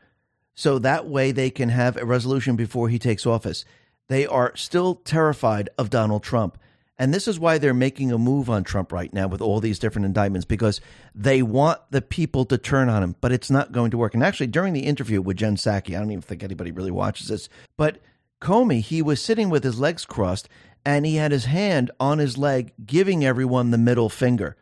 so 0.54 0.78
that 0.78 1.06
way 1.06 1.30
they 1.30 1.50
can 1.50 1.68
have 1.68 1.98
a 1.98 2.06
resolution 2.06 2.56
before 2.56 2.88
he 2.88 2.98
takes 2.98 3.26
office. 3.26 3.66
They 4.08 4.26
are 4.26 4.56
still 4.56 4.96
terrified 4.96 5.68
of 5.78 5.90
Donald 5.90 6.22
Trump. 6.22 6.58
And 6.98 7.14
this 7.14 7.28
is 7.28 7.38
why 7.38 7.58
they're 7.58 7.72
making 7.74 8.10
a 8.10 8.18
move 8.18 8.50
on 8.50 8.64
Trump 8.64 8.90
right 8.90 9.12
now 9.12 9.28
with 9.28 9.40
all 9.40 9.60
these 9.60 9.78
different 9.78 10.06
indictments 10.06 10.44
because 10.44 10.80
they 11.14 11.42
want 11.42 11.78
the 11.90 12.02
people 12.02 12.44
to 12.46 12.58
turn 12.58 12.88
on 12.88 13.04
him, 13.04 13.14
but 13.20 13.30
it's 13.30 13.50
not 13.50 13.70
going 13.70 13.92
to 13.92 13.98
work. 13.98 14.14
And 14.14 14.24
actually, 14.24 14.48
during 14.48 14.72
the 14.72 14.86
interview 14.86 15.22
with 15.22 15.36
Jen 15.36 15.56
Psaki, 15.56 15.94
I 15.94 16.00
don't 16.00 16.10
even 16.10 16.22
think 16.22 16.42
anybody 16.42 16.72
really 16.72 16.90
watches 16.90 17.28
this, 17.28 17.48
but 17.76 17.98
Comey, 18.40 18.80
he 18.80 19.00
was 19.00 19.22
sitting 19.22 19.48
with 19.48 19.62
his 19.62 19.78
legs 19.78 20.04
crossed 20.04 20.48
and 20.84 21.06
he 21.06 21.16
had 21.16 21.32
his 21.32 21.44
hand 21.44 21.90
on 22.00 22.18
his 22.18 22.36
leg, 22.36 22.72
giving 22.84 23.24
everyone 23.24 23.70
the 23.70 23.78
middle 23.78 24.08
finger. 24.08 24.56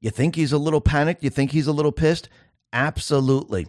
You 0.00 0.10
think 0.10 0.34
he's 0.34 0.52
a 0.52 0.58
little 0.58 0.80
panicked? 0.80 1.22
You 1.22 1.30
think 1.30 1.52
he's 1.52 1.66
a 1.66 1.72
little 1.72 1.92
pissed? 1.92 2.28
Absolutely. 2.72 3.68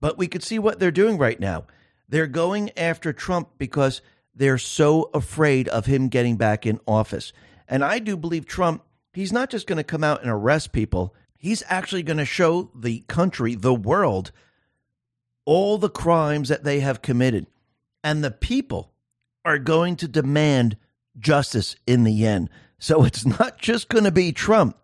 But 0.00 0.18
we 0.18 0.28
could 0.28 0.42
see 0.42 0.58
what 0.58 0.78
they're 0.78 0.90
doing 0.90 1.18
right 1.18 1.38
now. 1.38 1.64
They're 2.08 2.26
going 2.26 2.70
after 2.76 3.12
Trump 3.12 3.50
because 3.58 4.00
they're 4.36 4.58
so 4.58 5.10
afraid 5.14 5.66
of 5.68 5.86
him 5.86 6.08
getting 6.08 6.36
back 6.36 6.66
in 6.66 6.78
office. 6.86 7.32
And 7.66 7.82
I 7.82 7.98
do 7.98 8.16
believe 8.16 8.46
Trump, 8.46 8.84
he's 9.12 9.32
not 9.32 9.50
just 9.50 9.66
going 9.66 9.78
to 9.78 9.84
come 9.84 10.04
out 10.04 10.20
and 10.20 10.30
arrest 10.30 10.72
people, 10.72 11.14
he's 11.38 11.62
actually 11.68 12.02
going 12.02 12.18
to 12.18 12.24
show 12.24 12.70
the 12.74 13.00
country, 13.08 13.54
the 13.54 13.74
world, 13.74 14.30
all 15.46 15.78
the 15.78 15.88
crimes 15.88 16.50
that 16.50 16.64
they 16.64 16.80
have 16.80 17.02
committed. 17.02 17.46
And 18.04 18.22
the 18.22 18.30
people 18.30 18.92
are 19.44 19.58
going 19.58 19.96
to 19.96 20.08
demand 20.08 20.76
justice 21.18 21.76
in 21.86 22.04
the 22.04 22.26
end. 22.26 22.50
So 22.78 23.04
it's 23.06 23.24
not 23.24 23.58
just 23.58 23.88
going 23.88 24.04
to 24.04 24.12
be 24.12 24.32
Trump. 24.32 24.76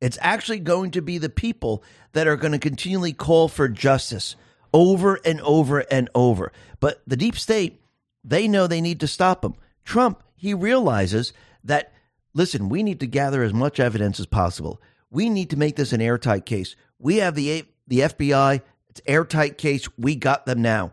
It's 0.00 0.18
actually 0.20 0.60
going 0.60 0.92
to 0.92 1.02
be 1.02 1.18
the 1.18 1.28
people 1.28 1.82
that 2.12 2.26
are 2.26 2.36
going 2.36 2.52
to 2.52 2.58
continually 2.58 3.12
call 3.12 3.48
for 3.48 3.68
justice 3.68 4.36
over 4.72 5.18
and 5.24 5.40
over 5.40 5.80
and 5.80 6.08
over. 6.14 6.52
But 6.80 7.02
the 7.06 7.16
deep 7.16 7.36
state 7.36 7.80
they 8.28 8.46
know 8.46 8.66
they 8.66 8.80
need 8.80 9.00
to 9.00 9.06
stop 9.06 9.44
him. 9.44 9.54
Trump, 9.84 10.22
he 10.36 10.54
realizes 10.54 11.32
that, 11.64 11.92
listen, 12.34 12.68
we 12.68 12.82
need 12.82 13.00
to 13.00 13.06
gather 13.06 13.42
as 13.42 13.54
much 13.54 13.80
evidence 13.80 14.20
as 14.20 14.26
possible. 14.26 14.80
We 15.10 15.30
need 15.30 15.50
to 15.50 15.56
make 15.56 15.76
this 15.76 15.92
an 15.92 16.00
airtight 16.00 16.44
case. 16.44 16.76
We 16.98 17.16
have 17.16 17.34
the, 17.34 17.64
the 17.86 18.00
FBI, 18.00 18.60
it's 18.90 19.00
airtight 19.06 19.56
case. 19.58 19.88
We 19.96 20.14
got 20.14 20.46
them 20.46 20.60
now. 20.60 20.92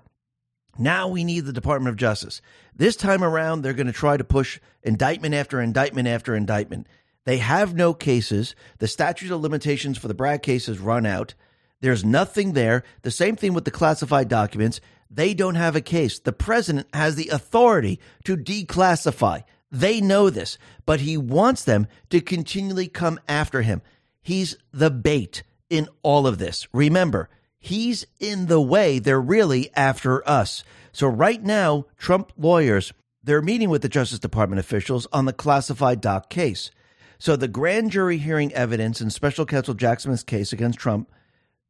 Now 0.77 1.07
we 1.07 1.23
need 1.23 1.41
the 1.41 1.53
Department 1.53 1.89
of 1.89 1.97
Justice. 1.97 2.41
This 2.75 2.95
time 2.95 3.23
around, 3.23 3.61
they're 3.61 3.73
going 3.73 3.87
to 3.87 3.93
try 3.93 4.17
to 4.17 4.23
push 4.23 4.59
indictment 4.83 5.33
after 5.33 5.61
indictment 5.61 6.07
after 6.07 6.35
indictment. 6.35 6.87
They 7.25 7.37
have 7.37 7.73
no 7.73 7.93
cases. 7.93 8.55
The 8.79 8.87
statute 8.87 9.31
of 9.31 9.41
limitations 9.41 9.97
for 9.97 10.07
the 10.07 10.13
Bragg 10.13 10.43
case 10.43 10.67
has 10.67 10.79
run 10.79 11.05
out. 11.05 11.33
There's 11.81 12.05
nothing 12.05 12.53
there. 12.53 12.83
The 13.01 13.11
same 13.11 13.35
thing 13.35 13.53
with 13.53 13.65
the 13.65 13.71
classified 13.71 14.27
documents. 14.27 14.79
They 15.09 15.33
don't 15.33 15.55
have 15.55 15.75
a 15.75 15.81
case. 15.81 16.19
The 16.19 16.33
president 16.33 16.87
has 16.93 17.15
the 17.15 17.29
authority 17.29 17.99
to 18.25 18.35
declassify. 18.35 19.43
They 19.71 20.01
know 20.01 20.29
this, 20.29 20.57
but 20.85 21.01
he 21.01 21.17
wants 21.17 21.63
them 21.63 21.87
to 22.09 22.21
continually 22.21 22.87
come 22.87 23.19
after 23.27 23.61
him. 23.61 23.81
He's 24.21 24.57
the 24.71 24.89
bait 24.89 25.43
in 25.69 25.87
all 26.01 26.27
of 26.27 26.37
this. 26.37 26.67
Remember, 26.73 27.29
he's 27.59 28.05
in 28.19 28.47
the 28.47 28.61
way. 28.61 28.99
They're 28.99 29.21
really 29.21 29.69
after 29.75 30.27
us. 30.27 30.63
So 30.91 31.07
right 31.07 31.43
now, 31.43 31.85
Trump 31.97 32.31
lawyers, 32.37 32.93
they're 33.23 33.41
meeting 33.41 33.69
with 33.69 33.81
the 33.81 33.89
Justice 33.89 34.19
Department 34.19 34.59
officials 34.59 35.07
on 35.11 35.25
the 35.25 35.33
classified 35.33 35.99
doc 35.99 36.29
case. 36.29 36.71
So 37.17 37.35
the 37.35 37.47
grand 37.47 37.91
jury 37.91 38.17
hearing 38.17 38.53
evidence 38.53 39.01
in 39.01 39.09
special 39.09 39.45
counsel 39.45 39.73
Jack 39.73 39.99
Smith's 39.99 40.23
case 40.23 40.53
against 40.53 40.79
Trump 40.79 41.09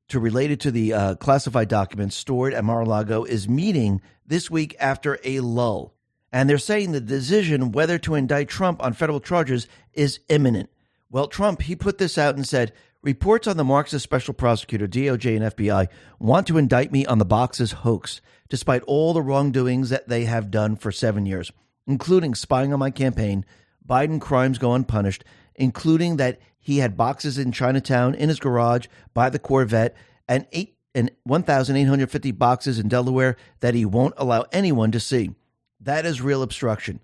to 0.09 0.19
relate 0.19 0.51
it 0.51 0.59
to 0.61 0.71
the 0.71 0.93
uh, 0.93 1.15
classified 1.15 1.67
documents 1.67 2.15
stored 2.15 2.53
at 2.53 2.63
Mar-a-Lago 2.63 3.23
is 3.23 3.49
meeting 3.49 4.01
this 4.25 4.51
week 4.51 4.75
after 4.79 5.19
a 5.23 5.39
lull. 5.39 5.93
And 6.31 6.49
they're 6.49 6.57
saying 6.57 6.91
the 6.91 7.01
decision 7.01 7.71
whether 7.71 7.97
to 7.99 8.15
indict 8.15 8.49
Trump 8.49 8.83
on 8.83 8.93
federal 8.93 9.19
charges 9.19 9.67
is 9.93 10.19
imminent. 10.29 10.69
Well, 11.09 11.27
Trump, 11.27 11.61
he 11.61 11.75
put 11.75 11.97
this 11.97 12.17
out 12.17 12.35
and 12.35 12.47
said, 12.47 12.73
reports 13.01 13.47
on 13.47 13.57
the 13.57 13.63
Marxist 13.63 14.03
special 14.03 14.33
prosecutor, 14.33 14.87
DOJ 14.87 15.37
and 15.37 15.55
FBI 15.55 15.87
want 16.19 16.47
to 16.47 16.57
indict 16.57 16.91
me 16.91 17.05
on 17.05 17.19
the 17.19 17.25
boxes 17.25 17.71
hoax, 17.71 18.19
despite 18.49 18.83
all 18.83 19.13
the 19.13 19.21
wrongdoings 19.21 19.89
that 19.89 20.09
they 20.09 20.25
have 20.25 20.51
done 20.51 20.75
for 20.75 20.91
seven 20.91 21.25
years, 21.25 21.51
including 21.87 22.35
spying 22.35 22.73
on 22.73 22.79
my 22.79 22.91
campaign, 22.91 23.45
Biden 23.87 24.19
crimes 24.19 24.57
go 24.57 24.73
unpunished, 24.73 25.23
including 25.55 26.17
that 26.17 26.39
he 26.65 26.79
had 26.79 26.97
boxes 26.97 27.37
in 27.37 27.51
Chinatown 27.51 28.15
in 28.15 28.27
his 28.27 28.39
garage 28.39 28.87
by 29.13 29.29
the 29.29 29.37
Corvette 29.37 29.95
and 30.27 30.47
eight 30.51 30.75
and 30.95 31.11
1,850 31.23 32.31
boxes 32.31 32.79
in 32.79 32.87
Delaware 32.87 33.37
that 33.59 33.75
he 33.75 33.85
won't 33.85 34.15
allow 34.17 34.45
anyone 34.51 34.91
to 34.91 34.99
see. 34.99 35.35
That 35.79 36.07
is 36.07 36.23
real 36.23 36.41
obstruction. 36.41 37.01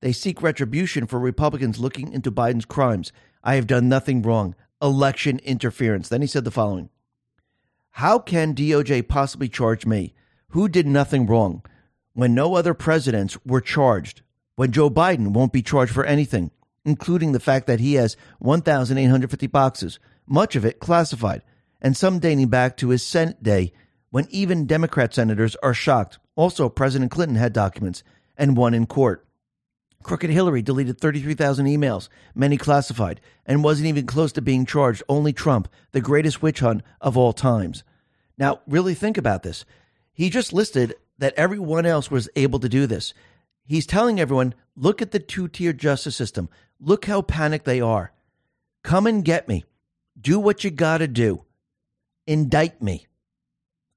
They 0.00 0.10
seek 0.10 0.42
retribution 0.42 1.06
for 1.06 1.20
Republicans 1.20 1.78
looking 1.78 2.12
into 2.12 2.32
Biden's 2.32 2.64
crimes. 2.64 3.12
I 3.44 3.54
have 3.54 3.68
done 3.68 3.88
nothing 3.88 4.22
wrong. 4.22 4.56
Election 4.82 5.38
interference. 5.44 6.08
Then 6.08 6.20
he 6.20 6.26
said 6.26 6.42
the 6.42 6.50
following 6.50 6.88
How 7.92 8.18
can 8.18 8.56
DOJ 8.56 9.06
possibly 9.06 9.48
charge 9.48 9.86
me, 9.86 10.14
who 10.48 10.68
did 10.68 10.88
nothing 10.88 11.26
wrong, 11.26 11.62
when 12.12 12.34
no 12.34 12.56
other 12.56 12.74
presidents 12.74 13.38
were 13.46 13.60
charged, 13.60 14.22
when 14.56 14.72
Joe 14.72 14.90
Biden 14.90 15.28
won't 15.28 15.52
be 15.52 15.62
charged 15.62 15.92
for 15.92 16.04
anything? 16.04 16.50
Including 16.86 17.32
the 17.32 17.40
fact 17.40 17.66
that 17.66 17.80
he 17.80 17.94
has 17.94 18.16
1,850 18.38 19.46
boxes, 19.48 19.98
much 20.26 20.54
of 20.54 20.64
it 20.64 20.78
classified, 20.78 21.42
and 21.82 21.96
some 21.96 22.20
dating 22.20 22.48
back 22.48 22.76
to 22.76 22.90
his 22.90 23.02
Senate 23.02 23.42
day 23.42 23.72
when 24.10 24.26
even 24.30 24.66
Democrat 24.66 25.12
senators 25.12 25.56
are 25.56 25.74
shocked. 25.74 26.18
Also, 26.36 26.68
President 26.68 27.10
Clinton 27.10 27.36
had 27.36 27.52
documents 27.52 28.02
and 28.38 28.56
one 28.56 28.72
in 28.72 28.86
court. 28.86 29.26
Crooked 30.04 30.30
Hillary 30.30 30.62
deleted 30.62 31.00
33,000 31.00 31.66
emails, 31.66 32.08
many 32.32 32.56
classified, 32.56 33.20
and 33.44 33.64
wasn't 33.64 33.88
even 33.88 34.06
close 34.06 34.30
to 34.32 34.40
being 34.40 34.64
charged. 34.64 35.02
Only 35.08 35.32
Trump, 35.32 35.68
the 35.90 36.00
greatest 36.00 36.40
witch 36.40 36.60
hunt 36.60 36.82
of 37.00 37.16
all 37.16 37.32
times. 37.32 37.82
Now, 38.38 38.60
really 38.68 38.94
think 38.94 39.18
about 39.18 39.42
this. 39.42 39.64
He 40.12 40.30
just 40.30 40.52
listed 40.52 40.94
that 41.18 41.34
everyone 41.34 41.84
else 41.84 42.10
was 42.10 42.28
able 42.36 42.60
to 42.60 42.68
do 42.68 42.86
this. 42.86 43.12
He's 43.66 43.86
telling 43.86 44.20
everyone, 44.20 44.54
look 44.76 45.02
at 45.02 45.10
the 45.10 45.18
two 45.18 45.48
tier 45.48 45.72
justice 45.72 46.16
system. 46.16 46.48
Look 46.80 47.06
how 47.06 47.22
panicked 47.22 47.64
they 47.64 47.80
are. 47.80 48.12
Come 48.84 49.06
and 49.06 49.24
get 49.24 49.48
me. 49.48 49.64
Do 50.18 50.38
what 50.38 50.64
you 50.64 50.70
got 50.70 50.98
to 50.98 51.08
do. 51.08 51.44
Indict 52.26 52.80
me. 52.80 53.06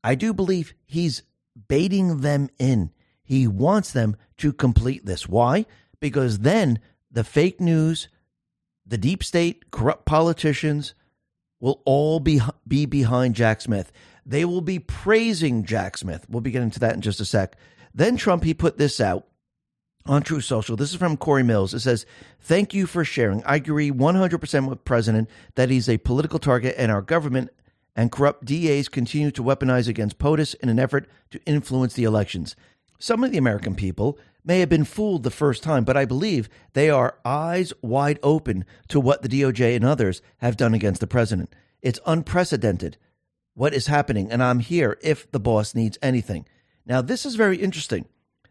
I 0.04 0.16
do 0.16 0.34
believe 0.34 0.74
he's 0.86 1.24
baiting 1.68 2.22
them 2.22 2.50
in. 2.58 2.92
He 3.24 3.48
wants 3.48 3.92
them 3.92 4.16
to 4.38 4.52
complete 4.52 5.06
this. 5.06 5.28
Why? 5.28 5.66
Because 6.00 6.40
then 6.40 6.80
the 7.12 7.24
fake 7.24 7.62
news, 7.62 8.08
the 8.86 8.98
deep 8.98 9.24
state, 9.24 9.70
corrupt 9.72 10.06
politicians 10.06 10.96
will 11.60 11.82
all 11.86 12.20
be, 12.20 12.42
be 12.68 12.86
behind 12.86 13.36
Jack 13.36 13.62
Smith. 13.62 13.92
They 14.26 14.46
will 14.46 14.62
be 14.62 14.80
praising 14.80 15.64
Jack 15.64 15.98
Smith. 15.98 16.26
We'll 16.30 16.42
be 16.42 16.52
getting 16.52 16.72
to 16.72 16.80
that 16.80 16.96
in 16.96 17.02
just 17.02 17.20
a 17.20 17.26
sec. 17.26 17.56
Then 17.94 18.18
Trump, 18.18 18.44
he 18.44 18.54
put 18.54 18.78
this 18.78 19.00
out 19.00 19.28
on 20.06 20.22
Truth 20.24 20.46
Social. 20.46 20.76
This 20.76 20.92
is 20.92 20.98
from 20.98 21.18
Cory 21.18 21.44
Mills. 21.44 21.74
It 21.74 21.82
says, 21.82 22.06
Thank 22.40 22.74
you 22.74 22.88
for 22.88 23.04
sharing. 23.04 23.44
I 23.44 23.56
agree 23.56 23.92
100% 23.92 24.68
with 24.70 24.86
President 24.86 25.30
that 25.56 25.70
he's 25.70 25.90
a 25.90 25.98
political 25.98 26.40
target 26.40 26.76
and 26.78 26.92
our 26.92 27.02
government 27.02 27.50
and 27.96 28.12
corrupt 28.12 28.46
DAs 28.46 28.88
continue 28.88 29.32
to 29.32 29.44
weaponize 29.44 29.88
against 29.88 30.20
POTUS 30.20 30.56
in 30.56 30.70
an 30.70 30.80
effort 30.80 31.08
to 31.32 31.44
influence 31.46 31.94
the 31.94 32.06
elections. 32.06 32.56
Some 32.98 33.24
of 33.24 33.32
the 33.32 33.38
American 33.38 33.76
people 33.76 34.18
may 34.44 34.60
have 34.60 34.70
been 34.70 34.86
fooled 34.86 35.24
the 35.24 35.32
first 35.32 35.64
time, 35.64 35.84
but 35.84 35.98
I 35.98 36.06
believe 36.06 36.50
they 36.74 36.90
are 36.90 37.20
eyes 37.26 37.74
wide 37.82 38.20
open 38.24 38.66
to 38.88 39.00
what 39.00 39.22
the 39.22 39.30
DOJ 39.30 39.76
and 39.76 39.86
others 39.86 40.22
have 40.38 40.58
done 40.58 40.74
against 40.74 41.02
the 41.02 41.08
president. 41.08 41.54
It's 41.82 42.00
unprecedented 42.06 42.98
what 43.54 43.74
is 43.74 43.88
happening, 43.88 44.32
and 44.32 44.42
I'm 44.42 44.60
here 44.60 44.98
if 45.02 45.30
the 45.32 45.40
boss 45.40 45.76
needs 45.76 45.98
anything. 46.02 46.46
Now, 46.86 47.02
this 47.02 47.26
is 47.26 47.36
very 47.36 47.58
interesting. 47.58 48.06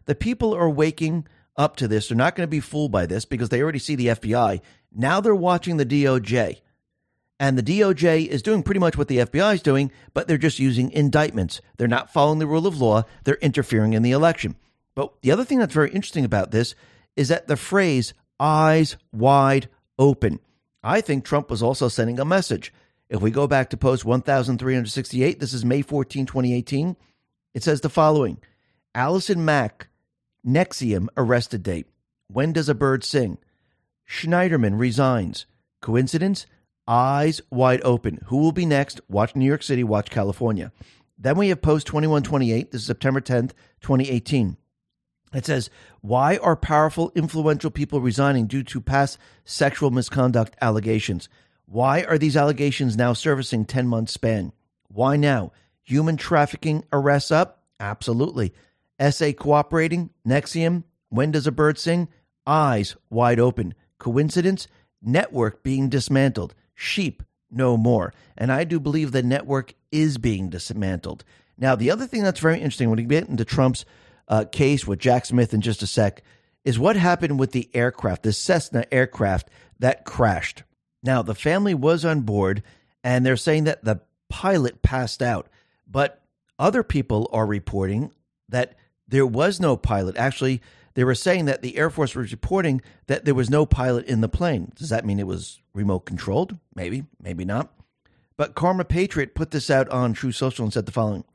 The 0.05 0.15
people 0.15 0.53
are 0.53 0.69
waking 0.69 1.27
up 1.59 1.75
to 1.75 1.87
this. 1.87 2.07
They're 2.07 2.17
not 2.17 2.35
going 2.35 2.47
to 2.47 2.49
be 2.49 2.61
fooled 2.61 2.91
by 2.91 3.05
this 3.05 3.25
because 3.25 3.49
they 3.49 3.61
already 3.61 3.77
see 3.77 3.95
the 3.95 4.07
FBI. 4.07 4.61
Now 4.91 5.21
they're 5.21 5.35
watching 5.35 5.77
the 5.77 5.85
DOJ. 5.85 6.61
And 7.39 7.57
the 7.57 7.63
DOJ 7.63 8.27
is 8.27 8.41
doing 8.41 8.63
pretty 8.63 8.79
much 8.79 8.97
what 8.97 9.07
the 9.07 9.17
FBI 9.17 9.55
is 9.55 9.61
doing, 9.61 9.91
but 10.13 10.27
they're 10.27 10.37
just 10.37 10.59
using 10.59 10.91
indictments. 10.91 11.61
They're 11.77 11.87
not 11.87 12.11
following 12.11 12.39
the 12.39 12.47
rule 12.47 12.65
of 12.65 12.81
law, 12.81 13.03
they're 13.23 13.35
interfering 13.35 13.93
in 13.93 14.01
the 14.01 14.11
election. 14.11 14.55
But 14.95 15.21
the 15.21 15.31
other 15.31 15.45
thing 15.45 15.59
that's 15.59 15.73
very 15.73 15.91
interesting 15.91 16.25
about 16.25 16.51
this 16.51 16.75
is 17.15 17.27
that 17.27 17.47
the 17.47 17.55
phrase 17.55 18.13
eyes 18.39 18.97
wide 19.11 19.69
open. 19.97 20.39
I 20.81 21.01
think 21.01 21.23
Trump 21.23 21.49
was 21.49 21.61
also 21.61 21.87
sending 21.89 22.19
a 22.19 22.25
message. 22.25 22.73
If 23.09 23.21
we 23.21 23.31
go 23.31 23.47
back 23.47 23.69
to 23.69 23.77
post 23.77 24.05
1368, 24.05 25.39
this 25.39 25.53
is 25.53 25.65
May 25.65 25.81
14, 25.81 26.25
2018, 26.25 26.95
it 27.53 27.63
says 27.63 27.81
the 27.81 27.89
following 27.89 28.37
Allison 28.95 29.43
Mack, 29.43 29.88
NXIVM 30.49 31.07
arrested 31.15 31.63
date. 31.63 31.87
When 32.27 32.53
does 32.53 32.69
a 32.69 32.75
bird 32.75 33.03
sing? 33.03 33.37
Schneiderman 34.07 34.79
resigns. 34.79 35.45
Coincidence? 35.81 36.45
eyes 36.89 37.39
wide 37.51 37.81
open. 37.83 38.19
Who 38.25 38.37
will 38.37 38.51
be 38.51 38.65
next? 38.65 38.99
Watch 39.07 39.35
New 39.35 39.45
York 39.45 39.61
City, 39.61 39.83
watch 39.83 40.09
California. 40.09 40.71
Then 41.17 41.37
we 41.37 41.49
have 41.49 41.61
post 41.61 41.85
2128. 41.87 42.71
This 42.71 42.81
is 42.81 42.87
September 42.87 43.21
10th, 43.21 43.51
2018. 43.81 44.57
It 45.33 45.45
says, 45.45 45.69
Why 46.01 46.37
are 46.37 46.55
powerful, 46.55 47.11
influential 47.13 47.69
people 47.69 48.01
resigning 48.01 48.47
due 48.47 48.63
to 48.63 48.81
past 48.81 49.19
sexual 49.45 49.91
misconduct 49.91 50.55
allegations? 50.61 51.29
Why 51.65 52.01
are 52.03 52.17
these 52.17 52.35
allegations 52.35 52.97
now 52.97 53.13
servicing 53.13 53.65
10 53.65 53.87
month 53.87 54.09
span? 54.09 54.53
Why 54.87 55.15
now? 55.15 55.51
Human 55.83 56.17
trafficking 56.17 56.83
arrests 56.91 57.29
up? 57.29 57.63
Absolutely. 57.79 58.53
SA 58.99 59.31
cooperating? 59.33 60.09
NXIVM, 60.27 60.83
When 61.09 61.31
does 61.31 61.47
a 61.47 61.51
bird 61.51 61.77
sing? 61.77 62.09
Eyes 62.45 62.95
wide 63.09 63.39
open. 63.39 63.73
Coincidence? 63.97 64.67
Network 65.01 65.63
being 65.63 65.89
dismantled 65.89 66.53
sheep 66.79 67.23
no 67.51 67.77
more. 67.77 68.13
And 68.37 68.51
I 68.51 68.63
do 68.63 68.79
believe 68.79 69.11
the 69.11 69.23
network 69.23 69.73
is 69.91 70.17
being 70.17 70.49
dismantled. 70.49 71.23
Now, 71.57 71.75
the 71.75 71.91
other 71.91 72.07
thing 72.07 72.23
that's 72.23 72.39
very 72.39 72.57
interesting 72.57 72.89
when 72.89 72.97
we 72.97 73.03
get 73.03 73.27
into 73.27 73.43
Trump's 73.43 73.85
uh, 74.27 74.45
case 74.45 74.87
with 74.87 74.99
Jack 74.99 75.25
Smith 75.25 75.53
in 75.53 75.61
just 75.61 75.83
a 75.83 75.87
sec 75.87 76.23
is 76.63 76.79
what 76.79 76.95
happened 76.95 77.39
with 77.39 77.51
the 77.51 77.69
aircraft, 77.73 78.23
the 78.23 78.31
Cessna 78.31 78.85
aircraft 78.91 79.49
that 79.79 80.05
crashed. 80.05 80.63
Now, 81.03 81.21
the 81.21 81.35
family 81.35 81.73
was 81.73 82.05
on 82.05 82.21
board, 82.21 82.63
and 83.03 83.25
they're 83.25 83.37
saying 83.37 83.65
that 83.65 83.83
the 83.83 84.01
pilot 84.29 84.81
passed 84.81 85.21
out. 85.21 85.47
But 85.87 86.21
other 86.57 86.83
people 86.83 87.29
are 87.33 87.45
reporting 87.45 88.11
that 88.49 88.75
there 89.09 89.25
was 89.25 89.59
no 89.59 89.75
pilot. 89.75 90.15
Actually, 90.17 90.61
they 90.93 91.03
were 91.03 91.15
saying 91.15 91.45
that 91.45 91.61
the 91.61 91.77
Air 91.77 91.89
Force 91.89 92.15
was 92.15 92.31
reporting 92.31 92.81
that 93.07 93.25
there 93.25 93.35
was 93.35 93.49
no 93.49 93.65
pilot 93.65 94.05
in 94.05 94.21
the 94.21 94.29
plane. 94.29 94.71
Does 94.75 94.89
that 94.89 95.05
mean 95.05 95.19
it 95.19 95.27
was 95.27 95.61
remote 95.73 96.01
controlled? 96.01 96.57
Maybe, 96.75 97.05
maybe 97.21 97.45
not. 97.45 97.71
But 98.37 98.55
Karma 98.55 98.85
Patriot 98.85 99.35
put 99.35 99.51
this 99.51 99.69
out 99.69 99.89
on 99.89 100.13
Truth 100.13 100.35
Social 100.35 100.63
and 100.63 100.73
said 100.73 100.85
the 100.85 100.91
following 100.91 101.25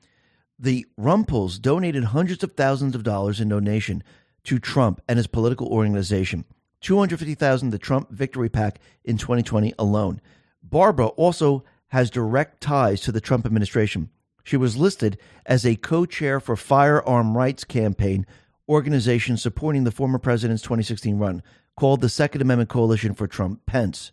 The 0.59 0.87
Rumpels 0.99 1.61
donated 1.61 2.05
hundreds 2.05 2.43
of 2.43 2.53
thousands 2.53 2.95
of 2.95 3.03
dollars 3.03 3.41
in 3.41 3.49
donation 3.49 4.03
to 4.45 4.59
Trump 4.59 5.01
and 5.09 5.17
his 5.17 5.27
political 5.27 5.69
organization. 5.69 6.45
250,000 6.81 7.71
the 7.71 7.79
Trump 7.79 8.11
Victory 8.11 8.49
pack 8.49 8.79
in 9.05 9.17
2020 9.17 9.73
alone. 9.79 10.21
Barbara 10.63 11.09
also 11.09 11.65
has 11.89 12.11
direct 12.11 12.61
ties 12.61 13.01
to 13.03 13.13
the 13.13 13.21
Trump 13.21 13.47
administration. 13.47 14.11
She 14.45 14.57
was 14.57 14.77
listed 14.77 15.19
as 15.47 15.65
a 15.65 15.77
co-chair 15.77 16.39
for 16.39 16.55
Firearm 16.55 17.37
Rights 17.37 17.65
Campaign 17.65 18.27
organization 18.69 19.37
supporting 19.37 19.85
the 19.85 19.91
former 19.91 20.19
president's 20.19 20.62
2016 20.62 21.19
run 21.19 21.43
called 21.77 22.01
the 22.01 22.09
Second 22.09 22.43
Amendment 22.43 22.71
Coalition 22.71 23.15
for 23.15 23.27
Trump 23.27 23.66
Pence. 23.66 24.12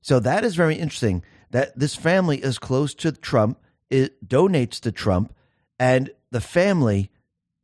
So 0.00 0.20
that 0.20 0.44
is 0.44 0.54
very 0.54 0.76
interesting 0.76 1.22
that 1.50 1.78
this 1.78 1.94
family 1.94 2.38
is 2.38 2.58
close 2.58 2.94
to 2.94 3.12
Trump, 3.12 3.58
it 3.90 4.26
donates 4.28 4.80
to 4.80 4.92
Trump, 4.92 5.34
and 5.78 6.10
the 6.30 6.40
family 6.40 7.10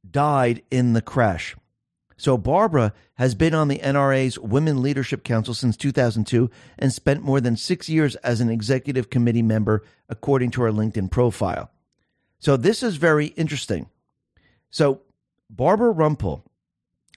died 0.08 0.62
in 0.70 0.94
the 0.94 1.02
crash. 1.02 1.54
So 2.16 2.36
Barbara 2.36 2.92
has 3.14 3.34
been 3.34 3.54
on 3.54 3.68
the 3.68 3.78
NRA's 3.78 4.38
Women 4.38 4.82
Leadership 4.82 5.24
Council 5.24 5.54
since 5.54 5.76
2002 5.76 6.50
and 6.78 6.92
spent 6.92 7.22
more 7.22 7.40
than 7.40 7.56
six 7.56 7.88
years 7.88 8.14
as 8.16 8.40
an 8.40 8.50
executive 8.50 9.10
committee 9.10 9.42
member, 9.42 9.82
according 10.08 10.50
to 10.52 10.62
her 10.62 10.70
LinkedIn 10.70 11.10
profile. 11.10 11.70
So 12.40 12.56
this 12.56 12.82
is 12.82 12.96
very 12.96 13.26
interesting. 13.26 13.88
So 14.70 15.02
Barbara 15.48 15.92
Rumpel 15.92 16.42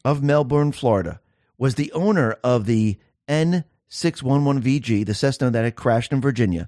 of 0.04 0.22
Melbourne, 0.22 0.74
Florida, 0.74 1.22
was 1.58 1.76
the 1.76 1.92
owner 1.94 2.36
of 2.44 2.66
the 2.66 2.98
N611VG, 3.30 5.06
the 5.06 5.14
Cessna 5.14 5.50
that 5.50 5.64
had 5.64 5.76
crashed 5.76 6.12
in 6.12 6.20
Virginia. 6.20 6.68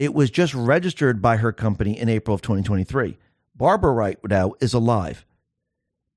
It 0.00 0.12
was 0.12 0.30
just 0.30 0.52
registered 0.52 1.22
by 1.22 1.36
her 1.36 1.52
company 1.52 1.98
in 1.98 2.08
April 2.08 2.34
of 2.34 2.42
2023. 2.42 3.16
Barbara 3.54 3.92
right 3.92 4.18
now 4.28 4.54
is 4.60 4.74
alive, 4.74 5.24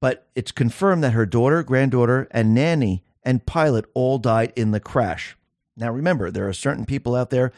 but 0.02 0.28
it's 0.36 0.52
confirmed 0.52 1.04
that 1.04 1.14
her 1.14 1.26
daughter, 1.26 1.62
granddaughter, 1.64 2.28
and 2.32 2.56
nanny 2.56 3.04
and 3.24 3.46
pilot 3.46 3.86
all 3.94 4.18
died 4.18 4.52
in 4.56 4.72
the 4.72 4.80
crash. 4.80 5.38
Now, 5.78 5.92
remember, 5.92 6.32
there 6.32 6.48
are 6.48 6.54
certain 6.54 6.86
people 6.86 7.16
out 7.16 7.30
there 7.30 7.54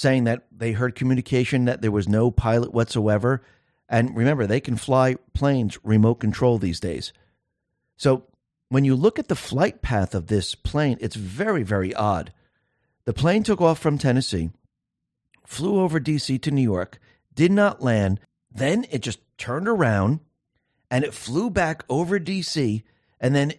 saying 0.00 0.24
that 0.24 0.46
they 0.50 0.72
heard 0.72 0.94
communication 0.94 1.66
that 1.66 1.82
there 1.82 1.90
was 1.90 2.08
no 2.08 2.30
pilot 2.30 2.72
whatsoever. 2.72 3.42
And 3.86 4.16
remember, 4.16 4.46
they 4.46 4.58
can 4.58 4.76
fly 4.76 5.16
planes 5.34 5.78
remote 5.84 6.14
control 6.20 6.56
these 6.56 6.80
days. 6.80 7.12
So 7.98 8.24
when 8.70 8.86
you 8.86 8.96
look 8.96 9.18
at 9.18 9.28
the 9.28 9.36
flight 9.36 9.82
path 9.82 10.14
of 10.14 10.28
this 10.28 10.54
plane, 10.54 10.96
it's 11.02 11.16
very, 11.16 11.62
very 11.62 11.94
odd. 11.94 12.32
The 13.04 13.12
plane 13.12 13.42
took 13.42 13.60
off 13.60 13.78
from 13.78 13.98
Tennessee, 13.98 14.48
flew 15.44 15.78
over 15.80 16.00
DC 16.00 16.40
to 16.40 16.50
New 16.50 16.62
York, 16.62 16.98
did 17.34 17.52
not 17.52 17.82
land. 17.82 18.20
Then 18.50 18.86
it 18.90 19.02
just 19.02 19.20
turned 19.36 19.68
around 19.68 20.20
and 20.90 21.04
it 21.04 21.12
flew 21.12 21.50
back 21.50 21.84
over 21.90 22.18
DC. 22.18 22.82
And 23.20 23.34
then 23.34 23.52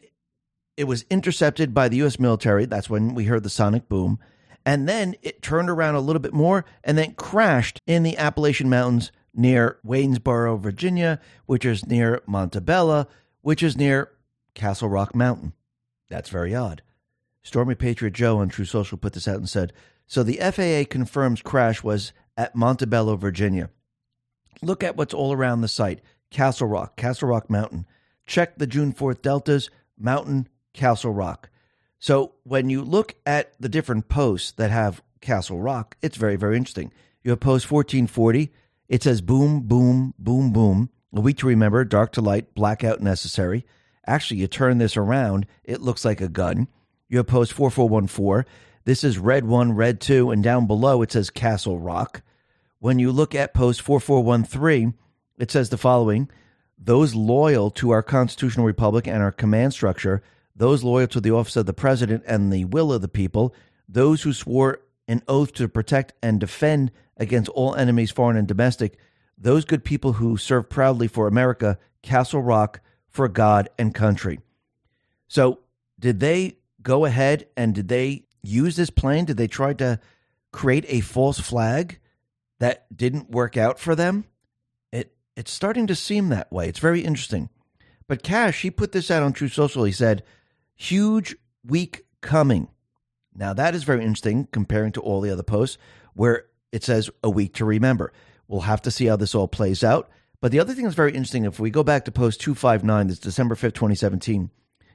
it 0.75 0.85
was 0.85 1.05
intercepted 1.11 1.75
by 1.75 1.87
the 1.87 1.97
U.S. 1.97 2.19
military. 2.19 2.65
That's 2.65 2.89
when 2.89 3.13
we 3.13 3.25
heard 3.25 3.43
the 3.43 3.49
sonic 3.51 3.87
boom. 3.87 4.17
And 4.65 4.87
then 4.87 5.15
it 5.21 5.41
turned 5.41 5.69
around 5.69 5.95
a 5.95 6.01
little 6.01 6.19
bit 6.19 6.33
more 6.33 6.65
and 6.83 6.97
then 6.97 7.13
crashed 7.13 7.81
in 7.87 8.03
the 8.03 8.17
Appalachian 8.17 8.69
Mountains 8.69 9.11
near 9.33 9.79
Waynesboro, 9.85 10.57
Virginia, 10.57 11.19
which 11.45 11.65
is 11.65 11.85
near 11.85 12.21
Montebello, 12.25 13.07
which 13.41 13.63
is 13.63 13.77
near 13.77 14.11
Castle 14.53 14.89
Rock 14.89 15.15
Mountain. 15.15 15.53
That's 16.09 16.29
very 16.29 16.53
odd. 16.53 16.81
Stormy 17.43 17.75
Patriot 17.75 18.13
Joe 18.13 18.37
on 18.37 18.49
Truth 18.49 18.69
Social 18.69 18.97
put 18.97 19.13
this 19.13 19.27
out 19.27 19.37
and 19.37 19.49
said, 19.49 19.73
so 20.05 20.23
the 20.23 20.37
FAA 20.37 20.91
confirms 20.91 21.41
crash 21.41 21.83
was 21.83 22.11
at 22.35 22.55
Montebello, 22.55 23.15
Virginia. 23.15 23.69
Look 24.61 24.83
at 24.83 24.97
what's 24.97 25.13
all 25.13 25.33
around 25.33 25.61
the 25.61 25.67
site. 25.67 26.01
Castle 26.29 26.67
Rock, 26.67 26.97
Castle 26.97 27.29
Rock 27.29 27.49
Mountain. 27.49 27.85
Check 28.25 28.57
the 28.57 28.67
June 28.67 28.93
4th 28.93 29.21
deltas, 29.21 29.69
Mountain, 29.97 30.47
Castle 30.73 31.13
Rock. 31.13 31.49
So 32.01 32.33
when 32.43 32.71
you 32.71 32.81
look 32.81 33.13
at 33.27 33.53
the 33.59 33.69
different 33.69 34.09
posts 34.09 34.51
that 34.53 34.71
have 34.71 35.03
Castle 35.21 35.61
Rock, 35.61 35.95
it's 36.01 36.17
very, 36.17 36.35
very 36.35 36.57
interesting. 36.57 36.91
You 37.23 37.29
have 37.29 37.39
post 37.39 37.69
1440, 37.69 38.51
it 38.89 39.03
says 39.03 39.21
boom, 39.21 39.61
boom, 39.61 40.15
boom, 40.17 40.51
boom. 40.51 40.89
A 41.13 41.21
week 41.21 41.37
to 41.37 41.47
remember, 41.47 41.85
dark 41.85 42.11
to 42.13 42.21
light, 42.21 42.55
blackout 42.55 43.01
necessary. 43.01 43.67
Actually, 44.07 44.39
you 44.39 44.47
turn 44.47 44.79
this 44.79 44.97
around, 44.97 45.45
it 45.63 45.79
looks 45.79 46.03
like 46.03 46.21
a 46.21 46.27
gun. 46.27 46.67
You 47.07 47.17
have 47.17 47.27
post 47.27 47.53
4414. 47.53 48.51
This 48.83 49.03
is 49.03 49.19
red 49.19 49.45
1, 49.45 49.73
red 49.73 50.01
2, 50.01 50.31
and 50.31 50.43
down 50.43 50.65
below 50.65 51.03
it 51.03 51.11
says 51.11 51.29
Castle 51.29 51.77
Rock. 51.77 52.23
When 52.79 52.97
you 52.97 53.11
look 53.11 53.35
at 53.35 53.53
post 53.53 53.83
4413, 53.83 54.95
it 55.37 55.51
says 55.51 55.69
the 55.69 55.77
following 55.77 56.31
Those 56.79 57.13
loyal 57.13 57.69
to 57.71 57.91
our 57.91 58.01
constitutional 58.01 58.65
republic 58.65 59.07
and 59.07 59.21
our 59.21 59.31
command 59.31 59.73
structure, 59.73 60.23
those 60.61 60.83
loyal 60.83 61.07
to 61.07 61.19
the 61.19 61.31
office 61.31 61.55
of 61.55 61.65
the 61.65 61.73
president 61.73 62.23
and 62.27 62.53
the 62.53 62.65
will 62.65 62.93
of 62.93 63.01
the 63.01 63.07
people, 63.07 63.51
those 63.89 64.21
who 64.21 64.31
swore 64.31 64.79
an 65.07 65.23
oath 65.27 65.51
to 65.53 65.67
protect 65.67 66.13
and 66.21 66.39
defend 66.39 66.91
against 67.17 67.49
all 67.49 67.73
enemies, 67.73 68.11
foreign 68.11 68.37
and 68.37 68.47
domestic, 68.47 68.99
those 69.35 69.65
good 69.65 69.83
people 69.83 70.13
who 70.13 70.37
serve 70.37 70.69
proudly 70.69 71.07
for 71.07 71.25
America, 71.25 71.79
Castle 72.03 72.43
Rock, 72.43 72.79
for 73.09 73.27
God 73.27 73.69
and 73.79 73.95
country. 73.95 74.39
So, 75.27 75.61
did 75.99 76.19
they 76.19 76.57
go 76.83 77.05
ahead 77.05 77.47
and 77.57 77.73
did 77.73 77.87
they 77.87 78.25
use 78.43 78.75
this 78.75 78.91
plan? 78.91 79.25
Did 79.25 79.37
they 79.37 79.47
try 79.47 79.73
to 79.73 79.99
create 80.53 80.85
a 80.89 81.01
false 81.01 81.39
flag 81.39 81.97
that 82.59 82.85
didn't 82.95 83.31
work 83.31 83.57
out 83.57 83.79
for 83.79 83.95
them? 83.95 84.25
It 84.91 85.11
it's 85.35 85.51
starting 85.51 85.87
to 85.87 85.95
seem 85.95 86.29
that 86.29 86.51
way. 86.51 86.69
It's 86.69 86.77
very 86.77 87.01
interesting. 87.01 87.49
But 88.07 88.21
Kash, 88.21 88.61
he 88.61 88.69
put 88.69 88.91
this 88.91 89.09
out 89.09 89.23
on 89.23 89.33
Truth 89.33 89.53
Social. 89.53 89.85
He 89.85 89.91
said, 89.91 90.21
"Huge 90.81 91.35
week 91.63 92.05
coming." 92.21 92.67
Now 93.35 93.53
that 93.53 93.75
is 93.75 93.83
very 93.83 94.01
interesting 94.01 94.47
comparing 94.51 94.91
to 94.93 95.01
all 95.01 95.21
the 95.21 95.29
other 95.29 95.43
posts 95.43 95.77
where 96.13 96.45
it 96.71 96.83
says 96.83 97.09
a 97.23 97.29
week 97.29 97.53
to 97.55 97.65
remember. 97.65 98.11
We'll 98.47 98.61
have 98.61 98.81
to 98.83 98.91
see 98.91 99.05
how 99.05 99.15
this 99.15 99.35
all 99.35 99.47
plays 99.47 99.83
out. 99.83 100.09
But 100.41 100.51
the 100.51 100.59
other 100.59 100.73
thing 100.73 100.85
that's 100.85 100.95
very 100.95 101.11
interesting, 101.11 101.45
if 101.45 101.59
we 101.59 101.69
go 101.69 101.83
back 101.83 102.05
to 102.05 102.11
post 102.11 102.41
259, 102.41 103.07
this 103.07 103.19
December 103.19 103.55
5th, 103.55 103.73
2017, 103.73 104.49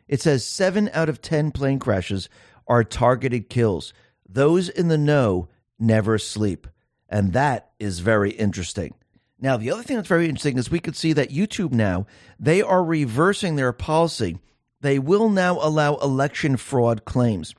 it 0.08 0.20
says 0.20 0.44
seven 0.44 0.90
out 0.92 1.08
of 1.08 1.22
10 1.22 1.52
plane 1.52 1.78
crashes 1.78 2.28
are 2.66 2.82
targeted 2.82 3.48
kills. 3.48 3.92
Those 4.28 4.68
in 4.68 4.88
the 4.88 4.98
know 4.98 5.48
never 5.78 6.18
sleep. 6.18 6.66
And 7.08 7.32
that 7.32 7.70
is 7.78 8.00
very 8.00 8.32
interesting. 8.32 8.94
Now, 9.38 9.56
the 9.56 9.70
other 9.70 9.82
thing 9.82 9.96
that's 9.96 10.08
very 10.08 10.28
interesting 10.28 10.58
is 10.58 10.70
we 10.70 10.80
could 10.80 10.96
see 10.96 11.12
that 11.12 11.30
YouTube 11.30 11.72
now, 11.72 12.06
they 12.40 12.60
are 12.60 12.82
reversing 12.82 13.54
their 13.54 13.72
policy. 13.72 14.38
They 14.86 15.00
will 15.00 15.28
now 15.28 15.58
allow 15.60 15.96
election 15.96 16.56
fraud 16.56 17.04
claims. 17.04 17.56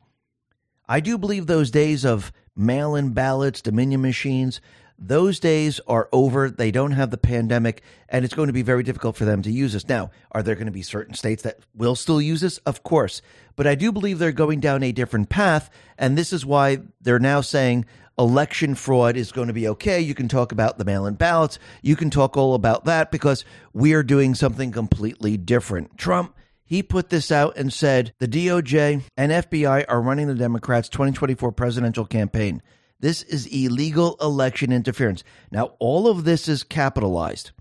I 0.87 1.01
do 1.01 1.17
believe 1.17 1.45
those 1.45 1.69
days 1.69 2.05
of 2.05 2.31
mail 2.55 2.95
in 2.95 3.09
ballots, 3.09 3.61
Dominion 3.61 4.01
machines, 4.01 4.61
those 4.97 5.37
days 5.41 5.81
are 5.89 6.07
over. 6.13 6.49
They 6.49 6.71
don't 6.71 6.93
have 6.93 7.11
the 7.11 7.17
pandemic, 7.17 7.83
and 8.07 8.23
it's 8.23 8.33
going 8.33 8.47
to 8.47 8.53
be 8.53 8.61
very 8.61 8.81
difficult 8.81 9.17
for 9.17 9.25
them 9.25 9.41
to 9.41 9.51
use 9.51 9.73
this. 9.73 9.89
Now, 9.89 10.09
are 10.31 10.41
there 10.41 10.55
going 10.55 10.67
to 10.67 10.71
be 10.71 10.81
certain 10.81 11.15
states 11.15 11.43
that 11.43 11.59
will 11.75 11.95
still 11.95 12.21
use 12.21 12.39
this? 12.39 12.59
Of 12.59 12.83
course. 12.83 13.21
But 13.57 13.67
I 13.67 13.75
do 13.75 13.91
believe 13.91 14.19
they're 14.19 14.31
going 14.31 14.61
down 14.61 14.81
a 14.81 14.93
different 14.93 15.27
path, 15.27 15.69
and 15.97 16.17
this 16.17 16.31
is 16.31 16.45
why 16.45 16.77
they're 17.01 17.19
now 17.19 17.41
saying 17.41 17.87
election 18.17 18.73
fraud 18.73 19.17
is 19.17 19.33
going 19.33 19.49
to 19.49 19.53
be 19.53 19.67
okay. 19.67 19.99
You 19.99 20.15
can 20.15 20.29
talk 20.29 20.53
about 20.53 20.77
the 20.77 20.85
mail 20.85 21.05
in 21.05 21.15
ballots. 21.15 21.59
You 21.81 21.97
can 21.97 22.09
talk 22.09 22.37
all 22.37 22.53
about 22.53 22.85
that 22.85 23.11
because 23.11 23.43
we 23.73 23.91
are 23.91 24.01
doing 24.01 24.33
something 24.33 24.71
completely 24.71 25.35
different. 25.35 25.97
Trump 25.97 26.33
he 26.67 26.83
put 26.83 27.09
this 27.09 27.31
out 27.31 27.57
and 27.57 27.71
said 27.71 28.13
the 28.19 28.27
DOJ 28.27 29.01
and 29.15 29.31
FBI 29.31 29.85
are 29.87 30.01
running 30.01 30.27
the 30.27 30.35
Democrats' 30.35 30.89
2024 30.89 31.53
presidential 31.53 32.05
campaign. 32.05 32.61
This 32.99 33.23
is 33.23 33.47
illegal 33.47 34.17
election 34.19 34.73
interference. 34.73 35.23
Now, 35.49 35.75
all 35.79 36.07
of 36.07 36.25
this 36.25 36.49
is 36.49 36.63
capitalized. 36.63 37.51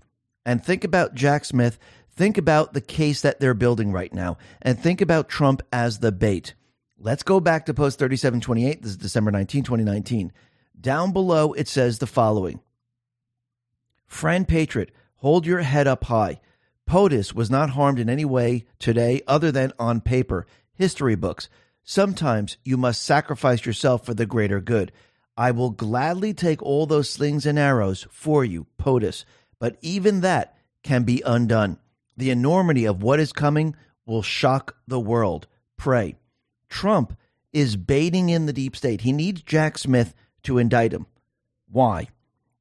And 0.45 0.63
think 0.63 0.83
about 0.83 1.15
Jack 1.15 1.45
Smith. 1.45 1.79
Think 2.11 2.37
about 2.37 2.73
the 2.73 2.81
case 2.81 3.21
that 3.21 3.39
they're 3.39 3.53
building 3.53 3.93
right 3.93 4.13
now. 4.13 4.37
And 4.61 4.77
think 4.77 4.99
about 4.99 5.29
Trump 5.29 5.61
as 5.71 5.99
the 5.99 6.11
bait. 6.11 6.53
Let's 6.99 7.23
go 7.23 7.39
back 7.39 7.65
to 7.67 7.73
post 7.73 7.99
3728. 7.99 8.81
This 8.81 8.91
is 8.91 8.97
December 8.97 9.31
19, 9.31 9.63
2019. 9.63 10.33
Down 10.79 11.13
below, 11.13 11.53
it 11.53 11.69
says 11.69 11.99
the 11.99 12.07
following 12.07 12.59
Friend 14.05 14.45
Patriot, 14.45 14.91
hold 15.17 15.45
your 15.45 15.61
head 15.61 15.87
up 15.87 16.03
high. 16.05 16.41
POTUS 16.87 17.33
was 17.33 17.51
not 17.51 17.71
harmed 17.71 17.99
in 17.99 18.09
any 18.09 18.25
way 18.25 18.65
today 18.79 19.21
other 19.27 19.51
than 19.51 19.73
on 19.77 20.01
paper, 20.01 20.47
history 20.73 21.15
books. 21.15 21.49
Sometimes 21.83 22.57
you 22.63 22.77
must 22.77 23.03
sacrifice 23.03 23.65
yourself 23.65 24.05
for 24.05 24.13
the 24.13 24.25
greater 24.25 24.61
good. 24.61 24.91
I 25.35 25.51
will 25.51 25.69
gladly 25.69 26.33
take 26.33 26.63
all 26.63 26.85
those 26.85 27.09
slings 27.09 27.45
and 27.45 27.59
arrows 27.59 28.07
for 28.09 28.43
you, 28.43 28.67
POTUS, 28.79 29.25
but 29.59 29.77
even 29.81 30.21
that 30.21 30.57
can 30.81 31.03
be 31.03 31.21
undone. 31.25 31.77
The 32.15 32.31
enormity 32.31 32.85
of 32.85 33.03
what 33.03 33.19
is 33.19 33.33
coming 33.33 33.75
will 34.05 34.23
shock 34.23 34.77
the 34.87 34.99
world. 34.99 35.45
Pray. 35.75 36.15
Trump 36.69 37.17
is 37.53 37.75
baiting 37.75 38.29
in 38.29 38.45
the 38.45 38.53
deep 38.53 38.75
state. 38.75 39.01
He 39.01 39.11
needs 39.11 39.41
Jack 39.41 39.77
Smith 39.77 40.15
to 40.43 40.57
indict 40.57 40.93
him. 40.93 41.05
Why? 41.69 42.07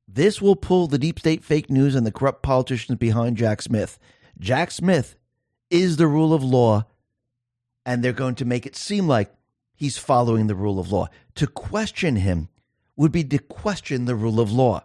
This 0.08 0.40
will 0.40 0.56
pull 0.56 0.86
the 0.86 0.98
deep 0.98 1.18
state 1.18 1.44
fake 1.44 1.70
news 1.70 1.94
and 1.94 2.06
the 2.06 2.12
corrupt 2.12 2.42
politicians 2.42 2.98
behind 2.98 3.36
Jack 3.36 3.62
Smith. 3.62 3.98
Jack 4.38 4.70
Smith 4.70 5.16
is 5.70 5.96
the 5.96 6.06
rule 6.06 6.34
of 6.34 6.42
law, 6.42 6.86
and 7.84 8.02
they're 8.02 8.12
going 8.12 8.34
to 8.36 8.44
make 8.44 8.66
it 8.66 8.76
seem 8.76 9.08
like 9.08 9.32
he's 9.74 9.98
following 9.98 10.46
the 10.46 10.54
rule 10.54 10.78
of 10.78 10.92
law. 10.92 11.08
To 11.36 11.46
question 11.46 12.16
him 12.16 12.48
would 12.96 13.12
be 13.12 13.24
to 13.24 13.38
question 13.38 14.04
the 14.04 14.14
rule 14.14 14.40
of 14.40 14.52
law. 14.52 14.84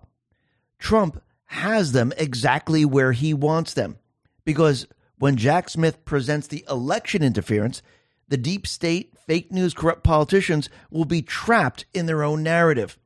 Trump 0.80 1.22
has 1.46 1.92
them 1.92 2.14
exactly 2.18 2.86
where 2.86 3.12
he 3.12 3.34
wants 3.34 3.74
them 3.74 3.98
because 4.46 4.88
when 5.18 5.38
Jack 5.38 5.70
Smith 5.70 6.04
presents 6.06 6.48
the 6.48 6.66
election 6.70 7.22
interference, 7.22 7.82
the 8.28 8.38
deep 8.38 8.66
state, 8.66 9.14
fake 9.28 9.52
news, 9.52 9.74
corrupt 9.74 10.04
politicians 10.04 10.70
will 10.90 11.06
be 11.06 11.22
trapped 11.22 11.86
in 11.94 12.06
their 12.06 12.24
own 12.24 12.42
narrative. 12.42 12.98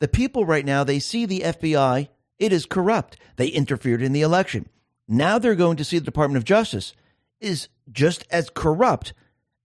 The 0.00 0.08
people 0.08 0.44
right 0.44 0.64
now, 0.64 0.84
they 0.84 0.98
see 0.98 1.24
the 1.24 1.40
FBI, 1.40 2.08
it 2.38 2.52
is 2.52 2.66
corrupt. 2.66 3.16
They 3.36 3.46
interfered 3.46 4.02
in 4.02 4.12
the 4.12 4.22
election. 4.22 4.68
Now 5.06 5.38
they're 5.38 5.54
going 5.54 5.76
to 5.76 5.84
see 5.84 5.98
the 5.98 6.04
Department 6.04 6.38
of 6.38 6.44
Justice 6.44 6.94
is 7.40 7.68
just 7.90 8.24
as 8.30 8.50
corrupt 8.50 9.12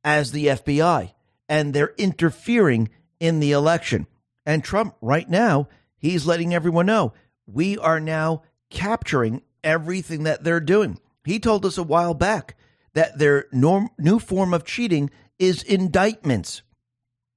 as 0.03 0.31
the 0.31 0.47
FBI, 0.47 1.13
and 1.47 1.73
they're 1.73 1.93
interfering 1.97 2.89
in 3.19 3.39
the 3.39 3.51
election. 3.51 4.07
And 4.45 4.63
Trump, 4.63 4.95
right 5.01 5.29
now, 5.29 5.67
he's 5.97 6.25
letting 6.25 6.53
everyone 6.53 6.85
know 6.85 7.13
we 7.45 7.77
are 7.77 7.99
now 7.99 8.43
capturing 8.69 9.41
everything 9.63 10.23
that 10.23 10.43
they're 10.43 10.59
doing. 10.59 10.99
He 11.25 11.39
told 11.39 11.65
us 11.65 11.77
a 11.77 11.83
while 11.83 12.13
back 12.13 12.55
that 12.93 13.17
their 13.17 13.45
norm, 13.51 13.89
new 13.97 14.19
form 14.19 14.53
of 14.53 14.65
cheating 14.65 15.09
is 15.37 15.63
indictments. 15.63 16.61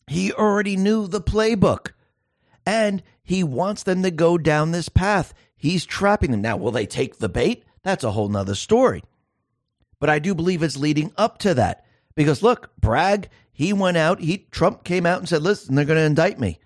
He 0.07 0.33
already 0.33 0.77
knew 0.77 1.07
the 1.07 1.20
playbook 1.20 1.93
and 2.66 3.03
he 3.23 3.45
wants 3.45 3.83
them 3.83 4.03
to 4.03 4.11
go 4.11 4.39
down 4.39 4.73
this 4.73 4.89
path. 4.89 5.33
He's 5.57 5.85
trapping 5.85 6.31
them. 6.31 6.43
Now, 6.43 6.57
will 6.57 6.73
they 6.73 6.87
take 6.87 7.19
the 7.19 7.29
bait? 7.29 7.65
That's 7.83 8.05
a 8.05 8.13
whole 8.13 8.29
nother 8.29 8.55
story. 8.55 9.03
But 9.99 10.11
I 10.11 10.19
do 10.19 10.35
believe 10.35 10.63
it's 10.63 10.77
leading 10.77 11.13
up 11.17 11.39
to 11.39 11.55
that. 11.55 11.85
Because 12.15 12.43
look, 12.43 12.71
Bragg, 12.81 13.29
he 13.53 13.73
went 13.73 13.97
out, 13.97 14.21
he 14.21 14.47
Trump 14.51 14.85
came 14.85 15.07
out 15.07 15.19
and 15.19 15.29
said, 15.29 15.43
listen, 15.43 15.75
they're 15.75 15.85
going 15.85 15.99
to 15.99 16.05
indict 16.05 16.39
me. 16.39 16.59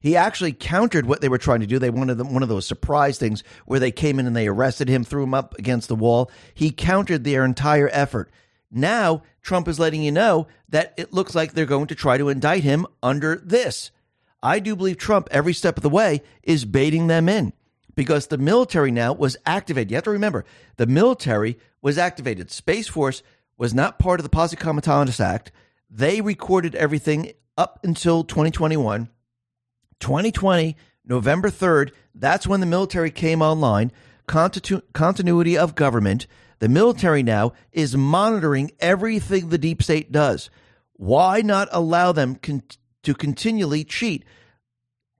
He 0.00 0.16
actually 0.16 0.52
countered 0.52 1.06
what 1.06 1.22
they 1.22 1.30
were 1.30 1.38
trying 1.38 1.60
to 1.60 1.66
do. 1.66 1.78
They 1.78 1.90
wanted 1.90 2.18
them, 2.18 2.34
one 2.34 2.42
of 2.42 2.48
those 2.50 2.66
surprise 2.66 3.16
things 3.16 3.42
where 3.64 3.80
they 3.80 3.90
came 3.90 4.18
in 4.18 4.26
and 4.26 4.36
they 4.36 4.46
arrested 4.46 4.88
him, 4.88 5.02
threw 5.02 5.22
him 5.22 5.32
up 5.32 5.58
against 5.58 5.88
the 5.88 5.96
wall. 5.96 6.30
He 6.52 6.70
countered 6.70 7.24
their 7.24 7.44
entire 7.44 7.88
effort. 7.90 8.30
Now, 8.70 9.22
Trump 9.40 9.66
is 9.66 9.78
letting 9.78 10.02
you 10.02 10.12
know 10.12 10.46
that 10.68 10.92
it 10.98 11.12
looks 11.12 11.34
like 11.34 11.52
they're 11.52 11.64
going 11.64 11.86
to 11.86 11.94
try 11.94 12.18
to 12.18 12.28
indict 12.28 12.64
him 12.64 12.86
under 13.02 13.36
this. 13.36 13.90
I 14.42 14.58
do 14.58 14.76
believe 14.76 14.98
Trump, 14.98 15.28
every 15.30 15.54
step 15.54 15.78
of 15.78 15.82
the 15.82 15.88
way, 15.88 16.22
is 16.42 16.66
baiting 16.66 17.06
them 17.06 17.28
in 17.28 17.54
because 17.94 18.26
the 18.26 18.38
military 18.38 18.90
now 18.90 19.12
was 19.12 19.36
activated. 19.46 19.90
You 19.90 19.96
have 19.96 20.04
to 20.04 20.10
remember, 20.10 20.44
the 20.76 20.86
military 20.86 21.58
was 21.82 21.98
activated. 21.98 22.50
Space 22.50 22.88
Force 22.88 23.22
was 23.56 23.74
not 23.74 23.98
part 23.98 24.20
of 24.20 24.24
the 24.24 24.30
Posse 24.30 24.56
Comitatus 24.56 25.20
Act. 25.20 25.52
They 25.90 26.20
recorded 26.20 26.74
everything 26.74 27.32
up 27.56 27.80
until 27.84 28.24
2021. 28.24 29.08
2020, 30.00 30.76
November 31.04 31.50
3rd, 31.50 31.92
that's 32.14 32.46
when 32.46 32.60
the 32.60 32.66
military 32.66 33.10
came 33.10 33.42
online. 33.42 33.92
Continu- 34.26 34.82
continuity 34.92 35.56
of 35.56 35.74
government. 35.74 36.26
The 36.58 36.68
military 36.68 37.22
now 37.22 37.52
is 37.72 37.96
monitoring 37.96 38.72
everything 38.80 39.48
the 39.48 39.58
deep 39.58 39.82
state 39.82 40.10
does. 40.10 40.50
Why 40.94 41.42
not 41.42 41.68
allow 41.72 42.12
them 42.12 42.36
con- 42.36 42.62
to 43.02 43.14
continually 43.14 43.84
cheat? 43.84 44.24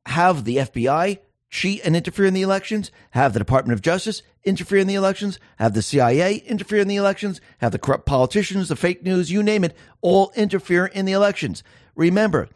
Have 0.06 0.44
the 0.44 0.56
FBI 0.56 1.18
cheat 1.50 1.80
and 1.84 1.96
interfere 1.96 2.26
in 2.26 2.34
the 2.34 2.42
elections, 2.42 2.90
have 3.10 3.32
the 3.32 3.38
Department 3.38 3.74
of 3.74 3.82
Justice 3.82 4.22
interfere 4.44 4.78
in 4.78 4.86
the 4.86 4.94
elections, 4.94 5.38
have 5.58 5.74
the 5.74 5.82
CIA 5.82 6.36
interfere 6.46 6.80
in 6.80 6.88
the 6.88 6.96
elections, 6.96 7.40
have 7.58 7.72
the 7.72 7.78
corrupt 7.78 8.06
politicians, 8.06 8.68
the 8.68 8.76
fake 8.76 9.02
news, 9.02 9.30
you 9.30 9.42
name 9.42 9.64
it, 9.64 9.76
all 10.00 10.32
interfere 10.36 10.86
in 10.86 11.04
the 11.04 11.12
elections. 11.12 11.62
Remember, 11.94 12.48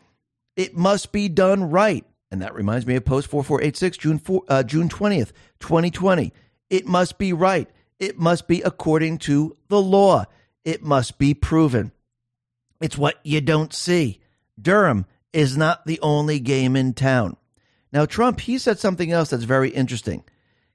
it 0.57 0.77
must 0.77 1.13
be 1.13 1.29
done 1.29 1.71
right. 1.71 2.05
And 2.31 2.43
that 2.43 2.55
reminds 2.55 2.87
me 2.87 2.97
of 2.97 3.05
post 3.05 3.29
4486, 3.29 3.97
June, 3.97 4.19
4, 4.19 4.43
uh, 4.49 4.63
June 4.63 4.89
20th, 4.89 5.33
2020. 5.61 6.33
It 6.69 6.87
must 6.87 7.17
be 7.17 7.33
right. 7.33 7.69
It 7.99 8.19
must 8.19 8.47
be 8.47 8.61
according 8.63 9.19
to 9.19 9.57
the 9.69 9.81
law. 9.81 10.27
It 10.65 10.83
must 10.83 11.19
be 11.19 11.33
proven. 11.33 11.93
It's 12.81 12.99
what 12.99 13.19
you 13.23 13.41
don't 13.41 13.73
see. 13.73 14.21
Durham 14.61 15.07
is 15.33 15.57
not 15.57 15.87
the 15.87 15.99
only 16.01 16.41
game 16.41 16.77
in 16.77 16.93
town. 16.95 17.37
Now, 17.93 18.07
Trump, 18.07 18.41
he 18.41 18.59
said 18.59 18.79
something 18.79 19.11
else 19.13 19.31
that's 19.31 19.45
very 19.45 19.71
interesting. 19.71 20.25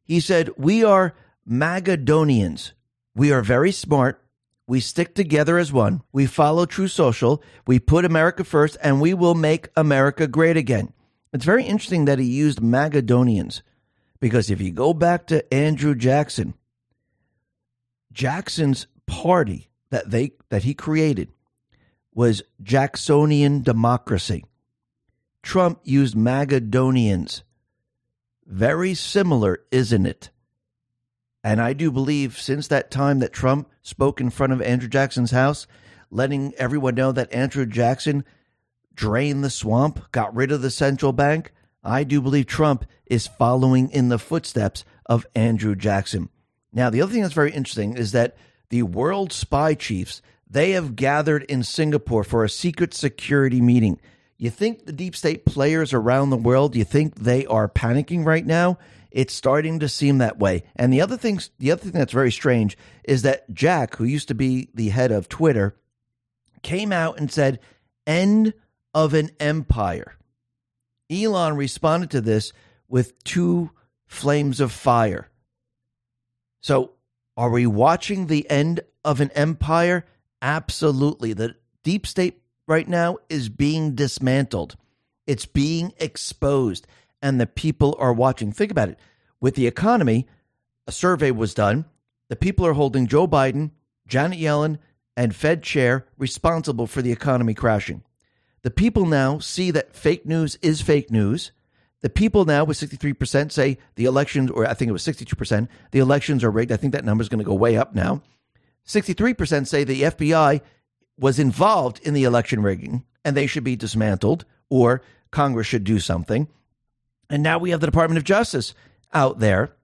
He 0.04 0.20
said, 0.20 0.50
We 0.58 0.84
are 0.84 1.14
Magadonians. 1.50 2.72
We 3.16 3.32
are 3.32 3.42
very 3.42 3.72
smart. 3.72 4.22
We 4.66 4.80
stick 4.80 5.14
together 5.14 5.58
as 5.58 5.74
one. 5.74 6.02
We 6.12 6.26
follow 6.26 6.66
Truth 6.66 6.92
Social. 6.92 7.44
We 7.68 7.80
put 7.80 8.06
America 8.06 8.44
first, 8.44 8.78
and 8.82 9.02
we 9.02 9.14
will 9.14 9.36
make 9.36 9.70
America 9.76 10.28
great 10.28 10.58
again. 10.58 10.94
It's 11.34 11.46
very 11.46 11.66
interesting 11.66 12.06
that 12.06 12.20
he 12.20 12.26
used 12.26 12.60
Magadonians 12.62 13.62
because 14.20 14.50
if 14.50 14.62
you 14.62 14.72
go 14.72 14.94
back 14.94 15.28
to 15.28 15.54
Andrew 15.54 15.96
Jackson, 15.96 16.54
Jackson's 18.14 18.88
party, 19.06 19.70
that 19.90 20.10
they 20.10 20.32
that 20.50 20.64
he 20.64 20.74
created 20.74 21.30
was 22.14 22.42
Jacksonian 22.62 23.64
democracy. 23.64 24.46
Trump 25.44 25.80
used 25.84 26.16
Magadonians. 26.16 27.44
Very 28.48 28.94
similar, 28.94 29.60
isn't 29.72 30.06
it? 30.06 30.30
And 31.44 31.62
I 31.62 31.74
do 31.74 31.92
believe 31.92 32.40
since 32.40 32.68
that 32.70 32.90
time 32.90 33.20
that 33.20 33.34
Trump 33.34 33.70
spoke 33.82 34.22
in 34.22 34.30
front 34.30 34.54
of 34.54 34.62
Andrew 34.62 34.90
Jackson's 34.90 35.32
house, 35.32 35.68
letting 36.10 36.56
everyone 36.56 36.96
know 36.96 37.12
that 37.12 37.34
Andrew 37.34 37.66
Jackson 37.66 38.24
drained 38.96 39.44
the 39.44 39.50
swamp, 39.50 40.12
got 40.12 40.36
rid 40.36 40.52
of 40.52 40.62
the 40.62 40.72
central 40.72 41.12
bank, 41.12 41.52
I 41.84 42.06
do 42.06 42.22
believe 42.22 42.46
Trump 42.46 42.86
is 43.06 43.28
following 43.28 43.90
in 43.92 44.08
the 44.08 44.20
footsteps 44.20 44.86
of 45.06 45.28
Andrew 45.36 45.76
Jackson. 45.76 46.30
Now, 46.72 46.90
the 46.90 47.02
other 47.02 47.12
thing 47.12 47.22
that's 47.22 47.34
very 47.34 47.52
interesting 47.52 47.98
is 47.98 48.14
that 48.14 48.38
the 48.70 48.84
world 48.84 49.34
spy 49.34 49.74
chiefs, 49.74 50.22
they 50.50 50.72
have 50.72 50.96
gathered 50.96 51.44
in 51.44 51.64
Singapore 51.64 52.24
for 52.24 52.44
a 52.44 52.50
secret 52.50 52.94
security 52.94 53.60
meeting. 53.60 54.00
You 54.44 54.50
think 54.50 54.86
the 54.86 54.92
deep 54.92 55.16
state 55.16 55.46
players 55.46 55.94
around 55.94 56.30
the 56.30 56.36
world, 56.36 56.76
you 56.76 56.84
think 56.84 57.16
they 57.16 57.46
are 57.46 57.70
panicking 57.70 58.26
right 58.26 58.46
now? 58.46 58.78
It's 59.10 59.34
starting 59.34 59.80
to 59.80 59.88
seem 59.88 60.18
that 60.18 60.38
way. 60.38 60.64
And 60.76 60.92
the 60.92 61.00
other 61.00 61.16
thing, 61.16 61.40
the 61.60 61.72
other 61.72 61.82
thing 61.82 61.94
that's 61.94 62.12
very 62.12 62.30
strange 62.30 62.78
is 63.06 63.22
that 63.22 63.50
Jack, 63.54 63.96
who 63.96 64.04
used 64.04 64.28
to 64.28 64.36
be 64.36 64.68
the 64.74 64.90
head 64.90 65.14
of 65.14 65.30
Twitter, 65.30 65.78
came 66.62 66.92
out 66.92 67.18
and 67.18 67.32
said, 67.32 67.62
"End 68.06 68.54
of 68.94 69.14
an 69.14 69.32
empire." 69.40 70.18
Elon 71.10 71.56
responded 71.56 72.12
to 72.12 72.20
this 72.20 72.52
with 72.90 73.24
two 73.24 73.72
flames 74.08 74.60
of 74.60 74.74
fire. 74.74 75.30
So, 76.60 76.96
are 77.38 77.50
we 77.50 77.66
watching 77.66 78.28
the 78.28 78.50
end 78.50 78.82
of 79.06 79.22
an 79.22 79.32
empire? 79.36 80.06
Absolutely. 80.42 81.32
The 81.32 81.56
deep 81.86 82.06
state 82.06 82.43
right 82.68 82.88
now 82.88 83.18
is 83.30 83.50
being 83.50 83.96
dismantled. 83.96 84.76
It's 85.28 85.46
being 85.46 85.94
exposed 85.98 86.88
and 87.24 87.40
the 87.40 87.48
people 87.48 87.96
are 88.00 88.14
watching. 88.14 88.52
Think 88.52 88.70
about 88.70 88.90
it. 88.90 89.00
With 89.40 89.56
the 89.56 89.66
economy, 89.66 90.28
a 90.86 90.92
survey 90.92 91.32
was 91.32 91.54
done. 91.54 91.86
The 92.28 92.36
people 92.36 92.66
are 92.66 92.74
holding 92.74 93.08
Joe 93.08 93.28
Biden, 93.28 93.72
Janet 94.08 94.40
Yellen, 94.40 94.78
and 95.16 95.36
Fed 95.36 95.64
chair 95.64 96.06
responsible 96.18 96.86
for 96.86 97.02
the 97.02 97.12
economy 97.12 97.54
crashing. 97.54 98.04
The 98.64 98.72
people 98.72 99.06
now 99.06 99.40
see 99.40 99.72
that 99.72 99.96
fake 99.96 100.26
news 100.26 100.58
is 100.62 100.82
fake 100.82 101.12
news. 101.12 101.52
The 102.02 102.10
people 102.10 102.44
now 102.44 102.66
with 102.66 102.78
63% 102.78 103.52
say 103.52 103.78
the 103.96 104.06
elections, 104.06 104.52
or 104.52 104.68
I 104.68 104.74
think 104.74 104.90
it 104.90 104.94
was 104.94 105.04
62%, 105.04 105.70
the 105.92 106.00
elections 106.00 106.44
are 106.44 106.52
rigged. 106.52 106.72
I 106.74 106.78
think 106.78 106.92
that 106.94 107.06
number 107.06 107.22
is 107.22 107.30
going 107.30 107.40
to 107.40 107.46
go 107.46 107.54
way 107.54 107.78
up 107.78 107.96
now. 107.96 108.22
63% 108.86 109.68
say 109.68 109.86
the 109.86 110.02
FBI 110.04 110.60
was 111.18 111.40
involved 111.40 112.00
in 112.04 112.14
the 112.14 112.24
election 112.24 112.62
rigging 112.62 113.04
and 113.24 113.36
they 113.36 113.48
should 113.48 113.64
be 113.64 113.76
dismantled 113.76 114.46
or 114.70 115.02
Congress 115.32 115.68
should 115.68 115.84
do 115.84 116.00
something. 116.00 116.48
And 117.30 117.44
now 117.44 117.58
we 117.58 117.72
have 117.72 117.80
the 117.80 117.88
Department 117.88 118.18
of 118.18 118.24
Justice 118.24 118.74
out 119.14 119.40
there 119.40 119.76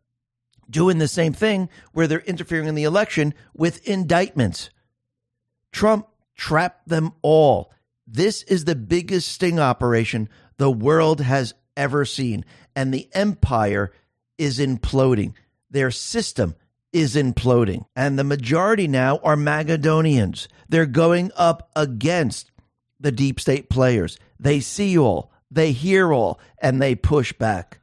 doing 0.69 0.97
the 0.97 1.07
same 1.07 1.33
thing 1.33 1.69
where 1.93 2.07
they're 2.07 2.19
interfering 2.19 2.67
in 2.67 2.75
the 2.75 2.83
election 2.83 3.33
with 3.53 3.87
indictments. 3.87 4.69
Trump 5.71 6.07
trapped 6.35 6.87
them 6.87 7.11
all. 7.21 7.71
This 8.07 8.43
is 8.43 8.65
the 8.65 8.75
biggest 8.75 9.27
sting 9.27 9.59
operation 9.59 10.29
the 10.57 10.71
world 10.71 11.21
has 11.21 11.53
ever 11.75 12.05
seen. 12.05 12.45
And 12.75 12.93
the 12.93 13.09
empire 13.13 13.91
is 14.37 14.59
imploding. 14.59 15.33
Their 15.69 15.91
system 15.91 16.55
is 16.91 17.15
imploding. 17.15 17.85
And 17.95 18.17
the 18.17 18.23
majority 18.23 18.87
now 18.87 19.17
are 19.19 19.35
Magadonians. 19.35 20.47
They're 20.67 20.85
going 20.85 21.31
up 21.35 21.69
against 21.75 22.51
the 22.99 23.11
deep 23.11 23.39
state 23.39 23.69
players. 23.69 24.17
They 24.39 24.59
see 24.59 24.97
all, 24.97 25.31
they 25.49 25.71
hear 25.71 26.11
all 26.13 26.39
and 26.61 26.81
they 26.81 26.95
push 26.95 27.33
back. 27.33 27.79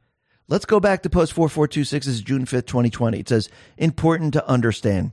Let's 0.47 0.65
go 0.65 0.79
back 0.79 1.03
to 1.03 1.09
post 1.09 1.33
4426. 1.33 2.05
This 2.05 2.15
is 2.15 2.21
June 2.21 2.45
5th, 2.45 2.67
2020. 2.67 3.19
It 3.19 3.29
says, 3.29 3.49
important 3.77 4.33
to 4.33 4.47
understand. 4.47 5.11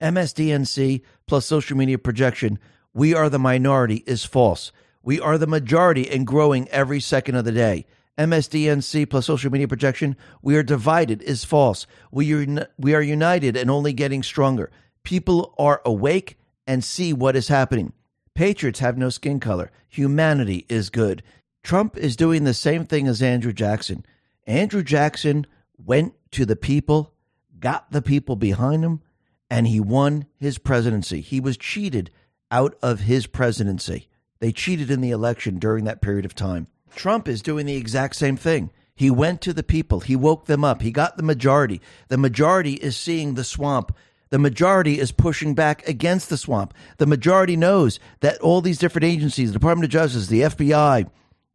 MSDNC 0.00 1.02
plus 1.26 1.46
social 1.46 1.76
media 1.76 1.98
projection, 1.98 2.58
we 2.94 3.14
are 3.14 3.28
the 3.28 3.38
minority, 3.38 4.04
is 4.06 4.24
false. 4.24 4.70
We 5.02 5.20
are 5.20 5.38
the 5.38 5.46
majority 5.46 6.08
and 6.08 6.26
growing 6.26 6.68
every 6.68 7.00
second 7.00 7.36
of 7.36 7.44
the 7.44 7.52
day. 7.52 7.86
MSDNC 8.18 9.08
plus 9.10 9.26
social 9.26 9.50
media 9.50 9.68
projection, 9.68 10.16
we 10.42 10.56
are 10.56 10.62
divided, 10.62 11.22
is 11.22 11.44
false. 11.44 11.86
We 12.10 12.32
are, 12.32 12.68
we 12.78 12.94
are 12.94 13.02
united 13.02 13.56
and 13.56 13.70
only 13.70 13.92
getting 13.92 14.22
stronger. 14.22 14.70
People 15.02 15.54
are 15.58 15.82
awake 15.84 16.38
and 16.66 16.82
see 16.82 17.12
what 17.12 17.36
is 17.36 17.48
happening. 17.48 17.92
Patriots 18.34 18.80
have 18.80 18.98
no 18.98 19.10
skin 19.10 19.40
color. 19.40 19.70
Humanity 19.88 20.66
is 20.68 20.90
good. 20.90 21.22
Trump 21.62 21.96
is 21.96 22.16
doing 22.16 22.44
the 22.44 22.54
same 22.54 22.84
thing 22.86 23.06
as 23.06 23.22
Andrew 23.22 23.52
Jackson. 23.52 24.04
Andrew 24.46 24.82
Jackson 24.82 25.46
went 25.76 26.14
to 26.32 26.44
the 26.44 26.56
people, 26.56 27.14
got 27.58 27.90
the 27.90 28.02
people 28.02 28.36
behind 28.36 28.84
him, 28.84 29.02
and 29.50 29.66
he 29.66 29.80
won 29.80 30.26
his 30.36 30.58
presidency. 30.58 31.20
He 31.20 31.40
was 31.40 31.56
cheated 31.56 32.10
out 32.50 32.76
of 32.82 33.00
his 33.00 33.26
presidency. 33.26 34.08
They 34.38 34.52
cheated 34.52 34.90
in 34.90 35.00
the 35.00 35.10
election 35.10 35.58
during 35.58 35.84
that 35.84 36.02
period 36.02 36.24
of 36.24 36.34
time. 36.34 36.68
Trump 36.94 37.28
is 37.28 37.42
doing 37.42 37.66
the 37.66 37.76
exact 37.76 38.16
same 38.16 38.36
thing. 38.36 38.70
He 38.94 39.10
went 39.10 39.42
to 39.42 39.52
the 39.52 39.62
people, 39.62 40.00
he 40.00 40.16
woke 40.16 40.46
them 40.46 40.64
up, 40.64 40.80
he 40.80 40.90
got 40.90 41.16
the 41.16 41.22
majority. 41.22 41.82
The 42.08 42.16
majority 42.16 42.74
is 42.74 42.96
seeing 42.96 43.34
the 43.34 43.44
swamp. 43.44 43.94
The 44.30 44.38
majority 44.38 44.98
is 44.98 45.12
pushing 45.12 45.54
back 45.54 45.86
against 45.86 46.30
the 46.30 46.36
swamp. 46.36 46.74
The 46.96 47.06
majority 47.06 47.56
knows 47.56 48.00
that 48.20 48.40
all 48.40 48.60
these 48.60 48.78
different 48.78 49.04
agencies, 49.04 49.50
the 49.50 49.58
Department 49.58 49.84
of 49.84 49.90
Justice, 49.90 50.26
the 50.26 50.42
FBI, 50.42 51.08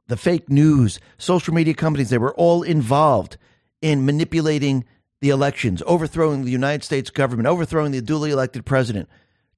the 0.08 0.18
fake 0.18 0.50
news, 0.50 1.00
social 1.18 1.54
media 1.54 1.74
companies, 1.74 2.10
they 2.10 2.18
were 2.18 2.36
all 2.36 2.64
involved 2.64 3.38
in 3.82 4.06
manipulating 4.06 4.86
the 5.20 5.30
elections, 5.30 5.84
overthrowing 5.86 6.44
the 6.46 6.52
United 6.52 6.84
States 6.84 7.10
government, 7.10 7.48
overthrowing 7.48 7.92
the 7.92 8.02
duly 8.02 8.32
elected 8.32 8.66
president. 8.66 9.10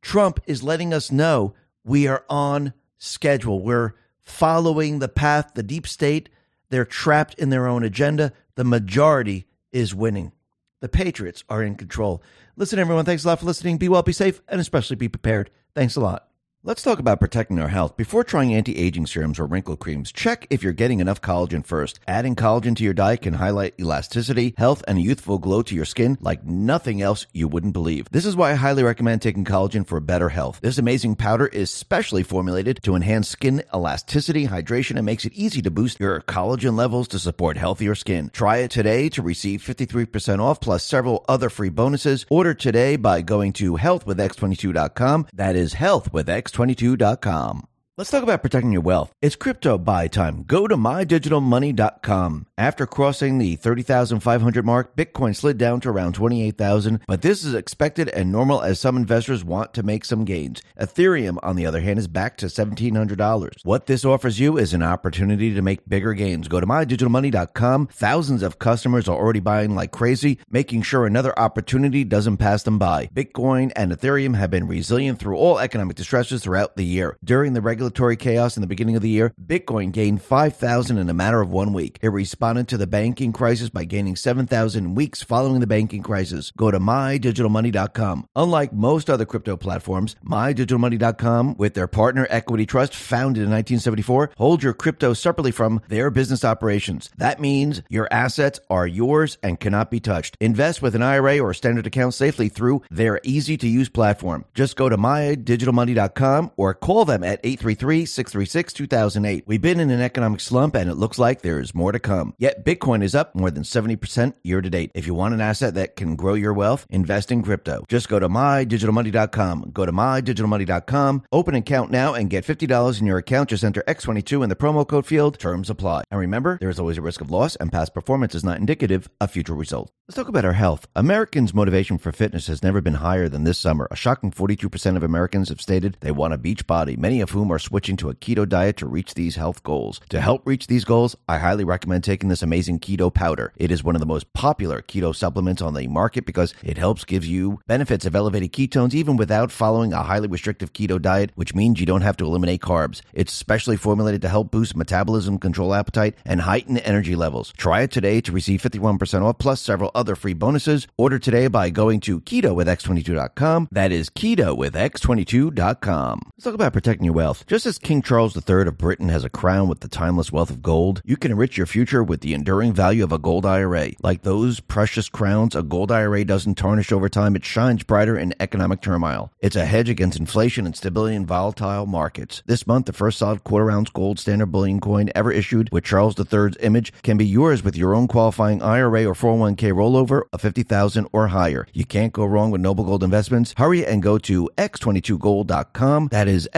Trump 0.02 0.40
is 0.46 0.64
letting 0.64 0.94
us 0.94 1.12
know 1.12 1.54
we 1.84 2.08
are 2.08 2.26
on 2.30 2.74
schedule. 2.98 3.62
We're 3.62 3.94
following 4.24 5.00
the 5.00 5.08
path, 5.08 5.52
the 5.56 5.64
deep 5.64 5.88
state. 5.88 6.30
They're 6.70 6.86
trapped 6.86 7.36
in 7.36 7.50
their 7.50 7.68
own 7.68 7.84
agenda. 7.84 8.34
The 8.56 8.64
majority 8.64 9.46
is 9.72 9.94
winning. 9.94 10.32
The 10.80 10.90
Patriots 10.90 11.44
are 11.50 11.64
in 11.64 11.76
control. 11.76 12.22
Listen, 12.56 12.80
everyone, 12.80 13.06
thanks 13.06 13.24
a 13.24 13.28
lot 13.28 13.40
for 13.40 13.46
listening. 13.46 13.78
Be 13.78 13.90
well, 13.90 14.04
be 14.04 14.12
safe, 14.12 14.42
and 14.48 14.60
especially 14.60 14.96
be 14.96 15.08
prepared. 15.08 15.50
Thanks 15.74 15.96
a 15.96 16.02
lot. 16.02 16.28
Let's 16.66 16.82
talk 16.82 17.00
about 17.00 17.20
protecting 17.20 17.60
our 17.60 17.68
health. 17.68 17.98
Before 17.98 18.24
trying 18.24 18.54
anti 18.54 18.78
aging 18.78 19.08
serums 19.08 19.38
or 19.38 19.46
wrinkle 19.46 19.76
creams, 19.76 20.14
check 20.14 20.48
if 20.50 20.64
you're 20.64 20.72
getting 20.72 21.02
enough 21.02 21.20
collagen 21.20 21.66
first. 21.66 22.00
Adding 22.08 22.38
collagen 22.38 22.74
to 22.78 22.86
your 22.86 22.94
diet 22.94 23.24
can 23.24 23.34
highlight 23.34 23.74
elasticity, 23.78 24.54
health, 24.58 24.82
and 24.88 24.98
a 24.98 25.02
youthful 25.02 25.40
glow 25.40 25.62
to 25.62 25.76
your 25.76 25.84
skin 25.84 26.18
like 26.22 26.46
nothing 26.46 27.02
else 27.02 27.28
you 27.34 27.50
wouldn't 27.50 27.74
believe. 27.74 28.08
This 28.12 28.26
is 28.26 28.38
why 28.38 28.52
I 28.52 28.54
highly 28.54 28.82
recommend 28.82 29.22
taking 29.22 29.44
collagen 29.44 29.86
for 29.86 30.00
better 30.00 30.30
health. 30.30 30.62
This 30.62 30.78
amazing 30.78 31.18
powder 31.18 31.48
is 31.48 31.70
specially 31.70 32.24
formulated 32.24 32.80
to 32.84 32.96
enhance 32.96 33.28
skin 33.28 33.64
elasticity, 33.74 34.48
hydration, 34.48 34.96
and 34.96 35.06
makes 35.06 35.26
it 35.26 35.34
easy 35.34 35.62
to 35.64 35.70
boost 35.70 36.00
your 36.00 36.22
collagen 36.22 36.78
levels 36.78 37.10
to 37.10 37.20
support 37.20 37.58
healthier 37.58 37.94
skin. 37.94 38.30
Try 38.32 38.60
it 38.60 38.72
today 38.72 39.10
to 39.10 39.22
receive 39.22 39.62
53% 39.62 40.40
off 40.40 40.62
plus 40.62 40.86
several 40.86 41.26
other 41.28 41.50
free 41.50 41.68
bonuses. 41.68 42.26
Order 42.30 42.54
today 42.54 42.96
by 42.96 43.22
going 43.22 43.52
to 43.52 43.74
healthwithx22.com. 43.74 45.28
That 45.34 45.58
is 45.58 45.74
health 45.74 46.14
with 46.14 46.30
X 46.30 46.53
22com 46.54 47.73
Let's 47.96 48.10
talk 48.10 48.24
about 48.24 48.42
protecting 48.42 48.72
your 48.72 48.82
wealth. 48.82 49.14
It's 49.22 49.36
crypto 49.36 49.78
buy 49.78 50.08
time. 50.08 50.46
Go 50.48 50.68
to 50.68 50.76
mydigitalmoney.com. 50.76 52.48
After 52.58 52.88
crossing 52.88 53.38
the 53.38 53.56
30,500 53.56 54.66
mark, 54.66 54.96
Bitcoin 54.96 55.36
slid 55.36 55.60
down 55.60 55.80
to 55.82 55.90
around 55.90 56.16
28,000, 56.16 57.02
but 57.08 57.22
this 57.22 57.44
is 57.44 57.54
expected 57.54 58.10
and 58.10 58.32
normal 58.32 58.64
as 58.64 58.80
some 58.80 58.98
investors 58.98 59.44
want 59.44 59.76
to 59.76 59.84
make 59.84 60.06
some 60.06 60.26
gains. 60.26 60.64
Ethereum, 60.82 61.38
on 61.44 61.56
the 61.56 61.68
other 61.68 61.82
hand, 61.82 62.00
is 62.00 62.08
back 62.08 62.36
to 62.38 62.48
$1,700. 62.48 63.58
What 63.64 63.86
this 63.86 64.04
offers 64.04 64.40
you 64.40 64.58
is 64.58 64.74
an 64.74 64.82
opportunity 64.82 65.54
to 65.54 65.62
make 65.62 65.88
bigger 65.88 66.16
gains. 66.16 66.48
Go 66.48 66.60
to 66.60 66.66
mydigitalmoney.com. 66.66 67.90
Thousands 67.92 68.42
of 68.42 68.58
customers 68.58 69.08
are 69.08 69.16
already 69.16 69.40
buying 69.40 69.76
like 69.76 69.92
crazy, 69.92 70.40
making 70.50 70.82
sure 70.82 71.06
another 71.06 71.38
opportunity 71.38 72.04
doesn't 72.04 72.38
pass 72.38 72.64
them 72.64 72.80
by. 72.80 73.06
Bitcoin 73.14 73.72
and 73.76 73.92
Ethereum 73.92 74.36
have 74.36 74.50
been 74.50 74.68
resilient 74.68 75.20
through 75.20 75.36
all 75.36 75.60
economic 75.60 75.96
distresses 75.96 76.42
throughout 76.42 76.76
the 76.76 76.86
year. 76.86 77.16
During 77.24 77.54
the 77.54 77.62
regular 77.62 77.83
regulatory 77.84 78.16
chaos 78.16 78.56
in 78.56 78.62
the 78.62 78.68
beginning 78.68 78.96
of 78.96 79.02
the 79.02 79.10
year, 79.10 79.34
Bitcoin 79.46 79.92
gained 79.92 80.22
5,000 80.22 80.98
in 80.98 81.10
a 81.10 81.14
matter 81.14 81.42
of 81.42 81.50
one 81.50 81.74
week. 81.74 82.00
It 82.02 82.08
responded 82.08 82.70
to 82.70 82.78
the 82.78 82.88
banking 82.88 83.34
crisis 83.34 83.70
by 83.70 83.84
gaining 83.84 84.16
7,000 84.16 84.96
weeks 84.96 85.22
following 85.22 85.60
the 85.60 85.68
banking 85.68 86.02
crisis. 86.02 86.52
Go 86.56 86.72
to 86.72 86.80
mydigitalmoney.com. 86.80 88.30
Unlike 88.38 88.72
most 88.72 89.10
other 89.10 89.26
crypto 89.26 89.58
platforms, 89.58 90.16
mydigitalmoney.com, 90.26 91.56
with 91.58 91.74
their 91.74 91.88
partner 91.88 92.26
Equity 92.30 92.66
Trust, 92.66 92.96
founded 92.96 93.44
in 93.44 93.50
1974, 93.50 94.32
hold 94.38 94.64
your 94.64 94.74
crypto 94.74 95.14
separately 95.14 95.52
from 95.52 95.82
their 95.90 96.10
business 96.10 96.46
operations. 96.46 97.12
That 97.18 97.42
means 97.42 97.82
your 97.90 98.08
assets 98.12 98.62
are 98.70 98.88
yours 98.88 99.38
and 99.44 99.60
cannot 99.60 99.92
be 99.92 100.00
touched. 100.00 100.38
Invest 100.40 100.82
with 100.82 100.96
an 100.96 101.04
IRA 101.04 101.40
or 101.40 101.54
standard 101.54 101.86
account 101.86 102.14
safely 102.14 102.48
through 102.48 102.82
their 102.90 103.20
easy 103.24 103.58
to 103.58 103.68
use 103.68 103.90
platform. 103.90 104.46
Just 104.54 104.78
go 104.78 104.88
to 104.88 104.96
mydigitalmoney.com 104.98 106.52
or 106.56 106.74
call 106.74 107.04
them 107.04 107.26
at 107.26 107.42
833 107.44 107.73
636 107.76 108.74
2008. 108.74 109.44
We've 109.48 109.62
been 109.62 109.80
in 109.80 109.90
an 109.90 110.02
economic 110.02 110.40
slump 110.40 110.76
and 110.76 110.90
it 110.90 110.96
looks 110.96 111.20
like 111.20 111.42
there's 111.42 111.74
more 111.74 111.92
to 111.92 112.00
come. 112.00 112.34
Yet 112.38 112.66
Bitcoin 112.66 113.04
is 113.04 113.16
up 113.16 113.36
more 113.36 113.52
than 113.52 113.64
70% 113.64 114.34
year 114.44 114.62
to 114.62 114.70
date. 114.70 114.92
If 114.94 115.08
you 115.08 115.14
want 115.14 115.34
an 115.34 115.42
asset 115.42 115.74
that 115.76 115.96
can 115.96 116.16
grow 116.16 116.34
your 116.34 116.54
wealth, 116.54 116.86
invest 116.90 117.32
in 117.32 117.44
crypto. 117.44 117.84
Just 117.88 118.10
go 118.10 118.20
to 118.20 118.30
mydigitalmoney.com. 118.30 119.72
Go 119.74 119.86
to 119.86 119.92
mydigitalmoney.com, 119.92 121.24
open 121.32 121.56
an 121.56 121.60
account 121.60 121.92
now 121.92 122.14
and 122.14 122.30
get 122.30 122.46
$50 122.46 123.00
in 123.00 123.08
your 123.08 123.18
account. 123.18 123.50
Just 123.50 123.64
enter 123.64 123.84
X22 123.88 124.44
in 124.44 124.50
the 124.50 124.56
promo 124.56 124.88
code 124.88 125.06
field. 125.06 125.40
Terms 125.40 125.70
apply. 125.70 126.04
And 126.12 126.20
remember, 126.20 126.58
there 126.60 126.70
is 126.70 126.80
always 126.80 126.98
a 126.98 127.02
risk 127.02 127.22
of 127.22 127.32
loss 127.32 127.56
and 127.58 127.72
past 127.72 127.94
performance 127.94 128.36
is 128.36 128.44
not 128.44 128.58
indicative 128.58 129.10
of 129.20 129.32
future 129.32 129.56
results. 129.56 129.92
Let's 130.08 130.18
talk 130.18 130.28
about 130.28 130.44
our 130.44 130.54
health. 130.54 130.86
Americans' 130.96 131.54
motivation 131.54 131.98
for 131.98 132.12
fitness 132.12 132.48
has 132.48 132.62
never 132.62 132.82
been 132.82 132.96
higher 132.96 133.30
than 133.30 133.46
this 133.46 133.58
summer. 133.58 133.88
A 133.90 133.96
shocking 133.96 134.32
42% 134.32 134.98
of 134.98 135.04
Americans 135.04 135.50
have 135.50 135.62
stated 135.62 135.98
they 136.02 136.12
want 136.12 136.34
a 136.34 136.38
beach 136.38 136.68
body, 136.68 136.98
many 136.98 137.22
of 137.22 137.30
whom 137.30 137.52
are 137.52 137.60
switching 137.64 137.98
to 137.98 138.10
a 138.10 138.16
keto 138.16 138.48
diet 138.48 138.78
to 138.78 138.86
reach 138.86 139.14
these 139.14 139.36
health 139.36 139.64
goals. 139.64 140.00
To 140.10 140.22
help 140.22 140.46
reach 140.46 140.68
these 140.68 140.86
goals, 140.86 141.16
I 141.28 141.38
highly 141.38 141.64
recommend 141.64 142.04
taking 142.04 142.30
this 142.30 142.42
amazing 142.42 142.80
keto 142.80 143.14
powder. 143.14 143.54
It 143.58 143.72
is 143.72 143.84
one 143.84 143.96
of 143.96 144.00
the 144.00 144.06
most 144.06 144.32
popular 144.34 144.82
keto 144.82 145.16
supplements 145.16 145.62
on 145.62 145.74
the 145.74 145.88
market 145.88 146.26
because 146.26 146.54
it 146.64 146.78
helps 146.78 147.06
give 147.06 147.26
you 147.26 147.60
benefits 147.68 148.06
of 148.06 148.16
elevated 148.16 148.54
ketones 148.54 148.94
even 148.94 149.18
without 149.18 149.52
following 149.52 149.94
a 149.94 150.04
highly 150.04 150.28
restrictive 150.28 150.74
keto 150.74 151.02
diet, 151.02 151.32
which 151.36 151.56
means 151.56 151.80
you 151.80 151.86
don't 151.86 152.02
have 152.02 152.18
to 152.18 152.26
eliminate 152.26 152.62
carbs. 152.62 153.02
It's 153.14 153.34
specially 153.34 153.78
formulated 153.78 154.22
to 154.24 154.30
help 154.30 154.52
boost 154.52 154.76
metabolism, 154.76 155.40
control 155.40 155.74
appetite, 155.74 156.16
and 156.26 156.42
heighten 156.42 156.78
energy 156.80 157.16
levels. 157.16 157.54
Try 157.58 157.82
it 157.82 157.92
today 157.92 158.22
to 158.22 158.32
receive 158.32 158.62
51% 158.62 159.22
off 159.22 159.38
plus 159.38 159.62
several 159.62 159.92
other 159.96 160.16
free 160.16 160.34
bonuses. 160.34 160.88
Order 160.98 161.20
today 161.20 161.48
by 161.48 161.70
going 161.70 162.00
to 162.02 162.20
keto 162.22 162.54
with 162.56 162.68
x22.com. 162.68 163.70
That 163.72 163.92
is 163.92 164.10
keto 164.10 164.56
with 164.56 164.74
x22.com. 164.74 166.22
Let's 166.36 166.44
talk 166.44 166.54
about 166.54 166.74
protecting 166.74 167.06
your 167.06 167.14
wealth. 167.14 167.46
Just 167.54 167.68
as 167.68 167.78
King 167.78 168.02
Charles 168.02 168.36
III 168.36 168.68
of 168.68 168.80
Britain 168.80 169.10
has 169.10 169.24
a 169.24 169.30
crown 169.30 169.68
with 169.68 169.82
the 169.82 169.88
timeless 169.88 170.32
wealth 170.32 170.50
of 170.50 170.64
gold, 170.64 171.04
you 171.06 171.16
can 171.16 171.30
enrich 171.30 171.56
your 171.56 171.68
future 171.68 172.04
with 172.04 172.22
the 172.22 172.34
enduring 172.34 172.74
value 172.74 173.04
of 173.04 173.12
a 173.12 173.20
gold 173.20 173.46
IRA. 173.46 173.92
Like 174.02 174.24
those 174.24 174.60
precious 174.60 175.08
crowns, 175.08 175.54
a 175.54 175.62
gold 175.62 175.92
IRA 175.92 176.26
doesn't 176.26 176.56
tarnish 176.56 176.92
over 176.92 177.08
time. 177.10 177.36
It 177.36 177.46
shines 177.46 177.84
brighter 177.84 178.18
in 178.18 178.34
economic 178.40 178.82
turmoil. 178.82 179.32
It's 179.40 179.56
a 179.56 179.68
hedge 179.68 179.88
against 179.88 180.18
inflation 180.18 180.66
and 180.66 180.76
stability 180.76 181.16
in 181.16 181.28
volatile 181.28 181.86
markets. 181.86 182.42
This 182.48 182.66
month, 182.66 182.88
the 182.88 182.92
first 182.92 183.20
solid 183.20 183.44
quarter 183.44 183.70
ounce 183.70 183.92
gold 183.92 184.18
standard 184.18 184.48
bullion 184.48 184.80
coin 184.80 185.12
ever 185.14 185.32
issued 185.32 185.70
with 185.72 185.84
Charles 185.84 186.18
III's 186.18 186.58
image 186.60 186.92
can 187.04 187.18
be 187.18 187.28
yours 187.28 187.64
with 187.64 187.78
your 187.78 187.94
own 187.94 188.08
qualifying 188.08 188.64
IRA 188.64 189.06
or 189.06 189.14
401k 189.14 189.74
rollover 189.74 190.24
of 190.34 190.42
50000 190.42 191.08
or 191.12 191.28
higher. 191.28 191.68
You 191.72 191.86
can't 191.86 192.14
go 192.14 192.26
wrong 192.26 192.50
with 192.50 192.62
Noble 192.62 192.84
Gold 192.84 193.04
Investments. 193.04 193.54
Hurry 193.58 193.86
and 193.86 194.02
go 194.02 194.18
to 194.18 194.50
x22gold.com. 194.58 196.08
That 196.08 196.28
is 196.28 196.50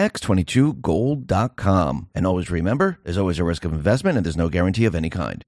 x22gold.com. 0.85 2.09
And 2.15 2.27
always 2.27 2.51
remember, 2.51 2.99
there's 3.03 3.17
always 3.17 3.39
a 3.39 3.43
risk 3.43 3.65
of 3.65 3.73
investment 3.73 4.17
and 4.17 4.25
there's 4.25 4.37
no 4.37 4.49
guarantee 4.49 4.85
of 4.85 4.95
any 4.95 5.09
kind. 5.09 5.43